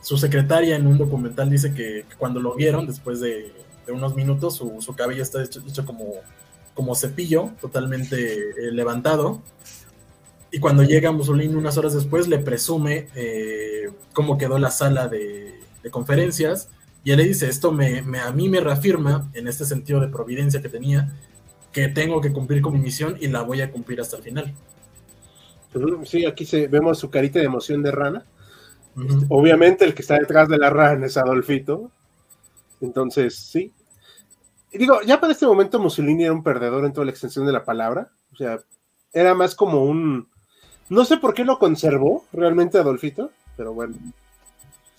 Su 0.01 0.17
secretaria 0.17 0.75
en 0.75 0.87
un 0.87 0.97
documental 0.97 1.49
dice 1.49 1.73
que, 1.73 2.05
cuando 2.17 2.39
lo 2.39 2.55
vieron, 2.55 2.87
después 2.87 3.19
de, 3.19 3.51
unos 3.87 4.15
minutos, 4.15 4.55
su, 4.55 4.95
cabello 4.95 5.21
está 5.21 5.43
hecho, 5.43 5.61
como, 5.85 6.15
como 6.73 6.95
cepillo, 6.95 7.51
totalmente 7.61 8.49
eh, 8.49 8.71
levantado. 8.71 9.41
Y 10.51 10.59
cuando 10.59 10.83
llega 10.83 11.11
Mussolini 11.11 11.53
unas 11.53 11.77
horas 11.77 11.93
después, 11.93 12.27
le 12.27 12.39
presume 12.39 13.09
eh, 13.15 13.89
cómo 14.13 14.37
quedó 14.37 14.57
la 14.57 14.71
sala 14.71 15.07
de, 15.07 15.53
conferencias. 15.91 16.69
Y 17.03 17.11
él 17.11 17.17
le 17.17 17.25
dice, 17.25 17.47
esto 17.47 17.71
me, 17.71 17.99
a 18.19 18.31
mí 18.31 18.49
me 18.49 18.59
reafirma, 18.59 19.29
en 19.33 19.47
este 19.47 19.65
sentido 19.65 19.99
de 19.99 20.07
providencia 20.07 20.63
que 20.63 20.69
tenía, 20.69 21.13
que 21.71 21.89
tengo 21.89 22.21
que 22.21 22.31
cumplir 22.31 22.63
con 22.63 22.73
mi 22.73 22.79
misión 22.79 23.17
y 23.19 23.27
la 23.27 23.43
voy 23.43 23.61
a 23.61 23.71
cumplir 23.71 24.01
hasta 24.01 24.17
el 24.17 24.23
final. 24.23 24.55
Sí, 26.05 26.25
aquí 26.25 26.45
se, 26.45 26.67
vemos 26.67 26.99
su 26.99 27.09
carita 27.09 27.39
de 27.39 27.45
emoción 27.45 27.83
de 27.83 27.91
rana. 27.91 28.25
Uh 28.95 29.01
-huh. 29.01 29.25
Obviamente 29.29 29.85
el 29.85 29.93
que 29.93 30.01
está 30.01 30.17
detrás 30.17 30.47
de 30.47 30.57
la 30.57 30.69
rana 30.69 31.05
es 31.05 31.17
Adolfito. 31.17 31.91
Entonces, 32.81 33.35
sí. 33.35 33.71
Y 34.71 34.77
digo, 34.77 35.01
ya 35.05 35.19
para 35.19 35.33
este 35.33 35.45
momento 35.45 35.79
Mussolini 35.79 36.23
era 36.23 36.33
un 36.33 36.43
perdedor 36.43 36.85
en 36.85 36.93
toda 36.93 37.05
la 37.05 37.11
extensión 37.11 37.45
de 37.45 37.53
la 37.53 37.65
palabra. 37.65 38.09
O 38.33 38.35
sea, 38.35 38.59
era 39.13 39.33
más 39.33 39.55
como 39.55 39.83
un... 39.83 40.27
No 40.89 41.03
sé 41.03 41.17
por 41.17 41.33
qué 41.33 41.43
lo 41.43 41.57
conservó 41.57 42.25
realmente 42.31 42.77
Adolfito, 42.77 43.31
pero 43.57 43.73
bueno. 43.73 43.95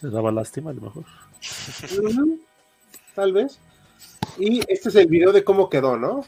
Se 0.00 0.10
daba 0.10 0.32
lástima 0.32 0.70
a 0.70 0.74
lo 0.74 0.82
mejor. 0.82 1.04
Uh 1.04 2.08
-huh. 2.08 2.40
Tal 3.14 3.32
vez. 3.32 3.58
Y 4.38 4.60
este 4.68 4.88
es 4.88 4.94
el 4.96 5.06
video 5.06 5.32
de 5.32 5.44
cómo 5.44 5.70
quedó, 5.70 5.96
¿no? 5.96 6.24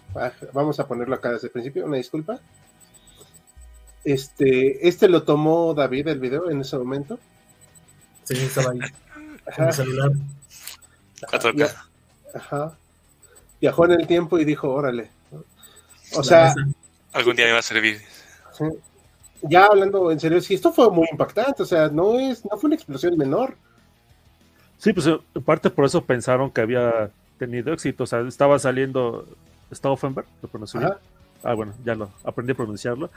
Vamos 0.53 0.81
a 0.81 0.87
ponerlo 0.87 1.15
acá 1.15 1.33
desde 1.33 1.49
el 1.49 1.53
principio, 1.53 1.85
una 1.85 1.97
disculpa. 1.97 2.41
Este, 4.05 4.89
este 4.89 5.09
lo 5.09 5.23
tomó 5.23 5.75
David 5.75 6.09
el 6.09 6.21
video 6.21 6.51
en 6.51 6.61
ese 6.61 6.79
momento. 6.79 7.19
Sí, 8.25 8.37
estaba 8.37 8.73
ahí. 8.73 8.81
Con 9.57 9.67
el 9.67 9.73
celular. 9.73 10.11
Ajá, 11.33 11.53
Via 11.53 11.69
ajá. 12.35 12.79
Viajó 13.61 13.85
en 13.87 13.93
el 13.93 14.07
tiempo 14.07 14.39
y 14.39 14.45
dijo, 14.45 14.71
órale. 14.71 15.11
O 16.15 16.23
sea. 16.23 16.55
Algún 17.13 17.37
día 17.37 17.47
me 17.47 17.53
va 17.53 17.59
a 17.59 17.63
servir. 17.63 18.01
Sí. 18.53 18.65
Ya 19.43 19.67
hablando 19.67 20.11
en 20.11 20.19
serio, 20.21 20.41
sí, 20.41 20.55
esto 20.55 20.73
fue 20.73 20.91
muy 20.91 21.07
impactante. 21.11 21.63
O 21.63 21.67
sea, 21.67 21.89
no 21.89 22.19
es, 22.19 22.45
no 22.45 22.57
fue 22.59 22.69
una 22.69 22.77
explosión 22.77 23.17
menor. 23.17 23.57
Sí, 24.79 24.93
pues 24.93 25.07
en 25.07 25.43
parte 25.45 25.71
por 25.71 25.85
eso 25.85 26.05
pensaron 26.05 26.51
que 26.51 26.61
había 26.61 27.11
tenido 27.39 27.73
éxito. 27.73 28.05
O 28.05 28.07
sea, 28.07 28.21
estaba 28.21 28.59
saliendo 28.59 29.27
Stauffenberg, 29.73 30.27
lo 30.43 30.49
pronunció 30.49 30.81
bien. 30.81 30.93
Ah, 31.43 31.55
bueno, 31.55 31.75
ya 31.85 31.95
lo 31.95 32.11
aprendí 32.25 32.53
a 32.53 32.57
pronunciarlo. 32.57 33.11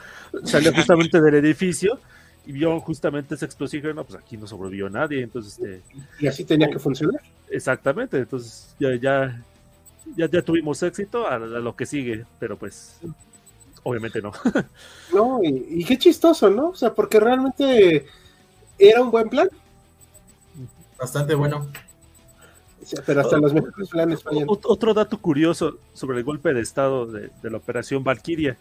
Salió 0.43 0.73
justamente 0.73 1.19
del 1.21 1.35
edificio 1.35 1.99
y 2.45 2.51
vio 2.51 2.79
justamente 2.79 3.35
esa 3.35 3.45
explosión 3.45 3.79
y 3.79 3.81
dijo, 3.83 3.95
no, 3.95 4.03
pues 4.03 4.21
aquí 4.21 4.37
no 4.37 4.47
sobrevivió 4.47 4.89
nadie. 4.89 5.23
Entonces, 5.23 5.59
este, 5.59 5.81
y 6.19 6.27
así 6.27 6.45
tenía 6.45 6.69
que 6.69 6.79
funcionar. 6.79 7.21
Exactamente, 7.49 8.17
entonces 8.17 8.75
ya, 8.79 8.95
ya, 8.95 9.43
ya, 10.15 10.29
ya 10.29 10.41
tuvimos 10.41 10.81
éxito 10.83 11.27
a, 11.27 11.35
a, 11.35 11.39
lo 11.39 11.75
que 11.75 11.85
sigue, 11.85 12.25
pero 12.39 12.57
pues 12.57 12.99
obviamente 13.83 14.21
no. 14.21 14.31
No, 15.13 15.43
y, 15.43 15.81
y 15.81 15.83
qué 15.83 15.97
chistoso, 15.97 16.49
¿no? 16.49 16.69
O 16.69 16.75
sea, 16.75 16.93
porque 16.93 17.19
realmente 17.19 18.05
era 18.77 19.01
un 19.01 19.11
buen 19.11 19.29
plan. 19.29 19.49
Bastante 20.97 21.35
bueno. 21.35 21.67
Pero 23.05 23.21
hasta 23.21 23.37
los 23.37 23.53
mejores 23.53 23.89
planes 23.89 24.23
fallan. 24.23 24.45
Otro 24.47 24.93
dato 24.93 25.19
curioso 25.19 25.77
sobre 25.93 26.19
el 26.19 26.23
golpe 26.23 26.53
de 26.53 26.61
estado 26.61 27.05
de, 27.05 27.29
de 27.41 27.49
la 27.49 27.57
operación 27.57 28.03
Valkyria. 28.03 28.57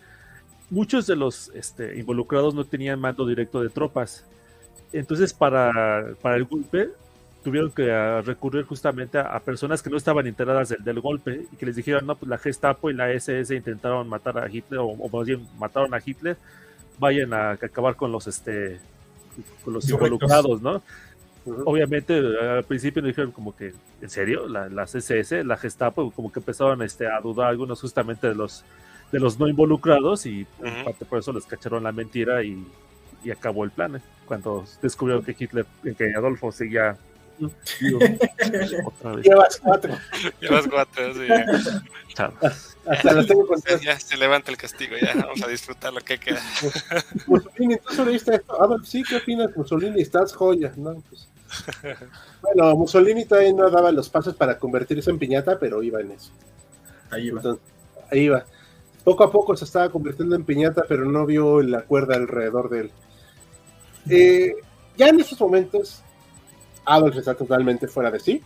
Muchos 0.68 1.06
de 1.06 1.16
los 1.16 1.50
este, 1.54 1.98
involucrados 1.98 2.54
no 2.54 2.64
tenían 2.64 3.00
mando 3.00 3.26
directo 3.26 3.62
de 3.62 3.70
tropas. 3.70 4.24
Entonces, 4.92 5.32
para, 5.32 6.14
para 6.20 6.36
el 6.36 6.44
golpe, 6.44 6.90
tuvieron 7.42 7.70
que 7.70 7.90
uh, 7.90 8.22
recurrir 8.22 8.64
justamente 8.64 9.18
a, 9.18 9.22
a, 9.22 9.40
personas 9.40 9.82
que 9.82 9.90
no 9.90 9.96
estaban 9.96 10.26
enteradas 10.26 10.68
del, 10.68 10.84
del, 10.84 11.00
golpe 11.00 11.46
y 11.50 11.56
que 11.56 11.66
les 11.66 11.76
dijeron, 11.76 12.06
no, 12.06 12.16
pues 12.16 12.28
la 12.28 12.38
Gestapo 12.38 12.90
y 12.90 12.94
la 12.94 13.10
SS 13.10 13.54
intentaron 13.54 14.08
matar 14.08 14.38
a 14.38 14.48
Hitler, 14.48 14.80
o, 14.80 14.86
o 14.86 15.08
más 15.08 15.26
bien 15.26 15.46
mataron 15.58 15.94
a 15.94 16.00
Hitler, 16.04 16.36
vayan 16.98 17.32
a, 17.32 17.50
a 17.50 17.52
acabar 17.52 17.96
con 17.96 18.12
los, 18.12 18.26
este, 18.26 18.78
con 19.64 19.74
los 19.74 19.88
involucrados, 19.88 20.60
¿no? 20.60 20.82
Obviamente 21.46 22.14
al 22.18 22.64
principio 22.64 23.02
nos 23.02 23.08
dijeron 23.08 23.32
como 23.32 23.56
que, 23.56 23.72
¿en 24.02 24.10
serio? 24.10 24.46
La, 24.46 24.68
las 24.68 24.94
SS, 24.94 25.42
la 25.44 25.56
Gestapo, 25.56 26.10
como 26.10 26.30
que 26.30 26.40
empezaron 26.40 26.82
este, 26.82 27.06
a 27.06 27.20
dudar 27.20 27.48
algunos 27.48 27.80
justamente 27.80 28.28
de 28.28 28.34
los, 28.34 28.64
de 29.10 29.20
los 29.20 29.38
no 29.38 29.48
involucrados 29.48 30.26
y 30.26 30.46
uh 30.60 30.64
-huh. 30.64 30.84
parte 30.84 31.04
por 31.04 31.18
eso 31.18 31.32
les 31.32 31.46
cacharon 31.46 31.82
la 31.84 31.92
mentira 31.92 32.42
y, 32.44 32.62
y 33.24 33.30
acabó 33.30 33.64
el 33.64 33.70
plan. 33.70 33.96
¿eh? 33.96 34.00
Cuando 34.26 34.64
descubrieron 34.82 35.24
que 35.24 35.34
Hitler, 35.38 35.66
que 35.96 36.14
Adolfo 36.14 36.52
seguía 36.52 36.96
Llevas 39.22 39.60
cuatro. 39.62 39.94
Llevas 40.40 40.66
cuatro, 40.68 41.14
sí. 41.14 41.28
Hasta 42.86 43.12
las 43.12 43.26
tengo 43.26 43.46
contadas. 43.46 43.80
Ya 43.80 43.98
se 43.98 44.16
levanta 44.16 44.50
el 44.50 44.56
castigo, 44.56 44.96
ya 45.00 45.14
vamos 45.14 45.42
a 45.42 45.48
disfrutar 45.48 45.92
lo 45.92 46.00
que 46.00 46.18
queda. 46.18 46.40
Mussolini, 47.26 47.76
¿tú 47.76 47.94
sobreviviste 47.94 48.34
esto? 48.34 48.62
Adolf, 48.62 48.86
sí, 48.86 49.02
¿qué 49.02 49.16
opinas, 49.16 49.56
Mussolini? 49.56 50.00
Estás 50.00 50.32
joya, 50.34 50.72
¿no? 50.76 51.02
Pues... 51.08 51.28
Bueno, 52.42 52.76
Mussolini 52.76 53.24
todavía 53.24 53.52
no 53.52 53.70
daba 53.70 53.92
los 53.92 54.08
pasos 54.08 54.34
para 54.34 54.58
convertirse 54.58 55.10
en 55.10 55.18
piñata, 55.18 55.58
pero 55.58 55.82
iba 55.82 56.00
en 56.00 56.12
eso. 56.12 56.30
Ahí 57.10 57.28
iba. 57.28 57.38
Entonces, 57.38 57.62
ahí 58.10 58.20
iba. 58.20 58.44
Poco 59.04 59.24
a 59.24 59.32
poco 59.32 59.56
se 59.56 59.64
estaba 59.64 59.90
convirtiendo 59.90 60.36
en 60.36 60.44
piñata, 60.44 60.84
pero 60.88 61.04
no 61.04 61.26
vio 61.26 61.62
la 61.62 61.82
cuerda 61.82 62.16
alrededor 62.16 62.68
de 62.70 62.80
él. 62.80 62.90
Eh, 64.08 64.54
ya 64.96 65.08
en 65.08 65.20
esos 65.20 65.40
momentos, 65.40 66.02
Adolf 66.90 67.16
está 67.16 67.34
totalmente 67.34 67.86
fuera 67.86 68.10
de 68.10 68.18
sí. 68.18 68.42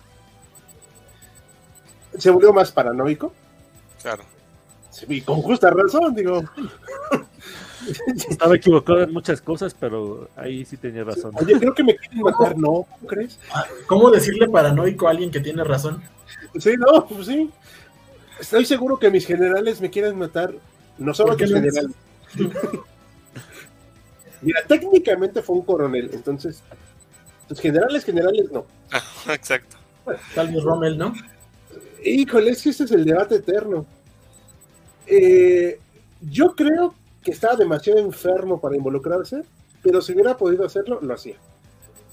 Se 2.18 2.30
volvió 2.30 2.52
más 2.52 2.70
paranoico. 2.70 3.32
Claro. 4.02 4.22
Y 5.08 5.22
con 5.22 5.42
justa 5.42 5.70
razón, 5.70 6.14
digo. 6.14 6.44
Estaba 8.28 8.56
equivocado 8.56 9.02
en 9.02 9.12
muchas 9.12 9.40
cosas, 9.40 9.74
pero 9.74 10.28
ahí 10.36 10.64
sí 10.64 10.76
tenía 10.76 11.04
razón. 11.04 11.32
Oye, 11.34 11.58
creo 11.58 11.74
que 11.74 11.84
me 11.84 11.96
quieren 11.96 12.20
matar, 12.20 12.56
¿no? 12.56 12.86
¿Cómo 12.88 13.06
crees? 13.06 13.38
¿Cómo 13.86 14.10
decirle 14.10 14.48
paranoico 14.48 15.06
a 15.06 15.10
alguien 15.10 15.30
que 15.30 15.40
tiene 15.40 15.64
razón? 15.64 16.02
Sí, 16.58 16.74
no, 16.78 17.06
pues 17.06 17.26
sí. 17.26 17.50
Estoy 18.38 18.64
seguro 18.64 18.98
que 18.98 19.10
mis 19.10 19.26
generales 19.26 19.80
me 19.80 19.90
quieren 19.90 20.18
matar. 20.18 20.54
No 20.98 21.12
solo 21.14 21.36
que 21.36 21.46
generales. 21.46 21.92
Mira, 24.42 24.60
técnicamente 24.68 25.42
fue 25.42 25.56
un 25.56 25.62
coronel, 25.62 26.10
entonces 26.12 26.62
los 27.48 27.60
generales, 27.60 28.04
generales 28.04 28.50
no. 28.52 28.66
Exacto. 29.32 29.76
Bueno, 30.04 30.20
Tal 30.34 30.52
vez 30.52 30.62
Rommel, 30.62 30.98
¿no? 30.98 31.14
Híjole, 32.04 32.50
es 32.50 32.62
que 32.62 32.70
este 32.70 32.84
es 32.84 32.90
el 32.90 33.04
debate 33.04 33.36
eterno. 33.36 33.86
Eh, 35.06 35.78
yo 36.20 36.54
creo 36.54 36.94
que 37.22 37.30
estaba 37.30 37.56
demasiado 37.56 37.98
enfermo 37.98 38.60
para 38.60 38.76
involucrarse, 38.76 39.42
pero 39.82 40.02
si 40.02 40.12
hubiera 40.12 40.36
podido 40.36 40.64
hacerlo, 40.64 40.98
lo 41.00 41.14
hacía. 41.14 41.36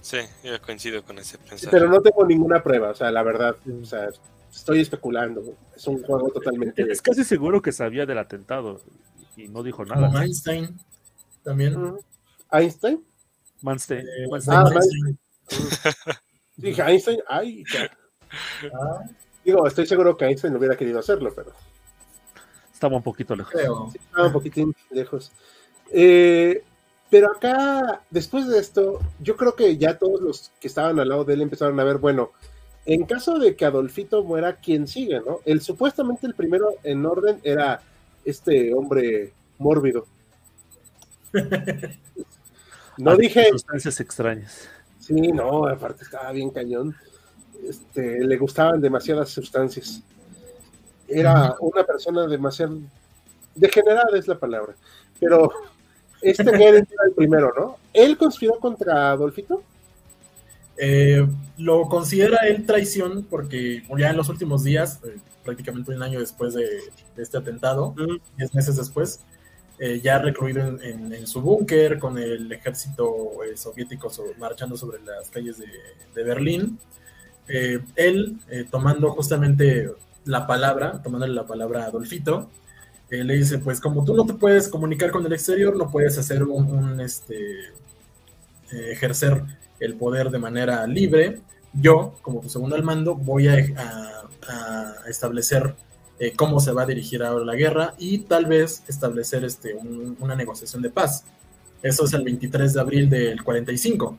Sí, 0.01 0.17
yo 0.43 0.59
coincido 0.61 1.03
con 1.03 1.19
ese 1.19 1.37
pensamiento. 1.37 1.69
Pero 1.71 1.87
no 1.89 2.01
tengo 2.01 2.25
ninguna 2.25 2.63
prueba, 2.63 2.89
o 2.89 2.95
sea, 2.95 3.11
la 3.11 3.21
verdad, 3.21 3.55
o 3.81 3.85
sea, 3.85 4.09
estoy 4.51 4.81
especulando. 4.81 5.43
Es 5.75 5.87
un 5.87 6.01
juego 6.01 6.29
totalmente. 6.29 6.81
Es 6.91 7.01
casi 7.01 7.23
seguro 7.23 7.61
que 7.61 7.71
sabía 7.71 8.05
del 8.05 8.17
atentado 8.17 8.81
y 9.37 9.47
no 9.47 9.63
dijo 9.63 9.85
nada. 9.85 10.07
Como 10.07 10.19
Einstein 10.19 10.77
también. 11.43 11.75
Uh 11.75 11.97
-huh. 11.97 12.03
¿Einstein? 12.51 13.03
Manstein. 13.61 14.07
Eh, 14.07 14.27
Manstein. 14.29 14.57
Ah, 14.57 14.63
Manstein. 14.63 15.19
Dije 16.57 16.81
Einstein, 16.81 17.19
ay. 17.27 17.63
Ah. 18.73 19.03
Digo, 19.43 19.65
estoy 19.67 19.85
seguro 19.87 20.15
que 20.15 20.25
Einstein 20.25 20.53
no 20.53 20.59
hubiera 20.59 20.77
querido 20.77 20.99
hacerlo, 20.99 21.31
pero. 21.35 21.51
Estaba 22.73 22.97
un 22.97 23.03
poquito 23.03 23.35
lejos. 23.35 23.53
Sí, 23.91 23.99
estaba 23.99 24.27
un 24.27 24.33
poquitín 24.33 24.75
lejos. 24.89 25.31
Eh, 25.91 26.63
pero 27.09 27.31
acá, 27.31 28.01
después 28.09 28.47
de 28.47 28.59
esto, 28.59 28.99
yo 29.19 29.35
creo 29.35 29.55
que 29.55 29.77
ya 29.77 29.97
todos 29.97 30.21
los 30.21 30.51
que 30.59 30.67
estaban 30.67 30.99
al 30.99 31.09
lado 31.09 31.25
de 31.25 31.33
él 31.33 31.41
empezaron 31.41 31.79
a 31.79 31.83
ver, 31.83 31.97
bueno, 31.97 32.31
en 32.85 33.03
caso 33.05 33.37
de 33.37 33.55
que 33.55 33.65
Adolfito 33.65 34.23
muera, 34.23 34.55
¿quién 34.55 34.87
sigue, 34.87 35.19
no? 35.19 35.39
El 35.45 35.61
supuestamente 35.61 36.25
el 36.25 36.33
primero 36.33 36.75
en 36.83 37.05
orden 37.05 37.39
era 37.43 37.81
este 38.25 38.73
hombre 38.73 39.33
mórbido. 39.57 40.07
No 42.97 43.15
dije. 43.15 43.49
Sustancias 43.51 43.99
extrañas. 43.99 44.69
Sí, 44.99 45.13
no, 45.31 45.67
aparte 45.67 46.03
estaba 46.03 46.31
bien 46.31 46.49
cañón. 46.49 46.95
Este, 47.67 48.23
le 48.23 48.37
gustaban 48.37 48.81
demasiadas 48.81 49.29
sustancias. 49.29 50.01
era 51.07 51.55
una 51.59 51.83
persona 51.83 52.25
demasiado 52.27 52.79
degenerada 53.55 54.17
es 54.17 54.27
la 54.27 54.39
palabra, 54.39 54.73
pero 55.19 55.51
este 56.21 56.43
era 56.43 56.77
el 56.77 56.85
primero, 57.15 57.51
¿no? 57.57 57.77
¿Él 57.93 58.17
conspiró 58.17 58.59
contra 58.59 59.11
Adolfito? 59.11 59.63
Eh, 60.77 61.27
lo 61.57 61.87
considera 61.89 62.47
él 62.47 62.65
traición 62.65 63.27
porque 63.29 63.83
ya 63.97 64.09
en 64.09 64.17
los 64.17 64.29
últimos 64.29 64.63
días, 64.63 64.99
eh, 65.03 65.17
prácticamente 65.43 65.93
un 65.93 66.01
año 66.01 66.19
después 66.19 66.53
de, 66.53 66.65
este 67.17 67.37
atentado, 67.37 67.93
diez 68.37 68.53
meses 68.55 68.77
después, 68.77 69.19
eh, 69.83 69.99
ya 69.99 70.19
recluido 70.19 70.79
en, 70.81 71.25
su 71.25 71.41
búnker 71.41 71.97
con 71.97 72.17
el 72.17 72.51
ejército 72.51 73.31
soviético 73.55 74.11
marchando 74.37 74.77
sobre 74.77 75.01
las 75.01 75.29
calles 75.29 75.57
de, 75.57 76.23
Berlín, 76.23 76.77
él 77.47 78.37
tomando 78.69 79.11
justamente 79.11 79.89
la 80.25 80.45
palabra, 80.45 81.01
tomándole 81.01 81.33
la 81.33 81.47
palabra 81.47 81.83
a 81.83 81.87
Adolfito, 81.87 82.49
le 83.09 83.33
dice, 83.33 83.57
pues 83.57 83.81
como 83.81 84.05
tú 84.05 84.15
no 84.15 84.25
te 84.25 84.35
puedes 84.35 84.69
comunicar 84.69 85.11
con 85.11 85.25
el 85.25 85.33
exterior, 85.33 85.75
no 85.75 85.89
puedes 85.89 86.17
hacer 86.17 86.43
un, 86.43 87.01
este, 87.01 87.71
ejercer 88.71 89.43
el 89.79 89.95
poder 89.95 90.29
de 90.29 90.37
manera 90.37 90.85
libre, 90.85 91.41
yo, 91.73 92.15
como 92.21 92.47
segundo 92.49 92.75
al 92.75 92.83
mando, 92.83 93.15
voy 93.15 93.47
a, 93.47 93.57
establecer 95.07 95.75
eh, 96.21 96.33
cómo 96.35 96.59
se 96.59 96.71
va 96.71 96.83
a 96.83 96.85
dirigir 96.85 97.23
ahora 97.23 97.43
la 97.43 97.55
guerra 97.55 97.95
y 97.97 98.19
tal 98.19 98.45
vez 98.45 98.83
establecer 98.87 99.43
este, 99.43 99.73
una 99.73 100.35
negociación 100.35 100.83
de 100.83 100.91
paz. 100.91 101.23
Eso 101.81 102.05
es 102.05 102.13
el 102.13 102.23
23 102.23 102.75
de 102.75 102.79
abril 102.79 103.09
del 103.09 103.43
45. 103.43 104.17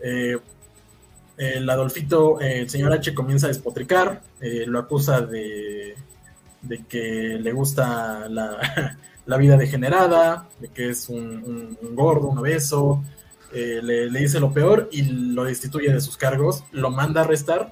Eh, 0.00 0.36
el 1.36 1.70
Adolfito, 1.70 2.40
el 2.40 2.68
señor 2.68 2.92
H 2.94 3.14
comienza 3.14 3.46
a 3.46 3.50
despotricar, 3.50 4.22
eh, 4.40 4.64
lo 4.66 4.80
acusa 4.80 5.20
de, 5.20 5.94
de, 6.62 6.84
que 6.86 7.38
le 7.40 7.52
gusta 7.52 8.28
la, 8.28 8.58
vida 9.38 9.56
degenerada, 9.56 10.48
de 10.58 10.66
que 10.66 10.88
es 10.88 11.08
un, 11.08 11.78
gordo, 11.92 12.26
un 12.26 12.38
obeso, 12.38 13.04
eh, 13.52 13.78
le, 13.80 14.10
dice 14.10 14.40
lo 14.40 14.52
peor 14.52 14.88
y 14.90 15.02
lo 15.02 15.44
destituye 15.44 15.92
de 15.92 16.00
sus 16.00 16.16
cargos, 16.16 16.64
lo 16.72 16.90
manda 16.90 17.20
a 17.20 17.24
arrestar 17.24 17.70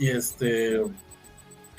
y 0.00 0.08
este 0.08 0.82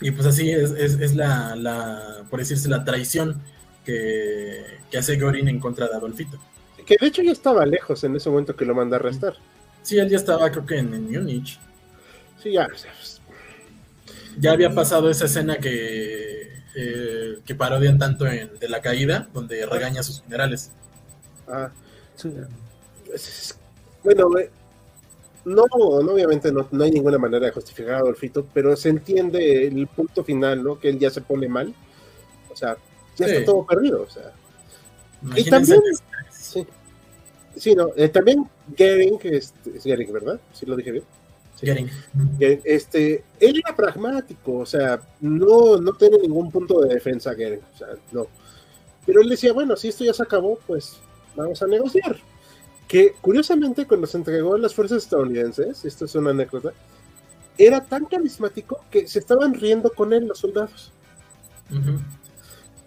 y 0.04 0.12
pues 0.12 0.28
así 0.28 0.52
es, 0.52 1.16
la, 1.16 2.26
por 2.30 2.40
decirse, 2.40 2.70
la 2.70 2.84
traición 2.84 3.42
que, 3.86 4.64
hace 4.98 5.18
Gorin 5.18 5.48
en 5.48 5.60
contra 5.60 5.88
de 5.88 5.96
Adolfito. 5.96 6.38
Que 6.86 6.98
de 7.00 7.08
hecho 7.08 7.24
ya 7.24 7.32
estaba 7.32 7.66
lejos 7.66 8.04
en 8.04 8.16
ese 8.16 8.30
momento 8.30 8.56
que 8.56 8.66
lo 8.66 8.76
manda 8.76 8.98
a 8.98 9.00
arrestar. 9.00 9.36
Sí, 9.82 9.98
él 9.98 10.10
ya 10.10 10.18
estaba 10.18 10.52
creo 10.52 10.66
que 10.66 10.78
en, 10.78 11.10
Múnich. 11.10 11.60
Sí, 12.42 12.52
ya. 12.52 12.68
Ya 14.38 14.52
había 14.52 14.74
pasado 14.74 15.10
esa 15.10 15.26
escena 15.26 15.58
que, 15.58 16.62
eh, 16.76 17.40
que 17.46 17.56
parodian 17.56 17.98
tanto 17.98 18.28
en 18.28 18.60
De 18.60 18.68
la 18.68 18.82
Caída, 18.82 19.30
donde 19.34 19.66
regaña 19.66 20.02
a 20.02 20.04
sus 20.04 20.22
generales. 20.22 20.72
Ah, 21.48 21.72
sí 22.16 22.30
bueno, 24.04 24.30
no, 25.46 25.64
obviamente 25.64 26.52
no, 26.52 26.68
hay 26.82 26.92
ninguna 26.92 27.18
manera 27.18 27.46
de 27.46 27.52
justificar 27.52 27.96
a 27.96 27.98
Adolfito, 28.00 28.46
pero 28.54 28.76
se 28.76 28.90
entiende 28.90 29.68
el 29.68 29.88
punto 29.88 30.24
final, 30.24 30.64
¿no? 30.64 30.80
Que 30.80 30.90
él 30.90 31.00
ya 31.00 31.10
se 31.10 31.22
pone 31.22 31.48
mal. 31.50 31.74
O 32.52 32.56
sea, 32.56 32.78
ya 33.18 33.26
está 33.26 33.46
todo 33.46 33.66
perdido. 33.66 34.04
O 34.04 34.10
sea. 34.10 34.32
Y 35.36 35.50
también, 35.50 35.82
sí, 36.32 36.66
sí, 37.56 37.76
no, 37.76 37.90
eh, 37.96 38.10
también 38.10 38.50
Gering, 38.76 39.18
que 39.18 39.38
es, 39.38 39.54
Gering, 39.82 40.14
¿verdad? 40.14 40.40
Sí 40.54 40.66
lo 40.66 40.76
dije 40.76 40.92
bien. 40.92 41.04
Gering. 41.60 41.90
Este, 42.40 43.24
él 43.40 43.62
era 43.66 43.76
pragmático, 43.76 44.60
o 44.60 44.66
sea, 44.66 45.00
no, 45.22 45.78
no 45.78 45.94
tiene 45.94 46.18
ningún 46.18 46.52
punto 46.52 46.82
de 46.82 46.94
defensa 46.94 47.34
Gering, 47.36 47.62
o 47.74 47.78
sea, 47.78 47.88
no. 48.12 48.28
Pero 49.06 49.22
él 49.22 49.30
decía, 49.30 49.54
bueno, 49.54 49.78
si 49.78 49.90
esto 49.90 50.04
ya 50.04 50.14
se 50.14 50.24
acabó, 50.24 50.60
pues 50.68 51.00
vamos 51.36 51.62
a 51.62 51.68
negociar 51.68 52.18
que 52.94 53.16
curiosamente 53.22 53.88
cuando 53.88 54.06
se 54.06 54.18
entregó 54.18 54.54
a 54.54 54.60
las 54.60 54.76
fuerzas 54.76 55.02
estadounidenses, 55.02 55.84
esto 55.84 56.06
es 56.06 56.14
una 56.14 56.30
anécdota, 56.30 56.74
era 57.58 57.84
tan 57.84 58.06
carismático 58.06 58.82
que 58.92 59.08
se 59.08 59.18
estaban 59.18 59.56
riendo 59.56 59.92
con 59.92 60.14
él 60.14 60.28
los 60.28 60.38
soldados. 60.38 60.92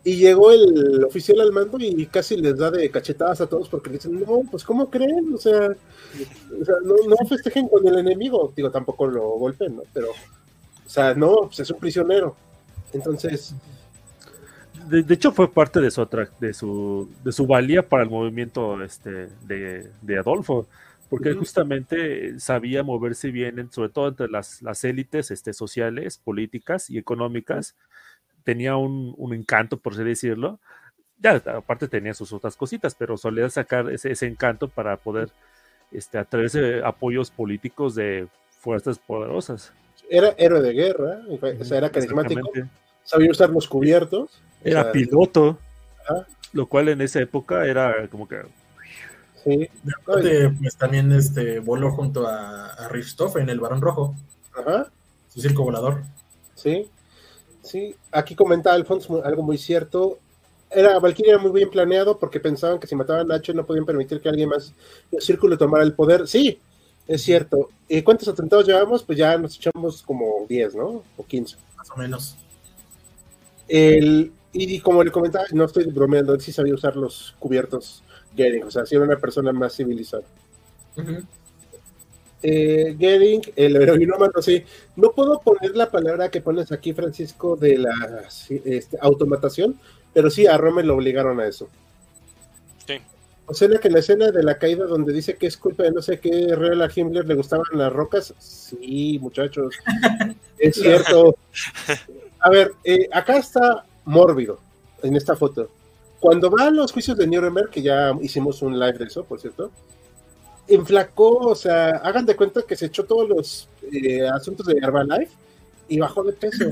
Y 0.05 0.15
llegó 0.15 0.53
el 0.53 1.03
oficial 1.03 1.41
al 1.41 1.51
mando 1.51 1.79
y 1.81 2.07
casi 2.07 2.37
les 2.37 2.57
da 2.57 2.71
de 2.71 2.89
cachetadas 2.89 3.41
a 3.41 3.49
todos 3.49 3.69
porque 3.69 3.91
le 3.91 3.97
dicen, 3.97 4.21
no, 4.21 4.43
pues 4.49 4.63
¿cómo 4.63 4.89
creen? 4.89 5.35
O 5.35 5.39
sea, 5.39 5.71
no, 6.85 7.17
festejen 7.29 7.67
con 7.67 7.85
el 7.89 7.99
enemigo. 7.99 8.53
Digo, 8.55 8.71
tampoco 8.71 9.09
lo 9.09 9.31
golpeen, 9.31 9.75
¿no? 9.75 9.83
Pero, 9.93 10.11
o 10.11 10.89
sea, 10.89 11.15
no, 11.15 11.47
pues 11.47 11.59
es 11.59 11.71
un 11.73 11.81
prisionero. 11.81 12.37
Entonces, 12.93 13.57
de, 14.89 15.15
hecho 15.15 15.33
fue 15.33 15.53
parte 15.53 15.81
de 15.81 15.91
su, 15.91 16.07
de 16.41 16.55
su, 16.55 17.11
de 17.25 17.33
su 17.33 17.47
valía 17.47 17.83
para 17.83 18.03
el 18.05 18.11
movimiento 18.11 18.83
este, 18.83 19.29
de, 19.47 20.19
Adolfo, 20.19 20.67
porque 21.09 21.35
justamente 21.35 22.39
sabía 22.41 22.83
moverse 22.83 23.31
bien, 23.31 23.71
sobre 23.73 23.91
todo 23.91 24.09
entre 24.09 24.29
las, 24.29 24.63
las 24.63 24.85
élites 24.85 25.31
este, 25.31 25.53
sociales, 25.53 26.19
políticas 26.19 26.91
y 26.91 26.99
económicas. 26.99 27.77
Tenía 28.45 28.77
un, 28.77 29.33
encanto, 29.35 29.77
por 29.77 29.95
así 29.95 30.05
decirlo. 30.05 30.59
Ya, 31.19 31.43
aparte 31.57 31.89
tenía 31.89 32.15
sus 32.15 32.33
otras 32.33 32.57
cositas, 32.57 32.95
pero 32.95 33.17
solía 33.17 33.49
sacar 33.51 33.91
ese, 33.91 34.27
encanto 34.27 34.69
para 34.69 34.97
poder 34.97 35.31
este, 35.91 36.19
atraerse 36.19 36.83
apoyos 36.85 37.31
políticos 37.31 37.95
de 37.95 38.29
fuerzas 38.61 38.99
poderosas. 38.99 39.73
Era 40.11 40.35
héroe 40.39 40.61
de 40.61 40.73
guerra, 40.73 41.21
o 41.29 41.65
sea, 41.65 41.79
era 41.79 41.91
carismático, 41.91 42.51
sabía 43.03 43.31
usar 43.31 43.51
los 43.51 43.67
cubiertos 43.67 44.43
era 44.63 44.93
piloto, 44.93 45.59
lo 46.53 46.67
cual 46.67 46.89
en 46.89 47.01
esa 47.01 47.21
época 47.21 47.67
era 47.67 48.09
como 48.09 48.29
que... 48.29 48.43
Sí. 49.45 49.69
pues 50.05 50.77
también 50.77 51.13
este, 51.13 51.61
voló 51.61 51.93
junto 51.93 52.27
a, 52.27 52.67
a 52.73 52.91
en 53.37 53.49
el 53.49 53.61
Barón 53.61 53.81
Rojo. 53.81 54.15
Ajá. 54.59 54.91
Su 55.33 55.41
circo 55.41 55.63
volador. 55.63 56.03
Sí. 56.57 56.91
Sí. 57.63 57.95
Aquí 58.11 58.35
comentaba 58.35 58.75
Alfonso 58.75 59.25
algo 59.25 59.43
muy 59.43 59.59
cierto. 59.59 60.19
Era, 60.69 60.99
Valkyrie 60.99 61.33
era 61.33 61.41
muy 61.41 61.53
bien 61.53 61.71
planeado 61.71 62.19
porque 62.19 62.41
pensaban 62.41 62.81
que 62.81 62.89
si 62.89 62.97
mataban 62.97 63.31
a 63.31 63.37
H 63.37 63.55
no 63.55 63.65
podían 63.65 63.87
permitir 63.87 64.21
que 64.21 64.29
alguien 64.29 64.49
más 64.49 64.73
el 65.13 65.23
círculo 65.23 65.57
tomara 65.57 65.85
el 65.85 65.93
poder. 65.93 66.27
Sí, 66.27 66.59
es 67.07 67.23
cierto. 67.23 67.71
¿Y 67.89 68.03
cuántos 68.03 68.29
atentados 68.29 68.67
llevamos? 68.67 69.05
Pues 69.05 69.19
ya 69.19 69.39
nos 69.39 69.57
echamos 69.57 70.03
como 70.03 70.45
10, 70.49 70.75
¿no? 70.75 71.03
O 71.17 71.25
15. 71.25 71.57
Más 71.77 71.91
o 71.91 71.97
menos. 71.97 72.37
El, 73.69 74.33
y 74.59 74.81
como 74.81 75.05
le 75.05 75.11
comentaba, 75.11 75.45
no 75.53 75.65
estoy 75.65 75.85
bromeando, 75.85 76.35
él 76.35 76.41
sí 76.41 76.53
sabía 76.53 76.75
usar 76.75 76.97
los 76.97 77.35
cubiertos 77.39 78.03
Gering, 78.35 78.65
o 78.65 78.71
sea, 78.71 78.87
sí 78.87 78.95
era 78.95 79.05
una 79.05 79.19
persona 79.19 79.53
más 79.53 79.77
civilizada. 79.77 80.25
eh, 82.43 82.97
Gering, 82.99 83.43
el 83.57 83.77
heroinómano, 83.77 84.41
sí. 84.41 84.65
No 84.95 85.11
puedo 85.13 85.41
poner 85.41 85.77
la 85.77 85.91
palabra 85.91 86.31
que 86.31 86.41
pones 86.41 86.73
aquí, 86.73 86.93
Francisco, 86.93 87.57
de 87.57 87.79
la 87.79 88.25
este, 88.39 88.99
automatación, 89.01 89.79
pero 90.13 90.31
sí, 90.31 90.47
a 90.47 90.57
Rome 90.57 90.83
lo 90.83 90.95
obligaron 90.95 91.41
a 91.41 91.47
eso. 91.47 91.69
Sí. 92.87 92.99
O 93.47 93.55
sea, 93.55 93.69
que 93.79 93.89
en 93.89 93.95
la 93.95 94.01
escena 94.01 94.31
de 94.31 94.43
la 94.43 94.59
caída 94.59 94.87
donde 94.87 95.13
dice 95.13 95.37
que 95.37 95.47
es 95.47 95.57
culpa 95.57 95.85
de 95.85 95.93
no 95.93 96.03
sé 96.03 96.19
qué, 96.19 96.55
Real 96.55 96.83
a 96.83 96.91
Himmler 96.95 97.27
le 97.27 97.35
gustaban 97.35 97.67
las 97.73 97.93
rocas, 97.93 98.35
sí, 98.39 99.19
muchachos, 99.21 99.75
es 100.59 100.77
cierto. 100.77 101.37
A 102.41 102.51
ver, 102.51 102.73
eh, 102.85 103.09
acá 103.13 103.39
está 103.39 103.85
mórbido 104.07 104.59
en 105.03 105.15
esta 105.17 105.37
foto. 105.37 105.69
Cuando 106.19 106.51
va 106.51 106.69
a 106.69 106.71
los 106.71 106.93
juicios 106.93 107.19
de 107.19 107.27
Nuremberg, 107.27 107.69
que 107.71 107.83
ya 107.83 108.17
hicimos 108.23 108.63
un 108.63 108.79
live 108.79 108.99
de 108.99 109.05
eso, 109.05 109.25
por 109.25 109.39
cierto, 109.39 109.71
enflacó, 110.67 111.37
o 111.39 111.55
sea, 111.55 111.91
hagan 111.99 112.25
de 112.25 112.35
cuenta 112.35 112.63
que 112.63 112.77
se 112.77 112.87
echó 112.87 113.05
todos 113.05 113.29
los 113.29 113.69
eh, 113.93 114.27
asuntos 114.27 114.67
de 114.67 114.79
Herbalife 114.79 115.33
y 115.89 115.99
bajó 115.99 116.25
de 116.25 116.33
peso. 116.33 116.65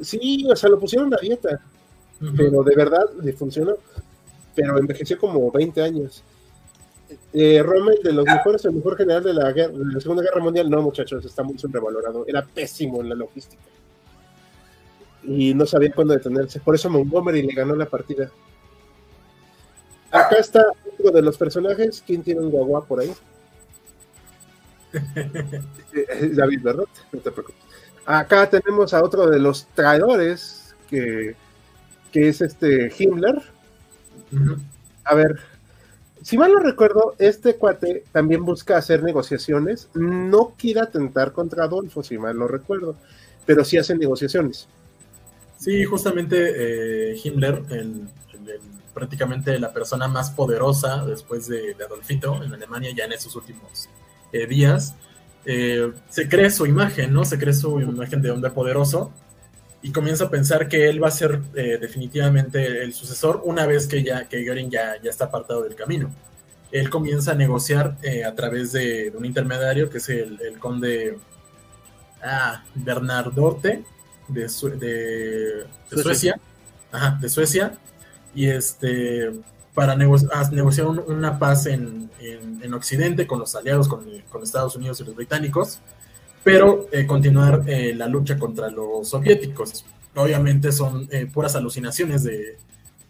Sí, 0.00 0.46
o 0.50 0.54
sea, 0.54 0.70
lo 0.70 0.78
pusieron 0.78 1.12
a 1.12 1.18
dieta, 1.18 1.60
pero 2.36 2.62
de 2.62 2.76
verdad 2.76 3.04
le 3.20 3.32
funcionó. 3.32 3.74
Pero 4.54 4.78
envejeció 4.78 5.18
como 5.18 5.50
20 5.50 5.82
años. 5.82 6.22
Eh, 7.32 7.62
Rommel, 7.62 8.00
de 8.02 8.12
los 8.12 8.24
mejores, 8.24 8.64
el 8.64 8.72
mejor 8.72 8.96
general 8.96 9.22
de 9.22 9.34
la, 9.34 9.52
de 9.52 9.70
la 9.72 10.00
Segunda 10.00 10.22
Guerra 10.22 10.40
Mundial, 10.40 10.68
no, 10.68 10.82
muchachos, 10.82 11.24
está 11.24 11.42
muy 11.42 11.58
sobrevalorado. 11.58 12.24
Era 12.26 12.44
pésimo 12.44 13.00
en 13.00 13.08
la 13.08 13.14
logística 13.14 13.62
y 15.28 15.52
no 15.54 15.66
sabía 15.66 15.92
cuándo 15.92 16.14
detenerse. 16.14 16.58
Por 16.60 16.74
eso 16.74 16.88
Montgomery 16.88 17.42
le 17.42 17.54
ganó 17.54 17.76
la 17.76 17.86
partida. 17.86 18.30
Acá 20.10 20.36
está 20.36 20.64
uno 20.98 21.10
de 21.10 21.22
los 21.22 21.36
personajes. 21.36 22.02
¿Quién 22.06 22.22
tiene 22.22 22.40
un 22.40 22.50
guagua 22.50 22.84
por 22.84 23.00
ahí? 23.00 23.12
David, 26.34 26.62
¿verdad? 26.62 26.84
No 27.12 27.20
te 27.20 27.30
preocupes. 27.30 27.60
Acá 28.06 28.48
tenemos 28.48 28.94
a 28.94 29.04
otro 29.04 29.28
de 29.28 29.38
los 29.38 29.66
traidores, 29.74 30.74
que, 30.88 31.36
que 32.10 32.28
es 32.28 32.40
este 32.40 32.90
Himmler. 32.98 33.42
A 35.04 35.14
ver, 35.14 35.38
si 36.22 36.38
mal 36.38 36.52
no 36.52 36.60
recuerdo, 36.60 37.14
este 37.18 37.56
cuate 37.56 38.04
también 38.12 38.46
busca 38.46 38.78
hacer 38.78 39.02
negociaciones. 39.02 39.90
No 39.92 40.54
quiere 40.56 40.80
atentar 40.80 41.32
contra 41.32 41.64
Adolfo, 41.64 42.02
si 42.02 42.16
mal 42.16 42.38
no 42.38 42.48
recuerdo, 42.48 42.96
pero 43.44 43.62
sí 43.62 43.76
hace 43.76 43.94
negociaciones. 43.94 44.68
Sí, 45.58 45.84
justamente 45.84 47.12
eh, 47.12 47.20
Himmler, 47.22 47.62
prácticamente 48.94 49.58
la 49.58 49.72
persona 49.72 50.06
más 50.06 50.30
poderosa 50.30 51.04
después 51.04 51.48
de, 51.48 51.76
Adolfito 51.84 52.42
en 52.42 52.54
Alemania, 52.54 52.92
ya 52.96 53.04
en 53.04 53.12
esos 53.12 53.34
últimos 53.34 53.88
eh, 54.32 54.46
días, 54.46 54.94
eh, 55.44 55.92
se 56.08 56.28
cree 56.28 56.50
su 56.50 56.64
imagen, 56.66 57.12
¿no? 57.12 57.24
Se 57.24 57.38
cree 57.38 57.52
su 57.52 57.80
imagen 57.80 58.22
de 58.22 58.30
hombre 58.30 58.52
poderoso 58.52 59.12
y 59.82 59.90
comienza 59.90 60.24
a 60.24 60.30
pensar 60.30 60.68
que 60.68 60.88
él 60.88 61.02
va 61.02 61.08
a 61.08 61.12
ser 61.12 61.40
definitivamente 61.52 62.82
el 62.82 62.92
sucesor 62.92 63.42
una 63.44 63.64
vez 63.64 63.86
que 63.86 64.02
ya 64.02 64.28
que 64.28 64.44
Göring 64.44 64.70
ya, 64.70 65.00
ya 65.02 65.10
está 65.10 65.26
apartado 65.26 65.62
del 65.62 65.74
camino. 65.76 66.10
Él 66.70 66.90
comienza 66.90 67.32
a 67.32 67.34
negociar 67.34 67.96
a 68.26 68.34
través 68.34 68.72
de, 68.72 69.12
un 69.16 69.24
intermediario 69.24 69.88
que 69.88 69.98
es 69.98 70.08
el, 70.08 70.58
conde 70.58 71.18
ah, 72.22 72.64
Bernardote 72.74 73.84
de, 74.28 74.42
de, 75.90 76.02
Suecia. 76.02 76.40
Ajá, 76.92 77.18
de 77.20 77.28
Suecia, 77.28 77.74
y 78.34 78.46
este 78.46 79.32
para 79.74 79.94
negociar 79.94 80.88
una 80.88 81.38
paz 81.38 81.66
en, 81.66 82.10
en, 82.20 82.74
Occidente 82.74 83.28
con 83.28 83.38
los 83.38 83.54
aliados, 83.54 83.86
con, 83.86 84.04
con, 84.28 84.42
Estados 84.42 84.74
Unidos 84.74 85.00
y 85.00 85.04
los 85.04 85.14
británicos, 85.14 85.78
pero 86.42 86.88
eh, 86.90 87.06
continuar 87.06 87.62
eh, 87.68 87.94
la 87.94 88.08
lucha 88.08 88.40
contra 88.40 88.70
los 88.70 89.08
soviéticos. 89.08 89.84
Obviamente 90.16 90.72
son 90.72 91.06
eh, 91.12 91.26
puras 91.32 91.54
alucinaciones 91.54 92.24
de, 92.24 92.58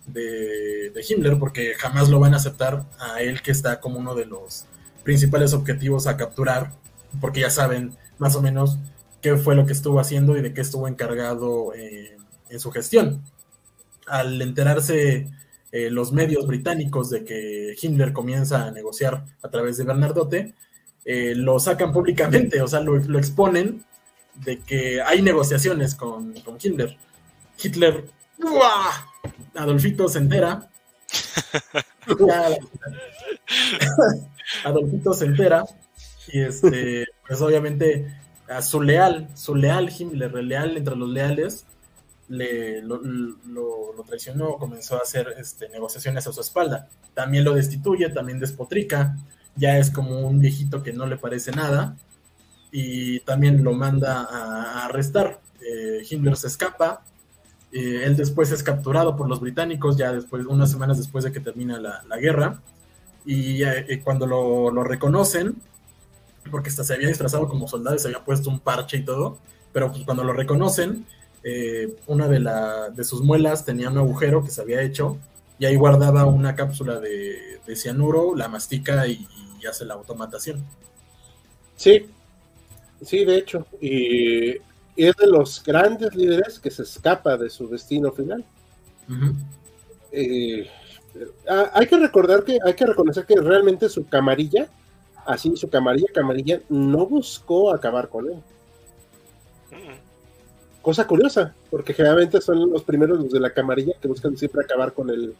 de, 0.07 0.91
de, 0.91 1.05
Himmler, 1.09 1.39
porque 1.39 1.73
jamás 1.75 2.11
lo 2.11 2.21
van 2.21 2.35
a 2.35 2.37
aceptar 2.37 2.85
a 2.99 3.23
él 3.23 3.41
que 3.41 3.51
está 3.51 3.81
como 3.81 3.99
uno 3.99 4.15
de 4.15 4.27
los 4.27 4.67
principales 5.05 5.55
objetivos 5.55 6.07
a 6.07 6.19
capturar, 6.19 6.73
porque 7.19 7.41
ya 7.41 7.51
saben 7.51 7.97
más 8.19 8.37
o 8.37 8.43
menos 8.43 8.77
qué 9.21 9.37
fue 9.37 9.55
lo 9.55 9.67
que 9.67 9.73
estuvo 9.73 10.01
haciendo 10.01 10.37
y 10.37 10.43
de 10.43 10.53
qué 10.53 10.61
estuvo 10.61 10.89
encargado 10.89 11.73
eh, 11.75 12.17
en 12.49 12.61
su 12.61 12.71
gestión. 12.71 13.23
Al 14.07 14.41
enterarse 14.41 15.29
eh, 15.73 15.91
los 15.91 16.13
medios 16.13 16.47
británicos 16.47 17.11
de 17.11 17.25
que 17.25 17.75
Himmler 17.81 18.13
comienza 18.13 18.67
a 18.67 18.71
negociar 18.71 19.25
a 19.43 19.51
través 19.51 19.77
de 19.77 19.85
Bernardote, 19.85 20.55
eh, 21.05 21.35
lo 21.35 21.59
sacan 21.59 21.93
públicamente, 21.93 22.63
o 22.63 22.69
sea, 22.69 22.81
lo, 22.81 23.19
exponen 23.19 23.85
de 24.35 24.61
que 24.61 25.03
hay 25.03 25.23
negociaciones 25.23 25.95
con, 25.95 26.33
con 26.41 26.59
Himmler. 26.63 26.97
Hitler, 27.63 28.05
Adolfito 29.55 30.09
se 30.09 30.19
entera. 30.19 30.71
Adolfito 34.65 35.13
se 35.13 35.27
entera 35.27 35.65
y 36.29 36.41
este, 36.41 37.07
pues 37.27 37.41
obviamente 37.41 38.07
a 38.49 38.63
su 38.63 38.81
leal, 38.81 39.29
su 39.35 39.55
leal 39.55 39.91
Himmler, 39.91 40.33
leal 40.33 40.77
entre 40.77 40.97
los 40.97 41.09
leales, 41.09 41.65
le, 42.29 42.83
lo, 42.83 43.01
traicionó, 44.07 44.57
comenzó 44.57 44.97
a 44.97 45.01
hacer 45.01 45.35
este, 45.39 45.69
negociaciones 45.69 46.27
a 46.27 46.33
su 46.33 46.41
espalda. 46.41 46.89
También 47.15 47.45
lo 47.45 47.55
destituye, 47.55 48.09
también 48.11 48.39
despotrica, 48.39 49.17
ya 49.57 49.79
es 49.79 49.91
como 49.91 50.21
un 50.21 50.39
viejito 50.39 50.83
que 50.83 50.93
no 50.93 51.07
le 51.07 51.17
parece 51.17 51.51
nada 51.51 51.97
y 52.71 53.21
también 53.21 53.65
lo 53.65 53.73
manda 53.73 54.27
a, 54.31 54.87
arrestar. 54.87 55.41
Eh, 55.61 56.05
Himmler 56.09 56.37
se 56.37 56.47
escapa, 56.47 57.03
eh, 57.73 58.03
él 58.05 58.17
después 58.17 58.51
es 58.53 58.63
capturado 58.63 59.17
por 59.17 59.29
los 59.29 59.41
británicos, 59.41 59.97
ya 59.97 60.13
después, 60.13 60.47
unas 60.47 60.71
semanas 60.71 60.99
después 60.99 61.25
de 61.25 61.33
que 61.33 61.41
termina 61.41 61.79
la, 61.79 62.17
guerra, 62.19 62.61
y 63.25 63.63
eh, 63.63 64.01
cuando 64.03 64.27
lo, 64.27 64.71
lo 64.71 64.85
reconocen, 64.85 65.57
porque 66.49 66.71
hasta 66.71 66.85
se 66.85 66.95
había 66.95 67.09
disfrazado 67.09 67.49
como 67.49 67.69
soldado 67.69 67.97
y 67.97 67.99
se 67.99 68.09
había 68.09 68.25
puesto 68.25 68.51
un 68.51 68.61
parche 68.61 68.99
y 68.99 69.05
todo, 69.05 69.39
pero 69.73 69.91
pues 69.91 70.05
cuando 70.05 70.25
lo 70.25 70.33
reconocen, 70.33 71.07
eh, 71.43 71.97
una 72.07 72.29
de, 72.29 72.41
la, 72.41 72.91
de 72.91 73.05
sus 73.05 73.23
muelas 73.23 73.65
tenía 73.65 73.89
un 73.89 73.99
agujero 73.99 74.45
que 74.45 74.51
se 74.51 74.61
había 74.61 74.83
hecho 74.83 75.19
y 75.59 75.67
ahí 75.67 75.77
guardaba 75.77 76.27
una 76.27 76.55
cápsula 76.55 77.01
de, 77.01 77.61
cianuro, 77.75 78.35
la 78.35 78.49
mastica 78.49 79.07
y, 79.07 79.27
hace 79.69 79.85
la 79.85 79.95
automatación. 79.95 80.65
Sí, 81.77 82.07
sí, 83.03 83.25
de 83.25 83.37
hecho, 83.37 83.67
y, 83.81 84.53
es 84.97 85.17
de 85.17 85.27
los 85.27 85.63
grandes 85.63 86.15
líderes 86.15 86.59
que 86.59 86.71
se 86.71 86.83
escapa 86.83 87.37
de 87.37 87.51
su 87.51 87.69
destino 87.69 88.11
final. 88.13 88.45
Eh, 90.13 90.69
ah, 91.49 91.71
hay 91.75 91.87
que 91.87 91.99
recordar 91.99 92.45
que 92.45 92.59
hay 92.65 92.75
que 92.75 92.87
reconocer 92.87 93.27
que 93.27 93.37
realmente 93.37 93.89
su 93.89 94.07
camarilla 94.07 94.69
así 95.29 95.55
su 95.57 95.69
camarilla, 95.69 96.09
camarilla 96.13 96.63
no 96.71 97.07
buscó 97.07 97.71
acabar 97.73 98.09
con 98.09 98.31
él. 98.31 98.43
Cosa 100.81 101.07
curiosa, 101.07 101.55
porque 101.71 101.93
generalmente 101.93 102.41
son 102.41 102.71
los 102.71 102.83
primeros 102.83 103.19
los 103.19 103.33
de 103.33 103.41
la 103.41 103.53
camarilla 103.53 103.93
que 104.01 104.09
buscan 104.09 104.39
siempre 104.39 104.65
acabar 104.65 104.95
con 104.95 105.11
el 105.11 105.35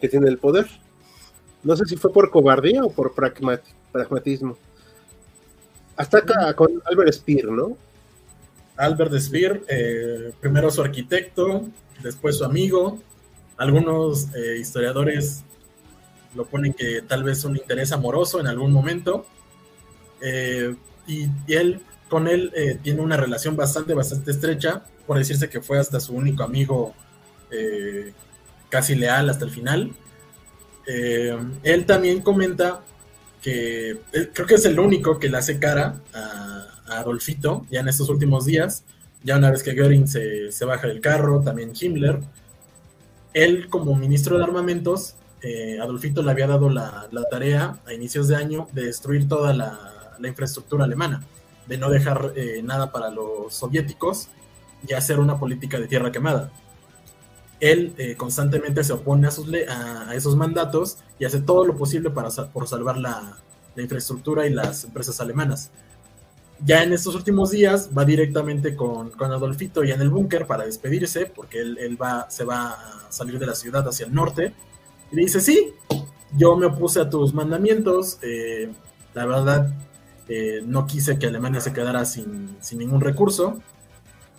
que 0.00 0.08
tiene 0.08 0.28
el 0.28 0.38
poder. 0.38 0.66
No 1.64 1.76
sé 1.76 1.86
si 1.86 1.96
fue 1.96 2.12
por 2.12 2.30
cobardía 2.30 2.84
o 2.84 2.90
por 2.90 3.14
pragmatismo. 3.14 4.56
Hasta 5.96 6.18
acá 6.18 6.54
con 6.54 6.80
Albert 6.84 7.14
Speer, 7.14 7.46
¿no? 7.46 7.76
Albert 8.76 9.18
Speer, 9.18 9.64
eh, 9.66 10.32
primero 10.40 10.70
su 10.70 10.82
arquitecto, 10.82 11.64
después 12.00 12.38
su 12.38 12.44
amigo. 12.44 13.00
Algunos 13.56 14.32
eh, 14.36 14.58
historiadores 14.60 15.42
lo 16.34 16.44
ponen 16.46 16.72
que 16.72 17.02
tal 17.02 17.22
vez 17.22 17.44
un 17.44 17.56
interés 17.56 17.92
amoroso 17.92 18.40
en 18.40 18.46
algún 18.46 18.72
momento. 18.72 19.26
Eh, 20.20 20.74
y, 21.06 21.28
él, 21.48 21.80
con 22.08 22.28
él, 22.28 22.52
eh, 22.54 22.78
tiene 22.82 23.00
una 23.00 23.16
relación 23.16 23.56
bastante, 23.56 23.94
bastante 23.94 24.30
estrecha, 24.30 24.84
por 25.06 25.18
decirse 25.18 25.48
que 25.48 25.60
fue 25.60 25.78
hasta 25.78 26.00
su 26.00 26.14
único 26.14 26.42
amigo 26.42 26.94
eh, 27.50 28.12
casi 28.68 28.94
leal 28.94 29.28
hasta 29.30 29.44
el 29.44 29.50
final. 29.50 29.92
él 30.86 31.86
también 31.86 32.20
comenta 32.20 32.82
que 33.42 33.98
creo 34.32 34.46
que 34.46 34.54
es 34.54 34.64
el 34.64 34.78
único 34.78 35.18
que 35.18 35.28
le 35.28 35.38
hace 35.38 35.58
cara 35.58 36.00
a, 36.12 36.66
a, 36.86 36.98
Adolfito 37.00 37.66
ya 37.70 37.80
en 37.80 37.88
estos 37.88 38.08
últimos 38.08 38.46
días, 38.46 38.84
ya 39.22 39.36
una 39.36 39.50
vez 39.50 39.62
que 39.62 39.74
Göring 39.74 40.08
se, 40.08 40.50
se 40.52 40.64
baja 40.64 40.86
del 40.86 41.00
carro, 41.00 41.42
también 41.42 41.72
Himmler. 41.78 42.20
Él 43.32 43.68
como 43.68 43.94
ministro 43.96 44.38
de 44.38 44.44
armamentos 44.44 45.16
eh, 45.44 45.78
Adolfito 45.78 46.22
le 46.22 46.30
había 46.30 46.46
dado 46.46 46.70
la, 46.70 47.06
tarea 47.30 47.76
a 47.86 47.92
inicios 47.92 48.28
de 48.28 48.36
año 48.36 48.66
de 48.72 48.86
destruir 48.86 49.28
toda 49.28 49.52
la, 49.52 49.90
infraestructura 50.26 50.84
alemana, 50.84 51.22
de 51.66 51.76
no 51.76 51.90
dejar 51.90 52.32
eh, 52.34 52.62
nada 52.64 52.90
para 52.90 53.10
los 53.10 53.52
soviéticos 53.52 54.28
y 54.88 54.94
hacer 54.94 55.20
una 55.20 55.38
política 55.38 55.78
de 55.78 55.86
tierra 55.86 56.10
quemada. 56.10 56.50
Él 57.60 57.94
eh, 57.98 58.16
constantemente 58.16 58.82
se 58.84 58.94
opone 58.94 59.28
a, 59.68 60.14
esos 60.14 60.34
mandatos 60.34 60.96
y 61.18 61.26
hace 61.26 61.40
todo 61.40 61.66
lo 61.66 61.76
posible 61.76 62.08
para 62.08 62.30
por 62.30 62.66
salvar 62.66 62.96
la, 62.96 63.36
infraestructura 63.76 64.46
y 64.46 64.50
las 64.50 64.84
empresas 64.84 65.20
alemanas. 65.20 65.70
Ya 66.64 66.82
en 66.84 66.94
estos 66.94 67.14
últimos 67.14 67.50
días 67.50 67.90
va 67.96 68.06
directamente 68.06 68.74
con, 68.74 69.12
Adolfito 69.20 69.84
y 69.84 69.90
en 69.90 70.00
el 70.00 70.08
búnker 70.08 70.46
para 70.46 70.64
despedirse, 70.64 71.26
porque 71.26 71.60
él, 71.60 71.76
él 71.78 72.00
va, 72.00 72.30
se 72.30 72.44
va 72.44 72.70
a 72.70 73.12
salir 73.12 73.38
de 73.38 73.46
la 73.46 73.54
ciudad 73.54 73.86
hacia 73.86 74.06
el 74.06 74.14
norte 74.14 74.54
y 75.14 75.16
le 75.16 75.22
dice, 75.22 75.40
sí, 75.40 75.72
yo 76.36 76.56
me 76.56 76.66
opuse 76.66 77.00
a 77.00 77.08
tus 77.08 77.32
mandamientos, 77.32 78.18
eh, 78.20 78.68
la 79.14 79.26
verdad 79.26 79.72
eh, 80.28 80.60
no 80.66 80.88
quise 80.88 81.20
que 81.20 81.28
Alemania 81.28 81.60
se 81.60 81.72
quedara 81.72 82.04
sin, 82.04 82.56
ningún 82.72 83.00
recurso. 83.00 83.60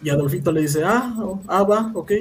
Y 0.03 0.10
Adolfito 0.10 0.52
le 0.52 0.60
dice, 0.60 0.84
ah, 0.84 1.15
ah, 1.47 1.64
va, 1.64 1.91
ok, 1.93 2.11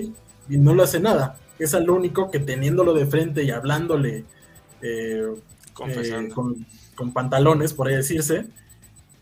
y 0.48 0.56
no 0.56 0.72
le 0.72 0.84
hace 0.84 1.00
nada. 1.00 1.36
Es 1.58 1.74
el 1.74 1.90
único 1.90 2.30
que 2.30 2.38
teniéndolo 2.38 2.94
de 2.94 3.06
frente 3.06 3.42
y 3.42 3.50
hablándole 3.50 4.24
eh, 4.82 5.34
con, 5.72 6.64
con, 6.94 7.12
pantalones, 7.12 7.72
por 7.72 7.88
ahí 7.88 7.96
decirse, 7.96 8.46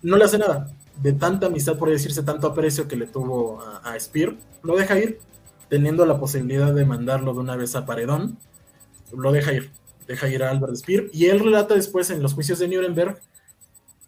no 0.02 0.18
le 0.18 0.24
hace 0.24 0.36
nada. 0.36 0.70
De 1.02 1.14
tanta 1.14 1.46
amistad, 1.46 1.78
por 1.78 1.88
ahí 1.88 1.94
decirse, 1.94 2.22
tanto 2.22 2.48
aprecio 2.48 2.86
que 2.86 2.96
le 2.96 3.06
tuvo 3.06 3.62
a, 3.62 3.78
a 3.78 3.98
Spear, 3.98 4.34
lo 4.62 4.76
deja 4.76 4.98
ir, 4.98 5.20
teniendo 5.70 6.04
la 6.04 6.20
posibilidad 6.20 6.74
de 6.74 6.84
mandarlo 6.84 7.32
de 7.32 7.40
una 7.40 7.56
vez 7.56 7.74
a 7.76 7.86
Paredón 7.86 8.36
lo 9.16 9.32
deja 9.32 9.52
ir, 9.52 9.70
deja 10.06 10.28
ir 10.28 10.42
a 10.42 10.50
Albert 10.50 10.76
Speer. 10.76 11.10
Y 11.12 11.26
él 11.26 11.40
relata 11.40 11.74
después 11.74 12.10
en 12.10 12.22
los 12.22 12.34
juicios 12.34 12.58
de 12.58 12.68
Nuremberg 12.68 13.20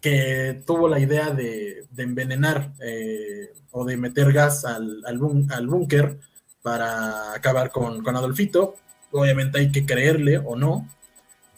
que 0.05 0.61
tuvo 0.67 0.87
la 0.87 0.99
idea 0.99 1.31
de, 1.31 1.87
envenenar 1.97 2.73
eh, 2.79 3.51
o 3.71 3.83
de 3.83 3.97
meter 3.97 4.31
gas 4.31 4.63
al, 4.63 5.01
al, 5.03 5.17
búnker 5.67 6.19
para 6.61 7.33
acabar 7.33 7.71
con, 7.71 8.07
Adolfito. 8.07 8.75
Obviamente 9.11 9.57
hay 9.57 9.71
que 9.71 9.83
creerle 9.83 10.37
o 10.37 10.55
no, 10.55 10.87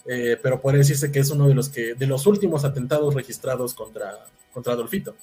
eh, 0.06 0.40
pero 0.42 0.62
puede 0.62 0.78
decirse 0.78 1.12
que 1.12 1.20
es 1.20 1.30
uno 1.30 1.50
de 1.50 1.56
los 1.56 1.68
que 1.68 1.94
de 1.96 2.08
los 2.08 2.26
últimos 2.26 2.64
atentados 2.64 3.14
registrados 3.14 3.74
contra, 3.74 4.28
contra 4.54 4.72
Adolfito. 4.72 5.14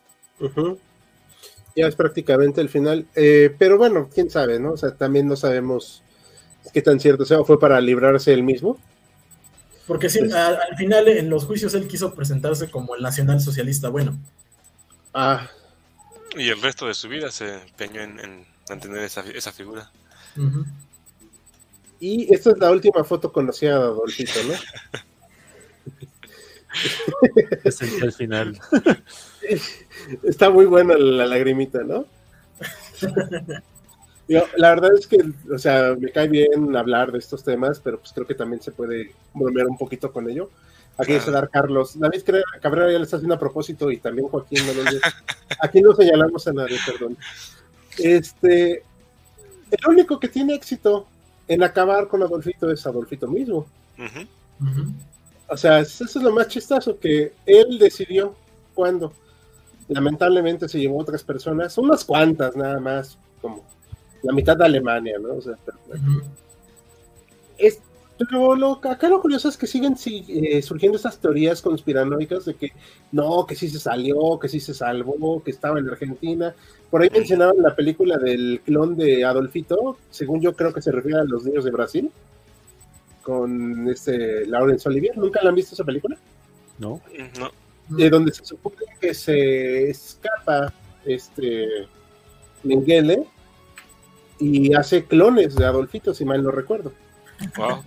Ya 1.75 1.87
es 1.87 1.97
prácticamente 1.97 2.61
el 2.61 2.69
final, 2.69 3.07
eh, 3.15 3.55
pero 3.59 3.79
bueno, 3.79 4.11
quién 4.13 4.29
sabe, 4.29 4.61
¿no? 4.61 4.73
O 4.73 4.77
sea, 4.77 4.95
también 4.95 5.27
no 5.27 5.35
sabemos 5.35 6.04
qué 6.73 6.83
tan 6.83 7.01
cierto 7.01 7.25
sea, 7.25 7.45
fue 7.45 7.59
para 7.59 7.81
librarse 7.81 8.33
él 8.33 8.43
mismo. 8.43 8.79
Porque 9.87 10.09
sí, 10.09 10.21
pues- 10.21 10.35
al, 10.35 10.77
final 10.77 11.09
en 11.09 11.29
los 11.29 11.45
juicios 11.45 11.75
él 11.75 11.87
quiso 11.89 12.15
presentarse 12.15 12.71
como 12.71 12.95
el 12.95 13.03
nacional 13.03 13.41
socialista 13.41 13.89
bueno. 13.89 14.17
Ah. 15.13 15.49
Y 16.37 16.49
el 16.49 16.61
resto 16.61 16.87
de 16.87 16.95
su 16.95 17.09
vida 17.09 17.31
se 17.31 17.55
empeñó 17.63 18.03
en, 18.03 18.47
mantener 18.69 18.99
esa, 19.05 19.21
esa 19.21 19.53
figura. 19.53 19.91
Y 22.01 22.33
esta 22.35 22.51
es 22.51 22.59
la 22.59 22.71
última 22.71 23.05
foto 23.05 23.33
conocida 23.33 23.79
de 23.79 23.85
Adolfito, 23.85 24.41
¿no? 24.49 24.55
Es 27.63 27.81
el, 27.83 28.03
el 28.03 28.13
final. 28.13 28.59
Está 30.25 30.51
muy 30.51 30.65
buena 30.65 30.97
la 30.97 31.25
lagrimita, 31.25 31.85
¿no? 31.85 32.05
Digo, 34.27 34.43
la 34.57 34.71
verdad 34.71 34.91
es 34.99 35.07
que, 35.07 35.19
o 35.53 35.59
sea, 35.59 35.95
me 35.99 36.11
cae 36.11 36.29
bien 36.29 36.75
hablar 36.77 37.13
de 37.13 37.19
estos 37.19 37.45
temas, 37.45 37.81
pero 37.81 37.99
pues 37.99 38.13
creo 38.13 38.27
que 38.27 38.35
también 38.35 38.63
se 38.63 38.73
puede 38.73 39.13
bromear 39.35 39.67
un 39.67 39.77
poquito 39.77 40.11
con 40.13 40.29
ello. 40.29 40.51
Aquí 40.97 41.17
Claro. 41.17 41.33
dar 41.33 41.51
Carlos. 41.51 41.99
David 41.99 42.23
Cabrera 42.61 42.93
ya 42.93 42.99
le 42.99 43.05
está 43.05 43.17
haciendo 43.17 43.35
a 43.35 43.39
propósito 43.39 43.91
y 43.91 43.99
también 43.99 44.29
Joaquín 44.29 44.65
Meléndez. 44.67 45.03
Aquí 45.61 45.81
no 45.81 45.95
señalamos 45.95 46.47
a 46.47 46.53
nadie, 46.53 46.79
perdón. 46.87 47.17
Este, 47.99 48.83
el 49.71 49.89
único 49.89 50.21
que 50.21 50.29
tiene 50.29 50.55
éxito 50.55 51.07
en 51.49 51.63
acabar 51.63 52.09
con 52.09 52.23
Adolfito 52.23 52.71
es 52.71 52.87
Adolfito 52.87 53.27
mismo. 53.29 53.67
O 55.49 55.57
sea, 55.57 55.81
eso 55.81 56.05
es 56.05 56.15
lo 56.17 56.33
más 56.33 56.49
chistoso, 56.49 56.99
que 56.99 57.33
él 57.45 57.79
decidió 57.79 58.35
cuándo. 58.73 59.13
Lamentablemente 59.89 60.69
se 60.69 60.79
llevó 60.79 60.99
otras 60.99 61.23
personas, 61.23 61.77
unas 61.77 62.05
cuantas 62.05 62.57
nada 62.57 62.81
más, 62.81 63.19
como 63.43 63.63
la 64.25 64.33
mitad 64.33 64.57
de 64.57 64.65
Alemania, 64.65 65.17
¿no? 65.21 65.35
O 65.35 65.41
sea, 65.43 65.55
pero, 65.65 65.79
Ujú. 66.01 66.23
es- 67.59 67.81
pero 68.19 68.55
lo, 68.57 68.73
acá 68.85 69.09
lo 69.09 69.21
curioso 69.21 69.49
es 69.49 69.57
que 69.57 69.67
siguen 69.67 69.97
si- 69.97 70.25
eh, 70.29 70.63
surgiendo 70.63 70.97
estas 70.97 71.19
teorías 71.19 71.61
conspiranoicas 71.61 72.45
de 72.45 72.55
que 72.55 72.73
no, 73.13 73.45
que 73.47 73.55
sí 73.57 73.69
se 73.69 73.79
salió, 73.79 74.39
que 74.39 74.49
sí 74.49 74.61
se 74.61 74.73
salvó, 74.75 75.43
que 75.43 75.51
estaba 75.51 75.79
en 75.79 75.89
Argentina. 75.89 76.55
Por 76.91 77.03
ahí 77.03 77.11
mencionaban 77.11 77.57
la 77.61 77.75
película 77.75 78.17
del 78.19 78.61
clon 78.65 78.97
de 78.97 79.25
Adolfito, 79.25 79.99
según 80.11 80.41
yo 80.41 80.55
creo 80.55 80.73
que 80.73 80.81
se 80.83 80.93
refiere 80.93 81.19
a 81.21 81.25
los 81.25 81.45
niños 81.45 81.65
de 81.65 81.71
Brasil, 81.73 82.11
con 83.23 83.89
este 83.89 84.47
Laurence 84.47 84.89
Olivier. 84.89 85.17
¿Nunca 85.17 85.41
la 85.43 85.49
han 85.49 85.55
visto 85.57 85.75
esa 85.75 85.85
película? 85.85 86.17
¿No? 86.79 87.01
No. 87.39 87.51
de 87.89 88.09
donde 88.11 88.33
se 88.33 88.45
supone 88.45 88.77
que 89.01 89.13
se 89.13 89.91
escapa 89.91 90.73
este 91.05 91.69
Mengele 92.63 93.27
y 94.39 94.75
hace 94.75 95.05
clones 95.05 95.55
de 95.57 95.65
Adolfito, 95.65 96.13
si 96.15 96.25
mal 96.25 96.43
no 96.43 96.51
recuerdo. 96.51 96.93
Wow. 97.57 97.83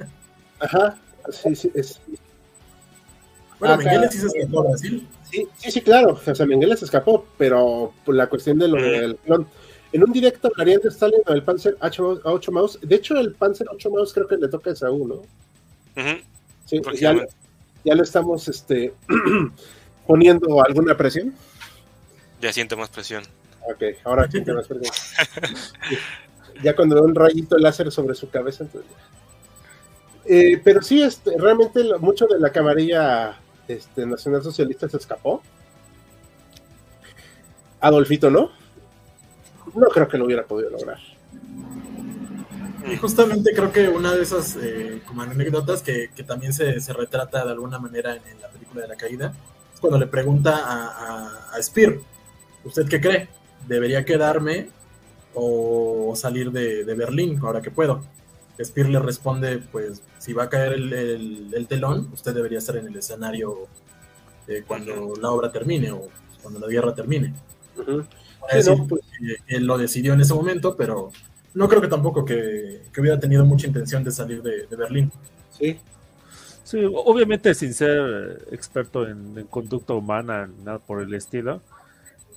Ajá, 0.60 0.98
sí, 1.32 1.56
sí, 1.56 1.72
es- 1.76 2.00
Bueno, 3.60 3.76
Acá- 3.76 3.84
Miguel 3.92 4.10
sí 4.12 4.20
se 4.20 4.28
escapó 4.28 4.60
a 4.62 4.64
Brasil. 4.70 5.08
sí, 5.32 5.48
sí, 5.58 5.72
sí, 5.72 5.82
claro, 5.82 6.20
o 6.26 6.36
sea, 6.36 6.46
Mengele 6.46 6.78
se 6.78 6.86
escapó, 6.86 7.26
pero 7.38 7.92
por 8.06 8.16
la 8.16 8.28
cuestión 8.28 8.60
de 8.60 8.68
lo 8.68 8.76
Ujú. 8.78 8.86
del 8.86 9.16
clon. 9.18 9.48
En 9.94 10.04
un 10.04 10.12
directo 10.12 10.50
hablarían 10.50 10.82
de 10.82 10.90
Stalin 10.90 11.22
o 11.26 11.34
el 11.34 11.44
Panzer 11.44 11.78
8 11.80 12.52
Mouse. 12.52 12.78
De 12.82 12.96
hecho, 12.96 13.18
el 13.18 13.34
Panzer 13.34 13.68
8 13.72 13.90
Mouse 13.90 14.14
creo 14.14 14.28
que 14.28 14.36
le 14.38 14.48
toca 14.50 14.72
a 14.72 14.76
Saúl, 14.76 15.08
¿no? 15.08 15.16
Ujú. 15.16 16.22
Sí, 16.66 16.82
ya, 17.00 17.16
ya 17.86 17.96
lo 17.96 18.04
estamos 18.04 18.48
este, 18.50 18.94
poniendo 20.08 20.62
alguna 20.64 20.96
presión. 20.98 21.34
Ya 22.42 22.52
siento 22.54 22.76
más 22.78 22.90
presión. 22.90 23.24
Ok, 23.70 23.82
ahora 24.04 24.30
sí 24.30 24.42
te 24.44 24.52
vas 24.52 24.66
a 24.66 24.68
perder. 24.68 24.92
ya 26.64 26.76
cuando 26.76 26.96
veo 26.96 27.06
un 27.06 27.16
rayito 27.16 27.58
láser 27.58 27.92
sobre 27.92 28.16
su 28.16 28.30
cabeza, 28.30 28.64
entonces. 28.64 28.92
Eh, 30.26 30.60
pero 30.64 30.82
sí, 30.82 31.02
este, 31.02 31.38
realmente 31.38 31.84
mucho 32.00 32.28
de 32.28 32.40
la 32.40 32.52
camarilla 32.52 33.38
este, 33.68 34.06
nacional 34.06 34.44
socialista 34.44 34.90
se 34.90 34.98
escapó. 34.98 35.42
Adolfito 37.80 38.30
no. 38.30 38.52
No 39.74 39.88
creo 39.88 40.08
que 40.08 40.18
lo 40.18 40.26
hubiera 40.26 40.46
podido 40.46 40.70
lograr. 40.70 41.00
Y 42.90 42.96
justamente 42.98 43.54
creo 43.54 43.72
que 43.72 43.90
una 43.90 44.14
de 44.14 44.24
esas 44.24 44.58
eh, 44.62 45.02
como 45.06 45.22
anécdotas 45.22 45.82
que, 45.82 46.10
que 46.16 46.24
también 46.24 46.54
se, 46.54 46.80
se 46.80 46.94
retrata 46.94 47.44
de 47.44 47.52
alguna 47.52 47.80
manera 47.80 48.16
en, 48.16 48.42
la 48.42 48.48
película 48.48 48.82
de 48.82 48.88
la 48.88 48.96
caída 48.96 49.34
es 49.74 49.80
cuando 49.80 50.00
le 50.00 50.08
pregunta 50.08 50.58
a, 50.58 51.54
a 51.54 51.62
Spear, 51.62 51.96
¿usted 52.64 52.88
qué 52.88 53.02
cree? 53.02 53.30
¿Debería 53.68 54.06
quedarme 54.06 54.70
o 55.40 56.14
salir 56.16 56.52
de, 56.52 56.84
de 56.86 56.96
Berlín 56.96 57.40
ahora 57.44 57.62
que 57.62 57.72
puedo? 57.72 58.02
Spear 58.64 58.90
le 58.90 59.00
responde, 59.00 59.60
pues 59.60 60.02
si 60.18 60.34
va 60.34 60.44
a 60.46 60.50
caer 60.50 60.74
el, 60.74 60.94
el- 60.94 61.54
el 61.54 61.68
telón, 61.68 62.10
usted 62.14 62.34
debería 62.34 62.58
estar 62.60 62.76
en 62.78 62.88
el 62.88 62.96
escenario 62.96 63.68
eh, 64.48 64.64
cuando 64.68 65.14
la 65.22 65.32
obra 65.32 65.52
termine 65.52 65.92
o 65.92 66.10
cuando 66.42 66.60
la 66.60 66.68
guerra 66.68 66.94
termine. 66.96 67.34
Ujú. 67.76 68.04
Para 68.40 68.54
Sí, 68.54 68.58
decir 68.58 68.78
no, 68.78 68.88
pues, 68.88 69.02
que 69.18 69.56
él 69.56 69.66
lo 69.66 69.78
decidió 69.78 70.14
en 70.14 70.22
ese 70.22 70.34
momento, 70.34 70.76
pero 70.76 71.12
no 71.54 71.68
creo 71.70 71.82
que 71.82 71.88
tampoco 71.88 72.26
que, 72.26 72.84
que 72.94 73.02
hubiera 73.02 73.20
tenido 73.20 73.46
mucha 73.46 73.68
intención 73.68 74.04
de 74.04 74.12
salir 74.12 74.42
de, 74.42 74.68
de 74.68 74.76
Berlín. 74.76 75.12
sí. 75.50 75.80
Sí, 76.64 76.80
obviamente 76.86 77.54
sin 77.56 77.74
ser 77.74 78.46
experto 78.52 79.08
en, 79.08 79.38
en 79.38 79.48
conducta 79.48 79.94
humana, 79.94 80.48
ni 80.48 80.64
nada 80.64 80.80
por 80.80 81.02
el 81.02 81.14
estilo. 81.14 81.62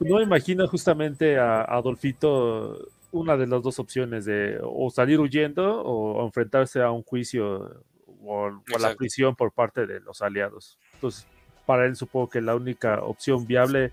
Pues 0.01 0.11
No 0.11 0.17
me 0.17 0.23
imagino 0.23 0.67
justamente 0.67 1.39
a 1.39 1.61
Adolfito 1.61 2.89
una 3.13 3.37
de 3.37 3.47
las 3.47 3.63
dos 3.63 3.79
opciones 3.79 4.25
de 4.25 4.59
o 4.63 4.89
salir 4.91 5.21
huyendo 5.21 5.83
o 5.83 6.25
enfrentarse 6.25 6.81
a 6.81 6.91
un 6.91 7.03
juicio 7.03 7.83
o, 8.25 8.47
o 8.47 8.77
a 8.77 8.79
la 8.79 8.95
prisión 8.95 9.37
por 9.37 9.53
parte 9.53 9.87
de 9.87 10.01
los 10.01 10.23
aliados. 10.23 10.79
Entonces, 10.95 11.27
para 11.67 11.85
él 11.85 11.97
supongo 11.97 12.31
que 12.31 12.41
la 12.41 12.57
única 12.57 13.03
opción 13.03 13.47
viable, 13.47 13.93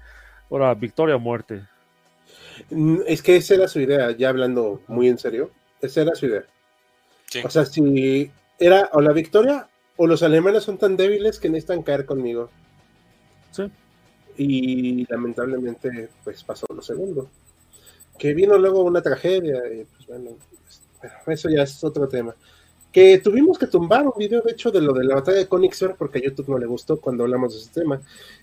ahora 0.49 0.73
victoria 0.75 1.17
o 1.17 1.19
muerte. 1.19 1.63
Mm, 2.69 2.99
Es 3.05 3.21
que 3.21 3.35
esa 3.35 3.55
era 3.55 3.67
su 3.67 3.81
idea, 3.81 4.11
ya 4.11 4.29
hablando 4.29 4.81
muy 4.87 5.09
en 5.09 5.17
serio. 5.17 5.51
Esa 5.81 6.03
era 6.03 6.15
su 6.15 6.27
idea. 6.27 6.45
Sí. 7.25 7.41
O 7.43 7.49
sea, 7.49 7.65
si 7.65 8.31
era 8.59 8.89
o 8.93 9.01
la 9.01 9.11
victoria 9.11 9.67
o 9.97 10.07
los 10.07 10.23
alemanes 10.23 10.63
son 10.63 10.77
tan 10.77 10.95
débiles 10.95 11.37
que 11.37 11.49
necesitan 11.49 11.83
caer 11.83 12.05
conmigo. 12.05 12.49
Sí. 13.51 13.69
Y 14.37 15.05
lamentablemente, 15.11 16.09
pues 16.23 16.43
pasó 16.43 16.65
lo 16.73 16.81
segundo. 16.81 17.29
Que 18.17 18.33
vino 18.33 18.57
luego 18.57 18.83
una 18.83 19.01
tragedia, 19.01 19.61
y 19.73 19.83
pues 19.85 20.07
bueno, 20.07 20.31
pues, 20.99 21.39
eso 21.39 21.49
ya 21.49 21.63
es 21.63 21.83
otro 21.83 22.07
tema. 22.07 22.35
Que 22.91 23.19
tuvimos 23.19 23.59
que 23.59 23.67
tumbar 23.67 24.05
un 24.07 24.13
video, 24.17 24.41
de 24.41 24.51
hecho, 24.53 24.71
de 24.71 24.81
lo 24.81 24.93
de 24.93 25.03
la 25.03 25.15
batalla 25.15 25.37
de 25.37 25.47
Königsberg, 25.47 25.97
porque 25.97 26.19
a 26.19 26.21
YouTube 26.23 26.49
no 26.49 26.57
le 26.57 26.65
gustó 26.65 26.99
cuando 26.99 27.23
hablamos 27.25 27.53
de 27.53 27.59
ese 27.59 27.81
tema. 27.81 28.01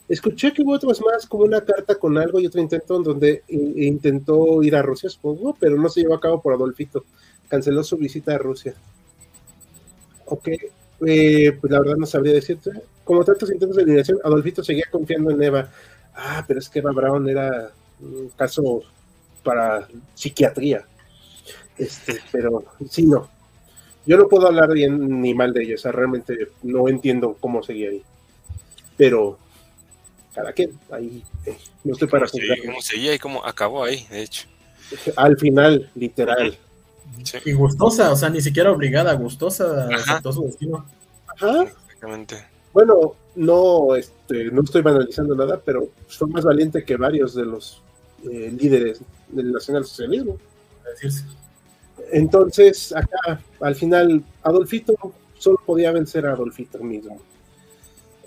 Escuché 0.08 0.52
que 0.52 0.62
hubo 0.62 0.72
otros 0.74 1.00
más, 1.00 1.26
como 1.26 1.44
una 1.44 1.64
carta 1.64 1.96
con 1.96 2.16
algo 2.18 2.38
y 2.38 2.46
otro 2.46 2.60
intento 2.60 2.96
en 2.96 3.02
donde 3.02 3.42
in- 3.48 3.82
intentó 3.82 4.62
ir 4.62 4.76
a 4.76 4.82
Rusia, 4.82 5.08
supongo, 5.10 5.56
pero 5.58 5.76
no 5.76 5.88
se 5.88 6.02
llevó 6.02 6.14
a 6.14 6.20
cabo 6.20 6.40
por 6.40 6.52
Adolfito. 6.52 7.04
Canceló 7.48 7.82
su 7.82 7.96
visita 7.96 8.34
a 8.34 8.38
Rusia. 8.38 8.74
Ok, 10.26 10.48
eh, 11.06 11.52
pues 11.60 11.70
la 11.72 11.80
verdad 11.80 11.96
no 11.96 12.06
sabría 12.06 12.32
decirte. 12.34 12.70
Como 13.04 13.24
tantos 13.24 13.50
intentos 13.50 13.76
de 13.76 13.82
eliminación, 13.82 14.18
Adolfito 14.24 14.64
seguía 14.64 14.86
confiando 14.90 15.30
en 15.30 15.42
Eva. 15.42 15.68
Ah, 16.14 16.44
pero 16.46 16.60
es 16.60 16.68
que 16.68 16.78
Eva 16.78 16.92
Brown 16.92 17.28
era 17.28 17.70
un 18.00 18.28
caso 18.36 18.82
para 19.42 19.86
psiquiatría. 20.14 20.84
Este, 21.76 22.20
pero 22.32 22.64
sí, 22.88 23.04
no. 23.06 23.28
Yo 24.06 24.16
no 24.16 24.28
puedo 24.28 24.46
hablar 24.46 24.72
bien 24.72 25.20
ni 25.20 25.34
mal 25.34 25.52
de 25.52 25.62
ella, 25.64 25.74
o 25.76 25.78
sea, 25.78 25.92
realmente 25.92 26.48
no 26.62 26.88
entiendo 26.88 27.36
cómo 27.40 27.62
seguía 27.62 27.88
ahí. 27.90 28.02
Pero, 28.96 29.38
cada 30.34 30.52
quien, 30.52 30.78
ahí 30.92 31.22
eh, 31.46 31.56
no 31.84 31.94
estoy 31.94 32.08
para 32.08 32.26
¿Cómo 32.26 32.28
seguía, 32.38 32.54
juzgar. 32.54 32.66
cómo 32.70 32.82
seguía 32.82 33.14
y 33.14 33.18
cómo 33.18 33.44
acabó 33.44 33.84
ahí, 33.84 34.06
de 34.10 34.22
hecho. 34.22 34.46
Al 35.16 35.36
final, 35.38 35.90
literal. 35.94 36.56
Sí, 37.22 37.38
Y 37.46 37.52
gustosa, 37.52 38.12
o 38.12 38.16
sea, 38.16 38.28
ni 38.28 38.40
siquiera 38.40 38.70
obligada, 38.70 39.12
gustosa, 39.14 39.86
Ajá. 39.86 40.12
aceptó 40.12 40.32
su 40.32 40.44
destino. 40.44 40.84
Ajá. 41.26 41.62
exactamente. 41.62 42.44
Bueno, 42.74 43.14
no, 43.36 43.94
este, 43.96 44.50
no 44.50 44.62
estoy 44.62 44.82
banalizando 44.82 45.34
nada, 45.34 45.60
pero 45.64 45.88
fue 46.08 46.28
más 46.28 46.44
valiente 46.44 46.84
que 46.84 46.96
varios 46.96 47.34
de 47.34 47.46
los 47.46 47.80
eh, 48.30 48.54
líderes 48.60 49.00
del 49.28 49.50
nacionalsocialismo. 49.52 50.36
Entonces, 52.12 52.92
acá, 52.94 53.40
al 53.60 53.74
final, 53.74 54.22
Adolfito 54.42 54.94
solo 55.38 55.58
podía 55.64 55.92
vencer 55.92 56.26
a 56.26 56.32
Adolfito 56.32 56.78
mismo. 56.82 57.20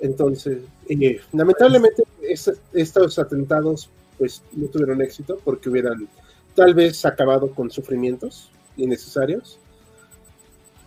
Entonces, 0.02 0.60
eh, 0.90 1.22
lamentablemente, 1.34 2.04
es- 2.22 2.52
estos 2.74 3.20
atentados, 3.20 3.90
pues, 4.18 4.42
no 4.54 4.68
tuvieron 4.68 5.02
éxito 5.02 5.40
porque 5.44 5.70
hubieran 5.70 6.08
tal 6.56 6.74
vez 6.74 7.06
acabado 7.06 7.52
con 7.52 7.70
sufrimientos 7.70 8.50
innecesarios. 8.78 9.60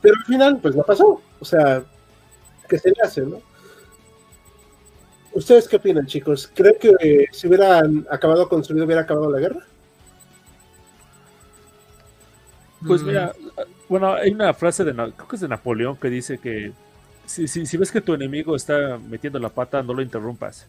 Pero 0.00 0.14
al 0.16 0.24
final, 0.24 0.58
pues, 0.60 0.74
no 0.74 0.82
pasó. 0.82 1.20
O 1.40 1.44
sea, 1.44 1.84
que 2.68 2.78
se 2.78 2.90
le 2.90 2.96
hace, 3.02 3.22
¿no? 3.22 3.40
¿Ustedes 5.32 5.68
qué 5.68 5.76
opinan, 5.76 6.06
chicos? 6.06 6.50
¿Creen 6.54 6.76
que 6.80 6.94
eh, 7.00 7.26
si 7.32 7.46
hubieran 7.46 8.06
acabado 8.10 8.48
con 8.48 8.64
su 8.64 8.74
vida, 8.74 8.84
hubiera 8.84 9.02
acabado 9.02 9.30
la 9.30 9.38
guerra? 9.38 9.60
Pues 12.86 13.02
Mm, 13.02 13.06
mira, 13.06 13.32
bueno, 13.88 14.14
hay 14.14 14.30
una 14.32 14.52
frase 14.54 14.84
de, 14.84 14.92
creo 14.92 15.28
que 15.28 15.36
es 15.36 15.42
de 15.42 15.48
Napoleón 15.48 15.96
que 15.96 16.08
dice 16.08 16.38
que 16.38 16.72
si, 17.26 17.46
si, 17.46 17.66
si 17.66 17.76
ves 17.76 17.92
que 17.92 18.00
tu 18.00 18.14
enemigo 18.14 18.56
está 18.56 18.98
metiendo 18.98 19.38
la 19.38 19.50
pata, 19.50 19.82
no 19.82 19.94
lo 19.94 20.02
interrumpas. 20.02 20.66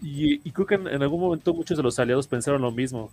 Y, 0.00 0.46
y 0.46 0.52
creo 0.52 0.66
que 0.66 0.74
en, 0.76 0.86
en 0.86 1.02
algún 1.02 1.20
momento 1.20 1.52
muchos 1.52 1.76
de 1.76 1.82
los 1.82 1.98
aliados 1.98 2.26
pensaron 2.26 2.62
lo 2.62 2.70
mismo. 2.70 3.10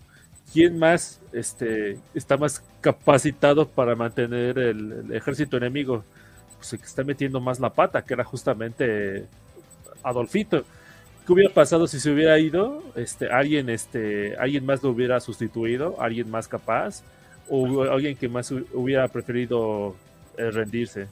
¿quién 0.52 0.77
más 0.77 1.19
este, 1.31 1.99
está 2.14 2.38
más 2.38 2.64
capacitado 2.81 3.68
para 3.68 3.95
mantener 3.95 4.57
el, 4.57 5.11
ejército 5.14 5.57
enemigo? 5.57 6.03
Pues 6.57 6.73
el 6.73 6.80
que 6.80 6.85
está 6.85 7.03
metiendo 7.03 7.40
más 7.40 7.60
la 7.60 7.73
pata, 7.73 8.03
que 8.03 8.14
era 8.14 8.23
justamente 8.23 9.26
Adolfito. 10.03 10.63
¿Qué 11.25 11.34
hubiera 11.34 11.53
pasado 11.53 11.88
si 11.88 11.99
se 11.99 12.11
hubiera 12.11 12.38
ido? 12.38 12.84
Este, 12.95 13.31
alguien, 13.31 13.69
este, 13.69 14.35
alguien 14.38 14.65
más 14.65 14.84
lo 14.84 14.89
hubiera 14.89 15.19
sustituido, 15.19 15.95
alguien 16.01 16.30
más 16.30 16.47
capaz, 16.47 17.01
o 17.49 17.84
alguien 17.84 18.15
que 18.17 18.27
más 18.27 18.51
hubiera 18.51 19.07
preferido 19.07 19.95
eh, 20.38 20.51
rendirse. 20.51 21.07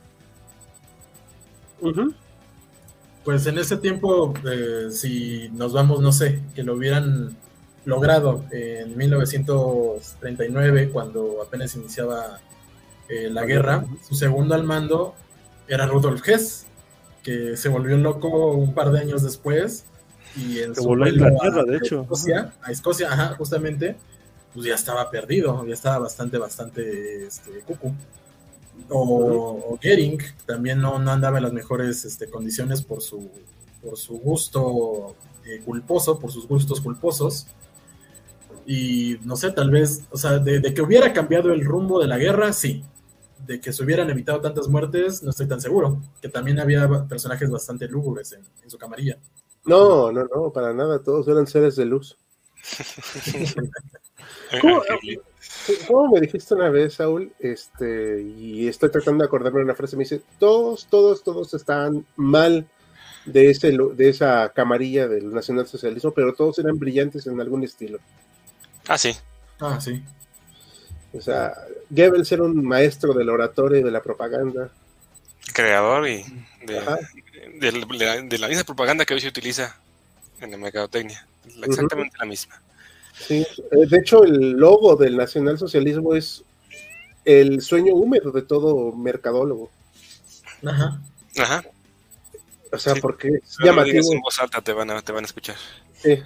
Pues 3.23 3.47
en 3.47 3.57
ese 3.57 3.77
tiempo, 3.77 4.34
eh, 4.51 4.88
si 4.91 5.49
nos 5.53 5.73
vamos, 5.73 6.01
no 6.01 6.11
sé, 6.11 6.41
que 6.55 6.63
lo 6.63 6.76
hubieran 6.76 7.38
logrado 7.85 8.43
en 8.51 8.97
1939, 8.97 10.89
cuando 10.91 11.41
apenas 11.41 11.76
iniciaba 11.76 12.39
eh, 13.09 13.30
la 13.31 13.45
guerra, 13.45 13.85
su 14.07 14.15
segundo 14.15 14.55
al 14.55 14.63
mando 14.63 15.15
era 15.68 15.85
Rudolf 15.88 16.27
Hess, 16.27 16.68
que 17.23 17.56
se 17.57 17.69
volvió 17.69 17.98
loco 17.98 18.52
un 18.53 18.73
par 18.73 18.91
de 18.91 18.99
años 18.99 19.23
después 19.23 19.85
y 20.35 20.60
en 20.60 20.73
se 20.76 20.81
volvió 20.81 21.06
a 21.06 21.10
Inglaterra, 21.10 21.64
de 21.64 21.77
hecho. 21.77 22.02
Escocia, 22.02 22.53
a 22.61 22.72
Escocia, 22.72 23.11
ajá, 23.11 23.35
justamente, 23.35 23.98
pues 24.53 24.65
ya 24.65 24.76
estaba 24.76 25.10
perdido, 25.10 25.65
ya 25.65 25.73
estaba 25.73 25.99
bastante, 25.99 26.38
bastante 26.38 27.26
este, 27.26 27.52
cucu. 27.61 27.93
O, 28.89 29.77
Gering 29.81 30.18
también 30.45 30.81
no, 30.81 30.99
no, 30.99 31.11
andaba 31.11 31.38
en 31.38 31.43
las 31.43 31.53
mejores 31.53 32.03
este, 32.06 32.27
condiciones 32.27 32.81
por 32.81 33.02
su, 33.02 33.30
por 33.84 33.98
su 33.98 34.18
gusto 34.18 35.15
eh, 35.45 35.61
culposo, 35.64 36.19
por 36.19 36.31
sus 36.31 36.48
gustos 36.48 36.81
culposos. 36.81 37.48
Y 38.65 39.18
no 39.23 39.35
sé, 39.35 39.52
tal 39.52 39.69
vez, 39.69 40.03
o 40.11 40.18
sea, 40.18 40.38
de, 40.39 40.73
que 40.73 40.81
hubiera 40.81 41.14
cambiado 41.14 41.52
el 41.52 41.65
rumbo 41.65 41.99
de 41.99 42.07
la 42.07 42.18
guerra, 42.18 42.53
sí. 42.53 42.84
De 43.45 43.59
que 43.59 43.73
se 43.73 43.84
hubieran 43.84 44.09
evitado 44.09 44.39
tantas 44.41 44.68
muertes, 44.68 45.23
no 45.23 45.31
estoy 45.31 45.47
tan 45.47 45.61
seguro. 45.61 46.01
Que 46.22 46.30
también 46.30 46.59
había 46.59 46.88
personajes 47.07 47.49
bastante 47.49 47.88
lúgubres 47.88 48.34
en, 48.34 48.69
su 48.69 48.77
camarilla. 48.77 49.18
No, 49.65 50.11
no, 50.11 50.26
no, 50.26 50.51
para 50.51 50.73
nada, 50.73 50.99
todos 50.99 51.27
eran 51.27 51.47
seres 51.47 51.76
de 51.76 51.85
luz. 51.85 52.18
¿Cómo, 55.88 56.11
me 56.11 56.19
dijiste 56.19 56.53
una 56.53 56.69
vez, 56.69 56.95
Saúl? 56.95 57.31
Este, 57.39 58.22
y 58.22 58.68
estoy 58.68 58.89
tratando 58.91 59.23
de 59.23 59.27
acordarme 59.27 59.59
de 59.59 59.65
una 59.65 59.76
frase, 59.76 59.95
me 59.95 60.03
dice, 60.03 60.22
todos, 60.39 60.88
todos, 60.88 61.23
todos 61.23 61.53
están 61.53 62.05
mal 62.15 62.68
de, 63.26 63.49
ese, 63.49 63.72
de 63.72 64.09
esa 64.09 64.49
camarilla 64.49 65.07
del 65.07 65.34
nacionalsocialismo, 65.34 66.11
pero 66.11 66.34
todos 66.34 66.59
eran 66.59 66.77
brillantes 66.77 67.27
en 67.27 67.39
algún 67.39 67.63
estilo. 67.63 67.99
Ah, 68.88 68.97
sí. 68.97 69.15
Ah, 69.59 69.80
sí. 69.80 70.03
O 71.13 71.22
sea, 71.22 71.53
Goebbels 71.91 72.31
era 72.31 72.43
un 72.43 72.65
maestro 72.65 73.13
del 73.13 73.30
oratorio 73.30 73.80
y 73.80 73.84
de 73.84 73.91
la 73.91 74.01
propaganda. 74.01 74.69
Creador 75.53 76.07
y 76.07 76.23
de, 76.65 78.39
la, 78.39 78.47
misma 78.47 78.63
propaganda 78.63 79.05
que 79.05 79.13
hoy 79.13 79.19
se 79.19 79.27
utiliza 79.27 79.76
en 80.39 80.51
la 80.51 80.57
mercadotecnia. 80.57 81.27
Exactamente 81.61 82.15
la 82.18 82.26
misma. 82.26 82.61
Sí, 83.13 83.45
eh, 83.72 83.88
de 83.88 83.97
hecho 83.97 84.23
el 84.23 84.51
logo 84.51 84.95
del 84.95 85.18
nacionalsocialismo 85.18 86.15
es 86.15 86.43
el 87.26 87.61
sueño 87.61 87.93
húmedo 87.93 88.31
de 88.31 88.41
todo 88.41 88.93
mercadólogo. 88.93 89.69
Ajá. 90.65 91.01
Ajá. 91.38 91.63
O 92.72 92.77
sea, 92.77 92.95
porque 92.95 93.27
es 93.43 93.57
llamativo. 93.61 94.13
En 94.13 94.22
voz 94.22 94.39
alta 94.39 94.61
te 94.61 94.72
van 94.72 94.91
a, 94.91 95.01
te 95.01 95.11
van 95.11 95.26
a 95.26 95.27
escuchar. 95.27 95.57
Sí. 95.95 96.18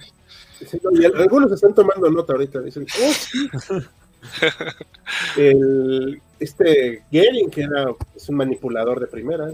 y 0.92 1.04
algunos 1.04 1.50
están 1.50 1.74
tomando 1.74 2.08
nota 2.08 2.34
ahorita. 2.34 2.60
Dicen, 2.60 2.86
oh, 3.02 3.12
sí. 3.12 3.48
el, 5.36 6.20
este 6.38 7.02
Gering, 7.10 7.50
que 7.50 7.62
era 7.62 7.92
es 8.14 8.28
un 8.28 8.36
manipulador 8.36 9.00
de 9.00 9.06
primera. 9.06 9.50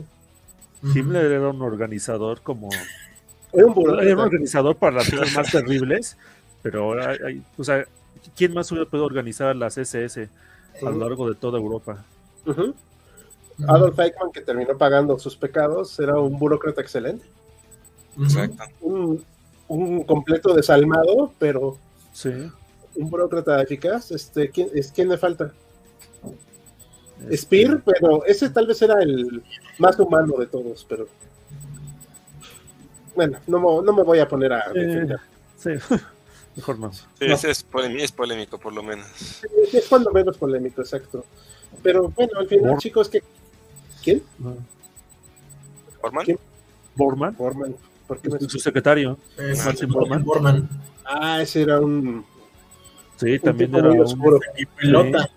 Himmler 0.83 1.27
era 1.33 1.49
un 1.49 1.63
organizador 1.63 2.41
como. 2.41 2.69
Era 3.55 3.67
un, 3.67 4.01
era 4.01 4.15
un 4.15 4.21
organizador 4.21 4.77
para 4.77 4.97
las 4.97 5.11
cosas 5.11 5.35
más 5.37 5.53
terribles, 5.53 6.17
pero 6.63 6.95
hay, 7.07 7.43
o 7.59 7.63
sea, 7.63 7.85
¿quién 8.35 8.55
más 8.55 8.73
hubiera 8.73 8.89
podido 8.89 9.05
organizar 9.05 9.55
las 9.55 9.77
SS 9.77 10.31
a 10.81 10.85
lo 10.89 10.97
largo 10.97 11.29
de 11.29 11.35
toda 11.35 11.59
Europa? 11.59 12.03
Adolf 13.69 13.99
Eichmann, 13.99 14.33
que 14.33 14.41
terminó 14.41 14.79
pagando 14.79 15.19
sus 15.19 15.37
pecados, 15.37 16.01
era 16.01 16.19
un 16.19 16.39
burócrata 16.39 16.81
excelente. 16.81 17.27
Exacto. 18.19 18.65
Un, 18.81 19.23
un 19.69 20.05
completo 20.05 20.55
desalmado, 20.55 21.33
pero 21.39 21.77
sí. 22.15 22.31
Un 22.97 23.11
burócrata 23.11 23.63
eficaz. 23.63 24.11
Este, 24.11 24.51
¿quién, 24.51 24.69
es, 24.75 24.91
¿Quién 24.93 25.09
le 25.09 25.19
falta? 25.19 25.53
Este, 27.23 27.37
Spear, 27.37 27.83
pero 27.85 28.25
ese 28.25 28.51
tal 28.51 28.67
vez 28.67 28.83
era 28.83 29.03
el 29.03 29.43
más 29.79 29.99
humano 29.99 30.37
de 30.39 30.47
todos, 30.47 30.85
pero 30.89 31.07
bueno, 33.15 33.39
no, 33.47 33.83
no 33.83 33.93
me 33.93 34.03
voy 34.03 34.19
a 34.19 34.29
poner 34.29 34.53
a 34.53 34.73
defender. 34.73 35.21
sí, 35.57 35.71
mejor 36.57 36.79
no. 36.79 36.93
Sí, 36.93 37.03
Ese 37.21 37.51
es, 37.51 37.63
polémico, 37.63 38.59
por 38.59 38.73
lo 38.73 38.83
menos. 38.83 39.07
es 39.73 39.89
cuando 39.89 40.11
menos 40.11 40.37
polémico, 40.37 40.81
exacto. 40.81 41.25
Pero 41.83 42.09
bueno, 42.09 42.33
al 42.39 42.49
final, 42.49 42.79
chicos, 42.79 43.09
que 43.09 43.23
¿quién? 44.03 44.23
¿Borman? 46.03 46.27
Borman. 46.97 47.37
Borman. 47.37 47.77
Su 48.49 48.59
secretario. 48.59 49.19
Borman. 50.25 50.69
Ah, 51.05 51.41
ese 51.41 51.63
era 51.63 51.81
un. 51.81 52.25
Sí, 53.17 53.39
también 53.39 53.75
era 53.75 53.91
un. 53.91 54.09
Sanguijuelota. 54.09 55.31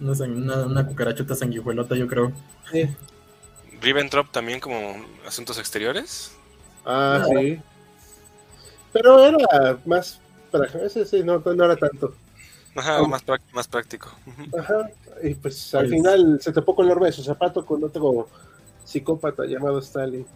una, 0.00 0.66
una, 0.66 0.86
cucarachota 0.86 1.34
sanguijuelota, 1.34 1.94
yo 1.96 2.06
creo. 2.06 2.32
Sí. 2.70 2.88
Ribbentrop 3.80 4.30
también 4.30 4.60
como 4.60 5.04
asuntos 5.26 5.58
exteriores. 5.58 6.32
Ah, 6.84 7.24
sí. 7.28 7.60
Pero 8.92 9.24
era 9.24 9.78
más 9.84 10.20
para 10.50 10.66
ese 10.84 11.04
sí, 11.06 11.22
no, 11.24 11.38
no 11.38 11.64
era 11.64 11.76
tanto. 11.76 12.14
Ajá, 12.74 13.02
más, 13.02 13.22
más 13.52 13.68
práctico. 13.68 14.10
Ajá, 14.58 14.90
y 15.22 15.34
pues 15.34 15.74
al 15.74 15.88
final 15.88 16.38
se 16.40 16.52
topó 16.52 16.74
con 16.74 16.86
el 16.86 16.92
orbe 16.92 17.06
de 17.06 17.12
su 17.12 17.22
zapato 17.22 17.64
con 17.66 17.82
otro 17.84 18.28
psicópata 18.84 19.44
llamado 19.44 19.78
Stalin. 19.80 20.26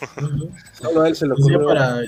Solo 0.80 1.04
él 1.04 1.14
se 1.14 1.26
lo 1.26 1.36
pues 1.36 1.56
para, 1.64 2.00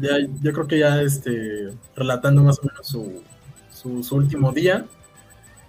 ya, 0.00 0.18
Yo 0.42 0.52
creo 0.52 0.66
que 0.66 0.78
ya 0.78 1.02
este, 1.02 1.72
relatando 1.94 2.42
más 2.42 2.58
o 2.58 2.62
menos 2.62 2.86
su, 2.86 4.02
su, 4.02 4.16
último 4.16 4.52
día, 4.52 4.86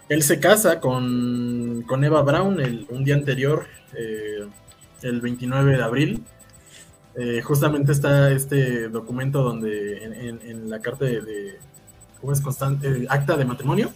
él 0.09 0.23
se 0.23 0.39
casa 0.39 0.79
con, 0.79 1.83
con 1.87 2.03
Eva 2.03 2.21
Braun 2.21 2.59
el, 2.59 2.85
un 2.89 3.03
día 3.03 3.15
anterior, 3.15 3.65
eh, 3.93 4.47
el 5.01 5.21
29 5.21 5.77
de 5.77 5.83
abril. 5.83 6.23
Eh, 7.15 7.41
justamente 7.41 7.91
está 7.91 8.31
este 8.31 8.89
documento 8.89 9.41
donde 9.41 10.03
en, 10.03 10.69
la 10.69 10.79
carta 10.79 11.05
de, 11.05 11.57
¿cómo 12.21 12.31
es 12.31 12.41
constante? 12.41 13.07
Acta 13.09 13.35
de 13.35 13.45
matrimonio. 13.45 13.91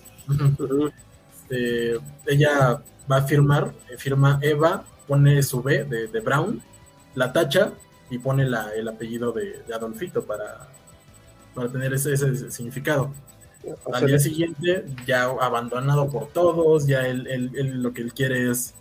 Este, 1.51 1.99
ella 2.25 2.81
va 3.11 3.17
a 3.17 3.23
firmar, 3.23 3.73
eh, 3.89 3.97
firma 3.97 4.39
Eva 4.41 4.83
pone 5.07 5.43
su 5.43 5.61
B 5.61 5.83
de, 5.83 6.19
Brown, 6.21 6.61
la 7.15 7.33
tacha 7.33 7.73
y 8.11 8.19
pone 8.19 8.43
el 8.43 8.87
apellido 8.87 9.31
de, 9.31 9.63
Adolfito 9.73 10.23
para, 10.23 10.67
para 11.55 11.69
tener 11.69 11.93
ese, 11.93 12.51
significado. 12.51 13.11
Al 13.93 14.05
día 14.05 14.19
siguiente, 14.19 14.85
ya 15.05 15.23
abandonado 15.23 16.09
por 16.09 16.27
todos, 16.27 16.85
ya 16.87 17.07
él, 17.07 17.51
lo 17.81 17.93
que 17.93 18.01
él 18.01 18.13
quiere 18.13 18.51
es 18.51 18.73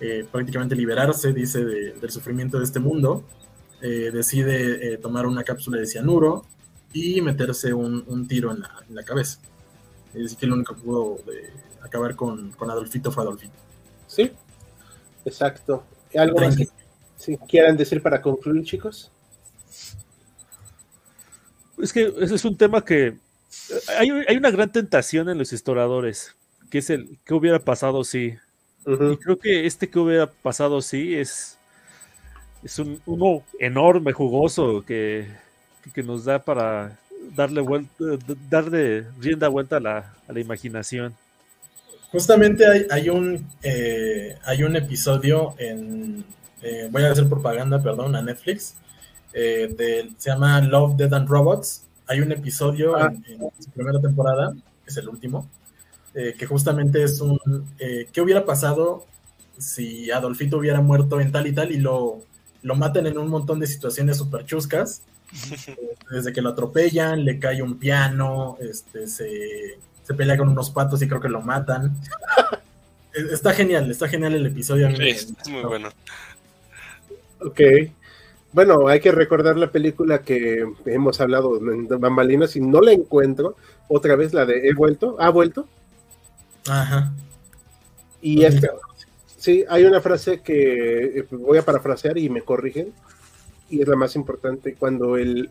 eh, 0.00 0.26
prácticamente 0.30 0.76
liberarse, 0.76 1.32
dice, 1.32 1.64
del 1.64 2.10
sufrimiento 2.10 2.58
de 2.58 2.64
este 2.64 2.78
mundo. 2.78 3.24
Eh, 3.82 4.10
decide 4.12 4.94
eh, 4.94 4.98
tomar 4.98 5.26
una 5.26 5.44
cápsula 5.44 5.78
de 5.78 5.86
cianuro 5.86 6.44
y 6.92 7.20
meterse 7.20 7.74
un, 7.74 8.26
tiro 8.28 8.52
en 8.52 8.62
la, 8.94 9.02
cabeza. 9.02 9.40
Es 10.14 10.22
decir, 10.22 10.38
que 10.38 10.46
lo 10.46 10.54
único 10.54 10.74
que 10.74 10.82
pudo 10.82 11.18
acabar 11.82 12.16
con, 12.16 12.52
con 12.52 12.70
Adolfito 12.70 13.12
fue 13.12 13.22
Adolfito. 13.22 13.54
Sí, 14.06 14.32
Exacto. 15.28 15.84
¿Algo 16.16 16.40
más 16.40 16.56
que 16.56 16.68
si 17.18 17.36
quieran 17.36 17.76
decir 17.76 18.00
para 18.00 18.22
concluir, 18.22 18.64
chicos? 18.64 19.10
Es 21.82 21.92
que 21.92 22.12
ese 22.20 22.36
es 22.36 22.44
un 22.44 22.56
tema 22.56 22.84
que 22.84 23.16
hay, 23.98 24.10
hay, 24.26 24.36
una 24.36 24.50
gran 24.50 24.70
tentación 24.70 25.28
en 25.28 25.38
los 25.38 25.52
historiadores, 25.52 26.34
que 26.70 26.78
es 26.78 26.90
el 26.90 27.18
que 27.24 27.34
hubiera 27.34 27.58
pasado 27.58 28.04
si. 28.04 28.36
Y 28.86 29.16
creo 29.16 29.38
que 29.38 29.66
este 29.66 29.90
que 29.90 29.98
hubiera 29.98 30.30
pasado 30.30 30.80
si 30.80 31.14
es, 31.14 31.58
es 32.62 32.78
un, 32.78 33.00
uno 33.04 33.42
enorme, 33.58 34.12
jugoso, 34.12 34.82
que, 34.86 35.26
que 35.92 36.02
nos 36.02 36.24
da 36.24 36.38
para 36.38 36.98
darle 37.34 37.60
vuelta, 37.60 38.04
darle 38.48 39.06
rienda 39.18 39.48
vuelta 39.48 39.76
a 39.76 39.80
la, 39.80 40.14
a 40.26 40.32
la 40.32 40.40
imaginación. 40.40 41.14
Justamente 42.10 42.66
hay, 42.66 42.86
hay 42.90 43.08
un 43.10 43.46
eh, 43.62 44.38
hay 44.44 44.62
un 44.62 44.76
episodio 44.76 45.54
en 45.58 46.24
eh, 46.62 46.88
voy 46.90 47.02
a 47.04 47.12
hacer 47.12 47.28
propaganda, 47.28 47.82
perdón, 47.82 48.14
a 48.16 48.22
Netflix. 48.22 48.74
Eh, 49.32 50.08
se 50.16 50.30
llama 50.30 50.60
Love, 50.62 50.96
Dead 50.96 51.12
and 51.14 51.28
Robots. 51.28 51.84
hay 52.06 52.20
un 52.20 52.32
episodio 52.32 52.96
Ah. 52.96 53.12
en, 53.26 53.42
en 53.42 53.50
su 53.62 53.70
primera 53.70 54.00
temporada, 54.00 54.52
que 54.84 54.90
es 54.90 54.96
el 54.96 55.08
último, 55.08 55.46
eh, 56.14 56.34
que 56.38 56.46
justamente 56.46 57.02
es 57.02 57.20
un... 57.20 57.38
eh, 57.78 58.08
¿Qué 58.12 58.20
hubiera 58.22 58.44
pasado 58.46 59.06
si 59.58 60.10
Adolfito 60.10 60.56
hubiera 60.58 60.80
muerto 60.80 61.20
en 61.20 61.30
tal 61.32 61.46
y 61.46 61.52
tal 61.52 61.70
y 61.72 61.78
lo, 61.78 62.20
lo 62.62 62.74
matan 62.76 63.06
en 63.06 63.18
un 63.18 63.28
montón 63.28 63.60
de 63.60 63.66
situaciones 63.66 64.16
súper 64.16 64.46
chuscas? 64.46 65.02
Desde 66.10 66.32
que 66.32 66.40
lo 66.40 66.48
atropellan, 66.50 67.24
le 67.26 67.38
cae 67.38 67.60
un 67.62 67.78
piano, 67.78 68.56
este, 68.60 69.06
se, 69.06 69.78
se 70.02 70.14
pelea 70.14 70.38
con 70.38 70.48
unos 70.48 70.70
patos 70.70 71.02
y 71.02 71.08
creo 71.08 71.20
que 71.20 71.28
lo 71.28 71.42
matan. 71.42 71.94
Está 73.32 73.52
genial, 73.52 73.90
está 73.90 74.06
genial 74.06 74.34
el 74.34 74.46
episodio. 74.46 74.88
Sí, 74.96 75.08
es 75.08 75.48
muy 75.48 75.62
bueno. 75.62 75.88
Ok. 77.40 77.60
Bueno, 78.52 78.88
hay 78.88 79.00
que 79.00 79.12
recordar 79.12 79.56
la 79.56 79.70
película 79.70 80.22
que 80.22 80.64
hemos 80.86 81.20
hablado 81.20 81.58
en 81.58 81.86
Bambalinas 81.86 82.56
y 82.56 82.60
no 82.60 82.80
la 82.80 82.92
encuentro. 82.92 83.56
Otra 83.88 84.16
vez 84.16 84.32
la 84.32 84.46
de 84.46 84.68
He 84.68 84.74
vuelto, 84.74 85.16
ha 85.20 85.30
vuelto. 85.30 85.68
Ajá. 86.66 87.12
Y 88.20 88.44
esta, 88.44 88.70
sí, 89.36 89.64
hay 89.68 89.84
una 89.84 90.00
frase 90.00 90.40
que 90.40 91.20
eh, 91.20 91.26
voy 91.30 91.58
a 91.58 91.64
parafrasear 91.64 92.18
y 92.18 92.30
me 92.30 92.42
corrigen. 92.42 92.92
Y 93.70 93.82
es 93.82 93.88
la 93.88 93.96
más 93.96 94.16
importante. 94.16 94.74
Cuando 94.74 95.16
el 95.16 95.50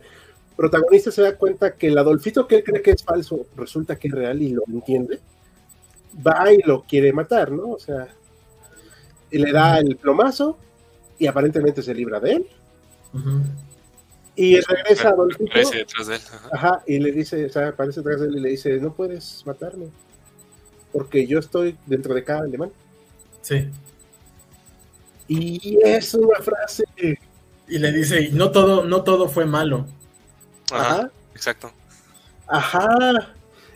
protagonista 0.55 1.11
se 1.11 1.21
da 1.21 1.37
cuenta 1.37 1.75
que 1.75 1.87
el 1.87 1.97
Adolfito 1.97 2.47
que 2.47 2.57
él 2.57 2.63
cree 2.63 2.81
que 2.81 2.91
es 2.91 3.03
falso 3.03 3.45
resulta 3.55 3.95
que 3.95 4.07
es 4.07 4.13
real 4.13 4.41
y 4.41 4.49
lo 4.49 4.63
entiende, 4.67 5.19
va 6.25 6.51
y 6.51 6.57
lo 6.63 6.81
quiere 6.81 7.13
matar, 7.13 7.51
¿no? 7.51 7.69
O 7.69 7.79
sea, 7.79 8.07
y 9.29 9.37
le 9.37 9.51
da 9.51 9.77
el 9.77 9.97
plomazo 9.97 10.57
y 11.19 11.27
aparentemente 11.27 11.81
se 11.81 11.93
libra 11.93 12.19
de 12.19 12.31
él. 12.33 12.47
Ujú. 13.13 13.41
Y 14.35 14.59
regresa 14.61 15.09
a 15.09 15.11
Adolfito. 15.11 15.45
Aparece 15.49 15.77
detrás 15.77 16.07
de 16.07 16.15
él. 16.15 16.21
ajá. 16.31 16.49
Ajá, 16.53 16.83
y 16.85 16.99
le 16.99 17.11
dice, 17.11 17.45
o 17.45 17.49
sea, 17.49 17.69
aparece 17.69 18.01
atrás 18.01 18.19
de 18.21 18.27
él 18.27 18.35
y 18.37 18.39
le 18.39 18.49
dice, 18.49 18.77
no 18.79 18.93
puedes 18.93 19.43
matarme, 19.45 19.87
porque 20.91 21.25
yo 21.25 21.39
estoy 21.39 21.75
dentro 21.87 22.13
de 22.13 22.23
cada 22.23 22.41
alemán. 22.41 22.71
Sí. 23.41 23.67
Y 25.27 25.79
es 25.83 26.13
una 26.13 26.39
frase, 26.39 26.83
Y 27.67 27.79
le 27.79 27.91
dice, 27.91 28.21
y 28.21 28.31
no 28.31 28.51
todo, 28.51 28.85
no 28.85 29.03
todo 29.03 29.27
fue 29.27 29.45
malo. 29.45 29.85
Ajá, 30.71 30.95
ajá, 30.95 31.11
exacto. 31.33 31.71
ajá, 32.47 33.33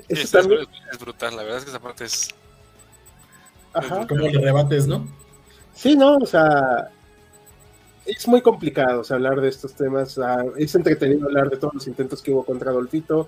Sí, 0.07 0.13
eso 0.13 0.21
es, 0.21 0.23
es- 0.25 0.31
también, 0.31 0.67
es 0.91 0.99
brutal, 0.99 1.35
la 1.35 1.43
verdad 1.43 1.57
es 1.59 1.63
que 1.65 1.69
esa 1.71 1.79
parte 1.79 2.05
es... 2.05 2.29
ajá. 3.73 4.05
¿Cómo 4.07 4.27
le 4.27 4.39
rebates, 4.39 4.87
no? 4.87 5.07
Sí, 5.73 5.95
no, 5.95 6.17
o 6.17 6.25
sea, 6.25 6.89
es 8.05 8.27
muy 8.27 8.41
complicado 8.41 9.03
hablar 9.09 9.41
de 9.41 9.49
estos 9.49 9.73
temas, 9.73 10.17
ah, 10.17 10.43
es 10.57 10.73
entretenido 10.75 11.27
hablar 11.27 11.49
de 11.49 11.57
todos 11.57 11.73
los 11.73 11.87
intentos 11.87 12.21
que 12.21 12.31
hubo 12.31 12.43
contra 12.43 12.71
Adolfito. 12.71 13.27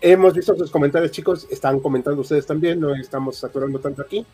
Hemos 0.00 0.34
visto 0.34 0.56
sus 0.56 0.70
comentarios, 0.70 1.12
chicos, 1.12 1.46
están 1.50 1.80
comentando 1.80 2.20
ustedes 2.20 2.46
también, 2.46 2.80
no 2.80 2.94
estamos 2.94 3.36
saturando 3.36 3.78
tanto 3.78 4.02
aquí, 4.02 4.24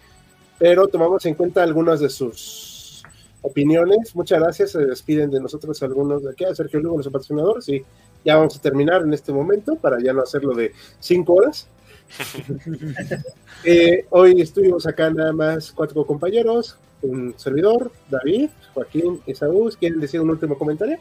pero 0.58 0.88
tomamos 0.88 1.24
en 1.26 1.34
cuenta 1.34 1.62
algunas 1.62 2.00
de 2.00 2.08
sus 2.08 3.02
opiniones. 3.42 4.14
Muchas 4.14 4.40
gracias, 4.40 4.72
se 4.72 4.84
despiden 4.84 5.30
de 5.30 5.40
nosotros 5.40 5.82
algunos 5.82 6.22
de 6.22 6.30
aquí, 6.32 6.44
a 6.44 6.54
Sergio 6.54 6.80
Lugo, 6.80 6.96
nuestro 6.96 7.12
patrocinador, 7.12 7.62
sí, 7.62 7.84
ya 8.24 8.36
vamos 8.36 8.56
a 8.56 8.60
terminar 8.60 9.02
en 9.02 9.12
este 9.12 9.32
momento 9.32 9.76
para 9.76 10.02
ya 10.02 10.12
no 10.12 10.22
hacerlo 10.22 10.54
de 10.54 10.72
cinco 11.00 11.34
horas. 11.34 11.68
Eh, 13.64 14.06
hoy 14.10 14.40
estuvimos 14.40 14.86
acá 14.86 15.10
nada 15.10 15.32
más 15.32 15.72
cuatro 15.72 16.06
compañeros, 16.06 16.76
un 17.02 17.34
servidor, 17.36 17.90
David, 18.08 18.50
Joaquín 18.72 19.20
y 19.26 19.34
Saúl. 19.34 19.76
¿Quieren 19.76 19.98
decir 19.98 20.20
un 20.20 20.30
último 20.30 20.56
comentario? 20.56 20.96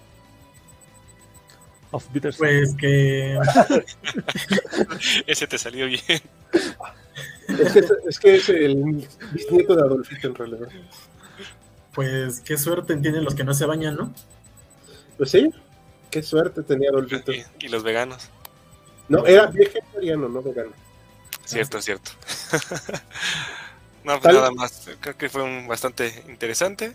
Of. 1.91 2.07
Pues 2.37 2.73
que 2.75 3.39
Ese 5.27 5.47
te 5.47 5.57
salió 5.59 5.85
bien. 5.85 6.01
Es 7.47 7.71
que 7.71 7.79
es, 7.79 7.93
es 8.09 8.19
que 8.19 8.35
es 8.35 8.49
el 8.49 9.07
bisnieto 9.31 9.75
de 9.75 9.81
Adolfito 9.83 10.27
en 10.27 10.35
realidad. 10.35 10.67
pues 11.93 12.41
qué 12.41 12.57
suerte 12.57 12.97
tienen 12.97 13.23
los 13.23 13.35
que 13.35 13.43
no 13.43 13.53
se 13.53 13.65
bañan, 13.65 13.95
¿no? 13.95 14.13
Pues 15.17 15.29
sí, 15.29 15.49
qué 16.09 16.23
suerte 16.23 16.63
tenía 16.63 16.89
Adolfito. 16.89 17.31
Y, 17.31 17.45
y 17.59 17.67
los 17.69 17.83
veganos. 17.83 18.29
No, 19.07 19.25
era 19.25 19.45
vegetariano, 19.45 20.27
no 20.27 20.41
vegano. 20.41 20.71
Cierto, 21.47 21.81
cierto. 21.81 22.11
no, 24.03 24.19
pues 24.19 24.35
nada 24.35 24.51
más. 24.51 24.89
Creo 24.99 25.17
que 25.17 25.29
fue 25.29 25.43
un 25.43 25.67
bastante 25.67 26.23
interesante 26.27 26.93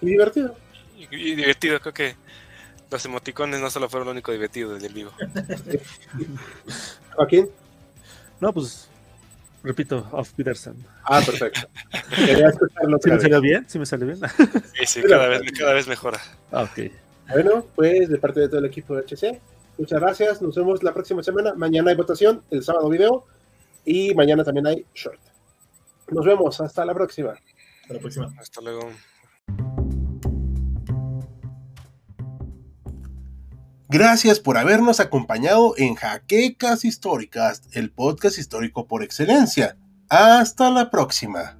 Y 0.00 0.06
divertido. 0.06 0.56
y, 0.96 1.04
y 1.14 1.34
divertido. 1.34 1.80
Creo 1.80 1.92
que 1.94 2.14
los 2.90 3.04
emoticones 3.04 3.60
no 3.60 3.70
solo 3.70 3.88
fueron 3.88 4.06
lo 4.06 4.12
único 4.12 4.32
divertido 4.32 4.78
del 4.78 4.92
vivo. 4.92 5.12
Joaquín. 7.14 7.48
No, 8.40 8.52
pues 8.52 8.88
repito, 9.62 10.08
Of 10.12 10.30
Peterson. 10.32 10.76
Ah, 11.04 11.20
perfecto. 11.24 11.60
Quería 12.16 12.48
escucharlo 12.48 12.98
¿Sí 13.02 13.10
me 13.10 13.20
salió 13.20 13.40
bien? 13.40 13.64
¿Sí 13.68 13.78
me 13.78 13.86
salió 13.86 14.06
bien? 14.06 14.20
Sí, 14.74 14.86
sí, 14.86 15.02
cada 15.02 15.28
vez, 15.28 15.42
cada 15.58 15.74
vez 15.74 15.86
mejora. 15.86 16.20
Ah, 16.50 16.62
ok. 16.62 16.90
Bueno, 17.30 17.66
pues 17.76 18.08
de 18.08 18.18
parte 18.18 18.40
de 18.40 18.48
todo 18.48 18.58
el 18.60 18.64
equipo 18.66 18.96
de 18.96 19.02
HC, 19.02 19.40
muchas 19.78 20.00
gracias. 20.00 20.40
Nos 20.42 20.54
vemos 20.56 20.82
la 20.82 20.94
próxima 20.94 21.22
semana. 21.22 21.54
Mañana 21.54 21.90
hay 21.90 21.96
votación, 21.96 22.42
el 22.50 22.62
sábado 22.64 22.88
video 22.88 23.24
y 23.84 24.14
mañana 24.14 24.44
también 24.44 24.66
hay 24.66 24.86
short. 24.94 25.20
Nos 26.10 26.24
vemos. 26.24 26.60
Hasta 26.60 26.84
la 26.84 26.94
próxima. 26.94 27.32
Hasta 27.32 27.94
la 27.94 28.00
próxima. 28.00 28.34
Hasta 28.38 28.60
luego. 28.60 28.90
Gracias 33.88 34.38
por 34.38 34.56
habernos 34.56 35.00
acompañado 35.00 35.74
en 35.76 35.96
Jaquecas 35.96 36.84
Históricas, 36.84 37.62
el 37.72 37.90
podcast 37.90 38.38
histórico 38.38 38.86
por 38.86 39.02
excelencia. 39.02 39.76
Hasta 40.08 40.70
la 40.70 40.90
próxima. 40.90 41.59